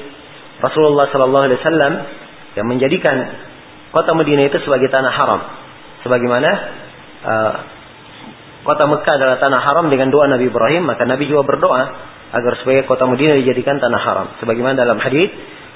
Rasulullah 0.60 1.08
Sallallahu 1.08 1.44
Alaihi 1.48 1.60
Wasallam 1.64 1.92
yang 2.60 2.66
menjadikan 2.68 3.16
kota 3.92 4.12
Madinah 4.12 4.48
itu 4.52 4.60
sebagai 4.64 4.92
tanah 4.92 5.12
haram. 5.12 5.40
Sebagaimana 6.04 6.50
uh, 7.24 7.54
kota 8.68 8.84
Mekah 8.84 9.14
adalah 9.16 9.36
tanah 9.40 9.60
haram 9.64 9.88
dengan 9.88 10.12
doa 10.12 10.28
Nabi 10.28 10.48
Ibrahim, 10.48 10.88
maka 10.88 11.08
Nabi 11.08 11.24
juga 11.28 11.44
berdoa 11.44 12.11
agar 12.32 12.52
supaya 12.64 12.88
kota 12.88 13.04
Madinah 13.04 13.36
dijadikan 13.44 13.76
tanah 13.76 14.00
haram. 14.00 14.26
Sebagaimana 14.40 14.74
dalam 14.74 14.96
hadis 14.98 15.28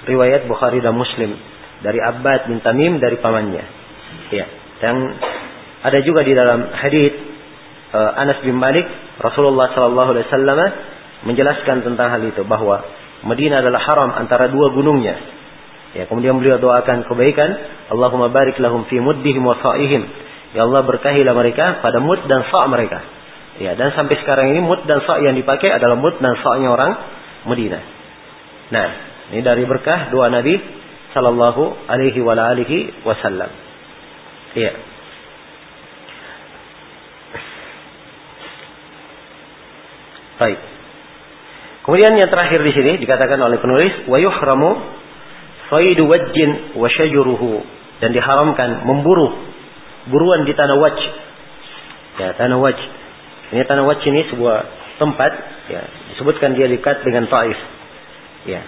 riwayat 0.08 0.48
Bukhari 0.48 0.80
dan 0.80 0.96
Muslim 0.96 1.36
dari 1.84 2.00
Abbad 2.00 2.48
bin 2.48 2.64
Tamim 2.64 2.96
dari 2.96 3.20
pamannya. 3.20 3.64
Ya. 4.32 4.46
Dan 4.80 4.96
ada 5.84 5.98
juga 6.00 6.24
di 6.24 6.32
dalam 6.32 6.72
hadis 6.72 7.12
uh, 7.92 8.20
Anas 8.20 8.40
bin 8.40 8.56
Malik 8.56 8.88
Rasulullah 9.20 9.72
sallallahu 9.76 10.10
alaihi 10.16 10.26
wasallam 10.28 10.58
menjelaskan 11.28 11.84
tentang 11.84 12.08
hal 12.12 12.22
itu 12.24 12.44
bahwa 12.44 12.84
Madinah 13.24 13.64
adalah 13.64 13.80
haram 13.80 14.10
antara 14.16 14.48
dua 14.52 14.72
gunungnya. 14.72 15.16
Ya, 15.96 16.04
kemudian 16.04 16.36
beliau 16.36 16.60
doakan 16.60 17.08
kebaikan, 17.08 17.56
Allahumma 17.88 18.28
barik 18.28 18.60
lahum 18.60 18.84
fi 18.84 19.00
muddihim 19.00 19.40
wa 19.40 19.56
sa'ihim. 19.56 20.02
Ya 20.52 20.68
Allah 20.68 20.84
berkahilah 20.84 21.32
mereka 21.32 21.80
pada 21.80 22.04
mud 22.04 22.20
dan 22.28 22.44
sa' 22.52 22.68
mereka. 22.68 23.15
Ya, 23.56 23.72
dan 23.72 23.92
sampai 23.96 24.20
sekarang 24.20 24.52
ini 24.52 24.60
mud 24.60 24.84
dan 24.84 25.00
sa' 25.04 25.20
yang 25.24 25.32
dipakai 25.32 25.72
adalah 25.72 25.96
mud 25.96 26.20
dan 26.20 26.36
sa'-nya 26.44 26.68
orang 26.68 26.92
Madinah. 27.48 27.82
Nah, 28.68 28.88
ini 29.32 29.40
dari 29.40 29.64
berkah 29.64 30.12
doa 30.12 30.28
Nabi 30.28 30.60
sallallahu 31.16 31.88
alaihi 31.88 32.20
wa 32.20 32.36
alihi 32.36 33.06
wasallam. 33.06 33.48
Iya. 34.52 34.72
Baik. 40.36 40.60
Kemudian 41.88 42.12
yang 42.20 42.28
terakhir 42.28 42.60
di 42.60 42.72
sini 42.76 42.92
dikatakan 43.00 43.40
oleh 43.40 43.56
penulis 43.56 44.04
wa 44.10 44.20
yuhramu 44.20 44.70
faidu 45.72 46.04
wajjin 46.04 46.76
wa 46.76 46.90
shajuruhu 46.92 47.64
dan 48.04 48.12
diharamkan 48.12 48.84
memburu 48.84 49.32
buruan 50.12 50.44
di 50.44 50.52
tanah 50.52 50.76
waj. 50.76 50.98
Ya, 52.20 52.28
tanah 52.36 52.58
waj. 52.60 52.76
Ini 53.54 53.62
tanah 53.62 53.86
waj 53.86 54.02
ini 54.02 54.26
sebuah 54.32 54.58
tempat 54.98 55.32
ya, 55.70 55.82
disebutkan 56.14 56.58
dia 56.58 56.66
dekat 56.66 57.06
dengan 57.06 57.30
Taif. 57.30 57.58
Ya. 58.46 58.62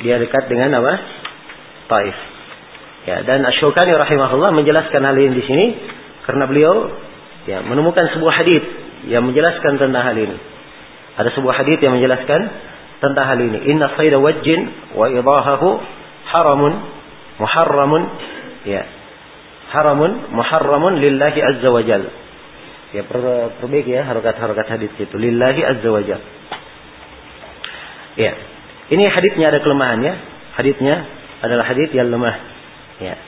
Dia 0.00 0.16
dekat 0.20 0.48
dengan 0.48 0.76
apa? 0.80 0.92
Taif. 1.88 2.16
Ya, 3.06 3.22
dan 3.22 3.46
Asy-Syaukani 3.46 3.94
rahimahullah 3.94 4.50
menjelaskan 4.50 4.98
hal 5.06 5.14
ini 5.14 5.38
di 5.38 5.44
sini 5.46 5.66
karena 6.26 6.50
beliau 6.50 6.90
ya 7.46 7.62
menemukan 7.62 8.10
sebuah 8.10 8.34
hadis 8.42 8.62
yang 9.06 9.22
menjelaskan 9.22 9.78
tentang 9.78 10.02
hal 10.02 10.16
ini. 10.18 10.36
Ada 11.16 11.30
sebuah 11.38 11.54
hadis 11.62 11.78
yang 11.80 11.96
menjelaskan 11.96 12.40
tentang 12.98 13.24
hal 13.24 13.38
ini. 13.38 13.62
Inna 13.70 13.94
sayda 13.94 14.18
wajjin 14.18 14.60
wa 14.98 15.06
idahahu 15.06 15.68
haramun 16.34 16.72
muharramun 17.38 18.02
ya. 18.66 18.82
Haramun 19.70 20.34
muharramun 20.34 20.98
lillahi 20.98 21.40
azza 21.40 21.68
wa 21.70 21.82
jal. 21.86 22.02
Ya 22.96 23.04
per, 23.04 23.20
perbaiki 23.60 23.92
ya 23.92 24.08
harokat-harokat 24.08 24.72
hadis 24.72 24.88
itu. 24.96 25.12
Lillahi 25.20 25.60
azza 25.60 25.88
wa 25.92 26.00
jal. 26.00 26.20
Ya. 28.16 28.32
Ini 28.88 29.04
hadisnya 29.12 29.52
ada 29.52 29.60
kelemahannya. 29.60 30.12
Hadisnya 30.56 30.94
adalah 31.44 31.68
hadis 31.68 31.92
yang 31.92 32.08
lemah. 32.08 32.36
Ya. 33.04 33.20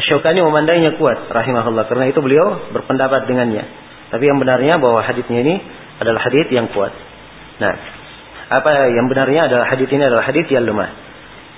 Asyokani 0.00 0.40
memandangnya 0.40 0.96
kuat 0.96 1.28
rahimahullah 1.28 1.84
karena 1.84 2.08
itu 2.08 2.24
beliau 2.24 2.72
berpendapat 2.72 3.28
dengannya. 3.28 3.68
Tapi 4.08 4.24
yang 4.24 4.40
benarnya 4.40 4.80
bahwa 4.80 5.04
hadisnya 5.04 5.44
ini 5.44 5.60
adalah 6.00 6.24
hadis 6.24 6.48
yang 6.48 6.72
kuat. 6.72 6.96
Nah, 7.60 7.74
apa 8.48 8.88
yang 8.88 9.12
benarnya 9.12 9.52
adalah 9.52 9.68
hadis 9.68 9.88
ini 9.92 10.00
adalah 10.00 10.24
hadis 10.24 10.48
yang 10.48 10.64
lemah. 10.64 10.88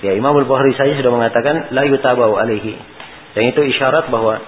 Ya, 0.03 0.11
Imam 0.11 0.35
Al-Bukhari 0.35 0.75
saja 0.75 0.99
sudah 0.99 1.11
mengatakan 1.15 1.71
la 1.71 1.87
yutabau 1.87 2.35
alaihi. 2.35 2.75
Dan 3.35 3.55
itu 3.55 3.63
isyarat 3.63 4.11
bahwa 4.11 4.43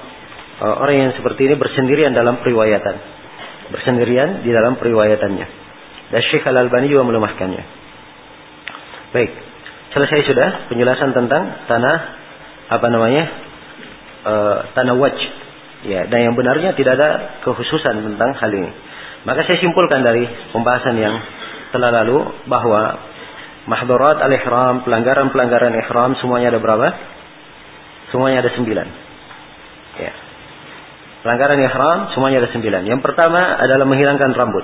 orang 0.57 0.95
yang 0.97 1.11
seperti 1.13 1.45
ini 1.45 1.55
bersendirian 1.55 2.17
dalam 2.17 2.41
periwayatan. 2.41 2.95
Bersendirian 3.69 4.41
di 4.41 4.49
dalam 4.49 4.79
periwayatannya. 4.81 5.47
Dan 6.07 6.21
Syekh 6.31 6.47
Al-Albani 6.47 6.87
juga 6.89 7.03
melemahkannya. 7.05 7.63
Baik. 9.11 9.31
Selesai 9.93 10.19
sudah 10.27 10.47
penjelasan 10.71 11.11
tentang 11.13 11.43
tanah 11.67 11.97
apa 12.67 12.87
namanya 12.89 13.23
e, 14.23 14.33
tanah 14.75 14.95
waj. 14.97 15.17
Ya, 15.85 16.09
dan 16.09 16.31
yang 16.31 16.33
benarnya 16.33 16.73
tidak 16.73 16.97
ada 16.97 17.09
kekhususan 17.45 18.01
tentang 18.01 18.33
hal 18.33 18.51
ini. 18.51 18.71
Maka 19.29 19.45
saya 19.45 19.61
simpulkan 19.61 20.01
dari 20.01 20.25
pembahasan 20.55 20.95
yang 20.97 21.15
telah 21.69 21.91
lalu 22.01 22.23
bahwa 22.49 22.97
mahdurat 23.69 24.17
al-ihram, 24.23 24.87
pelanggaran-pelanggaran 24.87 25.75
ihram 25.85 26.17
semuanya 26.17 26.55
ada 26.55 26.59
berapa? 26.63 26.87
Semuanya 28.09 28.41
ada 28.41 28.51
sembilan. 28.55 28.87
Ya. 30.01 30.26
Pelanggaran 31.27 31.59
ihram 31.59 31.99
semuanya 32.15 32.39
ada 32.39 32.55
sembilan. 32.55 32.87
Yang 32.87 33.03
pertama 33.03 33.59
adalah 33.59 33.83
menghilangkan 33.83 34.31
rambut. 34.31 34.63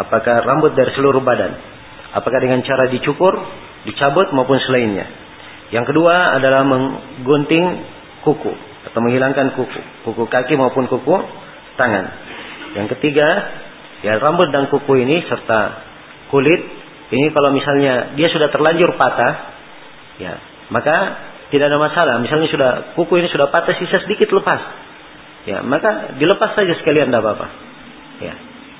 Apakah 0.00 0.40
rambut 0.40 0.72
dari 0.72 0.88
seluruh 0.96 1.20
badan? 1.20 1.52
Apakah 2.16 2.40
dengan 2.40 2.64
cara 2.64 2.88
dicukur 2.88 3.36
dicabut 3.84 4.32
maupun 4.32 4.56
selainnya. 4.64 5.04
Yang 5.68 5.92
kedua 5.92 6.32
adalah 6.32 6.64
menggunting 6.64 7.64
kuku 8.24 8.52
atau 8.88 9.00
menghilangkan 9.04 9.52
kuku, 9.52 9.80
kuku 10.08 10.24
kaki 10.32 10.56
maupun 10.56 10.88
kuku 10.88 11.16
tangan. 11.76 12.08
Yang 12.80 12.96
ketiga, 12.96 13.28
ya 14.00 14.16
rambut 14.16 14.48
dan 14.56 14.72
kuku 14.72 15.04
ini 15.04 15.28
serta 15.28 15.60
kulit 16.32 16.64
ini 17.12 17.36
kalau 17.36 17.52
misalnya 17.52 18.16
dia 18.16 18.32
sudah 18.32 18.48
terlanjur 18.48 18.96
patah, 18.96 19.34
ya 20.16 20.40
maka 20.72 20.96
tidak 21.52 21.68
ada 21.68 21.76
masalah. 21.76 22.16
Misalnya 22.24 22.48
sudah 22.48 22.70
kuku 22.96 23.20
ini 23.20 23.28
sudah 23.28 23.52
patah 23.52 23.76
sisa 23.76 24.00
sedikit 24.08 24.32
lepas, 24.32 24.89
ya 25.48 25.64
maka 25.64 26.16
dilepas 26.20 26.56
saja 26.56 26.72
sekalian 26.80 27.08
tidak 27.08 27.22
apa-apa. 27.24 27.46
Ya, 28.20 28.34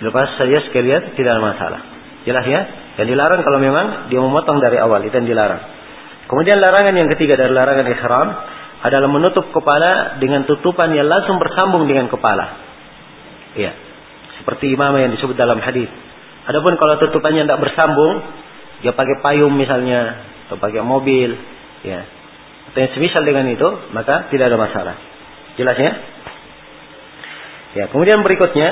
dilepas 0.04 0.36
saja 0.36 0.60
sekalian 0.68 1.16
tidak 1.16 1.30
ada 1.38 1.42
masalah. 1.42 1.80
Jelas 2.28 2.44
ya? 2.44 2.60
Yang 3.00 3.16
dilarang 3.16 3.40
kalau 3.40 3.58
memang 3.62 4.12
dia 4.12 4.20
memotong 4.20 4.60
dari 4.60 4.76
awal, 4.76 5.00
itu 5.00 5.14
yang 5.16 5.28
dilarang. 5.28 5.62
Kemudian 6.28 6.60
larangan 6.60 6.94
yang 6.94 7.08
ketiga 7.16 7.34
dari 7.34 7.50
larangan 7.50 7.86
ihram 7.88 8.28
adalah 8.80 9.08
menutup 9.08 9.48
kepala 9.52 10.20
dengan 10.20 10.44
tutupan 10.44 10.92
yang 10.92 11.08
langsung 11.08 11.40
bersambung 11.40 11.88
dengan 11.88 12.08
kepala. 12.12 12.46
Iya. 13.56 13.72
Seperti 14.40 14.72
imam 14.72 14.96
yang 14.96 15.12
disebut 15.16 15.36
dalam 15.36 15.60
hadis. 15.60 15.88
Adapun 16.48 16.80
kalau 16.80 16.96
tutupannya 16.96 17.44
tidak 17.44 17.60
bersambung, 17.60 18.24
dia 18.80 18.96
pakai 18.96 19.20
payung 19.20 19.52
misalnya 19.52 20.24
atau 20.48 20.56
pakai 20.56 20.80
mobil, 20.80 21.36
ya. 21.84 22.00
Atau 22.72 22.78
yang 22.80 22.92
semisal 22.96 23.22
dengan 23.26 23.44
itu, 23.52 23.68
maka 23.92 24.32
tidak 24.32 24.48
ada 24.48 24.58
masalah. 24.58 24.96
Jelas 25.60 25.76
ya? 25.76 25.92
Ya, 27.70 27.86
kemudian 27.86 28.26
berikutnya 28.26 28.68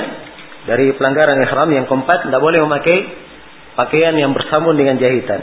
dari 0.67 0.91
pelanggaran 0.95 1.39
ihram 1.39 1.69
yang 1.71 1.85
keempat 1.87 2.27
tidak 2.27 2.41
boleh 2.43 2.59
memakai 2.67 2.97
pakaian 3.79 4.11
yang 4.19 4.35
bersambung 4.35 4.75
dengan 4.75 4.99
jahitan. 4.99 5.41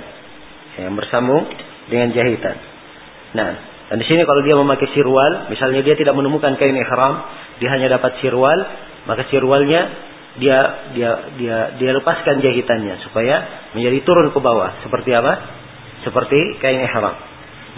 Yang 0.77 0.95
bersambung 1.01 1.49
dengan 1.89 2.13
jahitan. 2.13 2.57
Nah, 3.33 3.51
dan 3.87 3.97
di 4.03 4.07
sini 4.07 4.27
kalau 4.29 4.43
dia 4.45 4.59
memakai 4.59 4.93
sirwal, 4.93 5.49
misalnya 5.49 5.81
dia 5.81 5.97
tidak 5.97 6.13
menemukan 6.13 6.59
kain 6.61 6.77
ihram, 6.77 7.15
dia 7.63 7.69
hanya 7.73 7.97
dapat 7.97 8.21
sirwal, 8.21 8.59
maka 9.09 9.25
sirwalnya 9.33 9.89
dia 10.37 10.59
dia 10.93 11.11
dia 11.41 11.57
dia 11.81 11.91
lepaskan 11.97 12.45
jahitannya 12.45 13.01
supaya 13.09 13.37
menjadi 13.73 14.05
turun 14.05 14.37
ke 14.37 14.39
bawah. 14.43 14.85
Seperti 14.85 15.17
apa? 15.17 15.33
Seperti 16.05 16.61
kain 16.61 16.83
ihram. 16.83 17.17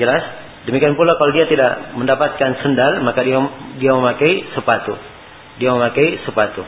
Jelas? 0.01 0.23
Demikian 0.67 0.99
pula 0.99 1.15
kalau 1.17 1.33
dia 1.33 1.47
tidak 1.47 1.95
mendapatkan 1.95 2.67
sendal, 2.67 3.01
maka 3.07 3.23
dia 3.23 3.39
dia 3.79 3.93
memakai 3.95 4.49
sepatu. 4.59 5.18
Dia 5.59 5.75
memakai 5.75 6.23
sepatu. 6.23 6.63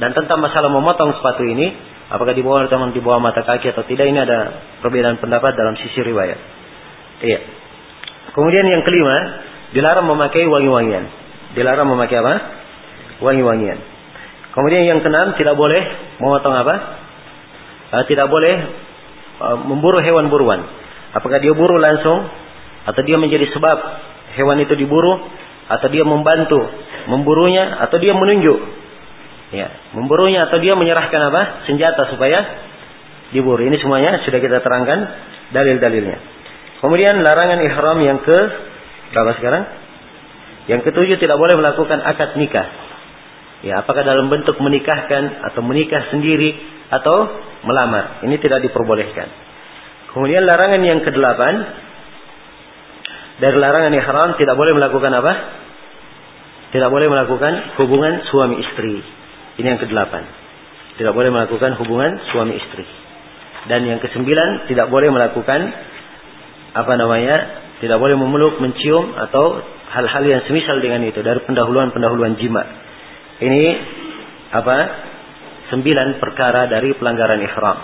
Dan 0.00 0.16
tentang 0.16 0.40
masalah 0.40 0.72
memotong 0.72 1.12
sepatu 1.20 1.44
ini, 1.44 1.76
Apakah 2.10 2.34
di 2.34 2.42
bawah 2.42 2.66
atau 2.66 2.90
di 2.90 2.98
bawah 2.98 3.22
mata 3.22 3.46
kaki 3.46 3.70
atau 3.70 3.86
tidak 3.86 4.10
ini 4.10 4.18
ada 4.18 4.58
perbedaan 4.82 5.22
pendapat 5.22 5.54
dalam 5.54 5.78
sisi 5.78 6.02
riwayat. 6.02 6.38
Iya. 7.22 7.38
Kemudian 8.34 8.66
yang 8.66 8.82
kelima, 8.82 9.16
dilarang 9.70 10.10
memakai 10.10 10.42
wangi-wangian. 10.42 11.06
Dilarang 11.54 11.86
memakai 11.86 12.18
apa? 12.18 12.34
Wangi-wangian. 13.22 13.78
Kemudian 14.50 14.90
yang 14.90 14.98
keenam 15.06 15.38
tidak 15.38 15.54
boleh 15.54 15.82
memotong 16.18 16.50
apa? 16.50 16.74
uh, 17.94 18.04
tidak 18.10 18.26
boleh 18.26 18.54
uh, 19.38 19.56
memburu 19.70 20.02
hewan 20.02 20.26
buruan. 20.26 20.66
Apakah 21.14 21.38
dia 21.38 21.54
buru 21.54 21.78
langsung 21.78 22.26
atau 22.90 23.02
dia 23.06 23.22
menjadi 23.22 23.50
sebab 23.54 23.78
hewan 24.34 24.58
itu 24.62 24.74
diburu 24.74 25.30
atau 25.70 25.86
dia 25.90 26.02
membantu 26.02 26.58
memburunya 27.10 27.82
atau 27.82 27.98
dia 27.98 28.14
menunjuk. 28.14 28.58
Ya 29.50 29.66
memburunya 29.98 30.46
atau 30.46 30.62
dia 30.62 30.78
menyerahkan 30.78 31.20
apa? 31.34 31.66
Senjata 31.66 32.06
supaya 32.14 32.38
diburu. 33.34 33.66
Ini 33.66 33.76
semuanya 33.82 34.22
sudah 34.22 34.38
kita 34.38 34.62
terangkan 34.62 34.98
dalil-dalilnya. 35.50 36.18
Kemudian 36.80 37.20
larangan 37.26 37.58
ihram 37.66 37.98
yang 38.00 38.18
ke 38.22 38.38
berapa 39.10 39.36
sekarang? 39.42 39.62
Yang 40.70 40.80
ketujuh 40.86 41.18
tidak 41.18 41.34
boleh 41.34 41.58
melakukan 41.58 41.98
akad 41.98 42.38
nikah. 42.38 42.68
Ya 43.60 43.82
apakah 43.84 44.06
dalam 44.06 44.32
bentuk 44.32 44.56
menikahkan 44.56 45.50
atau 45.50 45.60
menikah 45.60 46.08
sendiri 46.14 46.56
atau 46.88 47.28
melamar. 47.66 48.24
Ini 48.24 48.38
tidak 48.40 48.64
diperbolehkan. 48.64 49.28
Kemudian 50.14 50.46
larangan 50.46 50.80
yang 50.80 51.02
kedelapan 51.04 51.54
dari 53.40 53.56
larangan 53.56 53.92
ihram 53.94 54.30
tidak 54.40 54.54
boleh 54.56 54.72
melakukan 54.78 55.12
apa 55.16 55.32
tidak 56.70 56.88
boleh 56.90 57.10
melakukan 57.10 57.78
hubungan 57.82 58.22
suami 58.30 58.62
istri 58.62 59.20
ini 59.60 59.66
yang 59.76 59.80
kedelapan. 59.80 60.24
Tidak 60.96 61.12
boleh 61.12 61.28
melakukan 61.28 61.76
hubungan 61.80 62.16
suami 62.32 62.56
istri. 62.56 62.84
Dan 63.68 63.84
yang 63.84 64.00
kesembilan 64.00 64.72
tidak 64.72 64.88
boleh 64.88 65.12
melakukan 65.12 65.60
apa 66.72 66.92
namanya? 66.96 67.36
Tidak 67.80 67.96
boleh 67.96 68.16
memeluk, 68.16 68.60
mencium 68.60 69.16
atau 69.16 69.60
hal-hal 69.92 70.24
yang 70.24 70.42
semisal 70.48 70.80
dengan 70.80 71.04
itu 71.04 71.20
dari 71.20 71.40
pendahuluan-pendahuluan 71.44 72.36
jima. 72.40 72.62
Ini 73.40 73.64
apa? 74.52 74.78
Sembilan 75.72 76.20
perkara 76.20 76.68
dari 76.68 76.92
pelanggaran 76.96 77.40
ihram. 77.40 77.78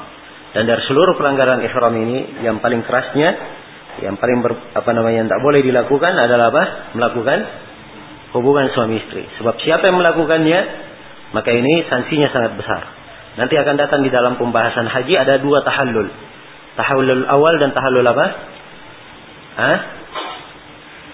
Dan 0.53 0.65
dari 0.65 0.83
seluruh 0.89 1.17
pelanggaran 1.17 1.61
ihram 1.65 1.95
ini 1.97 2.45
yang 2.45 2.61
paling 2.61 2.85
kerasnya, 2.85 3.29
yang 4.05 4.17
paling 4.21 4.45
ber, 4.45 4.53
apa 4.77 4.91
namanya 4.93 5.25
yang 5.25 5.31
tak 5.33 5.41
boleh 5.41 5.61
dilakukan 5.65 6.13
adalah 6.13 6.53
apa? 6.53 6.65
Melakukan 6.97 7.39
hubungan 8.39 8.71
suami 8.73 9.01
istri. 9.01 9.25
Sebab 9.41 9.57
siapa 9.61 9.89
yang 9.89 9.99
melakukannya 10.01 10.61
maka 11.35 11.51
ini 11.51 11.85
sanksinya 11.91 12.31
sangat 12.31 12.53
besar. 12.55 12.83
Nanti 13.37 13.55
akan 13.59 13.75
datang 13.77 14.01
di 14.01 14.09
dalam 14.09 14.41
pembahasan 14.41 14.89
haji 14.89 15.15
ada 15.19 15.37
dua 15.43 15.61
tahallul. 15.61 16.09
Tahallul 16.77 17.25
awal 17.29 17.55
dan 17.61 17.71
tahallul 17.77 18.07
apa? 18.07 18.27
Hah? 19.57 19.79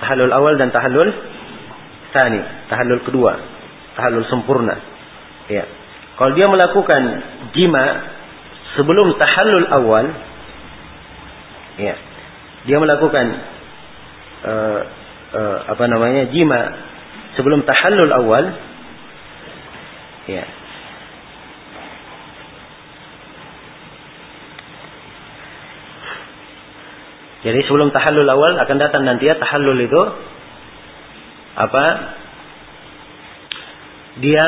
Tahallul 0.03 0.35
awal 0.35 0.55
dan 0.59 0.71
tahallul 0.71 1.11
tani. 2.15 2.41
Tahallul 2.71 3.03
kedua. 3.03 3.33
Tahallul 3.99 4.27
sempurna. 4.31 4.79
Ya. 5.51 5.67
Kalau 6.19 6.33
dia 6.39 6.47
melakukan 6.47 7.03
jima 7.57 7.85
sebelum 8.79 9.19
tahallul 9.19 9.69
awal, 9.75 10.07
ya, 11.83 11.95
dia 12.69 12.79
melakukan 12.79 13.27
uh, 14.47 14.81
uh, 15.35 15.59
apa 15.75 15.85
namanya 15.91 16.31
jima 16.31 16.61
sebelum 17.37 17.65
tahallul 17.65 18.13
awal, 18.13 18.45
Ya. 20.31 20.47
Jadi 27.43 27.59
sebelum 27.67 27.91
tahallul 27.91 28.31
awal 28.31 28.55
akan 28.63 28.77
datang 28.79 29.03
nanti 29.03 29.27
ya 29.27 29.35
tahallul 29.35 29.83
itu 29.83 30.03
apa? 31.59 31.85
Dia 34.23 34.47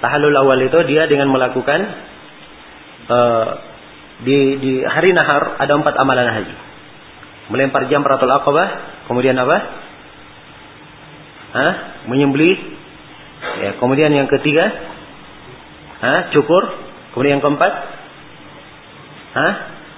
tahallul 0.00 0.36
awal 0.40 0.56
itu 0.64 0.78
dia 0.88 1.04
dengan 1.04 1.28
melakukan 1.28 1.80
uh, 3.12 3.48
di 4.24 4.56
di 4.56 4.72
hari 4.88 5.12
nahar 5.12 5.60
ada 5.60 5.72
empat 5.76 5.94
amalan 6.00 6.32
haji. 6.32 6.54
Melempar 7.52 7.92
jamratul 7.92 8.32
aqabah, 8.32 8.68
kemudian 9.12 9.36
apa? 9.36 9.85
Hah? 11.56 11.72
Menyembelih 12.12 12.76
Ya, 13.36 13.70
kemudian 13.80 14.12
yang 14.12 14.28
ketiga, 14.28 14.64
ha, 16.00 16.12
cukur. 16.32 16.62
Kemudian 17.12 17.40
yang 17.40 17.44
keempat, 17.44 17.72
ha, 19.32 19.48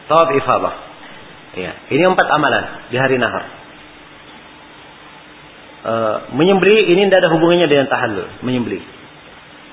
tawaf 0.06 0.30
ifadah. 0.38 0.74
Ya, 1.58 1.72
ini 1.90 2.02
empat 2.06 2.28
amalan 2.30 2.64
di 2.94 2.96
hari 2.98 3.18
nahar. 3.18 3.44
E, 5.82 5.94
menyembeli 6.38 6.94
ini 6.94 7.10
tidak 7.10 7.26
ada 7.26 7.30
hubungannya 7.34 7.66
dengan 7.66 7.90
tahallul, 7.90 8.28
menyembeli. 8.46 8.78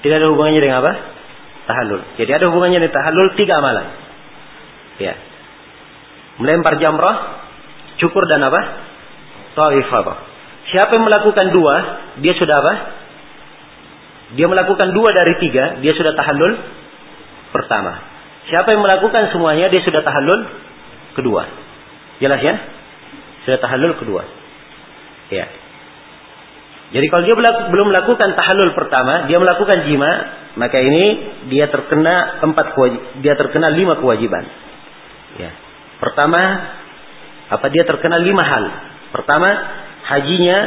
Tidak 0.01 0.15
ada 0.17 0.27
hubungannya 0.33 0.61
dengan 0.61 0.81
apa? 0.81 0.93
Tahallul. 1.69 2.01
Jadi 2.17 2.31
ada 2.33 2.45
hubungannya 2.49 2.81
dengan 2.81 2.95
tahallul 2.97 3.29
tiga 3.37 3.61
amalan. 3.61 3.85
Ya. 4.97 5.13
Melempar 6.41 6.81
jamrah, 6.81 7.45
cukur 8.01 8.25
dan 8.25 8.41
apa? 8.41 8.61
Tawaf 9.53 9.73
ifadah. 9.85 10.34
Siapa 10.65 10.97
yang 10.97 11.05
melakukan 11.05 11.47
dua, 11.53 11.75
dia 12.25 12.33
sudah 12.33 12.55
apa? 12.57 12.73
Dia 14.33 14.49
melakukan 14.49 14.89
dua 14.97 15.13
dari 15.13 15.37
tiga, 15.37 15.77
dia 15.85 15.93
sudah 15.93 16.17
tahallul 16.17 16.53
pertama. 17.53 18.01
Siapa 18.49 18.73
yang 18.73 18.81
melakukan 18.81 19.29
semuanya, 19.29 19.69
dia 19.69 19.81
sudah 19.85 20.01
tahallul 20.01 20.41
kedua. 21.13 21.43
Jelas 22.17 22.41
ya? 22.41 22.55
Sudah 23.45 23.61
tahallul 23.61 23.93
kedua. 24.01 24.25
Ya. 25.29 25.45
Jadi 26.93 27.05
kalau 27.09 27.23
dia 27.25 27.35
belum 27.69 27.87
melakukan 27.89 28.29
tahallul 28.37 28.73
pertama, 28.77 29.25
dia 29.29 29.37
melakukan 29.41 29.89
jima, 29.89 30.11
maka 30.57 30.77
ini 30.81 31.05
dia 31.49 31.69
terkena 31.69 32.41
empat 32.45 32.77
kewajib, 32.77 33.01
dia 33.21 33.33
terkena 33.37 33.73
lima 33.73 33.97
kewajiban. 33.97 34.45
Ya. 35.37 35.51
Pertama, 35.97 36.41
apa 37.49 37.65
dia 37.69 37.85
terkena 37.85 38.21
lima 38.21 38.43
hal. 38.45 38.65
Pertama, 39.13 39.49
hajinya 40.05 40.57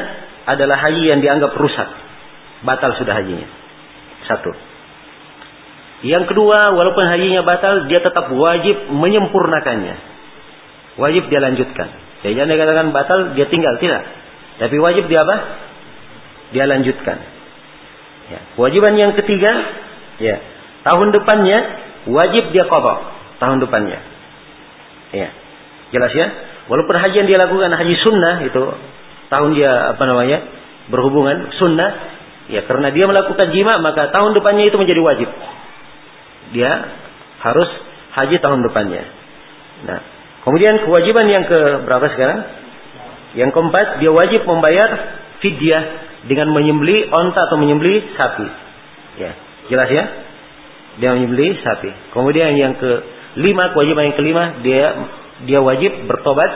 adalah 0.48 0.76
haji 0.82 1.02
yang 1.06 1.20
dianggap 1.22 1.54
rusak 1.54 1.88
batal 2.62 2.94
sudah 2.98 3.14
hajinya. 3.14 3.48
Satu. 4.26 4.50
Yang 6.06 6.30
kedua, 6.30 6.78
walaupun 6.78 7.02
hajinya 7.10 7.42
batal, 7.42 7.90
dia 7.90 7.98
tetap 7.98 8.30
wajib 8.30 8.90
menyempurnakannya. 8.90 9.96
Wajib 10.98 11.30
dia 11.30 11.42
lanjutkan. 11.42 11.88
Jadi 12.22 12.34
jangan 12.34 12.50
dikatakan 12.54 12.86
batal, 12.94 13.18
dia 13.34 13.46
tinggal. 13.50 13.78
Tidak. 13.78 14.02
Tapi 14.58 14.76
wajib 14.78 15.06
dia 15.06 15.22
apa? 15.22 15.36
Dia 16.54 16.64
lanjutkan. 16.66 17.18
Ya. 18.28 18.40
Kewajiban 18.58 18.94
yang 18.98 19.14
ketiga, 19.14 19.52
ya 20.18 20.36
tahun 20.86 21.14
depannya 21.14 21.58
wajib 22.10 22.50
dia 22.54 22.66
kodok 22.66 22.98
tahun 23.38 23.62
depannya. 23.62 23.98
Ya. 25.14 25.28
Jelas 25.94 26.12
ya? 26.12 26.26
Walaupun 26.68 26.94
haji 27.00 27.16
yang 27.24 27.28
dia 27.30 27.38
lakukan 27.40 27.72
haji 27.72 27.96
sunnah 28.04 28.44
itu 28.44 28.62
tahun 29.28 29.56
dia 29.56 29.96
apa 29.96 30.02
namanya 30.08 30.38
berhubungan 30.88 31.52
sunnah 31.60 32.18
Ya 32.48 32.64
karena 32.64 32.88
dia 32.90 33.04
melakukan 33.04 33.52
jima 33.52 33.76
maka 33.84 34.08
tahun 34.08 34.32
depannya 34.32 34.72
itu 34.72 34.76
menjadi 34.80 35.00
wajib. 35.04 35.28
Dia 36.56 36.72
harus 37.44 37.68
haji 38.16 38.40
tahun 38.40 38.64
depannya. 38.64 39.04
Nah, 39.84 40.00
kemudian 40.48 40.80
kewajiban 40.88 41.28
yang 41.28 41.44
ke 41.44 41.60
berapa 41.84 42.08
sekarang? 42.16 42.40
Yang 43.36 43.52
keempat, 43.52 44.00
dia 44.00 44.08
wajib 44.08 44.48
membayar 44.48 44.90
fidyah 45.44 45.84
dengan 46.24 46.48
menyembeli 46.56 47.12
onta 47.12 47.52
atau 47.52 47.60
menyembeli 47.60 48.16
sapi. 48.16 48.48
Ya, 49.20 49.36
jelas 49.68 49.88
ya? 49.92 50.04
Dia 51.04 51.10
menyembeli 51.12 51.60
sapi. 51.60 51.92
Kemudian 52.16 52.56
yang 52.56 52.80
ke 52.80 52.90
lima, 53.36 53.76
kewajiban 53.76 54.08
yang 54.08 54.16
kelima, 54.16 54.44
dia 54.64 54.84
dia 55.44 55.60
wajib 55.60 56.08
bertobat 56.08 56.50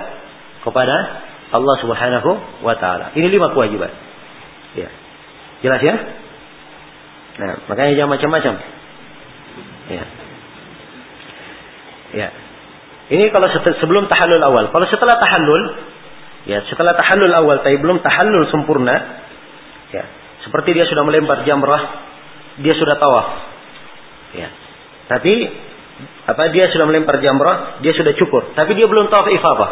kepada 0.64 0.96
Allah 1.52 1.76
Subhanahu 1.84 2.30
wa 2.64 2.74
taala. 2.80 3.12
Ini 3.12 3.28
lima 3.28 3.52
kewajiban. 3.52 3.92
Ya. 4.72 4.88
Jelas 5.60 5.80
ya? 5.84 5.94
Nah, 7.32 7.52
makanya 7.68 7.92
jangan 7.96 8.10
macam-macam. 8.16 8.54
Ya. 9.92 10.04
Ya. 12.12 12.28
Ini 13.12 13.28
kalau 13.28 13.48
sebelum 13.52 14.08
tahallul 14.08 14.40
awal. 14.40 14.64
Kalau 14.72 14.86
setelah 14.88 15.20
tahallul, 15.20 15.62
ya 16.48 16.64
setelah 16.64 16.96
tahallul 16.96 17.34
awal, 17.36 17.60
tapi 17.60 17.76
belum 17.76 18.00
tahallul 18.00 18.48
sempurna, 18.48 18.96
ya 19.92 20.04
seperti 20.42 20.72
dia 20.72 20.88
sudah 20.88 21.04
melempar 21.04 21.44
jamrah, 21.44 21.82
dia 22.58 22.74
sudah 22.74 22.96
tawaf, 22.96 23.28
ya. 24.34 24.48
Tapi 25.12 25.32
apa 26.24 26.42
dia 26.50 26.72
sudah 26.72 26.88
melempar 26.88 27.20
jamrah, 27.20 27.78
dia 27.84 27.92
sudah 27.94 28.16
cukur, 28.16 28.56
tapi 28.56 28.74
dia 28.74 28.88
belum 28.88 29.12
tawaf 29.12 29.28
ifadah, 29.30 29.70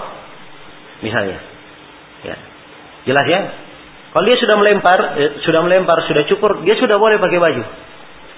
misalnya, 1.02 1.38
ya. 2.24 2.36
Jelas 3.08 3.26
ya? 3.26 3.40
Kalau 4.10 4.24
dia 4.26 4.36
sudah 4.42 4.56
melempar, 4.58 4.98
eh, 5.16 5.30
sudah 5.46 5.60
melempar, 5.62 6.02
sudah 6.10 6.26
cukur, 6.26 6.66
dia 6.66 6.74
sudah 6.76 6.98
boleh 6.98 7.22
pakai 7.22 7.38
baju. 7.38 7.62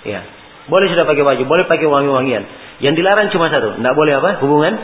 Ya, 0.04 0.20
boleh 0.68 0.86
sudah 0.92 1.08
pakai 1.08 1.24
baju, 1.24 1.42
boleh 1.48 1.64
pakai 1.64 1.86
wangi-wangian. 1.88 2.44
Yang 2.84 2.94
dilarang 3.00 3.32
cuma 3.32 3.48
satu, 3.48 3.80
tidak 3.80 3.94
boleh 3.96 4.12
apa? 4.20 4.30
Hubungan 4.44 4.74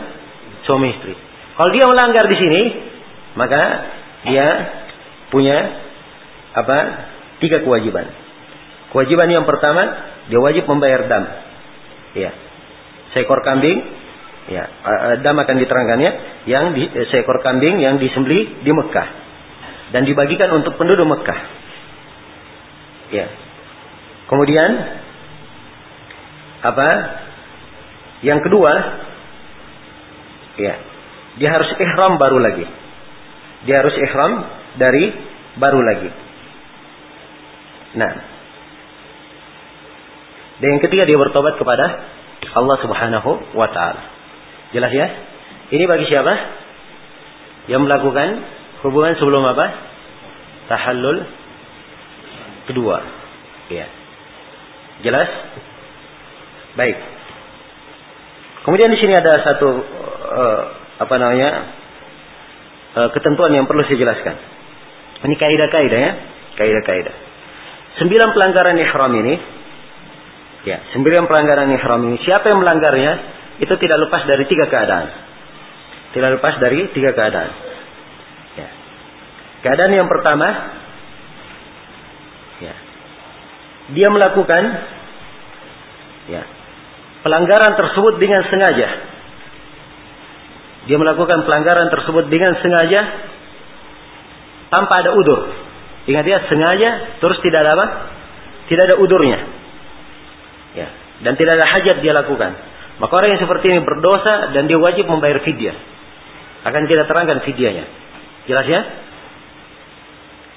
suami 0.65 0.97
istri. 0.97 1.13
Kalau 1.59 1.71
dia 1.75 1.85
melanggar 1.85 2.25
di 2.25 2.37
sini, 2.39 2.61
maka 3.37 3.61
dia 4.25 4.47
punya 5.29 5.57
apa? 6.57 6.77
Tiga 7.43 7.61
kewajiban. 7.61 8.09
Kewajiban 8.89 9.29
yang 9.29 9.45
pertama, 9.45 9.83
dia 10.27 10.39
wajib 10.41 10.65
membayar 10.65 11.05
dam. 11.05 11.23
Ya. 12.17 12.33
seekor 13.13 13.45
kambing, 13.45 13.85
ya, 14.49 14.63
dam 15.21 15.37
akan 15.37 15.55
diterangkannya, 15.61 16.11
yang 16.49 16.73
di, 16.73 16.89
seekor 17.13 17.39
kambing 17.45 17.79
yang 17.79 18.01
disembeli 18.01 18.65
di 18.65 18.71
Mekah 18.73 19.07
dan 19.93 20.03
dibagikan 20.05 20.49
untuk 20.57 20.75
penduduk 20.75 21.05
Mekah. 21.05 21.39
Ya. 23.13 23.27
Kemudian 24.29 24.69
apa? 26.65 26.89
Yang 28.19 28.39
kedua, 28.51 28.71
ya, 30.59 30.75
dia 31.39 31.49
harus 31.55 31.69
ihram 31.71 32.19
baru 32.19 32.37
lagi. 32.43 32.65
Dia 33.63 33.75
harus 33.79 33.95
ihram 33.95 34.31
dari 34.75 35.15
baru 35.55 35.81
lagi. 35.81 36.09
Nah, 37.89 38.13
dan 40.59 40.67
yang 40.75 40.83
ketiga 40.83 41.07
dia 41.07 41.15
bertobat 41.15 41.55
kepada 41.55 41.85
Allah 42.51 42.77
Subhanahu 42.83 43.55
wa 43.55 43.67
taala. 43.71 44.18
Jelas 44.75 44.91
ya? 44.93 45.07
Ini 45.73 45.83
bagi 45.85 46.05
siapa? 46.09 46.33
Yang 47.69 47.81
melakukan 47.85 48.27
hubungan 48.85 49.13
sebelum 49.17 49.43
apa? 49.45 49.65
Tahallul 50.69 51.17
kedua. 52.69 52.97
Ya. 53.73 53.85
Jelas? 55.01 55.29
Baik. 56.77 56.97
Kemudian 58.65 58.93
di 58.93 58.99
sini 59.01 59.13
ada 59.17 59.33
satu 59.41 59.69
uh, 60.29 60.61
apa 61.01 61.15
namanya? 61.17 61.49
Uh, 62.89 63.09
ketentuan 63.13 63.53
yang 63.53 63.69
perlu 63.69 63.85
saya 63.85 64.01
jelaskan. 64.01 64.35
Ini 65.25 65.35
kaidah-kaidah 65.37 65.99
ya, 65.99 66.11
kaidah-kaidah. 66.57 67.15
Sembilan 68.01 68.33
pelanggaran 68.33 68.77
ihram 68.81 69.13
ini 69.19 69.35
Ya, 70.67 70.83
sembilan 70.91 71.23
pelanggaran 71.23 71.71
ihram 71.71 72.01
ini 72.11 72.19
siapa 72.19 72.51
yang 72.51 72.59
melanggarnya 72.59 73.13
itu 73.59 73.73
tidak 73.75 73.97
lepas 74.07 74.23
dari 74.23 74.43
tiga 74.47 74.65
keadaan. 74.71 75.07
Tidak 76.15 76.29
lepas 76.39 76.55
dari 76.63 76.89
tiga 76.95 77.11
keadaan. 77.11 77.51
Ya. 78.55 78.69
Keadaan 79.67 79.93
yang 79.93 80.07
pertama, 80.07 80.47
ya, 82.63 82.75
dia 83.93 84.07
melakukan 84.07 84.63
ya, 86.31 86.43
pelanggaran 87.21 87.75
tersebut 87.75 88.15
dengan 88.17 88.41
sengaja. 88.47 88.89
Dia 90.87 90.97
melakukan 90.97 91.45
pelanggaran 91.45 91.91
tersebut 91.91 92.31
dengan 92.31 92.55
sengaja 92.63 93.01
tanpa 94.71 95.03
ada 95.03 95.11
udur. 95.13 95.51
Ingat 96.07 96.25
ya, 96.25 96.39
sengaja 96.47 97.19
terus 97.19 97.37
tidak 97.43 97.67
ada 97.67 97.75
apa? 97.75 97.87
Tidak 98.71 98.83
ada 98.87 98.95
udurnya. 98.97 99.39
Ya. 100.73 100.87
Dan 101.27 101.35
tidak 101.35 101.59
ada 101.59 101.67
hajat 101.67 101.99
dia 101.99 102.15
lakukan. 102.15 102.68
Maka 102.99 103.13
orang 103.15 103.35
yang 103.35 103.41
seperti 103.41 103.71
ini 103.71 103.79
berdosa 103.87 104.51
dan 104.51 104.67
dia 104.67 104.75
wajib 104.75 105.07
membayar 105.07 105.39
fidyah. 105.39 105.75
Akan 106.67 106.83
kita 106.85 107.07
terangkan 107.07 107.39
fidyahnya. 107.47 107.85
Jelas 108.51 108.67
ya? 108.67 108.81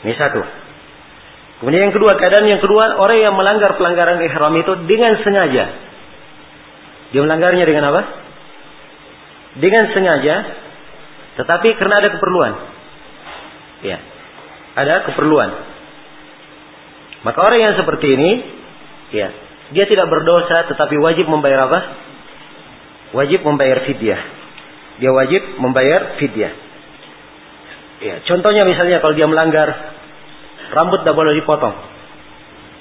Ini 0.03 0.15
satu. 0.19 0.43
Kemudian 1.63 1.87
yang 1.87 1.95
kedua, 1.95 2.19
keadaan 2.19 2.51
yang 2.51 2.59
kedua, 2.59 2.99
orang 2.99 3.23
yang 3.23 3.35
melanggar 3.39 3.79
pelanggaran 3.79 4.19
ihram 4.27 4.55
itu 4.59 4.73
dengan 4.91 5.15
sengaja. 5.23 5.65
Dia 7.15 7.21
melanggarnya 7.23 7.63
dengan 7.63 7.95
apa? 7.95 8.03
Dengan 9.63 9.95
sengaja, 9.95 10.35
tetapi 11.39 11.79
karena 11.79 11.95
ada 12.03 12.09
keperluan. 12.11 12.53
Ya. 13.87 13.99
Ada 14.75 15.07
keperluan. 15.07 15.51
Maka 17.23 17.39
orang 17.39 17.61
yang 17.63 17.75
seperti 17.79 18.07
ini, 18.11 18.31
ya, 19.15 19.29
dia 19.71 19.85
tidak 19.87 20.11
berdosa 20.11 20.67
tetapi 20.67 20.99
wajib 20.99 21.31
membayar 21.31 21.71
apa? 21.71 21.79
Wajib 23.13 23.45
membayar 23.45 23.85
fidyah. 23.85 24.21
Dia 25.01 25.11
wajib 25.13 25.43
membayar 25.61 26.17
fidyah. 26.17 26.53
Ya, 28.03 28.15
contohnya 28.27 28.67
misalnya 28.67 28.99
kalau 28.99 29.15
dia 29.15 29.31
melanggar 29.31 29.69
rambut 30.75 31.05
tidak 31.05 31.15
boleh 31.15 31.39
dipotong. 31.39 31.77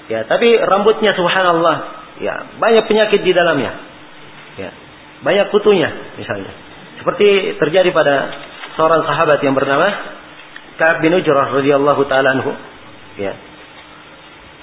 Ya, 0.10 0.26
tapi 0.26 0.49
rambutnya 0.60 1.14
subhanallah, 1.14 1.76
ya, 2.20 2.58
banyak 2.58 2.90
penyakit 2.90 3.22
di 3.22 3.32
dalamnya. 3.32 3.72
Ya, 4.58 4.72
banyak 5.22 5.53
kutunya 5.53 5.88
misalnya. 6.18 6.52
Seperti 6.99 7.58
terjadi 7.62 7.94
pada 7.94 8.34
seorang 8.76 9.06
sahabat 9.06 9.40
yang 9.45 9.53
bernama 9.53 9.88
Ka'ab 10.82 11.06
bin 11.06 11.14
Ujrah 11.14 11.53
radhiyallahu 11.53 12.02
taala 12.10 12.34
anhu. 12.34 12.52
Ya. 13.22 13.38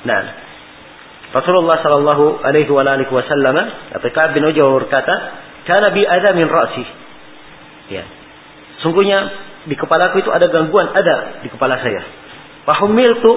Nah, 0.02 0.22
Rasulullah 1.28 1.78
Shallallahu 1.84 2.40
Alaihi 2.40 2.70
Wasallam 3.12 3.56
atau 3.94 4.08
Ka'ab 4.10 4.34
bin 4.34 4.42
Ujah 4.48 4.66
berkata, 4.66 5.14
"Kana 5.68 5.92
bi 5.92 6.02
ada 6.08 6.32
min 6.32 6.48
ra'si." 6.48 6.84
Ya. 7.92 8.04
Sungguhnya 8.80 9.18
di 9.68 9.76
kepalaku 9.76 10.24
itu 10.24 10.30
ada 10.32 10.48
gangguan 10.48 10.88
ada 10.96 11.44
di 11.44 11.48
kepala 11.52 11.76
saya. 11.84 12.00
Fahumil 12.64 13.20
tu 13.20 13.32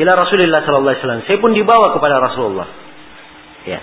ila 0.00 0.12
Rasulullah 0.16 0.64
Sallallahu 0.64 0.88
Alaihi 0.88 1.02
Wasallam. 1.04 1.22
Saya 1.28 1.38
pun 1.40 1.52
dibawa 1.52 1.92
kepada 1.92 2.16
Rasulullah. 2.24 2.68
Ya. 3.68 3.80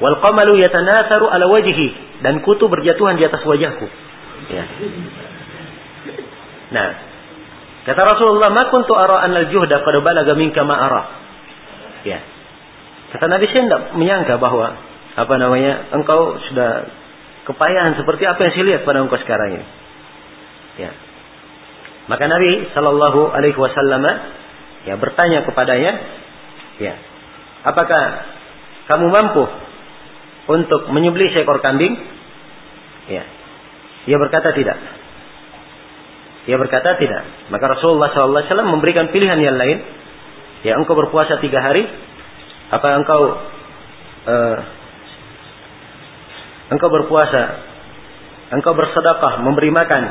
Wal 0.00 0.16
qamalu 0.20 0.60
yatanatharu 0.60 1.28
ala 1.28 1.44
wajhi 1.48 2.20
dan 2.20 2.44
kutu 2.44 2.68
berjatuhan 2.68 3.16
di 3.20 3.24
atas 3.24 3.40
wajahku. 3.44 3.86
Ya. 4.52 4.64
Nah, 6.66 6.88
kata 7.88 8.00
Rasulullah, 8.04 8.52
"Ma 8.52 8.68
kuntu 8.68 8.92
ara 8.92 9.24
an 9.24 9.32
al-juhda 9.32 9.80
qad 9.80 9.96
balaga 10.04 10.32
minka 10.36 10.60
ma 10.64 10.76
ara." 10.76 11.02
Ya. 12.04 12.20
Kata 13.16 13.24
Nabi 13.32 13.48
saya 13.48 13.64
tidak 13.64 13.82
menyangka 13.96 14.36
bahwa 14.36 14.76
apa 15.16 15.34
namanya 15.40 15.96
engkau 15.96 16.36
sudah 16.52 16.92
kepayahan 17.48 17.96
seperti 17.96 18.28
apa 18.28 18.40
yang 18.44 18.52
saya 18.52 18.66
lihat 18.68 18.82
pada 18.84 19.00
engkau 19.00 19.16
sekarang 19.16 19.56
ini. 19.56 19.66
Ya. 20.76 20.90
Maka 22.06 22.28
Nabi 22.28 22.70
Shallallahu 22.76 23.32
Alaihi 23.32 23.56
Wasallam 23.56 24.04
ya 24.84 24.94
bertanya 25.00 25.42
kepadanya, 25.48 25.92
ya, 26.78 26.94
apakah 27.64 28.02
kamu 28.92 29.06
mampu 29.08 29.44
untuk 30.52 30.92
menyembelih 30.92 31.32
seekor 31.32 31.64
kambing? 31.64 31.96
Ya. 33.08 33.24
Ia 34.06 34.16
berkata 34.20 34.54
tidak. 34.54 34.78
Ia 36.46 36.56
berkata 36.60 36.94
tidak. 37.00 37.50
Maka 37.50 37.74
Rasulullah 37.74 38.14
SAW 38.14 38.70
memberikan 38.70 39.10
pilihan 39.10 39.40
yang 39.42 39.58
lain. 39.58 39.82
Ya, 40.62 40.78
engkau 40.78 40.94
berpuasa 40.94 41.42
tiga 41.42 41.62
hari 41.62 41.86
apa 42.66 42.88
engkau 42.98 43.22
uh, 44.26 44.56
engkau 46.72 46.88
berpuasa, 46.90 47.42
engkau 48.54 48.72
bersedekah, 48.74 49.42
memberi 49.42 49.70
makan, 49.70 50.02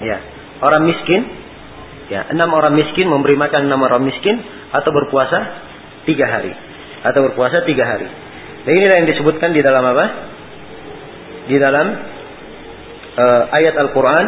ya 0.00 0.18
orang 0.62 0.82
miskin, 0.88 1.20
ya 2.08 2.28
enam 2.32 2.52
orang 2.52 2.76
miskin 2.76 3.08
memberi 3.08 3.36
makan 3.36 3.68
enam 3.68 3.80
orang 3.84 4.04
miskin 4.04 4.40
atau 4.72 4.90
berpuasa 4.92 5.38
tiga 6.08 6.26
hari 6.28 6.52
atau 7.02 7.20
berpuasa 7.30 7.66
tiga 7.66 7.84
hari. 7.84 8.08
Dan 8.62 8.72
inilah 8.78 8.96
yang 9.02 9.08
disebutkan 9.10 9.50
di 9.50 9.60
dalam 9.60 9.82
apa? 9.82 10.04
Di 11.50 11.56
dalam 11.58 11.86
uh, 13.18 13.42
ayat 13.58 13.74
Al-Quran, 13.74 14.24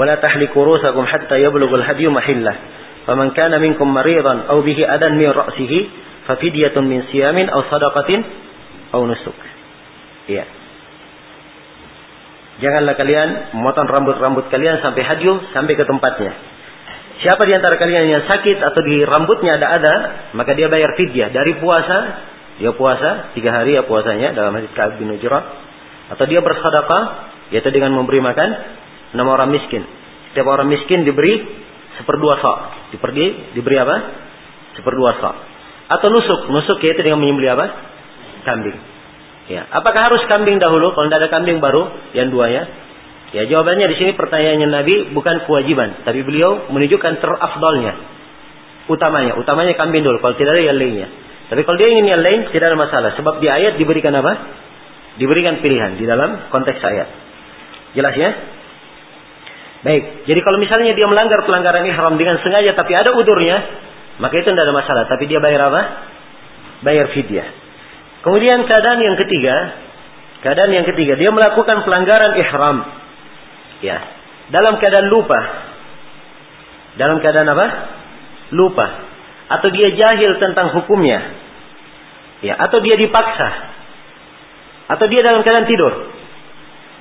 "Wala 0.00 0.16
tahliku 0.24 0.64
rusakum 0.64 1.04
hatta 1.04 1.36
yablughul 1.36 1.84
hadyu 1.84 2.08
mahillah." 2.08 2.56
Faman 3.04 3.32
kana 3.36 3.60
minkum 3.60 3.88
maridan 3.88 4.48
aw 4.52 4.60
bihi 4.60 4.84
adan 4.84 5.16
min 5.16 5.28
ra'sihi 5.32 6.08
Fafidiyatun 6.28 6.84
min 6.84 7.08
siyamin 7.08 7.48
atau 7.48 7.64
sadaqatin 7.72 8.20
atau 8.92 9.08
nusuk. 9.08 9.32
Iya. 10.28 10.44
Janganlah 12.58 12.94
kalian 12.98 13.28
memotong 13.54 13.86
rambut-rambut 13.86 14.50
kalian 14.50 14.82
sampai 14.82 15.02
haju 15.06 15.32
sampai 15.54 15.72
ke 15.78 15.84
tempatnya. 15.86 16.32
Siapa 17.18 17.42
di 17.46 17.52
antara 17.54 17.74
kalian 17.74 18.06
yang 18.06 18.22
sakit 18.30 18.62
atau 18.62 18.80
di 18.82 19.02
rambutnya 19.02 19.58
ada 19.58 19.74
ada, 19.74 19.94
maka 20.38 20.54
dia 20.54 20.70
bayar 20.70 20.94
fidyah 20.94 21.34
dari 21.34 21.58
puasa, 21.58 21.98
dia 22.62 22.70
puasa 22.74 23.34
tiga 23.34 23.54
hari 23.54 23.74
ya 23.74 23.82
puasanya 23.86 24.34
dalam 24.34 24.54
hadis 24.54 24.70
Ka'ab 24.74 24.98
bin 25.02 25.10
Ujrah, 25.10 25.42
atau 26.14 26.24
dia 26.30 26.38
bersedekah 26.42 27.02
yaitu 27.54 27.70
dengan 27.74 27.94
memberi 27.94 28.22
makan 28.22 28.50
enam 29.14 29.26
orang 29.30 29.50
miskin. 29.50 29.82
Setiap 30.30 30.46
orang 30.46 30.70
miskin 30.70 31.02
diberi 31.06 31.42
seperdua 31.98 32.38
sak. 32.38 32.58
Diberi 32.94 33.54
diberi 33.54 33.76
apa? 33.82 33.96
Seperdua 34.78 35.10
sak. 35.18 35.34
Atau 35.94 36.10
nusuk, 36.10 36.50
nusuk 36.54 36.78
yaitu 36.86 37.02
dengan 37.02 37.22
menyembelih 37.22 37.54
apa? 37.54 37.66
Kambing. 38.46 38.87
Ya, 39.48 39.64
apakah 39.72 40.12
harus 40.12 40.22
kambing 40.28 40.60
dahulu? 40.60 40.92
Kalau 40.92 41.08
tidak 41.08 41.24
ada 41.24 41.30
kambing 41.32 41.58
baru 41.58 41.88
yang 42.12 42.28
dua 42.28 42.52
ya? 42.52 42.62
Ya, 43.32 43.48
jawabannya 43.48 43.92
di 43.92 43.96
sini 43.96 44.10
pertanyaannya 44.16 44.68
Nabi 44.68 44.94
bukan 45.12 45.48
kewajiban, 45.48 46.04
tapi 46.04 46.20
beliau 46.24 46.68
menunjukkan 46.68 47.20
terafdolnya. 47.20 47.92
Utamanya, 48.88 49.36
utamanya 49.36 49.76
kambing 49.76 50.00
dulu. 50.00 50.20
Kalau 50.20 50.36
tidak 50.36 50.56
ada 50.56 50.64
yang 50.64 50.76
lainnya. 50.80 51.08
Tapi 51.48 51.60
kalau 51.64 51.76
dia 51.80 51.88
ingin 51.92 52.08
yang 52.08 52.20
lain 52.24 52.52
tidak 52.52 52.72
ada 52.72 52.78
masalah. 52.80 53.10
Sebab 53.16 53.40
di 53.40 53.48
ayat 53.48 53.76
diberikan 53.76 54.12
apa? 54.16 54.32
Diberikan 55.20 55.60
pilihan 55.60 55.96
di 56.00 56.04
dalam 56.08 56.48
konteks 56.52 56.80
ayat. 56.80 57.08
Jelas 57.96 58.14
ya? 58.16 58.30
Baik. 59.84 60.28
Jadi 60.28 60.40
kalau 60.40 60.58
misalnya 60.60 60.92
dia 60.96 61.04
melanggar 61.08 61.44
pelanggaran 61.44 61.84
ihram 61.88 62.16
dengan 62.16 62.40
sengaja 62.40 62.72
tapi 62.76 62.92
ada 62.96 63.12
udurnya, 63.12 63.56
maka 64.20 64.40
itu 64.40 64.48
tidak 64.52 64.68
ada 64.68 64.74
masalah. 64.76 65.04
Tapi 65.08 65.24
dia 65.28 65.40
bayar 65.40 65.68
apa? 65.68 65.82
Bayar 66.84 67.12
fidyah. 67.12 67.67
Kemudian 68.26 68.66
keadaan 68.66 69.00
yang 69.02 69.16
ketiga, 69.16 69.56
Keadaan 70.38 70.70
yang 70.70 70.86
ketiga, 70.86 71.18
dia 71.18 71.34
melakukan 71.34 71.82
pelanggaran 71.82 72.38
ihram. 72.38 72.76
Ya. 73.82 73.98
Dalam 74.54 74.78
keadaan 74.78 75.10
lupa. 75.10 75.40
Dalam 76.94 77.18
keadaan 77.18 77.48
apa? 77.50 77.66
Lupa. 78.54 78.86
Atau 79.50 79.74
dia 79.74 79.90
jahil 79.98 80.38
tentang 80.38 80.78
hukumnya. 80.78 81.34
Ya, 82.38 82.54
atau 82.54 82.78
dia 82.78 82.94
dipaksa. 82.94 83.50
Atau 84.94 85.10
dia 85.10 85.26
dalam 85.26 85.42
keadaan 85.42 85.66
tidur. 85.66 86.06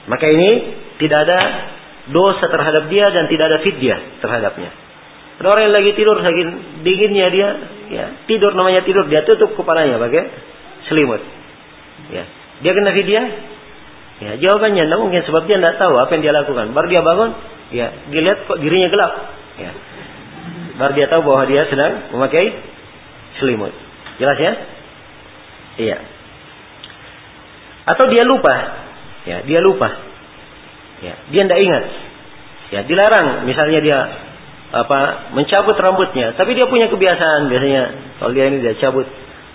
Maka 0.10 0.26
ini 0.26 0.50
tidak 0.98 1.20
ada 1.30 1.40
dosa 2.10 2.50
terhadap 2.50 2.90
dia 2.90 3.06
dan 3.14 3.30
tidak 3.30 3.46
ada 3.54 3.60
fidyah 3.62 4.00
terhadapnya. 4.18 4.72
Ada 5.38 5.46
orang 5.46 5.64
yang 5.70 5.76
lagi 5.78 5.92
tidur 5.94 6.18
sakit 6.18 6.48
dinginnya 6.82 7.28
dia, 7.30 7.50
ya 7.94 8.06
tidur 8.26 8.58
namanya 8.58 8.82
tidur 8.82 9.06
dia 9.06 9.22
tutup 9.22 9.54
kepalanya 9.54 10.02
pakai 10.02 10.24
selimut. 10.88 11.22
Ya, 12.12 12.24
dia 12.64 12.72
kena 12.74 12.92
fidyah? 12.96 13.26
Ya, 14.18 14.32
jawabannya 14.42 14.90
tidak 14.90 15.00
mungkin 15.00 15.22
sebab 15.30 15.46
dia 15.46 15.62
tidak 15.62 15.78
tahu 15.78 15.94
apa 16.02 16.10
yang 16.18 16.24
dia 16.26 16.34
lakukan. 16.34 16.74
Baru 16.74 16.88
dia 16.90 17.02
bangun, 17.06 17.30
ya, 17.70 17.88
dia 18.10 18.22
lihat 18.26 18.50
kok 18.50 18.58
dirinya 18.58 18.90
gelap. 18.90 19.14
Ya. 19.62 19.72
Baru 20.78 20.92
dia 20.98 21.08
tahu 21.10 21.22
bahwa 21.26 21.44
dia 21.46 21.70
sedang 21.70 22.10
memakai 22.14 22.58
selimut. 23.38 23.74
Jelas 24.18 24.38
ya? 24.42 24.54
Iya. 25.78 25.98
Atau 27.86 28.10
dia 28.10 28.26
lupa. 28.26 28.56
Ya, 29.30 29.46
dia 29.46 29.60
lupa. 29.62 29.90
Ya, 31.06 31.14
dia 31.30 31.42
tidak 31.46 31.62
ingat. 31.62 31.84
Ya, 32.74 32.80
dilarang 32.90 33.46
misalnya 33.46 33.80
dia 33.86 34.00
apa 34.68 35.32
mencabut 35.32 35.80
rambutnya, 35.80 36.36
tapi 36.36 36.52
dia 36.52 36.68
punya 36.68 36.92
kebiasaan 36.92 37.48
biasanya 37.48 37.84
kalau 38.20 38.36
dia 38.36 38.52
ini 38.52 38.60
dia 38.60 38.76
cabut 38.84 39.08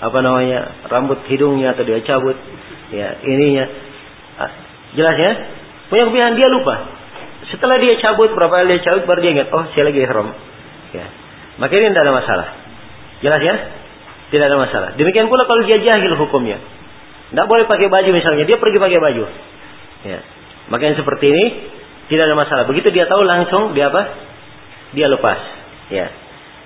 apa 0.03 0.19
namanya 0.19 0.83
rambut 0.91 1.23
hidungnya 1.31 1.79
atau 1.79 1.87
dia 1.87 2.03
cabut 2.03 2.35
ya 2.91 3.23
ininya. 3.23 3.65
Ah, 4.35 4.51
jelas 4.99 5.15
ya? 5.15 5.33
Punya 5.87 6.11
kebiasaan 6.11 6.35
dia 6.35 6.49
lupa. 6.51 6.77
Setelah 7.55 7.79
dia 7.79 7.95
cabut 8.03 8.35
berapa 8.35 8.51
kali 8.51 8.75
dia 8.75 8.83
cabut 8.83 9.07
baru 9.07 9.23
dia 9.23 9.33
ingat 9.39 9.49
oh 9.55 9.65
saya 9.71 9.87
lagi 9.87 10.03
ihram 10.03 10.35
ya. 10.91 11.07
Maka 11.63 11.73
ini 11.79 11.95
tidak 11.95 12.03
ada 12.03 12.15
masalah. 12.19 12.49
Jelas 13.23 13.43
ya? 13.47 13.57
Tidak 14.35 14.47
ada 14.49 14.59
masalah. 14.59 14.89
Demikian 14.99 15.31
pula 15.31 15.47
kalau 15.47 15.63
dia 15.71 15.79
jahil 15.79 16.19
hukumnya. 16.19 16.59
Tidak 17.31 17.47
boleh 17.47 17.65
pakai 17.71 17.87
baju 17.87 18.11
misalnya 18.11 18.43
dia 18.43 18.59
pergi 18.59 18.79
pakai 18.83 18.99
baju. 18.99 19.25
Ya. 20.03 20.19
Maka 20.67 20.83
yang 20.91 20.97
seperti 20.99 21.31
ini 21.31 21.45
tidak 22.11 22.27
ada 22.27 22.37
masalah. 22.37 22.65
Begitu 22.67 22.91
dia 22.91 23.07
tahu 23.07 23.23
langsung 23.23 23.77
dia 23.79 23.87
apa? 23.93 24.03
Dia 24.99 25.07
lepas. 25.07 25.39
Ya. 25.95 26.11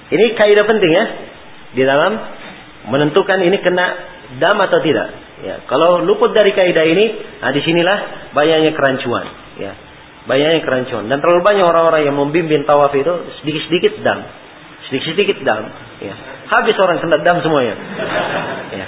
Ini 0.08 0.38
kaidah 0.38 0.64
penting 0.64 0.92
ya 0.94 1.04
di 1.76 1.82
dalam 1.82 2.12
menentukan 2.86 3.38
ini 3.42 3.58
kena 3.62 3.86
dam 4.38 4.56
atau 4.58 4.78
tidak 4.82 5.26
Ya, 5.36 5.60
kalau 5.68 6.00
luput 6.00 6.32
dari 6.32 6.56
kaidah 6.56 6.86
ini, 6.88 7.06
nah 7.44 7.52
di 7.52 7.60
sinilah 7.60 8.32
banyaknya 8.32 8.72
kerancuan. 8.72 9.28
Ya, 9.60 9.76
banyaknya 10.24 10.64
kerancuan. 10.64 11.12
Dan 11.12 11.20
terlalu 11.20 11.44
banyak 11.44 11.66
orang-orang 11.68 12.08
yang 12.08 12.16
membimbing 12.16 12.64
tawaf 12.64 12.96
itu 12.96 13.12
sedikit-sedikit 13.44 14.00
dam, 14.00 14.24
sedikit-sedikit 14.88 15.44
dam. 15.44 15.68
Ya, 16.00 16.16
habis 16.56 16.72
orang 16.80 17.04
kena 17.04 17.20
dam 17.20 17.44
semuanya. 17.44 17.76
Ya, 18.72 18.86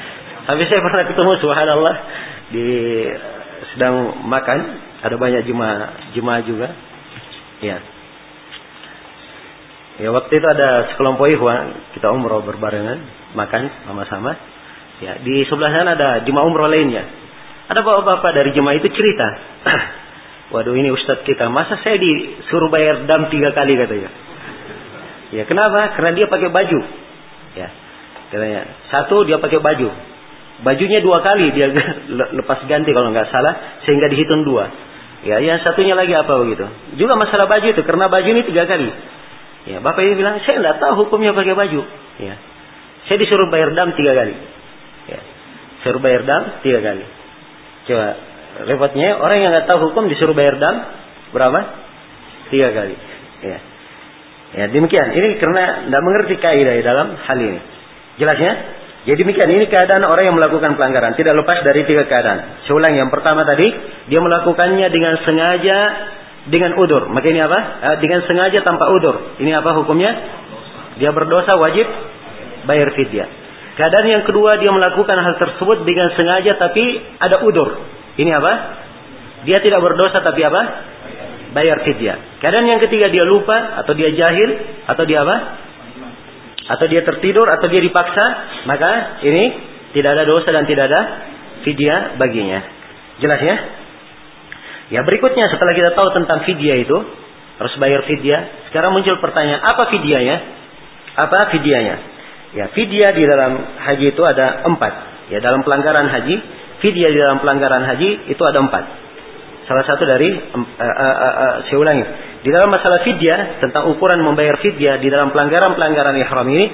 habis 0.49 0.73
saya 0.73 0.81
pernah 0.81 1.05
ketemu 1.05 1.33
subhanallah 1.37 1.95
di 2.49 2.67
sedang 3.77 4.25
makan, 4.25 4.59
ada 5.05 5.17
banyak 5.21 5.45
jemaah 5.45 6.17
jemaah 6.17 6.43
juga. 6.49 6.73
Ya, 7.61 7.77
Ya 9.99 10.15
waktu 10.15 10.31
itu 10.31 10.47
ada 10.47 10.95
sekelompok 10.95 11.27
ikhwan 11.27 11.75
kita 11.91 12.15
umroh 12.15 12.39
berbarengan 12.47 13.03
makan 13.37 13.63
sama-sama. 13.85 14.37
Ya, 14.99 15.21
di 15.23 15.47
sebelah 15.47 15.71
sana 15.71 15.95
ada 15.95 16.09
jemaah 16.27 16.47
umroh 16.49 16.67
lainnya. 16.67 17.07
Ada 17.69 17.85
bapak-bapak 17.85 18.33
dari 18.35 18.51
jemaah 18.57 18.77
itu 18.81 18.89
cerita. 18.91 19.29
Waduh 20.57 20.73
ini 20.73 20.89
ustadz 20.89 21.29
kita, 21.29 21.53
masa 21.53 21.77
saya 21.85 22.01
disuruh 22.01 22.73
bayar 22.73 23.05
dam 23.05 23.29
tiga 23.29 23.53
kali 23.53 23.77
katanya. 23.77 24.11
Ya 25.29 25.45
kenapa? 25.45 25.93
Karena 25.93 26.17
dia 26.17 26.27
pakai 26.27 26.49
baju. 26.49 26.81
Ya, 27.53 27.69
katanya 28.33 28.61
satu 28.89 29.29
dia 29.29 29.37
pakai 29.37 29.61
baju. 29.61 29.93
Bajunya 30.65 31.05
dua 31.05 31.21
kali 31.21 31.53
dia 31.53 31.71
lepas 32.41 32.65
ganti 32.65 32.91
kalau 32.97 33.13
nggak 33.13 33.29
salah, 33.29 33.85
sehingga 33.85 34.09
dihitung 34.09 34.49
dua. 34.49 34.73
Ya, 35.29 35.43
yang 35.43 35.61
satunya 35.61 35.93
lagi 35.93 36.17
apa 36.17 36.33
begitu? 36.41 36.65
Juga 36.97 37.19
masalah 37.19 37.45
baju 37.51 37.67
itu, 37.69 37.83
karena 37.85 38.09
baju 38.09 38.29
ini 38.33 38.43
tiga 38.49 38.65
kali. 38.65 38.89
Ya, 39.69 39.85
bapak 39.85 40.01
ini 40.01 40.17
bilang 40.17 40.41
saya 40.49 40.65
nggak 40.65 40.81
tahu 40.81 41.05
hukumnya 41.05 41.37
pakai 41.37 41.53
baju. 41.53 41.85
Ya, 42.25 42.35
saya 43.09 43.17
disuruh 43.17 43.49
bayar 43.49 43.73
dam 43.73 43.97
tiga 43.97 44.13
kali. 44.13 44.37
Suruh 45.83 46.01
bayar 46.03 46.23
dam 46.27 46.43
tiga 46.61 46.85
kali. 46.85 47.05
Coba 47.89 48.09
repotnya 48.69 49.17
orang 49.17 49.39
yang 49.41 49.51
nggak 49.55 49.67
tahu 49.71 49.91
hukum 49.91 50.11
disuruh 50.13 50.35
bayar 50.35 50.61
dam 50.61 50.75
berapa? 51.33 51.61
Tiga 52.53 52.69
kali. 52.75 52.97
Ya. 53.45 53.59
Ya 54.49 54.65
demikian. 54.73 55.09
Ini 55.13 55.41
karena 55.41 55.89
tidak 55.89 56.03
mengerti 56.03 56.35
kaidah 56.41 56.75
dalam 56.81 57.17
hal 57.17 57.39
ini. 57.39 57.61
Jelasnya? 58.17 58.53
Jadi 59.09 59.25
demikian. 59.25 59.49
Ini 59.53 59.65
keadaan 59.69 60.05
orang 60.05 60.25
yang 60.33 60.37
melakukan 60.37 60.75
pelanggaran. 60.75 61.15
Tidak 61.15 61.33
lepas 61.37 61.65
dari 61.65 61.85
tiga 61.85 62.09
keadaan. 62.09 62.65
Seulang 62.65 62.97
yang 62.97 63.13
pertama 63.13 63.45
tadi. 63.45 63.69
Dia 64.09 64.21
melakukannya 64.25 64.89
dengan 64.89 65.21
sengaja. 65.23 65.79
Dengan 66.49 66.81
udur. 66.81 67.13
Maka 67.13 67.29
ini 67.29 67.45
apa? 67.45 67.59
Eh, 67.61 67.97
dengan 68.01 68.25
sengaja 68.25 68.65
tanpa 68.65 68.89
udur. 68.89 69.37
Ini 69.37 69.53
apa 69.53 69.77
hukumnya? 69.77 70.13
Dia 70.97 71.13
berdosa 71.13 71.61
wajib 71.61 71.87
bayar 72.69 72.93
fidyah. 72.93 73.29
Keadaan 73.81 74.07
yang 74.11 74.25
kedua 74.29 74.61
dia 74.61 74.69
melakukan 74.69 75.17
hal 75.17 75.41
tersebut 75.41 75.89
dengan 75.89 76.13
sengaja 76.13 76.61
tapi 76.61 76.85
ada 77.17 77.41
udur. 77.47 77.81
Ini 78.21 78.31
apa? 78.37 78.53
Dia 79.49 79.63
tidak 79.65 79.81
berdosa 79.81 80.21
tapi 80.21 80.45
apa? 80.45 80.63
Bayar 81.57 81.81
fidyah. 81.87 82.45
Keadaan 82.45 82.69
yang 82.69 82.83
ketiga 82.85 83.09
dia 83.09 83.25
lupa 83.25 83.81
atau 83.81 83.97
dia 83.97 84.13
jahil 84.13 84.51
atau 84.85 85.07
dia 85.09 85.25
apa? 85.25 85.37
Atau 86.69 86.85
dia 86.93 87.01
tertidur 87.01 87.49
atau 87.49 87.65
dia 87.73 87.81
dipaksa, 87.81 88.25
maka 88.69 89.23
ini 89.25 89.45
tidak 89.97 90.21
ada 90.21 90.29
dosa 90.29 90.53
dan 90.53 90.69
tidak 90.69 90.93
ada 90.93 91.01
fidyah 91.65 92.21
baginya. 92.21 92.61
Jelas 93.25 93.41
ya? 93.41 93.57
Ya 94.89 95.01
berikutnya 95.07 95.49
setelah 95.49 95.73
kita 95.73 95.97
tahu 95.97 96.13
tentang 96.19 96.45
fidyah 96.45 96.83
itu 96.83 96.99
harus 97.63 97.75
bayar 97.79 98.05
fidyah. 98.11 98.69
Sekarang 98.69 98.91
muncul 98.91 99.17
pertanyaan, 99.23 99.63
apa 99.63 99.87
fidyahnya? 99.95 100.37
Apa 101.15 101.39
fidyahnya? 101.55 102.18
Ya, 102.57 102.73
fidyah 102.73 103.13
di 103.13 103.25
dalam 103.29 103.53
haji 103.61 104.07
itu 104.17 104.23
ada 104.25 104.65
empat. 104.65 104.93
Ya, 105.29 105.45
dalam 105.45 105.61
pelanggaran 105.61 106.09
haji, 106.09 106.37
fidyah 106.81 107.11
di 107.13 107.19
dalam 107.21 107.45
pelanggaran 107.45 107.85
haji 107.85 108.33
itu 108.33 108.43
ada 108.45 108.59
empat. 108.65 108.85
Salah 109.69 109.85
satu 109.85 110.09
dari, 110.09 110.33
uh, 110.33 110.57
uh, 110.57 110.65
uh, 110.81 111.35
uh, 111.37 111.55
saya 111.69 111.77
ulangi. 111.77 112.05
Di 112.41 112.49
dalam 112.49 112.73
masalah 112.73 113.05
fidyah, 113.05 113.61
tentang 113.61 113.93
ukuran 113.93 114.25
membayar 114.25 114.57
fidyah 114.65 114.97
di 114.97 115.13
dalam 115.13 115.29
pelanggaran-pelanggaran 115.29 116.17
ihram 116.25 116.49
ini, 116.49 116.67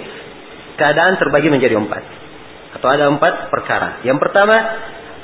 keadaan 0.78 1.18
terbagi 1.18 1.50
menjadi 1.50 1.74
empat. 1.74 2.02
Atau 2.78 2.86
ada 2.86 3.10
empat 3.10 3.50
perkara. 3.50 3.98
Yang 4.06 4.22
pertama, 4.22 4.54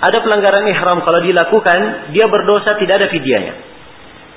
ada 0.03 0.19
pelanggaran 0.19 0.67
ihram 0.67 0.99
kalau 1.07 1.23
dilakukan, 1.23 2.11
dia 2.11 2.27
berdosa 2.27 2.75
tidak 2.83 2.99
ada 2.99 3.07
fidyahnya. 3.07 3.55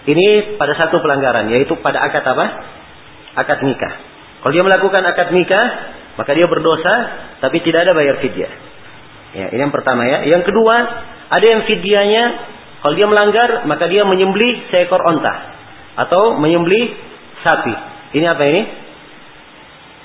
Ini 0.04 0.60
pada 0.62 0.78
satu 0.78 1.00
pelanggaran, 1.00 1.50
yaitu 1.50 1.74
pada 1.80 2.04
akad 2.06 2.22
apa? 2.22 2.46
Akad 3.40 3.66
nikah. 3.66 3.94
Kalau 4.44 4.52
dia 4.52 4.62
melakukan 4.68 5.02
akad 5.08 5.32
nikah, 5.32 5.66
maka 6.20 6.32
dia 6.38 6.46
berdosa 6.46 6.94
tapi 7.42 7.62
tidak 7.66 7.90
ada 7.90 7.94
bayar 7.98 8.22
fidyah. 8.22 8.54
Ya, 9.34 9.46
ini 9.50 9.62
yang 9.66 9.74
pertama 9.74 10.06
ya. 10.06 10.30
Yang 10.30 10.54
kedua, 10.54 10.76
ada 11.30 11.46
yang 11.46 11.66
fidyahnya 11.66 12.24
kalau 12.86 12.94
dia 12.94 13.08
melanggar 13.10 13.66
maka 13.66 13.90
dia 13.90 14.06
menyembelih 14.06 14.70
seekor 14.70 15.02
onta 15.02 15.34
atau 15.98 16.38
menyembelih 16.38 16.94
sapi. 17.42 17.74
Ini 18.14 18.26
apa 18.30 18.44
ini? 18.46 18.62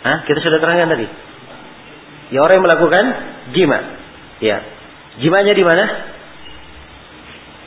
Hah? 0.05 0.19
Kita 0.25 0.39
sudah 0.41 0.59
terangkan 0.63 0.97
tadi. 0.97 1.07
Ya 2.33 2.41
orang 2.45 2.61
yang 2.61 2.67
melakukan 2.67 3.05
jima. 3.53 3.79
Ya. 4.41 4.65
Jimanya 5.21 5.53
di 5.53 5.65
mana? 5.65 5.85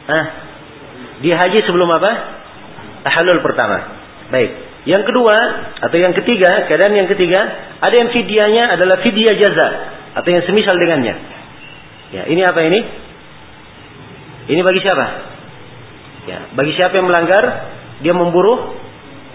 Hah? 0.10 0.26
Di 1.22 1.30
haji 1.30 1.60
sebelum 1.62 1.90
apa? 1.94 2.12
Tahalul 3.06 3.42
pertama. 3.46 3.78
Baik. 4.34 4.71
Yang 4.82 5.14
kedua 5.14 5.38
atau 5.78 5.98
yang 5.98 6.14
ketiga, 6.18 6.66
keadaan 6.66 6.98
yang 6.98 7.06
ketiga, 7.06 7.38
ada 7.82 7.96
yang 7.96 8.10
fidyahnya 8.10 8.64
adalah 8.74 8.98
fidyah 9.06 9.36
jaza 9.38 9.68
atau 10.18 10.30
yang 10.30 10.44
semisal 10.50 10.74
dengannya. 10.74 11.16
Ya, 12.12 12.24
ini 12.28 12.42
apa 12.42 12.60
ini? 12.66 12.80
Ini 14.52 14.62
bagi 14.66 14.82
siapa? 14.82 15.06
Ya, 16.26 16.40
bagi 16.58 16.74
siapa 16.74 16.98
yang 16.98 17.08
melanggar, 17.08 17.44
dia 18.02 18.14
memburu 18.18 18.74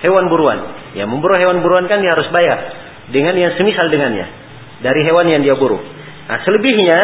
hewan 0.03 0.27
buruan. 0.27 0.59
Ya, 0.99 1.07
memburu 1.07 1.39
hewan 1.39 1.63
buruan 1.63 1.87
kan 1.87 2.03
dia 2.03 2.19
harus 2.19 2.27
bayar 2.35 2.59
dengan 3.15 3.39
yang 3.39 3.55
semisal 3.55 3.87
dengannya 3.87 4.27
dari 4.83 5.07
hewan 5.07 5.31
yang 5.31 5.47
dia 5.47 5.55
buru. 5.55 5.79
Nah, 6.27 6.43
selebihnya 6.43 6.99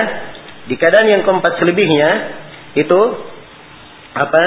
di 0.66 0.74
keadaan 0.74 1.08
yang 1.08 1.22
keempat 1.22 1.62
selebihnya 1.62 2.10
itu 2.74 3.00
apa? 4.18 4.44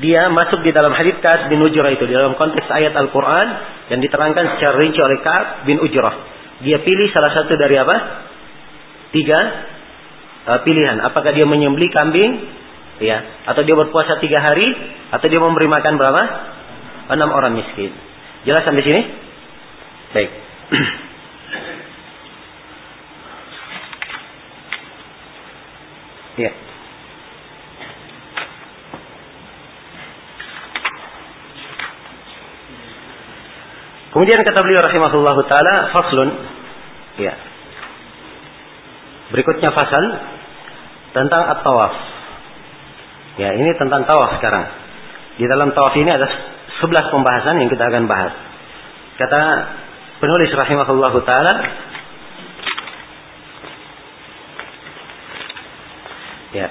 Dia 0.00 0.24
masuk 0.32 0.64
di 0.64 0.72
dalam 0.72 0.96
hadits 0.96 1.20
Ka'ab 1.20 1.52
bin 1.52 1.60
Ujrah 1.60 1.92
itu 1.92 2.08
di 2.08 2.16
dalam 2.16 2.32
konteks 2.40 2.64
ayat 2.72 2.96
Al-Qur'an 2.96 3.48
yang 3.92 4.00
diterangkan 4.00 4.56
secara 4.56 4.80
rinci 4.80 4.96
oleh 5.04 5.20
Ka'ab 5.20 5.68
bin 5.68 5.84
Ujrah. 5.84 6.16
Dia 6.64 6.80
pilih 6.80 7.12
salah 7.12 7.36
satu 7.36 7.52
dari 7.60 7.76
apa? 7.76 7.96
Tiga 9.12 9.36
uh, 10.48 10.64
pilihan. 10.64 10.96
Apakah 11.04 11.36
dia 11.36 11.44
menyembeli 11.44 11.92
kambing, 11.92 12.30
ya, 13.04 13.20
atau 13.52 13.60
dia 13.68 13.76
berpuasa 13.76 14.16
tiga 14.24 14.40
hari, 14.40 14.64
atau 15.12 15.28
dia 15.28 15.42
memberi 15.42 15.68
makan 15.68 16.00
berapa? 16.00 16.22
Enam 17.12 17.28
orang 17.34 17.52
miskin. 17.52 17.92
Jelas 18.48 18.64
sampai 18.64 18.80
sini? 18.80 19.04
Baik. 20.16 20.30
ya. 26.48 26.71
Kemudian 34.12 34.44
kata 34.44 34.60
beliau 34.60 34.84
rahimahullah 34.84 35.36
taala 35.48 35.74
faslun 35.96 36.28
ya. 37.16 37.32
Berikutnya 39.32 39.72
fasal 39.72 40.04
tentang 41.16 41.42
at-tawaf. 41.56 41.94
Ya, 43.40 43.56
ini 43.56 43.72
tentang 43.80 44.04
tawaf 44.04 44.36
sekarang. 44.36 44.68
Di 45.40 45.48
dalam 45.48 45.72
tawaf 45.72 45.96
ini 45.96 46.12
ada 46.12 46.28
sebelas 46.84 47.08
pembahasan 47.08 47.64
yang 47.64 47.72
kita 47.72 47.88
akan 47.88 48.04
bahas. 48.04 48.36
Kata 49.16 49.40
penulis 50.20 50.52
rahimahullah 50.52 51.12
taala 51.24 51.54
Ya. 56.52 56.68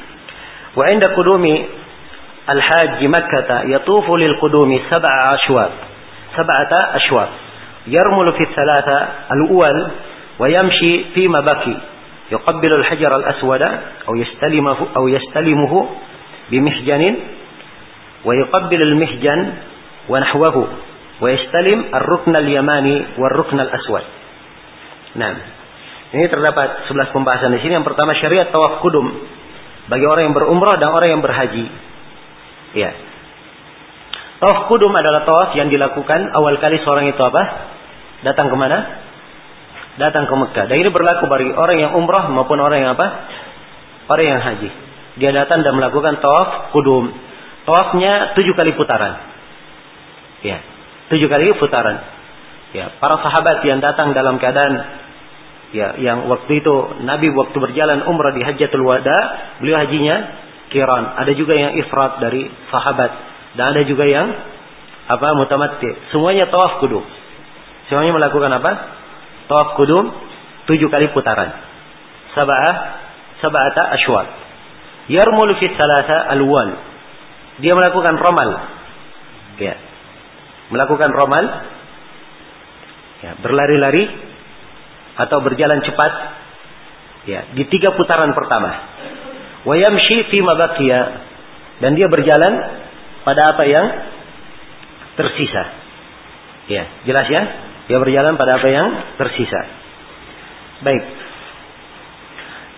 Wa 0.80 0.88
inda 0.88 1.12
qudumi 1.12 1.60
al-hajj 2.48 3.04
Makkah 3.04 3.68
yatufu 3.68 4.16
lil 4.16 4.40
qudumi 4.40 4.80
sab'a 4.88 5.36
ashwat 5.36 5.89
سبعة 6.36 6.96
أشواط 6.96 7.28
يرمل 7.86 8.32
في 8.32 8.42
الثلاثة 8.42 9.08
الأول 9.32 9.90
ويمشي 10.38 11.04
فيما 11.14 11.40
بكي 11.40 11.76
يقبل 12.32 12.72
الحجر 12.72 13.10
الأسود 13.16 13.62
أو 14.08 14.16
يستلمه 14.16 14.86
أو 14.96 15.08
يستلمه 15.08 15.88
بمحجن 16.50 17.04
ويقبل 18.24 18.82
المحجن 18.82 19.52
ونحوه 20.08 20.68
ويستلم 21.20 21.84
الركن 21.94 22.32
اليماني 22.36 23.04
والركن 23.18 23.60
الأسود 23.60 24.02
نعم 25.14 25.36
Ini 26.10 26.26
terdapat 26.26 26.90
11 26.90 27.14
pembahasan 27.14 27.54
di 27.54 27.62
sini. 27.62 27.78
Yang 27.78 27.94
pertama 27.94 28.18
syariat 28.18 28.50
tawaf 28.50 28.82
kudum 28.82 29.14
bagi 29.86 30.02
orang 30.10 30.26
yang 30.26 30.34
berumrah 30.34 30.74
dan 30.74 30.90
orang 30.90 31.06
yang 31.06 31.22
berhaji. 31.22 31.66
Ya. 32.74 32.90
Tawaf 34.40 34.72
kudum 34.72 34.88
adalah 34.96 35.28
tawaf 35.28 35.52
yang 35.52 35.68
dilakukan 35.68 36.32
awal 36.32 36.56
kali 36.64 36.80
seorang 36.80 37.12
itu 37.12 37.20
apa? 37.20 37.42
Datang 38.24 38.48
ke 38.48 38.56
mana? 38.56 38.78
Datang 40.00 40.24
ke 40.24 40.32
Mekah. 40.32 40.64
Dan 40.64 40.80
ini 40.80 40.88
berlaku 40.88 41.28
bagi 41.28 41.52
orang 41.52 41.76
yang 41.76 41.92
umrah 42.00 42.24
maupun 42.32 42.56
orang 42.56 42.80
yang 42.80 42.96
apa? 42.96 43.06
Orang 44.08 44.24
yang 44.24 44.40
haji. 44.40 44.70
Dia 45.20 45.36
datang 45.36 45.60
dan 45.60 45.76
melakukan 45.76 46.24
tawaf 46.24 46.72
kudum. 46.72 47.12
Tawafnya 47.68 48.32
tujuh 48.32 48.56
kali 48.56 48.72
putaran. 48.80 49.20
Ya, 50.40 50.64
tujuh 51.12 51.28
kali 51.28 51.52
putaran. 51.60 52.00
Ya, 52.72 52.96
para 52.96 53.20
sahabat 53.20 53.60
yang 53.68 53.84
datang 53.84 54.16
dalam 54.16 54.40
keadaan 54.40 54.72
ya 55.76 56.00
yang 56.00 56.32
waktu 56.32 56.64
itu 56.64 56.74
Nabi 57.04 57.28
waktu 57.28 57.56
berjalan 57.60 58.08
umrah 58.08 58.32
di 58.32 58.40
Hajjatul 58.40 58.88
Wada, 58.88 59.18
beliau 59.60 59.84
hajinya 59.84 60.16
kiran. 60.72 61.20
Ada 61.20 61.36
juga 61.36 61.60
yang 61.60 61.76
ifrat 61.76 62.24
dari 62.24 62.48
sahabat 62.72 63.29
dan 63.54 63.74
ada 63.74 63.82
juga 63.86 64.06
yang 64.06 64.30
apa 65.10 65.26
mutamatti. 65.34 65.90
Semuanya 66.14 66.46
tawaf 66.46 66.78
kudum. 66.78 67.02
Semuanya 67.90 68.14
melakukan 68.14 68.50
apa? 68.54 68.72
Tawaf 69.50 69.74
kudum 69.74 70.14
tujuh 70.70 70.86
kali 70.86 71.10
putaran. 71.10 71.50
Sab'ah 72.38 72.76
sab'ata 73.42 73.82
ashwat. 73.98 74.28
Yarmulu 75.10 75.58
fi 75.58 75.66
salasa 75.74 76.30
alwal. 76.30 76.70
Dia 77.58 77.74
melakukan 77.74 78.14
romal. 78.14 78.50
Ya. 79.58 79.74
Melakukan 80.70 81.10
romal. 81.10 81.44
Ya, 83.20 83.36
berlari-lari 83.42 84.06
atau 85.18 85.42
berjalan 85.42 85.82
cepat. 85.82 86.12
Ya, 87.28 87.50
di 87.52 87.66
tiga 87.68 87.92
putaran 87.98 88.32
pertama. 88.32 88.70
Wayamshi 89.66 90.30
fi 90.32 90.38
mabaqiya 90.40 91.00
dan 91.84 91.92
dia 91.92 92.08
berjalan 92.08 92.52
pada 93.24 93.54
apa 93.54 93.62
yang 93.68 93.86
tersisa. 95.16 95.64
Ya, 96.70 96.84
jelas 97.04 97.26
ya? 97.28 97.42
Dia 97.90 97.98
berjalan 97.98 98.38
pada 98.38 98.62
apa 98.62 98.68
yang 98.70 98.88
tersisa. 99.18 99.60
Baik. 100.86 101.04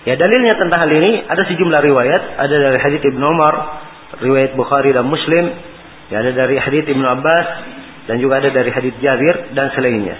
Ya, 0.02 0.19
dalilnya 0.19 0.59
tentang 0.59 0.82
hal 0.82 0.90
ini 0.90 1.23
ada 1.28 1.43
sejumlah 1.47 1.81
riwayat, 1.85 2.23
ada 2.40 2.56
dari 2.59 2.78
hadits 2.81 3.06
Ibnu 3.06 3.23
Umar, 3.23 3.55
riwayat 4.19 4.59
Bukhari 4.59 4.90
dan 4.90 5.06
Muslim, 5.06 5.55
ya 6.10 6.27
ada 6.27 6.35
dari 6.35 6.59
hadits 6.59 6.90
Ibnu 6.90 7.06
Abbas 7.06 7.47
dan 8.10 8.19
juga 8.19 8.43
ada 8.43 8.51
dari 8.51 8.73
hadits 8.74 8.98
Jabir 8.98 9.55
dan 9.55 9.70
selainnya. 9.78 10.16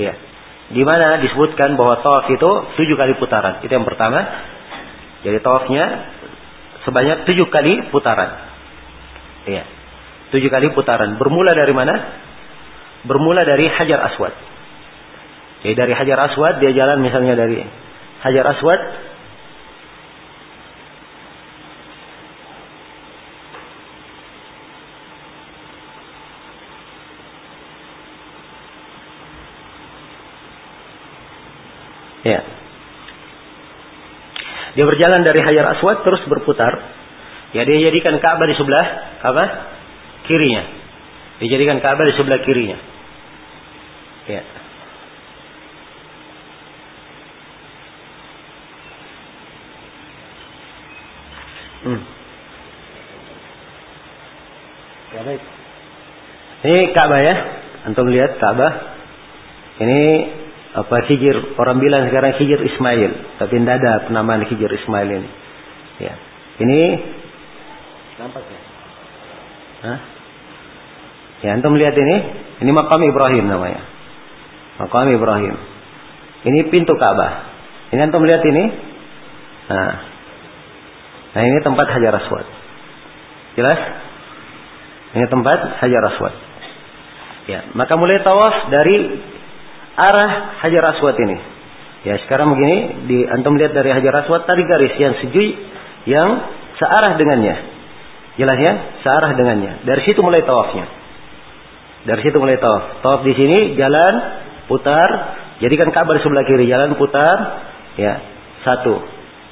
Ya. 0.00 0.18
Di 0.64 0.82
mana 0.82 1.20
disebutkan 1.20 1.76
bahwa 1.78 2.00
tawaf 2.02 2.26
itu 2.32 2.50
tujuh 2.80 2.96
kali 2.96 3.14
putaran. 3.20 3.62
Itu 3.62 3.70
yang 3.70 3.86
pertama. 3.86 4.24
Jadi 5.22 5.38
tawafnya 5.44 5.84
sebanyak 6.88 7.28
tujuh 7.28 7.46
kali 7.52 7.92
putaran. 7.92 8.53
Iya. 9.44 9.64
Tujuh 10.32 10.50
kali 10.50 10.72
putaran. 10.72 11.20
Bermula 11.20 11.52
dari 11.52 11.74
mana? 11.76 11.94
Bermula 13.04 13.44
dari 13.44 13.68
Hajar 13.68 14.00
Aswad. 14.12 14.34
Jadi 15.64 15.74
dari 15.76 15.92
Hajar 15.92 16.18
Aswad 16.28 16.60
dia 16.60 16.72
jalan 16.72 17.00
misalnya 17.00 17.36
dari 17.36 17.60
Hajar 18.24 18.44
Aswad 18.56 18.80
Ya. 32.24 32.40
Dia 34.74 34.84
berjalan 34.88 35.20
dari 35.28 35.44
Hajar 35.44 35.76
Aswad 35.76 36.08
terus 36.08 36.24
berputar 36.24 37.03
Ya 37.54 37.62
dia 37.62 37.78
jadikan 37.86 38.18
Ka'bah 38.18 38.50
di 38.50 38.58
sebelah 38.58 38.86
apa? 39.22 39.44
Kirinya. 40.26 40.62
Dijadikan 41.38 41.78
Ka'bah 41.78 42.02
di 42.02 42.14
sebelah 42.18 42.42
kirinya. 42.42 42.78
Ya. 44.26 44.42
Hmm. 51.84 52.02
Ya 55.14 55.20
baik. 55.22 55.42
Ini 56.64 56.80
Ka'bah 56.90 57.20
ya. 57.22 57.34
Antum 57.86 58.10
lihat 58.10 58.34
Ka'bah. 58.42 58.72
Ini 59.78 60.02
apa 60.74 61.06
hijir 61.06 61.54
orang 61.54 61.78
bilang 61.78 62.10
sekarang 62.10 62.34
hijir 62.34 62.58
Ismail 62.58 63.38
tapi 63.38 63.62
tidak 63.62 63.78
ada 63.78 63.92
penamaan 64.10 64.42
hijir 64.42 64.66
Ismail 64.66 65.06
ini 65.06 65.30
ya 66.02 66.14
ini 66.58 66.80
Nampak 68.14 68.42
ya? 68.46 68.60
Hah? 69.84 69.98
Ya, 71.42 71.48
antum 71.58 71.74
lihat 71.74 71.92
ini, 71.98 72.16
ini 72.62 72.70
makam 72.70 73.02
Ibrahim 73.02 73.50
namanya. 73.50 73.82
Makam 74.80 75.10
Ibrahim. 75.10 75.54
Ini 76.46 76.70
pintu 76.70 76.94
Ka'bah. 76.94 77.32
Ini 77.90 78.00
antum 78.06 78.22
lihat 78.22 78.42
ini. 78.46 78.64
Nah. 79.68 79.94
Nah, 81.34 81.42
ini 81.42 81.58
tempat 81.66 81.86
Hajar 81.90 82.14
Aswad. 82.14 82.46
Jelas? 83.58 83.80
Ini 85.18 85.26
tempat 85.26 85.58
Hajar 85.82 86.02
Aswad. 86.14 86.34
Ya, 87.44 87.60
maka 87.74 87.98
mulai 87.98 88.22
tawaf 88.22 88.70
dari 88.72 89.20
arah 89.98 90.62
Hajar 90.64 90.96
Aswad 90.96 91.18
ini. 91.18 91.38
Ya, 92.06 92.20
sekarang 92.24 92.54
begini, 92.54 92.76
di 93.10 93.18
antum 93.26 93.58
lihat 93.58 93.74
dari 93.74 93.90
Hajar 93.90 94.24
Aswad 94.24 94.46
tadi 94.46 94.62
garis 94.64 94.94
yang 94.96 95.14
sejuk 95.18 95.50
yang 96.06 96.28
searah 96.78 97.18
dengannya. 97.18 97.73
Jelas 98.34 98.58
ya? 98.58 98.72
Searah 99.06 99.38
dengannya. 99.38 99.86
Dari 99.86 100.02
situ 100.10 100.18
mulai 100.18 100.42
tawafnya. 100.42 100.86
Dari 102.04 102.20
situ 102.20 102.36
mulai 102.36 102.60
tawaf. 102.60 103.00
Tawaf 103.00 103.20
di 103.24 103.32
sini 103.32 103.78
jalan 103.80 104.14
putar, 104.68 105.08
jadikan 105.64 105.88
kabar 105.94 106.20
sebelah 106.20 106.44
kiri, 106.44 106.68
jalan 106.68 106.98
putar, 107.00 107.36
ya 107.96 108.14
satu, 108.64 109.00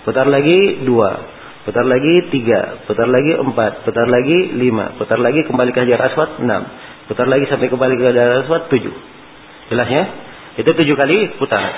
putar 0.05 0.29
lagi 0.29 0.85
dua, 0.85 1.11
putar 1.65 1.85
lagi 1.89 2.29
tiga, 2.29 2.85
putar 2.85 3.09
lagi 3.09 3.41
empat, 3.41 3.89
putar 3.89 4.05
lagi 4.09 4.57
lima, 4.57 4.97
putar 5.01 5.17
lagi 5.21 5.45
kembali 5.49 5.71
ke 5.73 5.81
Hajar 5.85 6.13
Aswad 6.13 6.45
enam, 6.45 6.63
putar 7.09 7.29
lagi 7.29 7.49
sampai 7.49 7.73
kembali 7.73 7.95
ke 7.97 8.05
Hajar 8.13 8.45
Aswad 8.45 8.69
tujuh. 8.69 8.95
Jelas 9.73 9.89
ya? 9.89 10.05
Itu 10.61 10.77
tujuh 10.77 10.97
kali 10.97 11.41
putaran. 11.41 11.75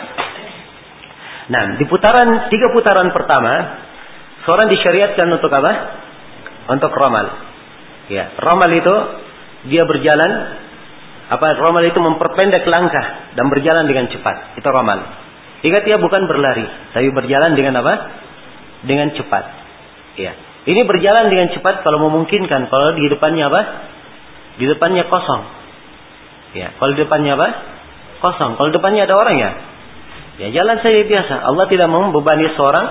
Nah, 1.44 1.76
di 1.78 1.85
putaran 1.86 2.51
tiga 2.51 2.72
putaran 2.74 3.14
pertama, 3.14 3.52
seorang 4.43 4.66
disyariatkan 4.72 5.28
untuk 5.31 5.52
apa? 5.55 6.02
Untuk 6.68 6.92
ramal. 6.96 7.26
Ya, 8.08 8.36
ramal 8.36 8.70
itu 8.72 8.94
dia 9.72 9.82
berjalan 9.88 10.60
apa 11.24 11.56
ramal 11.56 11.80
itu 11.88 11.96
memperpendek 12.04 12.68
langkah 12.68 13.32
dan 13.32 13.48
berjalan 13.48 13.88
dengan 13.88 14.12
cepat. 14.12 14.60
Itu 14.60 14.68
ramal. 14.68 15.00
Ingat 15.64 15.88
ya 15.88 15.96
bukan 15.96 16.28
berlari, 16.28 16.68
tapi 16.92 17.08
berjalan 17.08 17.56
dengan 17.56 17.80
apa? 17.80 17.94
Dengan 18.84 19.16
cepat. 19.16 19.44
Ya. 20.20 20.36
Ini 20.64 20.80
berjalan 20.84 21.32
dengan 21.32 21.52
cepat 21.52 21.84
kalau 21.84 22.08
memungkinkan. 22.08 22.68
Kalau 22.68 22.88
di 22.96 23.08
depannya 23.08 23.48
apa? 23.48 23.60
Di 24.60 24.64
depannya 24.68 25.08
kosong. 25.08 25.42
Ya, 26.56 26.76
kalau 26.76 26.92
di 26.92 27.00
depannya 27.04 27.36
apa? 27.36 27.48
Kosong. 28.20 28.60
Kalau 28.60 28.70
depannya 28.72 29.08
ada 29.08 29.16
orang 29.16 29.36
ya, 29.40 29.50
ya 30.44 30.46
jalan 30.52 30.80
saja 30.84 31.00
biasa. 31.04 31.34
Allah 31.48 31.64
tidak 31.68 31.88
membebani 31.88 32.52
seorang 32.56 32.86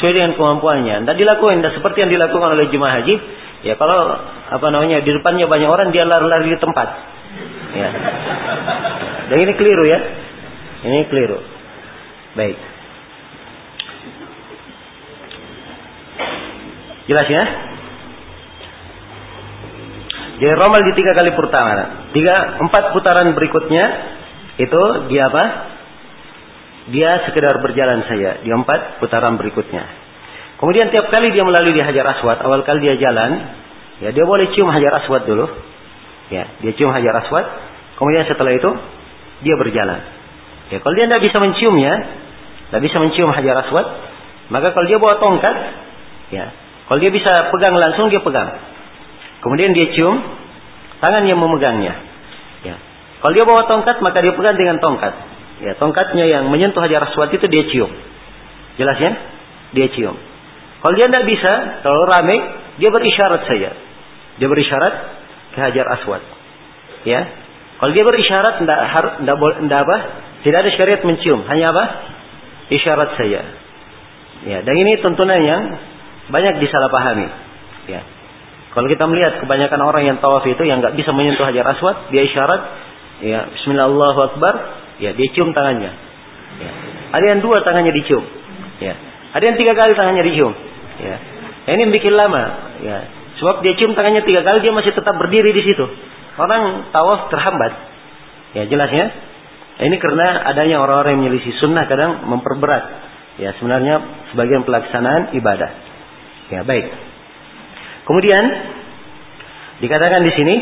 sesuai 0.00 0.16
dengan 0.16 0.32
kemampuannya. 0.32 1.04
Tidak 1.04 1.16
dilakukan, 1.20 1.60
tidak 1.60 1.76
seperti 1.76 2.08
yang 2.08 2.10
dilakukan 2.16 2.56
oleh 2.56 2.72
jemaah 2.72 3.04
haji. 3.04 3.14
Ya 3.60 3.76
kalau 3.76 4.00
apa 4.48 4.66
namanya 4.72 5.04
di 5.04 5.12
depannya 5.12 5.44
banyak 5.44 5.68
orang 5.68 5.92
dia 5.92 6.08
lari-lari 6.08 6.56
di 6.56 6.56
tempat. 6.56 6.88
Ya. 7.76 7.90
Dan 9.28 9.36
ini 9.44 9.52
keliru 9.60 9.84
ya. 9.84 10.00
Ini 10.88 10.98
keliru. 11.12 11.38
Baik. 12.32 12.56
Jelas 17.04 17.28
ya? 17.28 17.44
Jadi 20.40 20.52
romal 20.56 20.80
di 20.88 20.92
tiga 20.96 21.12
kali 21.12 21.36
pertama. 21.36 21.72
Tiga, 22.16 22.32
empat 22.64 22.96
putaran 22.96 23.36
berikutnya 23.36 23.84
itu 24.56 24.82
dia 25.12 25.28
apa? 25.28 25.44
Dia 26.88 27.28
sekedar 27.28 27.60
berjalan 27.60 28.08
saja 28.08 28.40
di 28.40 28.48
empat 28.48 29.04
putaran 29.04 29.36
berikutnya. 29.36 29.84
Kemudian 30.56 30.88
tiap 30.88 31.12
kali 31.12 31.32
dia 31.32 31.44
melalui 31.44 31.76
di 31.76 31.82
Hajar 31.84 32.04
Aswad, 32.16 32.40
awal 32.40 32.64
kali 32.64 32.84
dia 32.84 32.96
jalan, 32.96 33.30
ya 34.00 34.12
dia 34.12 34.24
boleh 34.24 34.48
cium 34.56 34.72
Hajar 34.72 35.04
Aswad 35.04 35.28
dulu. 35.28 35.44
Ya, 36.32 36.48
dia 36.64 36.72
cium 36.76 36.92
Hajar 36.92 37.24
Aswad. 37.24 37.46
Kemudian 38.00 38.24
setelah 38.28 38.52
itu 38.56 38.70
dia 39.44 39.54
berjalan. 39.60 40.00
Ya, 40.72 40.78
kalau 40.80 40.94
dia 40.96 41.08
tidak 41.08 41.24
bisa 41.24 41.36
menciumnya, 41.40 41.92
tidak 42.68 42.82
bisa 42.86 42.96
mencium 42.96 43.32
Hajar 43.32 43.56
Aswad, 43.66 43.86
maka 44.52 44.72
kalau 44.72 44.86
dia 44.88 44.98
bawa 45.00 45.16
tongkat, 45.20 45.56
ya, 46.32 46.52
kalau 46.90 46.98
dia 46.98 47.12
bisa 47.14 47.54
pegang 47.54 47.74
langsung 47.78 48.10
dia 48.10 48.18
pegang. 48.18 48.50
Kemudian 49.40 49.72
dia 49.72 49.94
cium 49.94 50.16
tangan 51.00 51.24
yang 51.24 51.38
memegangnya. 51.40 51.94
Ya. 52.66 52.76
Kalau 53.22 53.32
dia 53.32 53.46
bawa 53.48 53.64
tongkat 53.70 54.02
maka 54.04 54.20
dia 54.20 54.34
pegang 54.36 54.58
dengan 54.58 54.76
tongkat. 54.82 55.14
Ya, 55.60 55.76
tongkatnya 55.76 56.24
yang 56.24 56.48
menyentuh 56.48 56.80
Hajar 56.80 57.04
Aswad 57.04 57.36
itu 57.36 57.44
dia 57.44 57.64
cium. 57.68 57.92
Jelas 58.80 58.96
ya? 58.96 59.12
Dia 59.76 59.86
cium. 59.92 60.16
Kalau 60.80 60.94
dia 60.96 61.12
tidak 61.12 61.28
bisa, 61.28 61.52
kalau 61.84 62.00
ramai, 62.08 62.38
dia 62.80 62.88
berisyarat 62.88 63.44
saja. 63.44 63.76
Dia 64.40 64.48
berisyarat 64.48 64.94
ke 65.52 65.58
Hajar 65.60 65.86
Aswad. 66.00 66.24
Ya. 67.04 67.28
Kalau 67.76 67.92
dia 67.92 68.04
berisyarat 68.04 68.64
tidak 68.64 68.78
harus 68.88 69.12
tidak 69.20 69.36
tidak 69.36 69.80
apa? 69.84 69.96
Tidak 70.40 70.58
ada 70.64 70.70
syariat 70.72 71.00
mencium, 71.04 71.44
hanya 71.44 71.76
apa? 71.76 71.84
Isyarat 72.72 73.20
saja. 73.20 73.40
Ya, 74.40 74.58
dan 74.64 74.72
ini 74.72 74.96
tuntunan 75.04 75.36
yang 75.44 75.76
banyak 76.32 76.64
disalahpahami. 76.64 77.28
Ya. 77.92 78.00
Kalau 78.72 78.86
kita 78.88 79.04
melihat 79.04 79.42
kebanyakan 79.44 79.80
orang 79.84 80.04
yang 80.08 80.16
tawaf 80.22 80.46
itu 80.48 80.62
yang 80.64 80.80
nggak 80.80 80.96
bisa 80.96 81.12
menyentuh 81.12 81.44
hajar 81.44 81.66
aswad, 81.76 82.08
dia 82.14 82.24
isyarat, 82.24 82.62
ya 83.20 83.40
Bismillahirrahmanirrahim, 83.52 84.79
ya 85.00 85.10
dia 85.16 85.28
cium 85.32 85.50
tangannya. 85.56 85.92
Ya. 86.60 86.72
Ada 87.10 87.24
yang 87.34 87.40
dua 87.42 87.64
tangannya 87.66 87.90
dicium, 87.90 88.22
ya. 88.78 88.94
Ada 89.34 89.44
yang 89.50 89.56
tiga 89.58 89.72
kali 89.74 89.96
tangannya 89.96 90.24
dicium, 90.28 90.52
ya. 91.00 91.16
Nah, 91.66 91.72
ini 91.74 91.90
bikin 91.90 92.14
lama, 92.14 92.42
ya. 92.84 92.98
Sebab 93.42 93.64
dia 93.64 93.74
cium 93.80 93.96
tangannya 93.96 94.22
tiga 94.22 94.44
kali 94.44 94.60
dia 94.62 94.70
masih 94.70 94.92
tetap 94.92 95.16
berdiri 95.16 95.50
di 95.56 95.62
situ. 95.64 95.86
Orang 96.38 96.92
tawaf 96.94 97.32
terhambat, 97.32 97.72
ya 98.54 98.62
jelasnya. 98.68 99.06
Nah, 99.80 99.84
ini 99.88 99.96
karena 99.96 100.44
adanya 100.44 100.76
orang-orang 100.84 101.18
yang 101.18 101.22
menyelisih 101.26 101.56
sunnah 101.58 101.88
kadang 101.88 102.28
memperberat, 102.28 102.84
ya 103.40 103.56
sebenarnya 103.58 104.28
sebagian 104.30 104.62
pelaksanaan 104.68 105.32
ibadah. 105.34 105.70
Ya 106.52 106.60
baik. 106.62 106.86
Kemudian 108.04 108.44
dikatakan 109.80 110.20
di 110.26 110.32
sini 110.34 110.54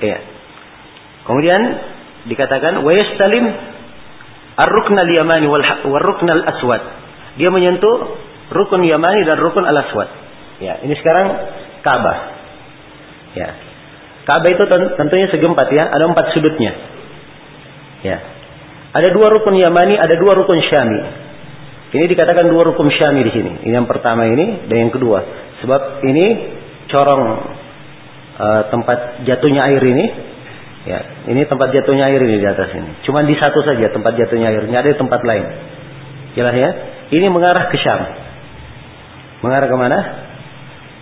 ya. 0.00 0.18
Kemudian 1.28 1.60
dikatakan 2.26 2.84
wa 2.84 2.92
yastalim 2.92 3.44
ar-rukn 4.56 4.96
al-yamani 4.96 5.46
wal 5.48 5.64
rukn 6.00 6.28
al-aswad. 6.28 6.82
Dia 7.38 7.48
menyentuh 7.48 7.96
rukun 8.50 8.82
yamani 8.84 9.24
dan 9.24 9.36
rukun 9.38 9.64
al-aswad. 9.64 10.08
Ya, 10.60 10.82
ini 10.84 10.92
sekarang 10.98 11.26
Ka'bah. 11.80 12.18
Ya. 13.32 13.48
Ka'bah 14.28 14.50
itu 14.52 14.64
tentunya 15.00 15.26
segi 15.32 15.46
empat 15.48 15.68
ya, 15.72 15.88
ada 15.88 16.04
empat 16.04 16.36
sudutnya. 16.36 16.72
Ya. 18.04 18.18
Ada 18.90 19.14
dua 19.14 19.30
rukun 19.32 19.56
yamani, 19.56 19.96
ada 19.96 20.18
dua 20.18 20.34
rukun 20.34 20.58
syami. 20.66 21.00
Ini 21.90 22.04
dikatakan 22.06 22.46
dua 22.50 22.70
rukun 22.70 22.90
syami 22.90 23.26
di 23.26 23.32
sini. 23.32 23.52
Ini 23.66 23.74
yang 23.82 23.88
pertama 23.88 24.26
ini 24.26 24.66
dan 24.66 24.76
yang 24.88 24.92
kedua. 24.92 25.22
Sebab 25.62 26.02
ini 26.06 26.26
corong 26.90 27.22
uh, 28.40 28.62
tempat 28.72 29.28
jatuhnya 29.28 29.68
air 29.68 29.82
ini. 29.84 30.06
Ya, 30.80 31.28
ini 31.28 31.44
tempat 31.44 31.76
jatuhnya 31.76 32.08
air 32.08 32.24
ini 32.24 32.40
di 32.40 32.48
atas 32.48 32.72
ini. 32.72 33.04
Cuma 33.04 33.20
di 33.20 33.36
satu 33.36 33.60
saja 33.60 33.92
tempat 33.92 34.16
jatuhnya 34.16 34.48
air. 34.48 34.64
Ini 34.64 34.76
ada 34.80 34.88
di 34.88 34.96
tempat 34.96 35.20
lain. 35.20 35.44
Jelas 36.32 36.56
ya? 36.56 36.70
Ini 37.12 37.26
mengarah 37.28 37.68
ke 37.68 37.76
Syam. 37.76 38.00
Mengarah 39.44 39.68
ke 39.68 39.76
mana? 39.76 39.98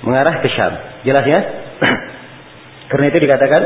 Mengarah 0.03 0.35
ke 0.43 0.51
Syam. 0.51 0.73
Jelas 1.07 1.25
ya? 1.31 1.41
Karena 2.91 3.07
itu 3.13 3.19
dikatakan 3.23 3.63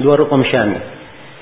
dua 0.00 0.14
rukun 0.16 0.40
syami. 0.46 0.78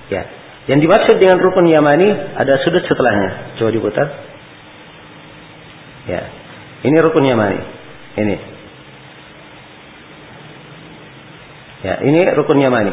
Ya. 0.09 0.25
Yang 0.69 0.89
dimaksud 0.89 1.17
dengan 1.21 1.39
rukun 1.41 1.69
Yamani 1.69 2.09
ada 2.35 2.61
sudut 2.65 2.83
setelahnya. 2.85 3.61
Coba 3.61 3.71
diputar. 3.73 4.07
Ya. 6.09 6.23
Ini 6.83 6.97
rukun 7.05 7.25
Yamani. 7.29 7.61
Ini. 8.17 8.37
Ya, 11.79 12.03
ini 12.03 12.27
rukun 12.35 12.59
Yamani. 12.59 12.91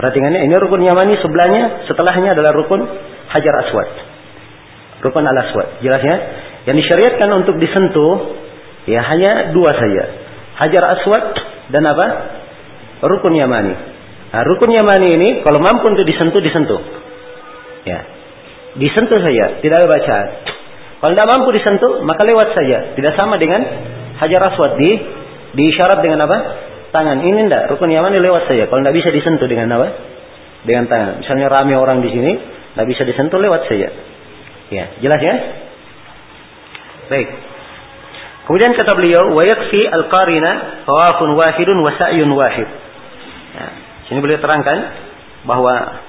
Perhatikannya, 0.00 0.46
ini 0.46 0.54
rukun 0.56 0.80
Yamani 0.80 1.20
sebelahnya, 1.20 1.84
setelahnya 1.90 2.32
adalah 2.32 2.56
rukun 2.56 2.80
Hajar 3.28 3.54
Aswad. 3.66 3.90
Rukun 5.04 5.24
Al-Aswad. 5.26 5.84
Jelasnya, 5.84 6.16
yang 6.64 6.76
disyariatkan 6.78 7.28
untuk 7.36 7.60
disentuh 7.60 8.34
ya 8.88 9.00
hanya 9.12 9.52
dua 9.52 9.70
saja. 9.76 10.04
Hajar 10.64 10.82
Aswad 10.96 11.24
dan 11.70 11.84
apa? 11.84 12.06
Rukun 13.04 13.36
Yamani. 13.36 13.74
Nah, 14.32 14.42
rukun 14.44 14.72
Yamani 14.72 15.08
ini 15.12 15.28
kalau 15.44 15.60
mampu 15.60 15.92
untuk 15.92 16.04
disentuh 16.08 16.40
disentuh. 16.40 16.80
Ya. 17.84 18.00
Disentuh 18.76 19.18
saja, 19.20 19.60
tidak 19.60 19.76
ada 19.84 19.88
bacaan. 19.88 20.28
Kalau 20.98 21.12
tidak 21.14 21.28
mampu 21.30 21.48
disentuh, 21.54 22.02
maka 22.02 22.22
lewat 22.26 22.58
saja. 22.58 22.92
Tidak 22.98 23.12
sama 23.14 23.38
dengan 23.38 23.60
hajar 24.18 24.40
aswad 24.50 24.76
di 24.76 24.90
diisyarat 25.54 26.02
dengan 26.02 26.26
apa? 26.26 26.67
Tangan. 26.88 27.20
Ini 27.20 27.48
tidak. 27.48 27.72
Rukun 27.74 27.92
Yamani 27.92 28.18
lewat 28.20 28.48
saja. 28.48 28.64
Kalau 28.68 28.80
tidak 28.80 28.96
bisa 28.96 29.08
disentuh 29.12 29.48
dengan 29.48 29.68
apa? 29.76 29.88
Dengan 30.64 30.84
tangan. 30.88 31.20
Misalnya 31.20 31.52
ramai 31.52 31.76
orang 31.76 32.00
di 32.00 32.10
sini, 32.10 32.32
tidak 32.74 32.86
bisa 32.88 33.02
disentuh 33.04 33.36
lewat 33.36 33.68
saja. 33.68 33.88
Ya, 34.68 34.84
jelas 35.00 35.20
ya? 35.20 35.34
Baik. 37.08 37.28
Kemudian 38.48 38.72
kata 38.72 38.92
beliau, 38.96 39.36
wa 39.36 39.44
yakfi 39.44 39.84
al-qarina 39.84 40.84
tawafun 40.88 41.36
wahidun 41.36 41.76
wa 41.84 41.92
sa'yun 41.92 42.30
wahid. 42.32 42.68
Ya, 43.52 43.66
sini 44.08 44.24
beliau 44.24 44.40
terangkan 44.40 44.78
bahwa 45.44 46.00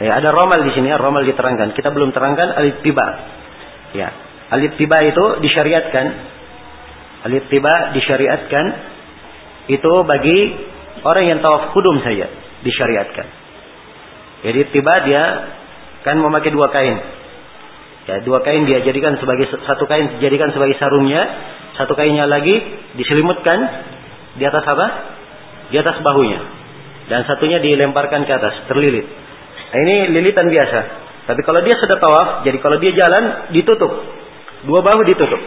ya, 0.00 0.16
ada 0.16 0.32
romal 0.32 0.64
di 0.64 0.72
sini, 0.72 0.88
romal 0.96 1.24
diterangkan. 1.28 1.76
Kita 1.76 1.92
belum 1.92 2.16
terangkan 2.16 2.56
al-ittiba. 2.56 3.06
Ya, 3.92 4.08
alif 4.56 4.76
tiba 4.80 5.04
itu 5.04 5.24
disyariatkan. 5.44 6.06
Alif 7.28 7.44
tiba 7.52 7.92
disyariatkan 7.92 8.64
itu 9.66 9.92
bagi 10.06 10.38
orang 11.02 11.24
yang 11.26 11.38
tawaf 11.42 11.74
kudum 11.74 11.98
saja 12.02 12.30
disyariatkan. 12.62 13.26
Jadi 14.46 14.60
tiba 14.70 14.94
dia 15.06 15.24
kan 16.06 16.22
memakai 16.22 16.54
dua 16.54 16.70
kain. 16.70 16.96
Ya, 18.06 18.22
dua 18.22 18.38
kain 18.46 18.62
dia 18.70 18.86
jadikan 18.86 19.18
sebagai 19.18 19.50
satu 19.66 19.90
kain 19.90 20.18
dijadikan 20.18 20.54
sebagai 20.54 20.78
sarungnya, 20.78 21.18
satu 21.74 21.98
kainnya 21.98 22.30
lagi 22.30 22.54
diselimutkan 22.94 23.58
di 24.38 24.44
atas 24.46 24.62
apa? 24.62 24.86
Di 25.74 25.76
atas 25.82 25.98
bahunya. 25.98 26.40
Dan 27.10 27.26
satunya 27.26 27.58
dilemparkan 27.58 28.22
ke 28.22 28.32
atas, 28.34 28.66
terlilit. 28.70 29.06
Nah, 29.74 29.78
ini 29.82 30.14
lilitan 30.14 30.46
biasa. 30.46 30.78
Tapi 31.26 31.42
kalau 31.42 31.58
dia 31.66 31.74
sudah 31.74 31.98
tawaf, 31.98 32.28
jadi 32.46 32.58
kalau 32.62 32.78
dia 32.78 32.94
jalan 32.94 33.50
ditutup. 33.50 33.90
Dua 34.62 34.80
bahu 34.82 35.02
ditutup. 35.10 35.42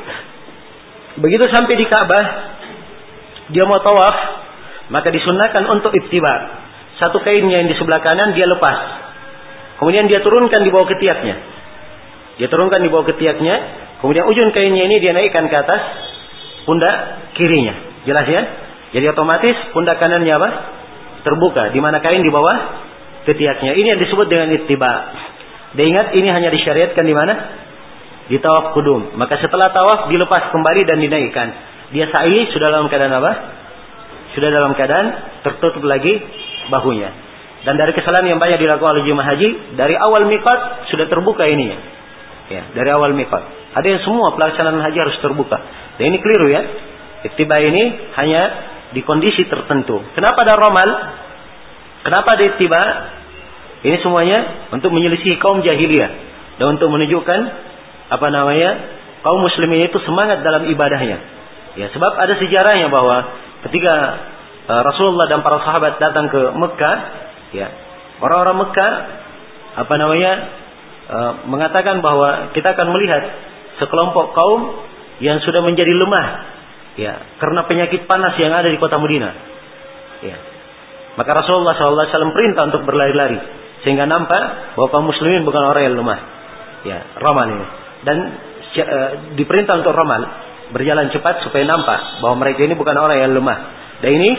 Begitu 1.20 1.46
sampai 1.52 1.76
di 1.80 1.88
Ka'bah, 1.88 2.26
dia 3.50 3.64
mau 3.66 3.82
tawaf, 3.82 4.16
maka 4.94 5.10
disunahkan 5.10 5.66
untuk 5.70 5.94
ittiba. 5.94 6.34
Satu 7.02 7.22
kainnya 7.24 7.64
yang 7.64 7.70
di 7.72 7.76
sebelah 7.78 8.02
kanan 8.04 8.36
dia 8.36 8.46
lepas. 8.46 8.78
Kemudian 9.80 10.12
dia 10.12 10.20
turunkan 10.20 10.62
di 10.62 10.70
bawah 10.70 10.90
ketiaknya. 10.92 11.36
Dia 12.42 12.48
turunkan 12.52 12.84
di 12.84 12.90
bawah 12.92 13.08
ketiaknya, 13.08 13.56
kemudian 14.04 14.28
ujung 14.28 14.52
kainnya 14.52 14.84
ini 14.86 15.00
dia 15.00 15.16
naikkan 15.16 15.48
ke 15.48 15.56
atas 15.56 15.82
pundak 16.68 16.96
kirinya. 17.40 18.04
Jelas 18.04 18.28
ya? 18.28 18.42
Jadi 18.94 19.06
otomatis 19.10 19.56
pundak 19.72 19.98
kanannya 20.02 20.34
apa? 20.36 20.50
Terbuka. 21.24 21.72
Di 21.72 21.80
mana 21.80 22.04
kain 22.04 22.22
di 22.22 22.32
bawah 22.32 22.58
ketiaknya. 23.30 23.76
Ini 23.78 23.88
yang 23.96 24.00
disebut 24.02 24.28
dengan 24.28 24.50
ittiba. 24.56 24.94
Dan 25.78 25.84
ingat 25.94 26.08
ini 26.18 26.28
hanya 26.34 26.50
disyariatkan 26.50 27.06
di 27.06 27.14
mana? 27.14 27.34
Di 28.30 28.38
tawaf 28.42 28.74
kudum. 28.74 29.14
Maka 29.18 29.38
setelah 29.42 29.70
tawaf 29.74 30.10
dilepas 30.10 30.50
kembali 30.54 30.82
dan 30.86 30.98
dinaikkan. 31.02 31.48
Dia 31.90 32.06
sa'i 32.10 32.50
sudah 32.54 32.70
dalam 32.70 32.88
keadaan 32.88 33.14
apa? 33.18 33.32
Sudah 34.38 34.50
dalam 34.54 34.78
keadaan 34.78 35.08
tertutup 35.42 35.82
lagi 35.86 36.22
bahunya. 36.70 37.10
Dan 37.66 37.76
dari 37.76 37.92
kesalahan 37.92 38.30
yang 38.30 38.40
banyak 38.40 38.62
dilakukan 38.62 39.02
oleh 39.02 39.06
jemaah 39.10 39.36
haji, 39.36 39.76
dari 39.76 39.96
awal 39.98 40.30
miqat 40.30 40.90
sudah 40.94 41.10
terbuka 41.12 41.44
ini. 41.50 41.76
Ya, 42.50 42.72
dari 42.72 42.90
awal 42.94 43.18
miqat. 43.18 43.74
Ada 43.76 43.86
yang 43.86 44.02
semua 44.06 44.34
pelaksanaan 44.34 44.80
haji 44.80 44.98
harus 44.98 45.18
terbuka. 45.20 45.58
Dan 46.00 46.14
ini 46.14 46.18
keliru 46.22 46.48
ya. 46.50 46.62
Ittiba 47.20 47.60
ini 47.60 47.84
hanya 48.16 48.42
di 48.96 49.04
kondisi 49.04 49.44
tertentu. 49.46 50.00
Kenapa 50.16 50.48
ada 50.48 50.56
romal? 50.56 50.90
Kenapa 52.06 52.40
ada 52.40 52.44
ittiba? 52.48 52.82
Ini 53.80 53.98
semuanya 54.04 54.70
untuk 54.76 54.92
menyelisih 54.92 55.40
kaum 55.40 55.64
jahiliyah 55.64 56.12
dan 56.60 56.76
untuk 56.76 56.92
menunjukkan 56.92 57.40
apa 58.12 58.28
namanya 58.28 58.72
kaum 59.24 59.40
muslimin 59.40 59.88
itu 59.88 60.00
semangat 60.04 60.44
dalam 60.44 60.68
ibadahnya. 60.68 61.39
Ya, 61.78 61.94
sebab 61.94 62.18
ada 62.18 62.34
sejarahnya 62.40 62.90
bahwa 62.90 63.18
ketika 63.70 63.96
uh, 64.70 64.82
Rasulullah 64.82 65.30
dan 65.30 65.46
para 65.46 65.62
sahabat 65.62 66.02
datang 66.02 66.30
ke 66.34 66.42
Mekah, 66.56 66.98
ya, 67.54 67.68
orang-orang 68.24 68.58
Mekah 68.66 68.92
apa 69.80 69.94
namanya 70.02 70.32
uh, 71.10 71.32
mengatakan 71.46 72.02
bahwa 72.02 72.54
kita 72.58 72.74
akan 72.74 72.88
melihat 72.94 73.24
sekelompok 73.78 74.34
kaum 74.34 74.82
yang 75.20 75.40
sudah 75.44 75.62
menjadi 75.64 75.94
lemah 75.94 76.28
ya 77.00 77.14
karena 77.40 77.64
penyakit 77.68 78.08
panas 78.08 78.36
yang 78.40 78.52
ada 78.52 78.68
di 78.68 78.80
kota 78.82 79.00
Madinah. 79.00 79.34
Ya. 80.20 80.38
Maka 81.16 81.32
Rasulullah 81.44 81.76
SAW 81.76 82.36
perintah 82.36 82.68
untuk 82.72 82.88
berlari-lari 82.88 83.40
sehingga 83.84 84.08
nampak 84.08 84.76
bahwa 84.76 84.88
kaum 84.92 85.08
muslimin 85.08 85.48
bukan 85.48 85.64
orang 85.64 85.84
yang 85.88 85.96
lemah. 86.00 86.20
Ya, 86.80 87.00
ramal 87.20 87.48
ini. 87.52 87.66
Dan 88.08 88.18
uh, 88.80 89.10
diperintah 89.36 89.84
untuk 89.84 89.92
ramal 89.92 90.22
berjalan 90.72 91.10
cepat 91.10 91.42
supaya 91.46 91.66
nampak 91.66 92.22
bahwa 92.22 92.46
mereka 92.46 92.66
ini 92.66 92.74
bukan 92.78 92.96
orang 92.98 93.18
yang 93.22 93.32
lemah. 93.34 93.60
Dan 94.00 94.12
ini 94.22 94.32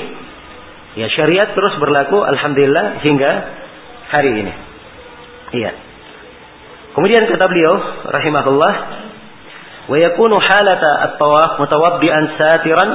ya 0.99 1.07
syariat 1.13 1.53
terus 1.55 1.75
berlaku 1.79 2.23
alhamdulillah 2.23 3.03
hingga 3.03 3.31
hari 4.11 4.31
ini. 4.35 4.53
Iya. 5.51 5.71
Kemudian 6.91 7.27
kata 7.31 7.47
beliau 7.47 7.75
rahimahullah 8.11 8.75
wa 9.91 9.97
yakunu 9.99 10.37
halata 10.39 10.91
at-tawaf 11.11 11.63
mutawaddian 11.63 12.25
satiran 12.35 12.91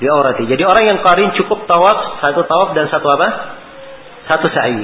di 0.00 0.06
aurati. 0.10 0.44
Jadi 0.50 0.62
orang 0.66 0.84
yang 0.88 0.98
qarin 1.00 1.30
cukup 1.38 1.64
tawaf, 1.64 2.18
satu 2.20 2.42
tawaf 2.44 2.74
dan 2.74 2.90
satu 2.90 3.06
apa? 3.06 3.28
Satu 4.26 4.46
sa'i. 4.50 4.82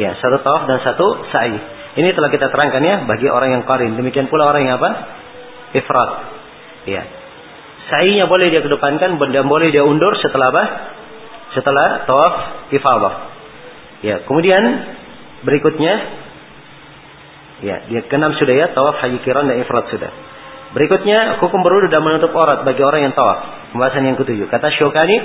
Ya, 0.00 0.18
satu 0.18 0.42
tawaf 0.42 0.66
dan 0.66 0.82
satu 0.82 1.06
sa'i. 1.30 1.56
Ini 2.00 2.14
telah 2.14 2.30
kita 2.30 2.50
terangkan 2.50 2.82
ya 2.82 2.96
bagi 3.06 3.26
orang 3.30 3.60
yang 3.60 3.62
qarin. 3.66 3.94
Demikian 3.94 4.26
pula 4.30 4.50
orang 4.50 4.62
yang 4.66 4.76
apa? 4.78 4.90
Ifrat. 5.74 6.39
Ya. 6.88 7.02
Sa'inya 7.90 8.30
boleh 8.30 8.54
dia 8.54 8.62
kedepankan 8.62 9.18
dan 9.18 9.44
boleh 9.50 9.68
dia 9.74 9.82
undur 9.82 10.14
setelah 10.22 10.46
apa? 10.54 10.64
Setelah 11.58 12.06
tawaf 12.06 12.34
ifadah. 12.70 13.14
Ya, 14.00 14.22
kemudian 14.24 14.62
berikutnya 15.42 15.94
ya, 17.60 17.76
dia 17.90 18.00
keenam 18.06 18.32
sudah 18.38 18.54
ya, 18.54 18.66
tawaf 18.72 19.02
haji 19.02 19.18
kiran 19.26 19.50
dan 19.50 19.58
ifrat 19.60 19.90
sudah. 19.90 20.12
Berikutnya 20.70 21.42
hukum 21.42 21.66
berudu 21.66 21.90
dan 21.90 22.06
menutup 22.06 22.30
aurat 22.30 22.62
bagi 22.62 22.78
orang 22.80 23.10
yang 23.10 23.14
tawaf. 23.18 23.74
Pembahasan 23.74 24.06
yang 24.06 24.14
ketujuh. 24.14 24.46
Kata 24.46 24.70
Syukani, 24.78 25.16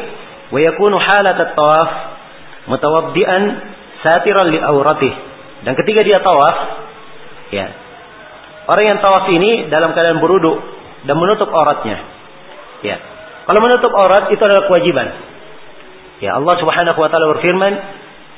wa 0.49 0.57
yakunu 0.57 0.97
halat 0.97 1.37
at-tawaf 1.37 1.89
mutawaddian 2.65 3.41
satiran 4.01 4.49
li 4.49 4.57
auratih. 4.57 5.13
Dan 5.61 5.77
ketika 5.77 6.01
dia 6.01 6.17
tawaf, 6.17 6.57
ya. 7.53 7.67
Orang 8.65 8.85
yang 8.89 8.99
tawaf 9.05 9.29
ini 9.29 9.69
dalam 9.69 9.93
keadaan 9.93 10.17
berudu 10.17 10.74
dan 11.05 11.15
menutup 11.17 11.49
auratnya. 11.49 11.97
Ya. 12.81 12.97
Kalau 13.45 13.59
menutup 13.61 13.93
aurat 13.93 14.33
itu 14.33 14.41
adalah 14.41 14.65
kewajiban. 14.69 15.07
Ya, 16.19 16.37
Allah 16.37 16.55
Subhanahu 16.57 16.97
wa 16.97 17.09
taala 17.13 17.27
berfirman, 17.37 17.73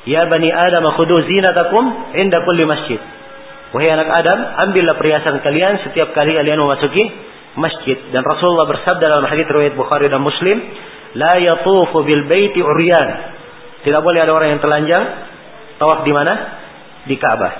"Ya 0.04 0.28
bani 0.28 0.52
Adam, 0.52 0.84
khudhu 0.94 1.24
zinatakum 1.24 2.14
inda 2.16 2.44
kulli 2.44 2.64
masjid." 2.68 3.00
Wahai 3.72 3.92
anak 3.92 4.08
Adam, 4.08 4.38
ambillah 4.68 4.96
perhiasan 4.96 5.44
kalian 5.44 5.84
setiap 5.84 6.16
kali 6.16 6.32
kalian 6.32 6.56
memasuki 6.56 7.04
masjid. 7.60 8.00
Dan 8.12 8.24
Rasulullah 8.24 8.64
bersabda 8.64 9.04
dalam 9.04 9.28
hadis 9.28 9.44
riwayat 9.44 9.76
Bukhari 9.76 10.08
dan 10.08 10.24
Muslim, 10.24 10.56
"La 11.16 11.36
yatufu 11.36 12.04
bil 12.04 12.24
baiti 12.28 12.64
uryan." 12.64 13.08
Tidak 13.84 14.00
boleh 14.00 14.24
ada 14.24 14.32
orang 14.32 14.56
yang 14.56 14.62
telanjang 14.64 15.04
Tawaf 15.78 16.02
di 16.02 16.12
mana? 16.12 16.34
Di 17.06 17.14
Ka'bah. 17.14 17.54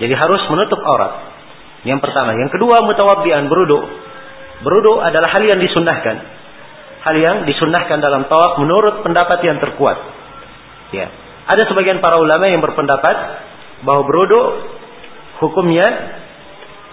Jadi 0.00 0.16
harus 0.16 0.42
menutup 0.48 0.80
aurat. 0.80 1.28
Yang 1.84 2.00
pertama. 2.00 2.32
Yang 2.40 2.56
kedua, 2.56 2.80
mutawabbian, 2.88 3.52
berudu. 3.52 3.78
Berudu 4.60 5.00
adalah 5.00 5.28
hal 5.32 5.42
yang 5.44 5.60
disunnahkan. 5.60 6.16
Hal 7.00 7.16
yang 7.16 7.36
disunnahkan 7.48 7.98
dalam 8.00 8.28
tawaf 8.28 8.60
menurut 8.60 9.00
pendapat 9.00 9.40
yang 9.44 9.56
terkuat. 9.56 9.96
Ya. 10.92 11.08
Ada 11.48 11.66
sebagian 11.66 11.98
para 12.04 12.20
ulama 12.20 12.46
yang 12.52 12.60
berpendapat 12.60 13.16
bahwa 13.82 14.02
berudu 14.04 14.40
hukumnya 15.40 15.86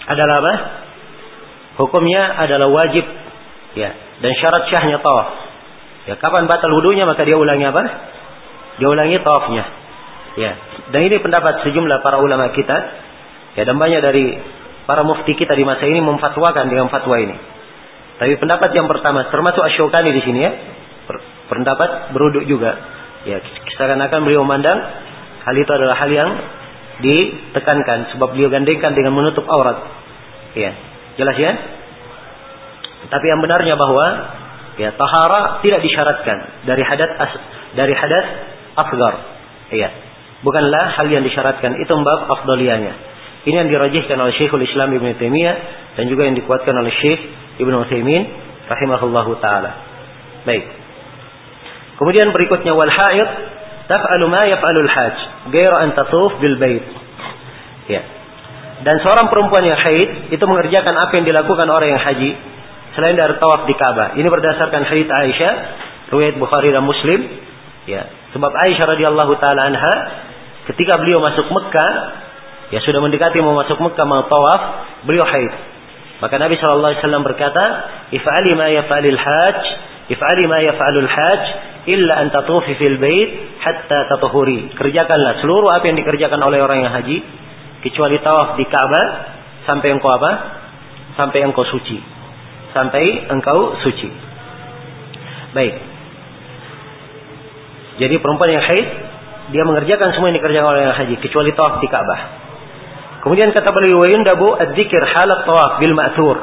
adalah 0.07 0.35
apa? 0.39 0.53
Hukumnya 1.83 2.39
adalah 2.39 2.71
wajib. 2.71 3.03
Ya. 3.75 3.91
Dan 4.23 4.31
syarat 4.39 4.71
syahnya 4.71 5.03
tawaf. 5.03 5.47
Ya, 6.07 6.15
kapan 6.15 6.47
batal 6.47 6.71
wudunya 6.71 7.03
maka 7.03 7.27
dia 7.27 7.35
ulangi 7.35 7.67
apa? 7.67 7.83
Dia 8.79 8.87
ulangi 8.87 9.19
tawafnya. 9.19 9.63
Ya, 10.37 10.53
dan 10.93 11.01
ini 11.09 11.17
pendapat 11.19 11.65
sejumlah 11.67 11.99
para 11.99 12.23
ulama 12.23 12.53
kita. 12.55 12.77
Ya, 13.59 13.65
dan 13.67 13.75
banyak 13.75 13.99
dari 13.99 14.37
para 14.87 15.03
mufti 15.03 15.35
kita 15.35 15.57
di 15.57 15.67
masa 15.67 15.83
ini 15.83 15.99
memfatwakan 15.99 16.69
dengan 16.71 16.87
fatwa 16.87 17.17
ini. 17.19 17.35
Tapi 18.17 18.33
pendapat 18.41 18.73
yang 18.73 18.89
pertama 18.89 19.29
termasuk 19.29 19.61
Asyokani 19.61 20.09
di 20.09 20.21
sini 20.25 20.39
ya. 20.41 20.51
Pendapat 21.47 22.11
beruduk 22.11 22.43
juga. 22.43 22.75
Ya, 23.23 23.39
seakan-akan 23.75 24.23
beliau 24.23 24.43
memandang 24.43 24.77
hal 25.43 25.55
itu 25.55 25.71
adalah 25.71 25.95
hal 25.95 26.11
yang 26.11 26.29
ditekankan 26.97 28.15
sebab 28.15 28.35
beliau 28.35 28.51
gandengkan 28.51 28.91
dengan 28.97 29.15
menutup 29.15 29.45
aurat. 29.47 29.79
Ya, 30.57 30.73
jelas 31.15 31.37
ya? 31.37 31.51
Tapi 33.07 33.25
yang 33.29 33.39
benarnya 33.39 33.79
bahwa 33.79 34.05
ya 34.75 34.91
tahara 34.97 35.63
tidak 35.63 35.79
disyaratkan 35.85 36.67
dari 36.67 36.83
hadat 36.83 37.11
dari 37.79 37.93
hadas 37.95 38.25
asgar. 38.75 39.13
Iya 39.71 40.07
bukanlah 40.45 40.93
hal 40.97 41.07
yang 41.09 41.25
disyaratkan 41.25 41.81
itu 41.81 41.93
bab 42.05 42.29
afdaliyahnya 42.29 42.93
ini 43.47 43.55
yang 43.55 43.69
dirajihkan 43.71 44.17
oleh 44.19 44.35
Syekhul 44.35 44.61
Islam 44.61 44.91
Ibn 44.93 45.07
Taimiyah 45.17 45.55
dan 45.97 46.05
juga 46.11 46.27
yang 46.27 46.35
dikuatkan 46.35 46.75
oleh 46.75 46.93
Syekh 46.99 47.21
Ibn 47.57 47.73
Utsaimin 47.83 48.23
rahimahullahu 48.69 49.31
taala. 49.41 49.71
Baik. 50.45 50.65
Kemudian 51.97 52.29
berikutnya 52.29 52.77
wal 52.77 52.91
haid 52.91 53.29
taf'alu 53.89 54.25
ma 54.29 54.45
yaf'alu 54.45 54.79
al 54.85 54.91
hajj 54.91 55.17
ghaira 55.49 55.77
an 55.83 55.89
tatuf 55.97 56.37
bil 56.37 56.55
bait 56.61 56.85
ya. 57.89 58.01
Dan 58.85 59.01
seorang 59.01 59.33
perempuan 59.33 59.65
yang 59.65 59.79
haid 59.81 60.29
itu 60.29 60.43
mengerjakan 60.45 60.93
apa 60.93 61.17
yang 61.17 61.25
dilakukan 61.25 61.65
orang 61.65 61.97
yang 61.97 62.03
haji 62.03 62.31
selain 62.93 63.17
dari 63.17 63.37
tawaf 63.41 63.65
di 63.65 63.73
Ka'bah 63.73 64.13
ini 64.13 64.27
berdasarkan 64.29 64.85
hadits 64.85 65.09
Aisyah 65.09 65.53
riwayat 66.13 66.35
Bukhari 66.39 66.69
dan 66.71 66.85
Muslim. 66.85 67.19
Ya. 67.87 68.05
Sebab 68.35 68.51
Aisyah 68.51 68.85
radhiyallahu 68.97 69.33
taala 69.41 69.61
anha 69.65 69.95
ketika 70.67 70.99
beliau 70.99 71.23
masuk 71.23 71.47
Mekah, 71.47 71.91
ya 72.75 72.79
sudah 72.83 72.99
mendekati 72.99 73.39
mau 73.39 73.55
masuk 73.55 73.79
Mekah 73.79 74.05
mau 74.05 74.27
tawaf, 74.27 74.61
beliau 75.07 75.23
haid. 75.23 75.76
Maka 76.17 76.35
Nabi 76.41 76.57
sallallahu 76.57 76.91
alaihi 76.97 77.01
wasallam 77.05 77.25
berkata, 77.25 77.63
"If'ali 78.09 78.51
ma 78.57 78.67
yaf'alul 78.73 79.19
hajj, 79.21 79.61
if'ali 80.09 80.43
ma 80.49 80.57
yaf'alul 80.65 81.09
hajj 81.09 81.43
illa 81.93 82.13
an 82.25 82.33
tatufi 82.33 82.73
fil 82.73 82.97
bait 82.97 83.61
hatta 83.61 84.09
tatuhuri." 84.09 84.73
Kerjakanlah 84.73 85.45
seluruh 85.45 85.69
apa 85.69 85.85
yang 85.85 85.97
dikerjakan 86.01 86.41
oleh 86.41 86.57
orang 86.57 86.81
yang 86.81 86.93
haji 86.93 87.21
kecuali 87.85 88.17
tawaf 88.25 88.57
di 88.57 88.65
Ka'bah 88.65 89.07
sampai 89.69 89.93
engkau 89.93 90.09
apa? 90.09 90.31
Sampai 91.21 91.45
engkau 91.45 91.65
suci. 91.69 92.01
Sampai 92.73 93.29
engkau 93.29 93.77
suci. 93.85 94.09
Baik. 95.53 95.75
Jadi 97.97 98.15
perempuan 98.21 98.53
yang 98.53 98.65
haid 98.65 98.87
dia 99.53 99.63
mengerjakan 99.63 100.17
semua 100.17 100.33
yang 100.33 100.37
dikerjakan 100.41 100.69
oleh 100.73 100.85
haji 100.97 101.15
kecuali 101.21 101.53
tawaf 101.53 101.77
di 101.77 101.87
Ka'bah. 101.89 102.46
Kemudian 103.21 103.49
kata 103.51 103.69
beliau 103.73 104.01
wa 104.01 104.07
yundabu 104.07 104.53
adzikir 104.55 105.01
halat 105.01 105.45
tawaf 105.45 105.81
bil 105.81 105.93
ma'thur. 105.93 106.37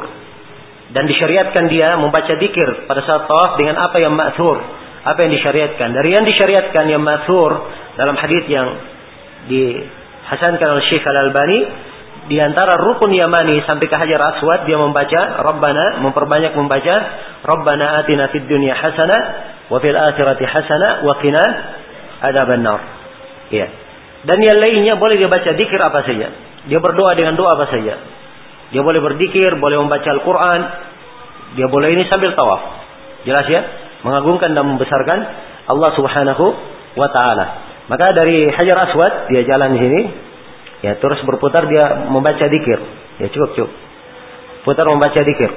Dan 0.94 1.10
disyariatkan 1.10 1.66
dia 1.70 1.98
membaca 1.98 2.38
zikir 2.38 2.86
pada 2.86 3.02
saat 3.02 3.26
tawaf 3.26 3.59
dengan 3.59 3.78
apa 3.82 3.98
yang 3.98 4.14
ma'thur, 4.14 4.56
apa 5.02 5.18
yang 5.26 5.32
disyariatkan. 5.34 5.90
Dari 5.90 6.09
yang 6.14 6.24
disyariatkan 6.26 6.84
yang 6.86 7.02
ma'thur 7.02 7.51
dalam 7.98 8.14
hadis 8.18 8.44
yang 8.46 8.68
dihasankan 9.51 10.66
oleh 10.78 10.84
Syekh 10.90 11.05
Al-Albani 11.05 11.60
di 12.24 12.40
antara 12.40 12.80
rukun 12.80 13.12
Yamani 13.12 13.60
sampai 13.68 13.84
ke 13.84 13.96
Hajar 14.01 14.16
Aswad 14.16 14.64
dia 14.64 14.80
membaca 14.80 15.44
Rabbana 15.44 16.01
memperbanyak 16.01 16.56
membaca 16.56 16.94
Rabbana 17.44 18.01
atina 18.01 18.32
fid 18.32 18.48
dunya 18.48 18.72
hasanah 18.72 19.20
wa 19.68 19.76
fil 19.76 19.92
akhirati 19.92 20.44
hasanah 20.48 21.05
wa 21.05 21.20
qina 21.20 21.44
ada 22.24 22.48
benar. 22.48 22.80
Ya. 23.52 23.68
Dan 24.24 24.40
yang 24.40 24.56
lainnya 24.56 24.96
boleh 24.96 25.20
dia 25.20 25.28
baca 25.28 25.52
dikir 25.52 25.76
apa 25.76 26.01
saja. 26.09 26.32
Dia 26.68 26.80
berdoa 26.80 27.12
dengan 27.16 27.36
doa 27.36 27.52
apa 27.52 27.68
saja. 27.68 27.94
Dia 28.72 28.80
boleh 28.80 29.00
berdikir, 29.04 29.54
boleh 29.60 29.78
membaca 29.84 30.08
Al-Quran. 30.08 30.60
Dia 31.54 31.66
boleh 31.68 31.94
ini 31.94 32.02
sambil 32.08 32.32
tawaf. 32.32 32.62
Jelas 33.28 33.46
ya? 33.46 33.60
Mengagungkan 34.02 34.52
dan 34.52 34.64
membesarkan 34.64 35.18
Allah 35.68 35.90
subhanahu 35.96 36.44
wa 36.96 37.08
ta'ala. 37.12 37.46
Maka 37.88 38.16
dari 38.16 38.48
Hajar 38.48 38.88
Aswad, 38.88 39.28
dia 39.28 39.44
jalan 39.44 39.76
di 39.76 39.80
sini. 39.84 40.00
Ya, 40.84 40.96
terus 41.00 41.20
berputar 41.24 41.64
dia 41.68 42.08
membaca 42.08 42.44
dikir. 42.44 42.78
Ya, 43.20 43.28
cukup, 43.32 43.50
cukup. 43.56 43.72
Putar 44.64 44.88
membaca 44.88 45.20
dikir. 45.20 45.50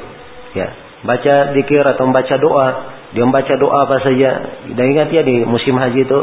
Ya, 0.55 0.67
baca 1.03 1.55
dikir 1.55 1.83
atau 1.83 2.03
membaca 2.07 2.35
doa. 2.35 2.67
Dia 3.15 3.23
membaca 3.23 3.53
doa 3.55 3.87
apa 3.87 4.03
saja. 4.03 4.29
Dan 4.67 4.85
ingat 4.91 5.11
ya 5.15 5.23
di 5.23 5.47
musim 5.47 5.79
haji 5.79 6.03
itu 6.03 6.19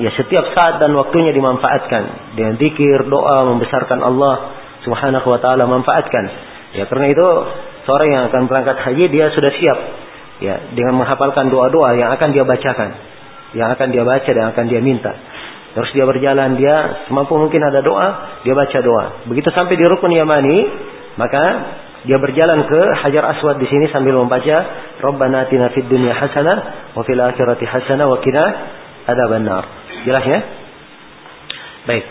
ya 0.00 0.10
setiap 0.16 0.50
saat 0.56 0.80
dan 0.80 0.96
waktunya 0.96 1.30
dimanfaatkan 1.36 2.34
dengan 2.34 2.56
zikir, 2.56 3.04
doa, 3.08 3.44
membesarkan 3.52 4.00
Allah 4.00 4.34
Subhanahu 4.84 5.26
wa 5.28 5.38
taala 5.40 5.68
manfaatkan. 5.68 6.24
Ya, 6.74 6.84
karena 6.90 7.06
itu 7.06 7.26
seorang 7.86 8.08
yang 8.10 8.22
akan 8.32 8.50
berangkat 8.50 8.76
haji 8.80 9.04
dia 9.12 9.30
sudah 9.30 9.52
siap 9.54 9.78
ya 10.42 10.54
dengan 10.74 10.98
menghafalkan 10.98 11.52
doa-doa 11.52 11.94
yang 11.94 12.10
akan 12.16 12.28
dia 12.32 12.42
bacakan, 12.42 12.90
yang 13.54 13.68
akan 13.70 13.88
dia 13.92 14.02
baca 14.02 14.30
dan 14.30 14.44
akan 14.50 14.64
dia 14.66 14.80
minta. 14.82 15.12
Terus 15.74 15.90
dia 15.90 16.06
berjalan, 16.06 16.54
dia 16.54 17.06
semampu 17.10 17.34
mungkin 17.34 17.58
ada 17.58 17.82
doa, 17.82 18.40
dia 18.46 18.54
baca 18.54 18.78
doa. 18.78 19.26
Begitu 19.26 19.50
sampai 19.50 19.74
di 19.74 19.82
rukun 19.82 20.14
Yamani, 20.14 20.58
maka 21.18 21.42
dia 22.04 22.20
berjalan 22.20 22.68
ke 22.68 22.80
Hajar 23.00 23.24
Aswad 23.34 23.58
di 23.58 23.66
sini 23.66 23.88
sambil 23.88 24.14
membaca 24.20 24.56
Rabbana 25.00 25.48
atina 25.48 25.72
fid 25.72 25.88
dunya 25.88 26.12
hasanah 26.12 26.92
wa 26.94 27.02
fil 27.02 27.16
akhirati 27.16 27.64
hasanah 27.64 28.06
wa 28.06 28.20
ada 29.04 29.24
benar. 29.28 29.62
Jelas 30.08 30.24
ya? 30.24 30.40
Baik. 31.84 32.04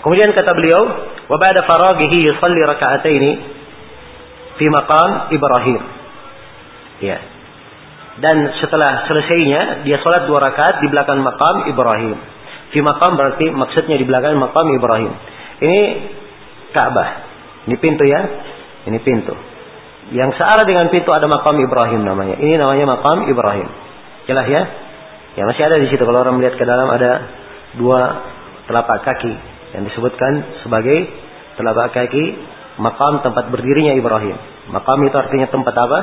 Kemudian 0.00 0.30
kata 0.32 0.52
beliau, 0.56 0.82
wa 1.28 1.36
ba'da 1.36 1.66
faraghihi 1.66 2.16
yusalli 2.24 2.62
raka'ataini 2.64 3.30
fi 4.56 4.66
maqam 4.70 5.10
Ibrahim. 5.34 5.82
Ya. 7.04 7.18
Dan 8.20 8.36
setelah 8.60 9.08
selesainya 9.08 9.86
dia 9.88 9.96
salat 10.04 10.28
dua 10.28 10.40
rakaat 10.44 10.84
di 10.84 10.88
belakang 10.92 11.24
makam 11.24 11.68
Ibrahim. 11.68 12.16
Fi 12.70 12.78
maqam 12.84 13.16
berarti 13.16 13.48
maksudnya 13.50 13.96
di 13.96 14.04
belakang 14.04 14.36
makam 14.36 14.68
Ibrahim. 14.70 15.12
Ini 15.60 15.80
Ka'bah. 16.70 17.08
Ini 17.66 17.76
pintu 17.80 18.04
ya. 18.06 18.20
Ini 18.88 18.98
pintu. 19.02 19.34
Yang 20.10 20.36
searah 20.40 20.64
dengan 20.66 20.88
pintu 20.88 21.10
ada 21.12 21.28
makam 21.28 21.56
Ibrahim 21.60 22.02
namanya. 22.02 22.36
Ini 22.40 22.56
namanya 22.60 22.84
makam 22.88 23.28
Ibrahim. 23.28 23.68
Jelas 24.28 24.46
ya? 24.48 24.62
Ya 25.38 25.46
masih 25.46 25.62
ada 25.62 25.78
di 25.78 25.86
situ 25.86 26.02
kalau 26.02 26.26
orang 26.26 26.38
melihat 26.42 26.58
ke 26.58 26.64
dalam 26.66 26.90
ada 26.90 27.10
dua 27.78 28.00
telapak 28.66 29.06
kaki 29.06 29.34
yang 29.78 29.86
disebutkan 29.86 30.62
sebagai 30.66 31.06
telapak 31.54 31.94
kaki 31.94 32.24
makam 32.82 33.22
tempat 33.22 33.52
berdirinya 33.52 33.94
Ibrahim. 33.94 34.36
Makam 34.74 34.98
itu 35.06 35.16
artinya 35.16 35.46
tempat 35.50 35.74
apa? 35.76 35.98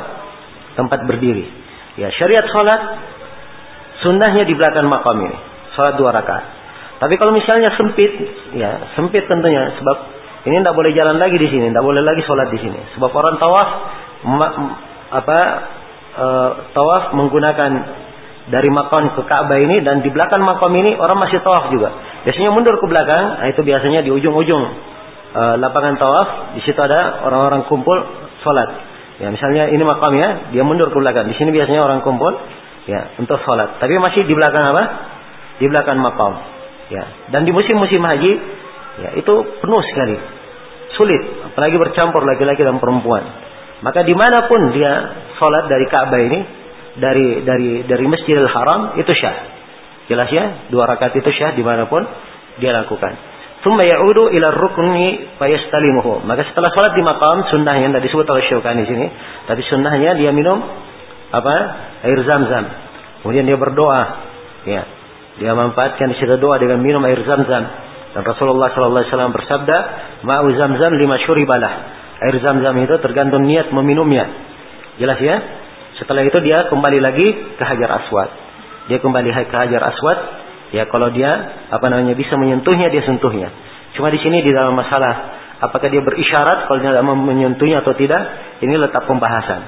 Tempat 0.80 1.00
berdiri. 1.10 1.46
Ya 1.98 2.14
syariat 2.14 2.46
sholat 2.48 2.82
sunnahnya 4.06 4.46
di 4.46 4.54
belakang 4.54 4.88
makam 4.88 5.18
ini. 5.26 5.38
Sholat 5.76 5.98
dua 5.98 6.14
rakaat. 6.14 6.46
Tapi 6.98 7.14
kalau 7.22 7.30
misalnya 7.30 7.74
sempit, 7.78 8.10
ya 8.58 8.94
sempit 8.98 9.30
tentunya 9.30 9.78
sebab 9.78 9.98
ini 10.50 10.64
tidak 10.64 10.74
boleh 10.74 10.92
jalan 10.98 11.18
lagi 11.22 11.38
di 11.38 11.46
sini, 11.52 11.70
tidak 11.70 11.86
boleh 11.86 12.02
lagi 12.02 12.22
sholat 12.26 12.50
di 12.50 12.58
sini. 12.58 12.80
Sebab 12.98 13.12
orang 13.14 13.36
tawaf 13.38 13.70
apa 15.14 15.40
e, 16.18 16.28
tawaf 16.74 17.14
menggunakan 17.14 17.72
dari 18.48 18.70
makam 18.72 19.12
ke 19.12 19.22
Ka'bah 19.28 19.60
ini 19.60 19.84
dan 19.84 20.00
di 20.00 20.08
belakang 20.08 20.40
makam 20.40 20.72
ini 20.72 20.96
orang 20.96 21.20
masih 21.20 21.44
tawaf 21.44 21.68
juga. 21.68 21.92
Biasanya 22.24 22.50
mundur 22.56 22.80
ke 22.80 22.86
belakang, 22.88 23.44
nah 23.44 23.48
itu 23.52 23.60
biasanya 23.60 24.08
di 24.08 24.12
ujung-ujung 24.16 24.64
e, 25.36 25.42
lapangan 25.60 26.00
tawaf, 26.00 26.28
di 26.56 26.62
situ 26.64 26.80
ada 26.80 27.28
orang-orang 27.28 27.68
kumpul 27.68 27.98
sholat. 28.48 28.70
Ya, 29.20 29.34
misalnya 29.34 29.68
ini 29.68 29.84
makamnya, 29.84 30.54
dia 30.56 30.64
mundur 30.64 30.88
ke 30.94 30.98
belakang. 30.98 31.28
Di 31.28 31.36
sini 31.36 31.52
biasanya 31.52 31.84
orang 31.84 32.00
kumpul 32.08 32.32
ya 32.88 33.20
untuk 33.20 33.36
sholat. 33.44 33.84
Tapi 33.84 33.94
masih 34.00 34.24
di 34.24 34.32
belakang 34.32 34.64
apa? 34.64 34.84
Di 35.60 35.66
belakang 35.68 36.00
makam. 36.00 36.40
Ya. 36.88 37.04
Dan 37.36 37.44
di 37.44 37.52
musim-musim 37.52 38.00
haji, 38.00 38.32
ya 39.04 39.10
itu 39.20 39.34
penuh 39.60 39.82
sekali, 39.92 40.16
sulit, 40.96 41.52
apalagi 41.52 41.76
bercampur 41.76 42.24
laki-laki 42.24 42.64
dan 42.64 42.80
perempuan. 42.80 43.28
Maka 43.84 44.08
di 44.08 44.16
mana 44.16 44.48
pun 44.48 44.72
dia 44.72 44.92
sholat 45.36 45.68
dari 45.68 45.86
Ka'bah 45.92 46.22
ini, 46.24 46.40
dari 46.98 47.46
dari 47.46 47.86
dari 47.86 48.06
Masjidil 48.06 48.50
Haram 48.50 48.98
itu 48.98 49.12
syah. 49.14 49.38
Jelas 50.08 50.30
ya, 50.32 50.46
dua 50.72 50.88
rakaat 50.88 51.16
itu 51.20 51.30
syah 51.36 51.54
di 51.54 51.64
mana 51.66 51.86
pun 51.92 52.02
dia 52.58 52.72
lakukan. 52.74 53.38
Thumma 53.66 53.84
ya'udu 53.84 54.32
ila 54.38 54.48
rukni 54.54 55.34
fayastalimuhu. 55.42 56.24
Maka 56.24 56.46
setelah 56.48 56.70
salat 56.72 56.94
di 56.94 57.04
makam 57.04 57.44
sunnahnya 57.52 57.90
tidak 57.92 58.04
disebut 58.06 58.26
oleh 58.30 58.44
Syaukani 58.46 58.86
sini, 58.86 59.06
tapi 59.50 59.62
sunnahnya 59.66 60.16
dia 60.16 60.30
minum 60.32 60.62
apa? 61.34 61.56
air 62.08 62.20
zam-zam. 62.24 62.66
Kemudian 63.26 63.50
dia 63.50 63.58
berdoa. 63.58 64.02
Ya. 64.64 64.84
Dia 65.42 65.52
manfaatkan 65.58 66.14
situ 66.18 66.38
doa 66.38 66.62
dengan 66.62 66.80
minum 66.80 67.02
air 67.04 67.20
zam-zam. 67.26 67.66
Dan 68.14 68.22
Rasulullah 68.24 68.72
sallallahu 68.72 69.04
alaihi 69.04 69.12
wasallam 69.12 69.34
bersabda, 69.34 69.78
"Ma'u 70.24 70.48
zam-zam 70.56 70.94
lima 70.94 71.18
syuribalah." 71.26 71.74
Air 72.24 72.38
zam-zam 72.42 72.74
itu 72.82 72.96
tergantung 73.02 73.46
niat 73.46 73.70
meminumnya. 73.74 74.26
Jelas 74.98 75.20
ya? 75.22 75.36
Setelah 75.98 76.24
itu 76.26 76.38
dia 76.46 76.70
kembali 76.70 77.00
lagi 77.02 77.28
ke 77.58 77.64
Hajar 77.64 77.90
Aswad. 78.02 78.30
Dia 78.88 78.98
kembali 79.02 79.30
ke 79.34 79.56
Hajar 79.58 79.82
Aswad. 79.94 80.20
Ya 80.76 80.86
kalau 80.92 81.10
dia 81.10 81.32
apa 81.72 81.86
namanya 81.88 82.14
bisa 82.14 82.36
menyentuhnya 82.36 82.92
dia 82.92 83.02
sentuhnya. 83.04 83.50
Cuma 83.96 84.12
di 84.14 84.20
sini 84.20 84.44
di 84.44 84.52
dalam 84.52 84.76
masalah 84.76 85.14
apakah 85.64 85.88
dia 85.90 86.04
berisyarat 86.04 86.68
kalau 86.70 86.78
dia 86.84 86.92
tidak 86.94 87.08
menyentuhnya 87.08 87.82
atau 87.82 87.96
tidak 87.98 88.22
ini 88.62 88.78
letak 88.78 89.08
pembahasan. 89.08 89.62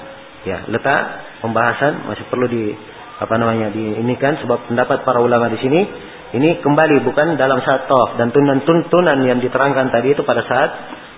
Ya 0.44 0.68
letak 0.68 1.02
pembahasan 1.42 2.06
masih 2.08 2.28
perlu 2.28 2.46
di 2.52 2.76
apa 3.20 3.36
namanya 3.36 3.72
di 3.72 4.00
ini 4.00 4.16
kan 4.16 4.40
sebab 4.40 4.72
pendapat 4.72 5.04
para 5.04 5.20
ulama 5.20 5.52
di 5.52 5.60
sini 5.60 5.82
ini 6.30 6.62
kembali 6.62 7.02
bukan 7.04 7.42
dalam 7.42 7.58
saat 7.66 7.90
tawaf 7.90 8.22
dan 8.22 8.30
tunan-tunan 8.30 9.18
yang 9.26 9.42
diterangkan 9.42 9.90
tadi 9.90 10.14
itu 10.14 10.22
pada 10.22 10.46
saat 10.46 10.70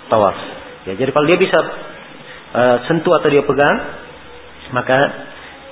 tawaf. 0.07 0.37
Ya, 0.87 0.95
jadi 0.95 1.11
kalau 1.11 1.27
dia 1.27 1.37
bisa 1.37 1.59
uh, 2.55 2.77
sentuh 2.87 3.19
atau 3.19 3.27
dia 3.27 3.43
pegang, 3.43 3.75
maka 4.71 4.97